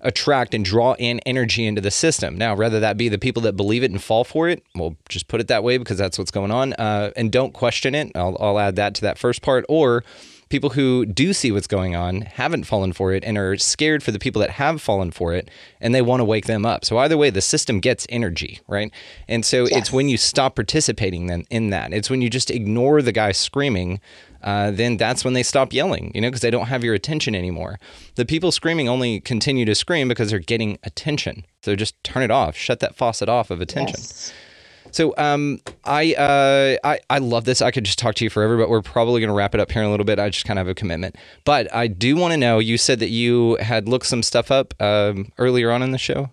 attract 0.00 0.54
and 0.54 0.64
draw 0.64 0.94
in 0.98 1.20
energy 1.20 1.66
into 1.66 1.80
the 1.80 1.90
system. 1.90 2.36
Now, 2.36 2.54
whether 2.54 2.80
that 2.80 2.96
be 2.96 3.08
the 3.08 3.18
people 3.18 3.42
that 3.42 3.54
believe 3.54 3.82
it 3.82 3.90
and 3.90 4.02
fall 4.02 4.24
for 4.24 4.48
it, 4.48 4.62
we'll 4.74 4.96
just 5.08 5.28
put 5.28 5.40
it 5.40 5.48
that 5.48 5.64
way 5.64 5.78
because 5.78 5.98
that's 5.98 6.18
what's 6.18 6.30
going 6.30 6.50
on, 6.50 6.72
uh, 6.74 7.10
and 7.16 7.32
don't 7.32 7.52
question 7.52 7.94
it. 7.94 8.12
I'll, 8.14 8.36
I'll 8.40 8.58
add 8.58 8.76
that 8.76 8.94
to 8.96 9.00
that 9.02 9.18
first 9.18 9.42
part. 9.42 9.64
Or 9.68 10.04
people 10.48 10.70
who 10.70 11.04
do 11.04 11.32
see 11.32 11.50
what's 11.50 11.66
going 11.66 11.96
on 11.96 12.20
haven't 12.22 12.64
fallen 12.64 12.92
for 12.92 13.12
it 13.12 13.24
and 13.24 13.36
are 13.36 13.56
scared 13.56 14.02
for 14.02 14.12
the 14.12 14.18
people 14.18 14.40
that 14.40 14.50
have 14.50 14.80
fallen 14.80 15.10
for 15.10 15.34
it 15.34 15.50
and 15.80 15.94
they 15.94 16.02
want 16.02 16.20
to 16.20 16.24
wake 16.24 16.46
them 16.46 16.64
up. 16.64 16.84
So 16.84 16.98
either 16.98 17.16
way, 17.16 17.30
the 17.30 17.40
system 17.40 17.80
gets 17.80 18.06
energy, 18.08 18.60
right? 18.68 18.92
And 19.28 19.44
so 19.44 19.62
yes. 19.62 19.72
it's 19.76 19.92
when 19.92 20.08
you 20.08 20.16
stop 20.16 20.54
participating 20.54 21.26
then 21.26 21.44
in 21.50 21.70
that. 21.70 21.92
It's 21.92 22.08
when 22.08 22.22
you 22.22 22.30
just 22.30 22.50
ignore 22.50 23.02
the 23.02 23.12
guy 23.12 23.32
screaming 23.32 24.00
uh, 24.46 24.70
then 24.70 24.96
that's 24.96 25.24
when 25.24 25.34
they 25.34 25.42
stop 25.42 25.72
yelling, 25.72 26.12
you 26.14 26.20
know, 26.20 26.28
because 26.28 26.40
they 26.40 26.52
don't 26.52 26.68
have 26.68 26.84
your 26.84 26.94
attention 26.94 27.34
anymore. 27.34 27.80
The 28.14 28.24
people 28.24 28.52
screaming 28.52 28.88
only 28.88 29.20
continue 29.20 29.64
to 29.64 29.74
scream 29.74 30.06
because 30.06 30.30
they're 30.30 30.38
getting 30.38 30.78
attention. 30.84 31.44
So 31.62 31.74
just 31.74 32.02
turn 32.04 32.22
it 32.22 32.30
off, 32.30 32.56
shut 32.56 32.78
that 32.78 32.94
faucet 32.94 33.28
off 33.28 33.50
of 33.50 33.60
attention. 33.60 33.96
Yes. 33.98 34.32
So 34.92 35.14
um, 35.18 35.60
I, 35.84 36.14
uh, 36.14 36.76
I 36.88 37.00
I 37.10 37.18
love 37.18 37.44
this. 37.44 37.60
I 37.60 37.72
could 37.72 37.84
just 37.84 37.98
talk 37.98 38.14
to 38.14 38.24
you 38.24 38.30
forever, 38.30 38.56
but 38.56 38.70
we're 38.70 38.82
probably 38.82 39.20
going 39.20 39.28
to 39.28 39.34
wrap 39.34 39.52
it 39.52 39.60
up 39.60 39.72
here 39.72 39.82
in 39.82 39.88
a 39.88 39.90
little 39.90 40.06
bit. 40.06 40.18
I 40.20 40.30
just 40.30 40.46
kind 40.46 40.58
of 40.58 40.66
have 40.66 40.70
a 40.70 40.74
commitment. 40.74 41.16
But 41.44 41.72
I 41.74 41.88
do 41.88 42.14
want 42.16 42.32
to 42.32 42.38
know. 42.38 42.60
You 42.60 42.78
said 42.78 43.00
that 43.00 43.10
you 43.10 43.56
had 43.56 43.88
looked 43.88 44.06
some 44.06 44.22
stuff 44.22 44.52
up 44.52 44.80
um, 44.80 45.32
earlier 45.38 45.72
on 45.72 45.82
in 45.82 45.90
the 45.90 45.98
show. 45.98 46.30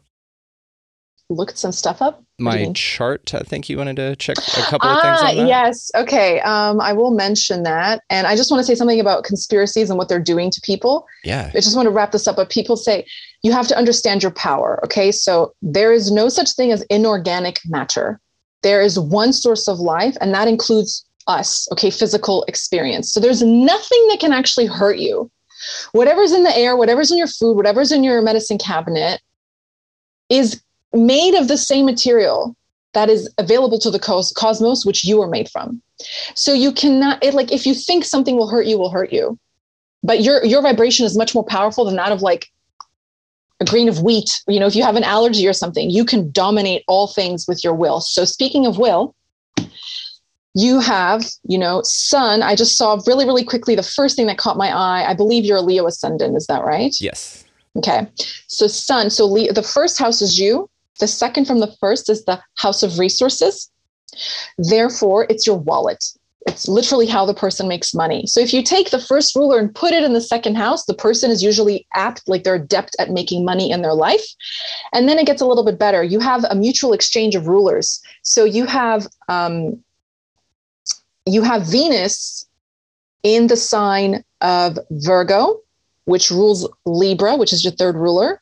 Looked 1.30 1.57
some 1.57 1.72
stuff 1.72 2.01
up. 2.01 2.22
What 2.38 2.53
do 2.53 2.59
you 2.59 2.67
My 2.67 2.73
chart. 2.73 3.34
I 3.34 3.39
think 3.41 3.69
you 3.69 3.77
wanted 3.77 3.95
to 3.97 4.15
check 4.15 4.38
a 4.38 4.61
couple 4.63 4.89
of 4.89 5.01
things 5.01 5.19
Ah, 5.21 5.34
that. 5.36 5.47
yes. 5.47 5.91
Okay. 5.95 6.39
Um, 6.41 6.81
I 6.81 6.91
will 6.91 7.11
mention 7.11 7.61
that. 7.63 8.01
And 8.09 8.25
I 8.25 8.36
just 8.36 8.49
want 8.49 8.59
to 8.59 8.65
say 8.65 8.73
something 8.75 8.99
about 8.99 9.23
conspiracies 9.23 9.89
and 9.89 9.99
what 9.99 10.09
they're 10.09 10.19
doing 10.19 10.49
to 10.49 10.61
people. 10.61 11.05
Yeah. 11.23 11.49
I 11.53 11.59
just 11.59 11.75
want 11.75 11.86
to 11.86 11.91
wrap 11.91 12.11
this 12.11 12.27
up. 12.27 12.36
But 12.36 12.49
people 12.49 12.75
say 12.75 13.05
you 13.43 13.51
have 13.51 13.67
to 13.67 13.77
understand 13.77 14.23
your 14.23 14.31
power. 14.31 14.79
Okay. 14.84 15.11
So 15.11 15.53
there 15.61 15.93
is 15.93 16.11
no 16.11 16.27
such 16.27 16.51
thing 16.53 16.71
as 16.71 16.81
inorganic 16.84 17.59
matter. 17.67 18.19
There 18.63 18.81
is 18.81 18.97
one 18.97 19.31
source 19.34 19.67
of 19.67 19.79
life, 19.79 20.17
and 20.21 20.34
that 20.34 20.47
includes 20.47 21.05
us. 21.27 21.67
Okay. 21.71 21.91
Physical 21.91 22.43
experience. 22.47 23.13
So 23.13 23.19
there's 23.19 23.43
nothing 23.43 24.07
that 24.09 24.19
can 24.19 24.34
actually 24.34 24.65
hurt 24.65 24.97
you. 24.97 25.29
Whatever's 25.91 26.31
in 26.34 26.43
the 26.43 26.57
air, 26.57 26.75
whatever's 26.75 27.11
in 27.11 27.17
your 27.17 27.27
food, 27.27 27.53
whatever's 27.55 27.91
in 27.91 28.03
your 28.03 28.21
medicine 28.23 28.57
cabinet 28.57 29.21
is 30.29 30.61
made 30.93 31.35
of 31.35 31.47
the 31.47 31.57
same 31.57 31.85
material 31.85 32.55
that 32.93 33.09
is 33.09 33.31
available 33.37 33.79
to 33.79 33.89
the 33.89 33.99
cos- 33.99 34.31
cosmos 34.31 34.85
which 34.85 35.03
you 35.03 35.21
are 35.21 35.27
made 35.27 35.49
from. 35.49 35.81
So 36.35 36.53
you 36.53 36.71
cannot 36.71 37.23
it 37.23 37.33
like 37.33 37.51
if 37.51 37.65
you 37.65 37.73
think 37.73 38.05
something 38.05 38.35
will 38.35 38.49
hurt 38.49 38.65
you 38.65 38.77
will 38.77 38.91
hurt 38.91 39.11
you. 39.11 39.37
But 40.03 40.21
your 40.21 40.43
your 40.45 40.61
vibration 40.61 41.05
is 41.05 41.17
much 41.17 41.33
more 41.33 41.43
powerful 41.43 41.85
than 41.85 41.95
that 41.95 42.11
of 42.11 42.21
like 42.21 42.47
a 43.59 43.65
grain 43.65 43.89
of 43.89 44.01
wheat. 44.01 44.41
You 44.47 44.59
know 44.59 44.67
if 44.67 44.75
you 44.75 44.83
have 44.83 44.95
an 44.95 45.03
allergy 45.03 45.47
or 45.47 45.53
something 45.53 45.89
you 45.89 46.05
can 46.05 46.31
dominate 46.31 46.83
all 46.87 47.07
things 47.07 47.47
with 47.47 47.63
your 47.63 47.73
will. 47.73 47.99
So 47.99 48.25
speaking 48.25 48.65
of 48.65 48.77
will 48.77 49.15
you 50.55 50.79
have 50.79 51.25
you 51.47 51.57
know 51.57 51.81
sun. 51.83 52.43
I 52.43 52.55
just 52.55 52.77
saw 52.77 52.99
really 53.07 53.25
really 53.25 53.43
quickly 53.43 53.75
the 53.75 53.83
first 53.83 54.15
thing 54.15 54.27
that 54.27 54.37
caught 54.37 54.57
my 54.57 54.69
eye. 54.69 55.09
I 55.09 55.13
believe 55.15 55.45
you're 55.45 55.57
a 55.57 55.61
leo 55.61 55.87
ascendant. 55.87 56.35
Is 56.35 56.47
that 56.47 56.63
right? 56.63 56.93
Yes. 56.99 57.45
Okay. 57.75 58.07
So 58.47 58.67
sun, 58.67 59.09
so 59.09 59.25
Le- 59.25 59.51
the 59.51 59.63
first 59.63 59.97
house 59.97 60.21
is 60.21 60.39
you. 60.39 60.69
The 60.99 61.07
second 61.07 61.45
from 61.45 61.59
the 61.59 61.73
first 61.79 62.09
is 62.09 62.25
the 62.25 62.41
house 62.55 62.83
of 62.83 62.99
resources. 62.99 63.69
Therefore, 64.57 65.25
it's 65.29 65.47
your 65.47 65.57
wallet. 65.57 66.03
It's 66.45 66.67
literally 66.67 67.07
how 67.07 67.25
the 67.25 67.33
person 67.33 67.67
makes 67.67 67.93
money. 67.93 68.25
So 68.27 68.41
if 68.41 68.53
you 68.53 68.63
take 68.63 68.91
the 68.91 68.99
first 68.99 69.35
ruler 69.35 69.59
and 69.59 69.73
put 69.73 69.93
it 69.93 70.03
in 70.03 70.13
the 70.13 70.21
second 70.21 70.55
house, 70.55 70.85
the 70.85 70.93
person 70.93 71.31
is 71.31 71.41
usually 71.41 71.87
apt, 71.93 72.27
like 72.27 72.43
they're 72.43 72.55
adept 72.55 72.95
at 72.99 73.11
making 73.11 73.45
money 73.45 73.71
in 73.71 73.81
their 73.81 73.93
life. 73.93 74.25
And 74.91 75.07
then 75.07 75.17
it 75.17 75.25
gets 75.25 75.41
a 75.41 75.45
little 75.45 75.63
bit 75.63 75.79
better. 75.79 76.03
You 76.03 76.19
have 76.19 76.43
a 76.49 76.55
mutual 76.55 76.91
exchange 76.91 77.35
of 77.35 77.47
rulers. 77.47 78.01
So 78.23 78.43
you 78.43 78.65
have 78.65 79.07
um, 79.29 79.81
you 81.25 81.43
have 81.43 81.65
Venus 81.65 82.45
in 83.23 83.47
the 83.47 83.55
sign 83.55 84.23
of 84.41 84.77
Virgo, 84.91 85.61
which 86.05 86.29
rules 86.29 86.69
Libra, 86.85 87.37
which 87.37 87.53
is 87.53 87.63
your 87.63 87.71
third 87.73 87.95
ruler, 87.95 88.41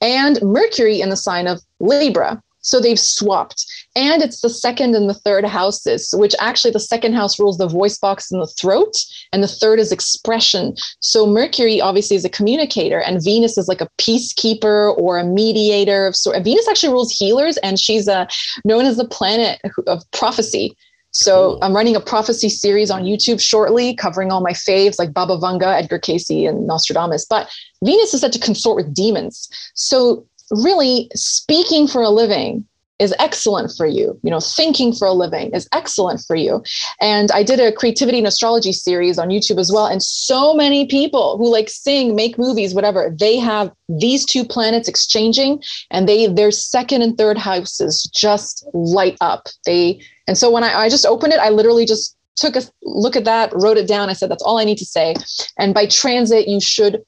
and 0.00 0.40
Mercury 0.40 1.00
in 1.00 1.10
the 1.10 1.16
sign 1.16 1.48
of 1.48 1.60
Libra. 1.80 2.42
So 2.62 2.80
they've 2.80 3.00
swapped. 3.00 3.64
And 3.96 4.22
it's 4.22 4.42
the 4.42 4.50
second 4.50 4.94
and 4.94 5.08
the 5.08 5.14
third 5.14 5.44
houses, 5.44 6.12
which 6.16 6.34
actually 6.38 6.70
the 6.72 6.80
second 6.80 7.14
house 7.14 7.38
rules 7.38 7.58
the 7.58 7.66
voice 7.66 7.98
box 7.98 8.30
and 8.30 8.40
the 8.40 8.46
throat, 8.46 8.96
and 9.32 9.42
the 9.42 9.48
third 9.48 9.78
is 9.78 9.92
expression. 9.92 10.74
So 11.00 11.26
Mercury 11.26 11.80
obviously 11.80 12.16
is 12.16 12.24
a 12.24 12.28
communicator, 12.28 13.00
and 13.00 13.22
Venus 13.22 13.56
is 13.56 13.68
like 13.68 13.80
a 13.80 13.88
peacekeeper 13.98 14.96
or 14.98 15.18
a 15.18 15.24
mediator 15.24 16.06
of 16.06 16.14
sort. 16.14 16.42
Venus 16.44 16.68
actually 16.68 16.92
rules 16.92 17.12
healers, 17.12 17.56
and 17.58 17.78
she's 17.78 18.08
uh, 18.08 18.26
known 18.64 18.84
as 18.84 18.96
the 18.96 19.08
planet 19.08 19.60
of 19.86 20.02
prophecy. 20.10 20.76
So. 21.12 21.58
I'm 21.60 21.74
running 21.74 21.96
a 21.96 22.00
prophecy 22.00 22.48
series 22.48 22.88
on 22.88 23.02
YouTube 23.02 23.40
shortly, 23.40 23.94
covering 23.94 24.30
all 24.30 24.40
my 24.40 24.52
faves 24.52 24.96
like 24.96 25.12
Baba 25.12 25.38
Vanga, 25.38 25.76
Edgar 25.76 25.98
Cayce, 25.98 26.30
and 26.30 26.68
Nostradamus. 26.68 27.26
But 27.28 27.50
Venus 27.82 28.14
is 28.14 28.20
said 28.20 28.32
to 28.32 28.38
consort 28.38 28.76
with 28.76 28.94
demons. 28.94 29.48
So 29.74 30.24
really, 30.50 31.10
speaking 31.14 31.86
for 31.86 32.02
a 32.02 32.10
living 32.10 32.66
is 32.98 33.14
excellent 33.18 33.72
for 33.76 33.86
you. 33.86 34.18
You 34.22 34.30
know, 34.30 34.40
thinking 34.40 34.92
for 34.92 35.06
a 35.06 35.12
living 35.12 35.50
is 35.54 35.66
excellent 35.72 36.20
for 36.20 36.36
you. 36.36 36.62
And 37.00 37.30
I 37.30 37.42
did 37.42 37.58
a 37.58 37.72
creativity 37.72 38.18
and 38.18 38.26
astrology 38.26 38.72
series 38.72 39.18
on 39.18 39.28
YouTube 39.28 39.58
as 39.58 39.72
well. 39.72 39.86
And 39.86 40.02
so 40.02 40.52
many 40.52 40.86
people 40.86 41.38
who 41.38 41.50
like 41.50 41.70
sing, 41.70 42.14
make 42.14 42.38
movies, 42.38 42.74
whatever, 42.74 43.14
they 43.18 43.38
have 43.38 43.72
these 43.88 44.26
two 44.26 44.44
planets 44.44 44.86
exchanging 44.86 45.62
and 45.90 46.06
they 46.06 46.26
their 46.26 46.50
second 46.50 47.00
and 47.00 47.16
third 47.16 47.38
houses 47.38 48.02
just 48.14 48.66
light 48.74 49.16
up. 49.22 49.48
They 49.64 50.02
and 50.28 50.36
so 50.36 50.50
when 50.50 50.62
I, 50.62 50.74
I 50.74 50.88
just 50.90 51.06
opened 51.06 51.32
it, 51.32 51.40
I 51.40 51.48
literally 51.48 51.86
just 51.86 52.16
took 52.36 52.56
a 52.56 52.62
look 52.82 53.16
at 53.16 53.24
that, 53.24 53.50
wrote 53.54 53.76
it 53.76 53.88
down. 53.88 54.08
I 54.08 54.12
said, 54.14 54.30
that's 54.30 54.42
all 54.42 54.58
I 54.58 54.64
need 54.64 54.78
to 54.78 54.84
say. 54.84 55.14
And 55.58 55.74
by 55.74 55.86
transit, 55.86 56.48
you 56.48 56.60
should, 56.60 57.02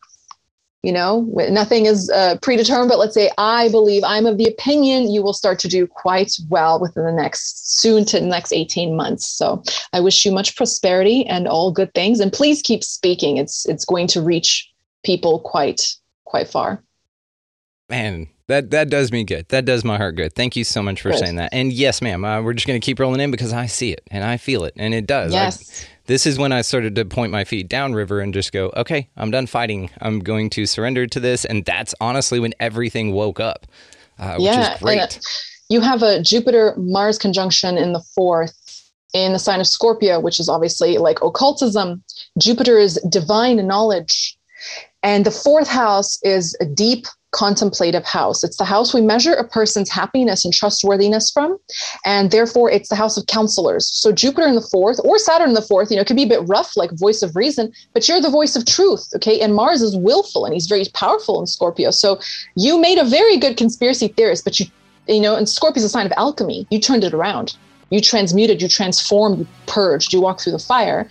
you 0.83 0.93
know, 0.93 1.21
nothing 1.51 1.87
is 1.87 2.11
uh, 2.11 2.37
predetermined, 2.43 2.89
but 2.89 2.99
let's 2.99 3.15
say 3.15 3.31
I 3.39 3.69
believe 3.69 4.03
I'm 4.05 4.27
of 4.27 4.37
the 4.37 4.47
opinion 4.47 5.11
you 5.11 5.23
will 5.23 5.33
start 5.33 5.59
to 5.61 5.69
do 5.69 5.87
quite 5.87 6.33
well 6.49 6.81
within 6.81 7.05
the 7.05 7.13
next 7.13 7.81
soon 7.81 8.05
to 8.07 8.19
the 8.19 8.27
next 8.27 8.53
18 8.53 8.97
months. 8.97 9.27
So 9.29 9.63
I 9.93 10.01
wish 10.01 10.25
you 10.25 10.33
much 10.33 10.57
prosperity 10.57 11.25
and 11.27 11.47
all 11.47 11.71
good 11.71 11.95
things. 11.95 12.19
And 12.19 12.33
please 12.33 12.63
keep 12.63 12.83
speaking. 12.83 13.37
It's 13.37 13.65
it's 13.67 13.85
going 13.85 14.09
to 14.09 14.21
reach 14.21 14.69
people 15.05 15.41
quite 15.41 15.95
quite 16.25 16.49
far. 16.49 16.83
Man, 17.89 18.27
that 18.49 18.71
that 18.71 18.91
does 18.91 19.13
me 19.13 19.23
good. 19.23 19.49
That 19.51 19.65
does 19.65 19.85
my 19.85 19.97
heart 19.99 20.17
good. 20.17 20.35
Thank 20.35 20.57
you 20.57 20.65
so 20.65 20.83
much 20.83 21.01
for 21.01 21.11
Good. 21.11 21.19
saying 21.19 21.37
that. 21.37 21.51
And 21.53 21.73
yes, 21.73 22.03
ma'am, 22.03 22.25
uh, 22.25 22.43
we're 22.43 22.55
just 22.55 22.67
going 22.67 22.81
to 22.81 22.85
keep 22.85 22.99
rolling 22.99 23.21
in 23.21 23.31
because 23.31 23.53
I 23.53 23.67
see 23.67 23.93
it 23.93 24.03
and 24.11 24.25
I 24.25 24.37
feel 24.37 24.65
it, 24.65 24.73
and 24.77 24.95
it 24.95 25.07
does. 25.07 25.33
I- 25.33 25.45
Yes. 25.45 25.87
This 26.07 26.27
is 26.27 26.39
when 26.39 26.53
I 26.53 26.63
started 26.63 26.95
to 26.97 27.05
point 27.05 27.33
my 27.33 27.45
feet 27.45 27.69
downriver 27.69 28.21
and 28.21 28.35
just 28.35 28.53
go, 28.53 28.73
okay, 28.77 29.09
I'm 29.17 29.31
done 29.31 29.47
fighting. 29.47 29.91
I'm 30.01 30.21
going 30.21 30.51
to 30.51 30.67
surrender 30.67 31.07
to 31.07 31.21
this, 31.21 31.45
and 31.45 31.65
that's 31.65 31.95
honestly 32.01 32.41
when 32.41 32.55
everything 32.61 33.13
woke 33.13 33.41
up, 33.41 33.67
uh, 34.19 34.35
which 34.35 34.45
yeah, 34.45 34.75
is 34.75 34.81
great. 34.81 35.01
and, 35.01 35.13
uh, 35.13 35.21
you 35.69 35.81
have 35.81 36.03
a 36.03 36.21
Jupiter 36.21 36.75
Mars 36.77 37.19
conjunction 37.19 37.79
in 37.79 37.93
the 37.93 38.03
fourth 38.15 38.59
in 39.15 39.33
the 39.33 39.39
sign 39.39 39.61
of 39.61 39.67
Scorpio, 39.67 40.21
which 40.21 40.41
is 40.41 40.49
obviously 40.49 40.99
like 40.99 41.23
occultism. 41.23 42.03
Jupiter 42.39 42.79
is 42.79 43.01
divine 43.09 43.67
knowledge. 43.67 44.37
And 45.03 45.27
the 45.27 45.31
fourth 45.31 45.69
house 45.69 46.19
is 46.23 46.57
a 46.61 46.67
deep 46.67 47.07
contemplative 47.33 48.05
house. 48.05 48.45
It's 48.45 48.57
the 48.57 48.65
house 48.65 48.95
we 48.95 49.01
measure 49.01 49.33
a 49.33 49.47
person's 49.47 49.91
happiness 49.91 50.45
and 50.45 50.55
trustworthiness 50.55 51.31
from. 51.31 51.59
And 52.05 52.31
therefore, 52.31 52.71
it's 52.71 52.89
the 52.89 52.95
house 52.95 53.17
of 53.17 53.27
counselors. 53.27 53.89
So, 53.89 54.13
Jupiter 54.13 54.47
in 54.47 54.55
the 54.55 54.69
fourth 54.71 55.01
or 55.05 55.19
Saturn 55.19 55.49
in 55.49 55.55
the 55.55 55.63
fourth, 55.63 55.91
you 55.91 55.97
know, 55.97 56.03
it 56.03 56.07
could 56.07 56.17
be 56.17 56.25
a 56.25 56.29
bit 56.29 56.47
rough, 56.47 56.77
like 56.77 56.91
voice 56.93 57.23
of 57.23 57.35
reason, 57.35 57.73
but 57.93 58.09
you're 58.09 58.21
the 58.21 58.31
voice 58.31 58.55
of 58.55 58.67
truth. 58.67 59.09
Okay. 59.17 59.41
And 59.41 59.55
Mars 59.55 59.83
is 59.83 59.97
willful 59.97 60.45
and 60.45 60.55
he's 60.55 60.67
very 60.67 60.85
powerful 60.95 61.41
in 61.41 61.47
Scorpio. 61.47 61.91
So, 61.91 62.21
you 62.55 62.79
made 62.81 62.99
a 62.99 63.05
very 63.05 63.39
good 63.39 63.57
conspiracy 63.57 64.09
theorist, 64.09 64.45
but 64.45 64.61
you, 64.61 64.67
you 65.09 65.21
know, 65.21 65.35
and 65.35 65.49
Scorpio 65.49 65.79
is 65.79 65.85
a 65.85 65.89
sign 65.89 66.07
of 66.07 66.13
alchemy. 66.17 66.67
You 66.71 66.81
turned 66.81 67.05
it 67.05 67.15
around. 67.15 67.57
You 67.91 68.01
transmuted, 68.01 68.63
you 68.63 68.69
transformed, 68.69 69.41
you 69.41 69.47
purged, 69.67 70.15
you 70.15 70.21
walked 70.23 70.43
through 70.43 70.53
the 70.53 70.59
fire. 70.59 71.07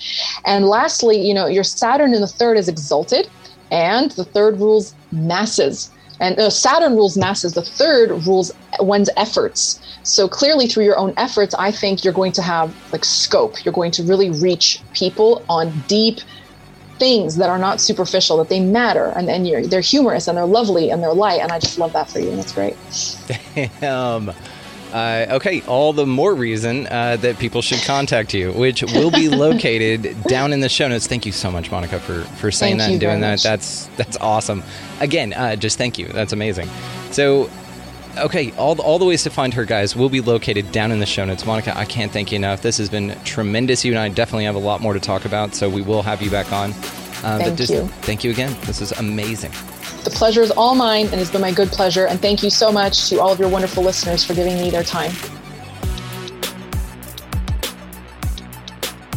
And 0.46 0.66
lastly, 0.66 1.22
you 1.22 1.32
know, 1.32 1.46
your 1.46 1.64
Saturn 1.64 2.16
in 2.16 2.22
the 2.22 2.28
third 2.28 2.58
is 2.58 2.68
exalted, 2.68 3.30
and 3.70 4.10
the 4.12 4.26
third 4.26 4.60
rules 4.60 4.96
masses. 5.12 5.92
And 6.22 6.40
uh, 6.40 6.50
Saturn 6.50 6.94
rules 6.94 7.18
masses. 7.18 7.54
The 7.54 7.64
third 7.64 8.12
rules 8.26 8.54
one's 8.80 9.10
efforts. 9.18 9.82
So 10.04 10.30
clearly, 10.30 10.68
through 10.68 10.86
your 10.86 10.98
own 10.98 11.14
efforts, 11.18 11.54
I 11.56 11.72
think 11.72 12.04
you're 12.04 12.14
going 12.14 12.32
to 12.34 12.42
have 12.42 12.74
like 12.94 13.04
scope. 13.04 13.66
You're 13.66 13.74
going 13.74 13.92
to 13.92 14.04
really 14.04 14.30
reach 14.30 14.80
people 14.94 15.44
on 15.50 15.72
deep 15.88 16.20
things 17.00 17.38
that 17.38 17.50
are 17.50 17.58
not 17.58 17.82
superficial, 17.82 18.38
that 18.38 18.50
they 18.50 18.60
matter, 18.60 19.08
and 19.08 19.48
you're, 19.48 19.66
they're 19.66 19.82
humorous 19.82 20.28
and 20.28 20.38
they're 20.38 20.46
lovely 20.46 20.92
and 20.92 21.02
they're 21.02 21.16
light. 21.16 21.42
And 21.42 21.52
I 21.52 21.58
just 21.58 21.80
love 21.80 21.94
that 21.94 22.08
for 22.08 22.20
you, 22.20 22.30
and 22.30 22.38
that's 22.38 22.54
great. 22.54 22.78
um, 23.84 24.32
uh, 24.94 25.28
okay, 25.32 25.62
all 25.68 25.94
the 25.94 26.06
more 26.06 26.34
reason 26.36 26.88
uh, 26.88 27.18
that 27.18 27.40
people 27.40 27.62
should 27.62 27.82
contact 27.84 28.34
you, 28.34 28.52
which 28.54 28.84
will 28.84 29.12
be 29.12 29.30
located 29.30 30.22
down 30.28 30.54
in 30.54 30.60
the 30.60 30.70
show 30.70 30.88
notes. 30.88 31.08
Thank 31.08 31.26
you 31.26 31.32
so 31.32 31.52
much, 31.52 31.70
Monika, 31.70 32.00
for 32.00 32.22
for 32.38 32.52
saying 32.52 32.78
Thank 32.78 32.88
that 32.88 32.92
and 32.92 33.00
doing 33.00 33.22
that. 33.22 33.32
much. 33.32 33.44
That's 33.44 33.88
that's 33.98 34.18
awesome. 34.18 34.64
Again, 35.00 35.34
uh, 35.34 35.56
just 35.56 35.78
thank 35.78 35.98
you. 35.98 36.08
That's 36.08 36.34
amazing. 36.34 36.70
So. 37.12 37.50
Okay, 38.18 38.52
all 38.58 38.76
the, 38.76 38.84
all 38.84 39.00
the 39.00 39.06
ways 39.06 39.24
to 39.24 39.30
find 39.30 39.54
her, 39.54 39.64
guys, 39.64 39.96
will 39.96 40.10
be 40.10 40.20
located 40.20 40.70
down 40.74 40.92
in 40.92 41.00
the 41.00 41.06
show 41.06 41.24
notes. 41.24 41.44
Monika, 41.46 41.74
I 41.78 41.86
can't 41.86 42.12
thank 42.12 42.34
you 42.34 42.36
enough. 42.36 42.62
This 42.62 42.78
has 42.78 42.90
been 42.90 43.18
tremendous. 43.24 43.86
You 43.86 43.94
and 43.94 44.00
I 44.00 44.10
definitely 44.10 44.44
have 44.44 44.56
a 44.56 44.60
lot 44.60 44.82
more 44.82 44.92
to 44.94 45.00
talk 45.00 45.24
about, 45.24 45.56
so 45.56 45.70
we 45.70 45.82
will 45.82 46.02
have 46.02 46.22
you 46.22 46.30
back 46.30 46.52
on. 46.52 46.72
Uh, 46.72 47.38
but 47.38 47.46
Thank 47.46 47.58
just 47.58 47.72
you. 47.72 47.88
thank 48.02 48.26
you 48.26 48.32
again. 48.32 48.54
This 48.66 48.82
is 48.82 48.92
amazing. 48.92 49.52
The 50.04 50.10
pleasure 50.10 50.42
is 50.42 50.52
all 50.52 50.76
mine 50.76 51.08
and 51.08 51.22
it's 51.22 51.30
been 51.30 51.42
my 51.42 51.52
good 51.52 51.70
pleasure. 51.70 52.08
And 52.08 52.20
thank 52.20 52.44
you 52.44 52.50
so 52.50 52.72
much 52.72 53.10
to 53.10 53.20
all 53.20 53.32
of 53.32 53.40
your 53.40 53.50
wonderful 53.50 53.84
listeners 53.84 54.24
for 54.24 54.34
giving 54.34 54.56
me 54.56 54.70
their 54.70 54.84
time. 54.84 55.12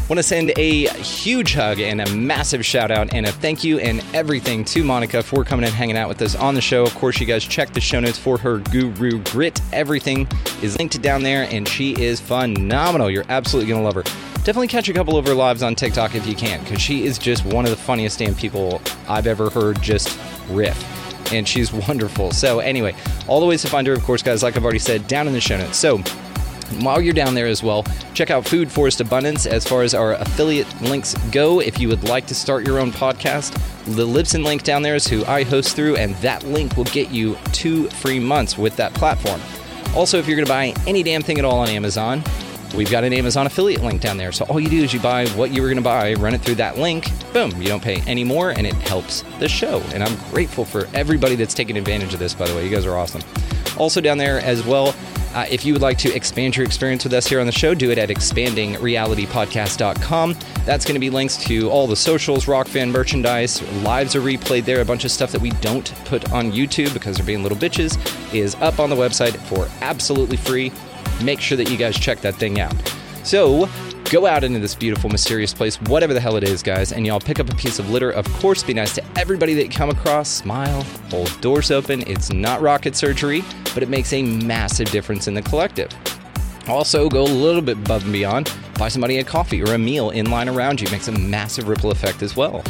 Want 0.06 0.19
to 0.19 0.23
send 0.23 0.52
a 0.59 0.89
huge 1.01 1.55
hug 1.55 1.81
and 1.81 2.02
a 2.02 2.15
massive 2.15 2.65
shout 2.66 2.90
out 2.90 3.15
and 3.15 3.24
a 3.24 3.32
thank 3.32 3.65
you 3.65 3.78
and 3.78 4.05
everything 4.12 4.62
to 4.66 4.85
Monika 4.85 5.24
for 5.24 5.44
coming 5.44 5.65
and 5.65 5.73
hanging 5.73 5.97
out 5.97 6.11
with 6.11 6.20
us 6.20 6.35
on 6.35 6.55
the 6.55 6.61
show. 6.61 6.82
Of 6.82 6.94
course, 6.94 7.19
you 7.19 7.24
guys 7.24 7.43
check 7.43 7.73
the 7.73 7.81
show 7.81 8.01
notes 8.01 8.19
for 8.19 8.36
her 8.36 8.59
Guru 8.59 9.23
Grit. 9.24 9.59
Everything 9.73 10.28
is 10.62 10.77
linked 10.78 11.01
down 11.01 11.23
there, 11.23 11.48
and 11.51 11.66
she 11.66 11.93
is 11.93 12.20
phenomenal. 12.20 13.09
You're 13.09 13.24
absolutely 13.31 13.70
going 13.70 13.81
to 13.81 13.85
love 13.86 13.94
her. 13.94 14.34
Definitely 14.45 14.69
catch 14.69 14.91
a 14.91 14.93
couple 14.93 15.16
of 15.16 15.27
her 15.27 15.35
lives 15.35 15.62
on 15.62 15.75
TikTok 15.75 16.15
if 16.15 16.27
you 16.27 16.35
can, 16.35 16.62
because 16.62 16.81
she 16.81 17.05
is 17.05 17.16
just 17.16 17.47
one 17.47 17.65
of 17.65 17.71
the 17.71 17.77
funniest 17.77 18.19
damn 18.19 18.35
people 18.35 18.83
I've 19.09 19.27
ever 19.27 19.49
heard 19.49 19.81
just 19.81 20.19
riff 20.51 20.77
and 21.33 21.47
she's 21.47 21.73
wonderful. 21.73 22.31
So, 22.31 22.59
anyway, 22.59 22.95
all 23.27 23.41
the 23.41 23.47
ways 23.47 23.62
to 23.62 23.69
find 23.69 23.87
her, 23.87 23.93
of 23.93 24.03
course, 24.03 24.23
guys, 24.23 24.43
like 24.43 24.57
I've 24.57 24.65
already 24.65 24.79
said, 24.79 25.07
down 25.07 25.27
in 25.27 25.33
the 25.33 25.41
show 25.41 25.57
notes. 25.57 25.79
So, 25.79 25.99
while 26.81 27.01
you're 27.01 27.15
down 27.15 27.35
there 27.35 27.47
as 27.47 27.62
well, 27.62 27.85
check 28.15 28.31
out 28.31 28.47
Food 28.47 28.71
Forest 28.71 29.01
Abundance 29.01 29.47
as 29.47 29.66
far 29.66 29.83
as 29.83 29.95
our 29.95 30.15
affiliate 30.15 30.69
links 30.83 31.15
go. 31.31 31.61
If 31.61 31.79
you 31.79 31.89
would 31.89 32.05
like 32.05 32.27
to 32.27 32.35
start 32.35 32.66
your 32.66 32.81
own 32.81 32.91
podcast, 32.91 33.53
the 33.97 34.07
Libsyn 34.07 34.45
link 34.45 34.62
down 34.62 34.83
there 34.83 34.95
is 34.95 35.07
who 35.07 35.25
I 35.25 35.45
host 35.45 35.77
through, 35.77 35.97
and 35.97 36.15
that 36.16 36.43
link 36.45 36.77
will 36.77 36.85
get 36.85 37.11
you 37.11 37.37
two 37.53 37.89
free 37.91 38.19
months 38.19 38.59
with 38.59 38.77
that 38.77 38.95
platform. 38.95 39.41
Also, 39.95 40.19
if 40.19 40.27
you're 40.27 40.37
going 40.37 40.47
to 40.47 40.53
buy 40.53 40.75
any 40.87 41.03
damn 41.03 41.23
thing 41.23 41.39
at 41.39 41.45
all 41.45 41.61
on 41.61 41.69
Amazon, 41.69 42.23
we've 42.75 42.91
got 42.91 43.05
an 43.05 43.13
Amazon 43.13 43.47
affiliate 43.47 43.83
link 43.83 44.01
down 44.01 44.17
there. 44.17 44.33
So 44.33 44.45
all 44.47 44.61
you 44.61 44.69
do 44.69 44.83
is 44.83 44.93
you 44.93 45.01
buy 45.01 45.27
what 45.29 45.51
you 45.51 45.63
were 45.63 45.69
going 45.69 45.77
to 45.77 45.83
buy, 45.83 46.15
run 46.15 46.35
it 46.35 46.41
through 46.41 46.57
that 46.57 46.79
link, 46.79 47.11
boom, 47.33 47.51
you 47.61 47.69
don't 47.69 47.83
pay 47.83 48.03
any 48.07 48.25
more, 48.25 48.51
and 48.51 48.67
it 48.67 48.75
helps 48.75 49.23
the 49.39 49.49
show. 49.49 49.81
And 49.93 50.03
I'm 50.03 50.17
grateful 50.31 50.65
for 50.65 50.89
everybody 50.95 51.37
that's 51.37 51.55
taking 51.55 51.77
advantage 51.77 52.15
of 52.15 52.21
this, 52.21 52.35
by 52.35 52.47
the 52.47 52.55
way. 52.55 52.65
You 52.65 52.75
guys 52.75 52.87
are 52.87 52.97
awesome. 52.97 53.23
Also, 53.79 54.01
down 54.01 54.19
there 54.19 54.41
as 54.41 54.65
well, 54.65 54.95
uh, 55.35 55.45
if 55.51 55.65
you 55.65 55.73
would 55.73 55.83
like 55.83 55.99
to 55.99 56.15
expand 56.15 56.57
your 56.57 56.65
experience 56.65 57.03
with 57.03 57.13
us 57.13 57.27
here 57.27 57.41
on 57.41 57.47
the 57.47 57.53
show, 57.53 57.75
do 57.75 57.91
it 57.91 57.99
at 57.99 58.09
expandingrealitypodcast.com. 58.09 60.37
That's 60.65 60.85
going 60.85 60.95
to 60.95 61.01
be 61.01 61.11
links 61.11 61.37
to 61.45 61.69
all 61.71 61.89
the 61.89 61.97
socials, 61.97 62.45
Rokfin 62.45 62.93
merchandise, 62.93 63.61
lives 63.83 64.15
are 64.15 64.21
replayed 64.21 64.65
there, 64.65 64.81
a 64.81 64.85
bunch 64.85 65.05
of 65.05 65.11
stuff 65.11 65.33
that 65.33 65.41
we 65.41 65.51
don't 65.51 65.93
put 66.05 66.31
on 66.33 66.53
YouTube 66.53 66.95
because 66.95 67.17
they're 67.17 67.27
being 67.27 67.43
little 67.43 67.59
bitches 67.59 67.99
is 68.33 68.55
up 68.57 68.79
on 68.79 68.91
the 68.91 68.97
website 68.97 69.35
for 69.49 69.67
absolutely 69.81 70.37
free. 70.37 70.71
Make 71.23 71.41
sure 71.41 71.57
that 71.57 71.71
you 71.71 71.77
guys 71.77 71.99
check 71.99 72.21
that 72.21 72.35
thing 72.35 72.61
out. 72.61 72.75
So, 73.23 73.69
go 74.11 74.27
out 74.27 74.45
into 74.45 74.59
this 74.59 74.75
beautiful, 74.75 75.09
mysterious 75.11 75.55
place, 75.55 75.81
whatever 75.83 76.13
the 76.13 76.21
hell 76.21 76.37
it 76.37 76.45
is, 76.45 76.63
guys, 76.63 76.93
and 76.93 77.07
y'all 77.07 77.21
pick 77.21 77.41
up 77.41 77.51
a 77.51 77.57
piece 77.57 77.79
of 77.79 77.91
litter. 77.91 78.11
Of 78.11 78.31
course, 78.35 78.63
be 78.63 78.75
nice 78.75 78.95
to 78.97 79.05
everybody 79.17 79.55
that 79.55 79.65
you 79.65 79.71
come 79.71 79.91
across. 79.91 80.29
Smile, 80.29 80.83
hold 81.11 81.41
doors 81.41 81.71
open. 81.71 82.03
It's 82.07 82.33
not 82.33 82.61
rocket 82.61 82.95
surgery, 82.95 83.43
but 83.73 83.83
it 83.83 83.89
makes 83.89 84.13
a 84.13 84.23
massive 84.23 84.91
difference 84.91 85.27
in 85.27 85.35
the 85.35 85.43
collective. 85.43 85.89
Also, 86.69 87.09
go 87.09 87.23
a 87.23 87.25
little 87.25 87.63
bit 87.63 87.79
above 87.79 88.05
and 88.05 88.13
beyond. 88.13 88.53
Buy 88.79 88.89
somebody 88.89 89.19
a 89.19 89.25
coffee 89.25 89.63
or 89.63 89.75
a 89.75 89.79
meal 89.79 90.11
in 90.11 90.31
line 90.31 90.49
around 90.49 90.81
you. 90.81 90.87
It 90.87 90.93
makes 90.93 91.09
a 91.09 91.13
massive 91.13 91.69
ripple 91.69 91.91
effect 91.91 92.23
as 92.23 92.37
well. 92.37 92.63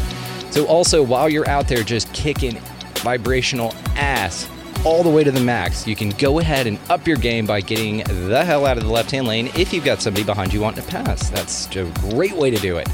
So, 0.50 0.66
also, 0.66 1.02
while 1.02 1.28
you're 1.28 1.48
out 1.48 1.68
there 1.68 1.82
just 1.82 2.12
kicking 2.12 2.58
vibrational 2.96 3.74
ass 3.96 4.48
all 4.84 5.02
the 5.02 5.10
way 5.10 5.24
to 5.24 5.30
the 5.30 5.40
max, 5.40 5.86
you 5.86 5.96
can 5.96 6.10
go 6.10 6.38
ahead 6.38 6.66
and 6.66 6.78
up 6.90 7.06
your 7.06 7.16
game 7.16 7.46
by 7.46 7.60
getting 7.60 7.98
the 8.28 8.44
hell 8.44 8.66
out 8.66 8.76
of 8.76 8.84
the 8.84 8.90
left 8.90 9.10
hand 9.10 9.26
lane 9.26 9.50
if 9.56 9.72
you've 9.72 9.84
got 9.84 10.02
somebody 10.02 10.24
behind 10.24 10.52
you 10.52 10.60
wanting 10.60 10.84
to 10.84 10.90
pass. 10.90 11.30
That's 11.30 11.74
a 11.74 11.84
great 12.10 12.34
way 12.34 12.50
to 12.50 12.58
do 12.58 12.76
it. 12.76 12.88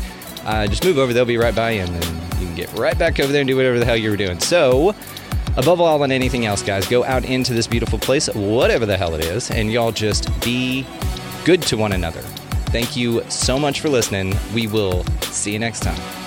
Uh, 0.44 0.66
just 0.66 0.84
move 0.84 0.98
over, 0.98 1.12
they'll 1.12 1.24
be 1.24 1.36
right 1.36 1.54
by 1.54 1.72
you, 1.72 1.82
and 1.82 1.94
then 1.94 2.14
you 2.40 2.46
can 2.46 2.54
get 2.54 2.72
right 2.74 2.98
back 2.98 3.20
over 3.20 3.30
there 3.30 3.42
and 3.42 3.48
do 3.48 3.56
whatever 3.56 3.78
the 3.78 3.84
hell 3.84 3.96
you 3.96 4.10
were 4.10 4.16
doing. 4.16 4.38
So, 4.40 4.94
above 5.56 5.80
all 5.80 6.02
and 6.02 6.12
anything 6.12 6.46
else, 6.46 6.62
guys, 6.62 6.86
go 6.88 7.04
out 7.04 7.24
into 7.24 7.52
this 7.52 7.66
beautiful 7.66 7.98
place, 7.98 8.28
whatever 8.34 8.86
the 8.86 8.96
hell 8.96 9.14
it 9.14 9.24
is, 9.24 9.50
and 9.50 9.70
y'all 9.70 9.92
just 9.92 10.28
be 10.42 10.86
good 11.44 11.60
to 11.62 11.76
one 11.76 11.92
another. 11.92 12.22
Thank 12.70 12.96
you 12.96 13.22
so 13.28 13.58
much 13.58 13.80
for 13.80 13.88
listening. 13.88 14.34
We 14.54 14.66
will 14.66 15.04
see 15.22 15.52
you 15.52 15.58
next 15.58 15.80
time. 15.80 16.19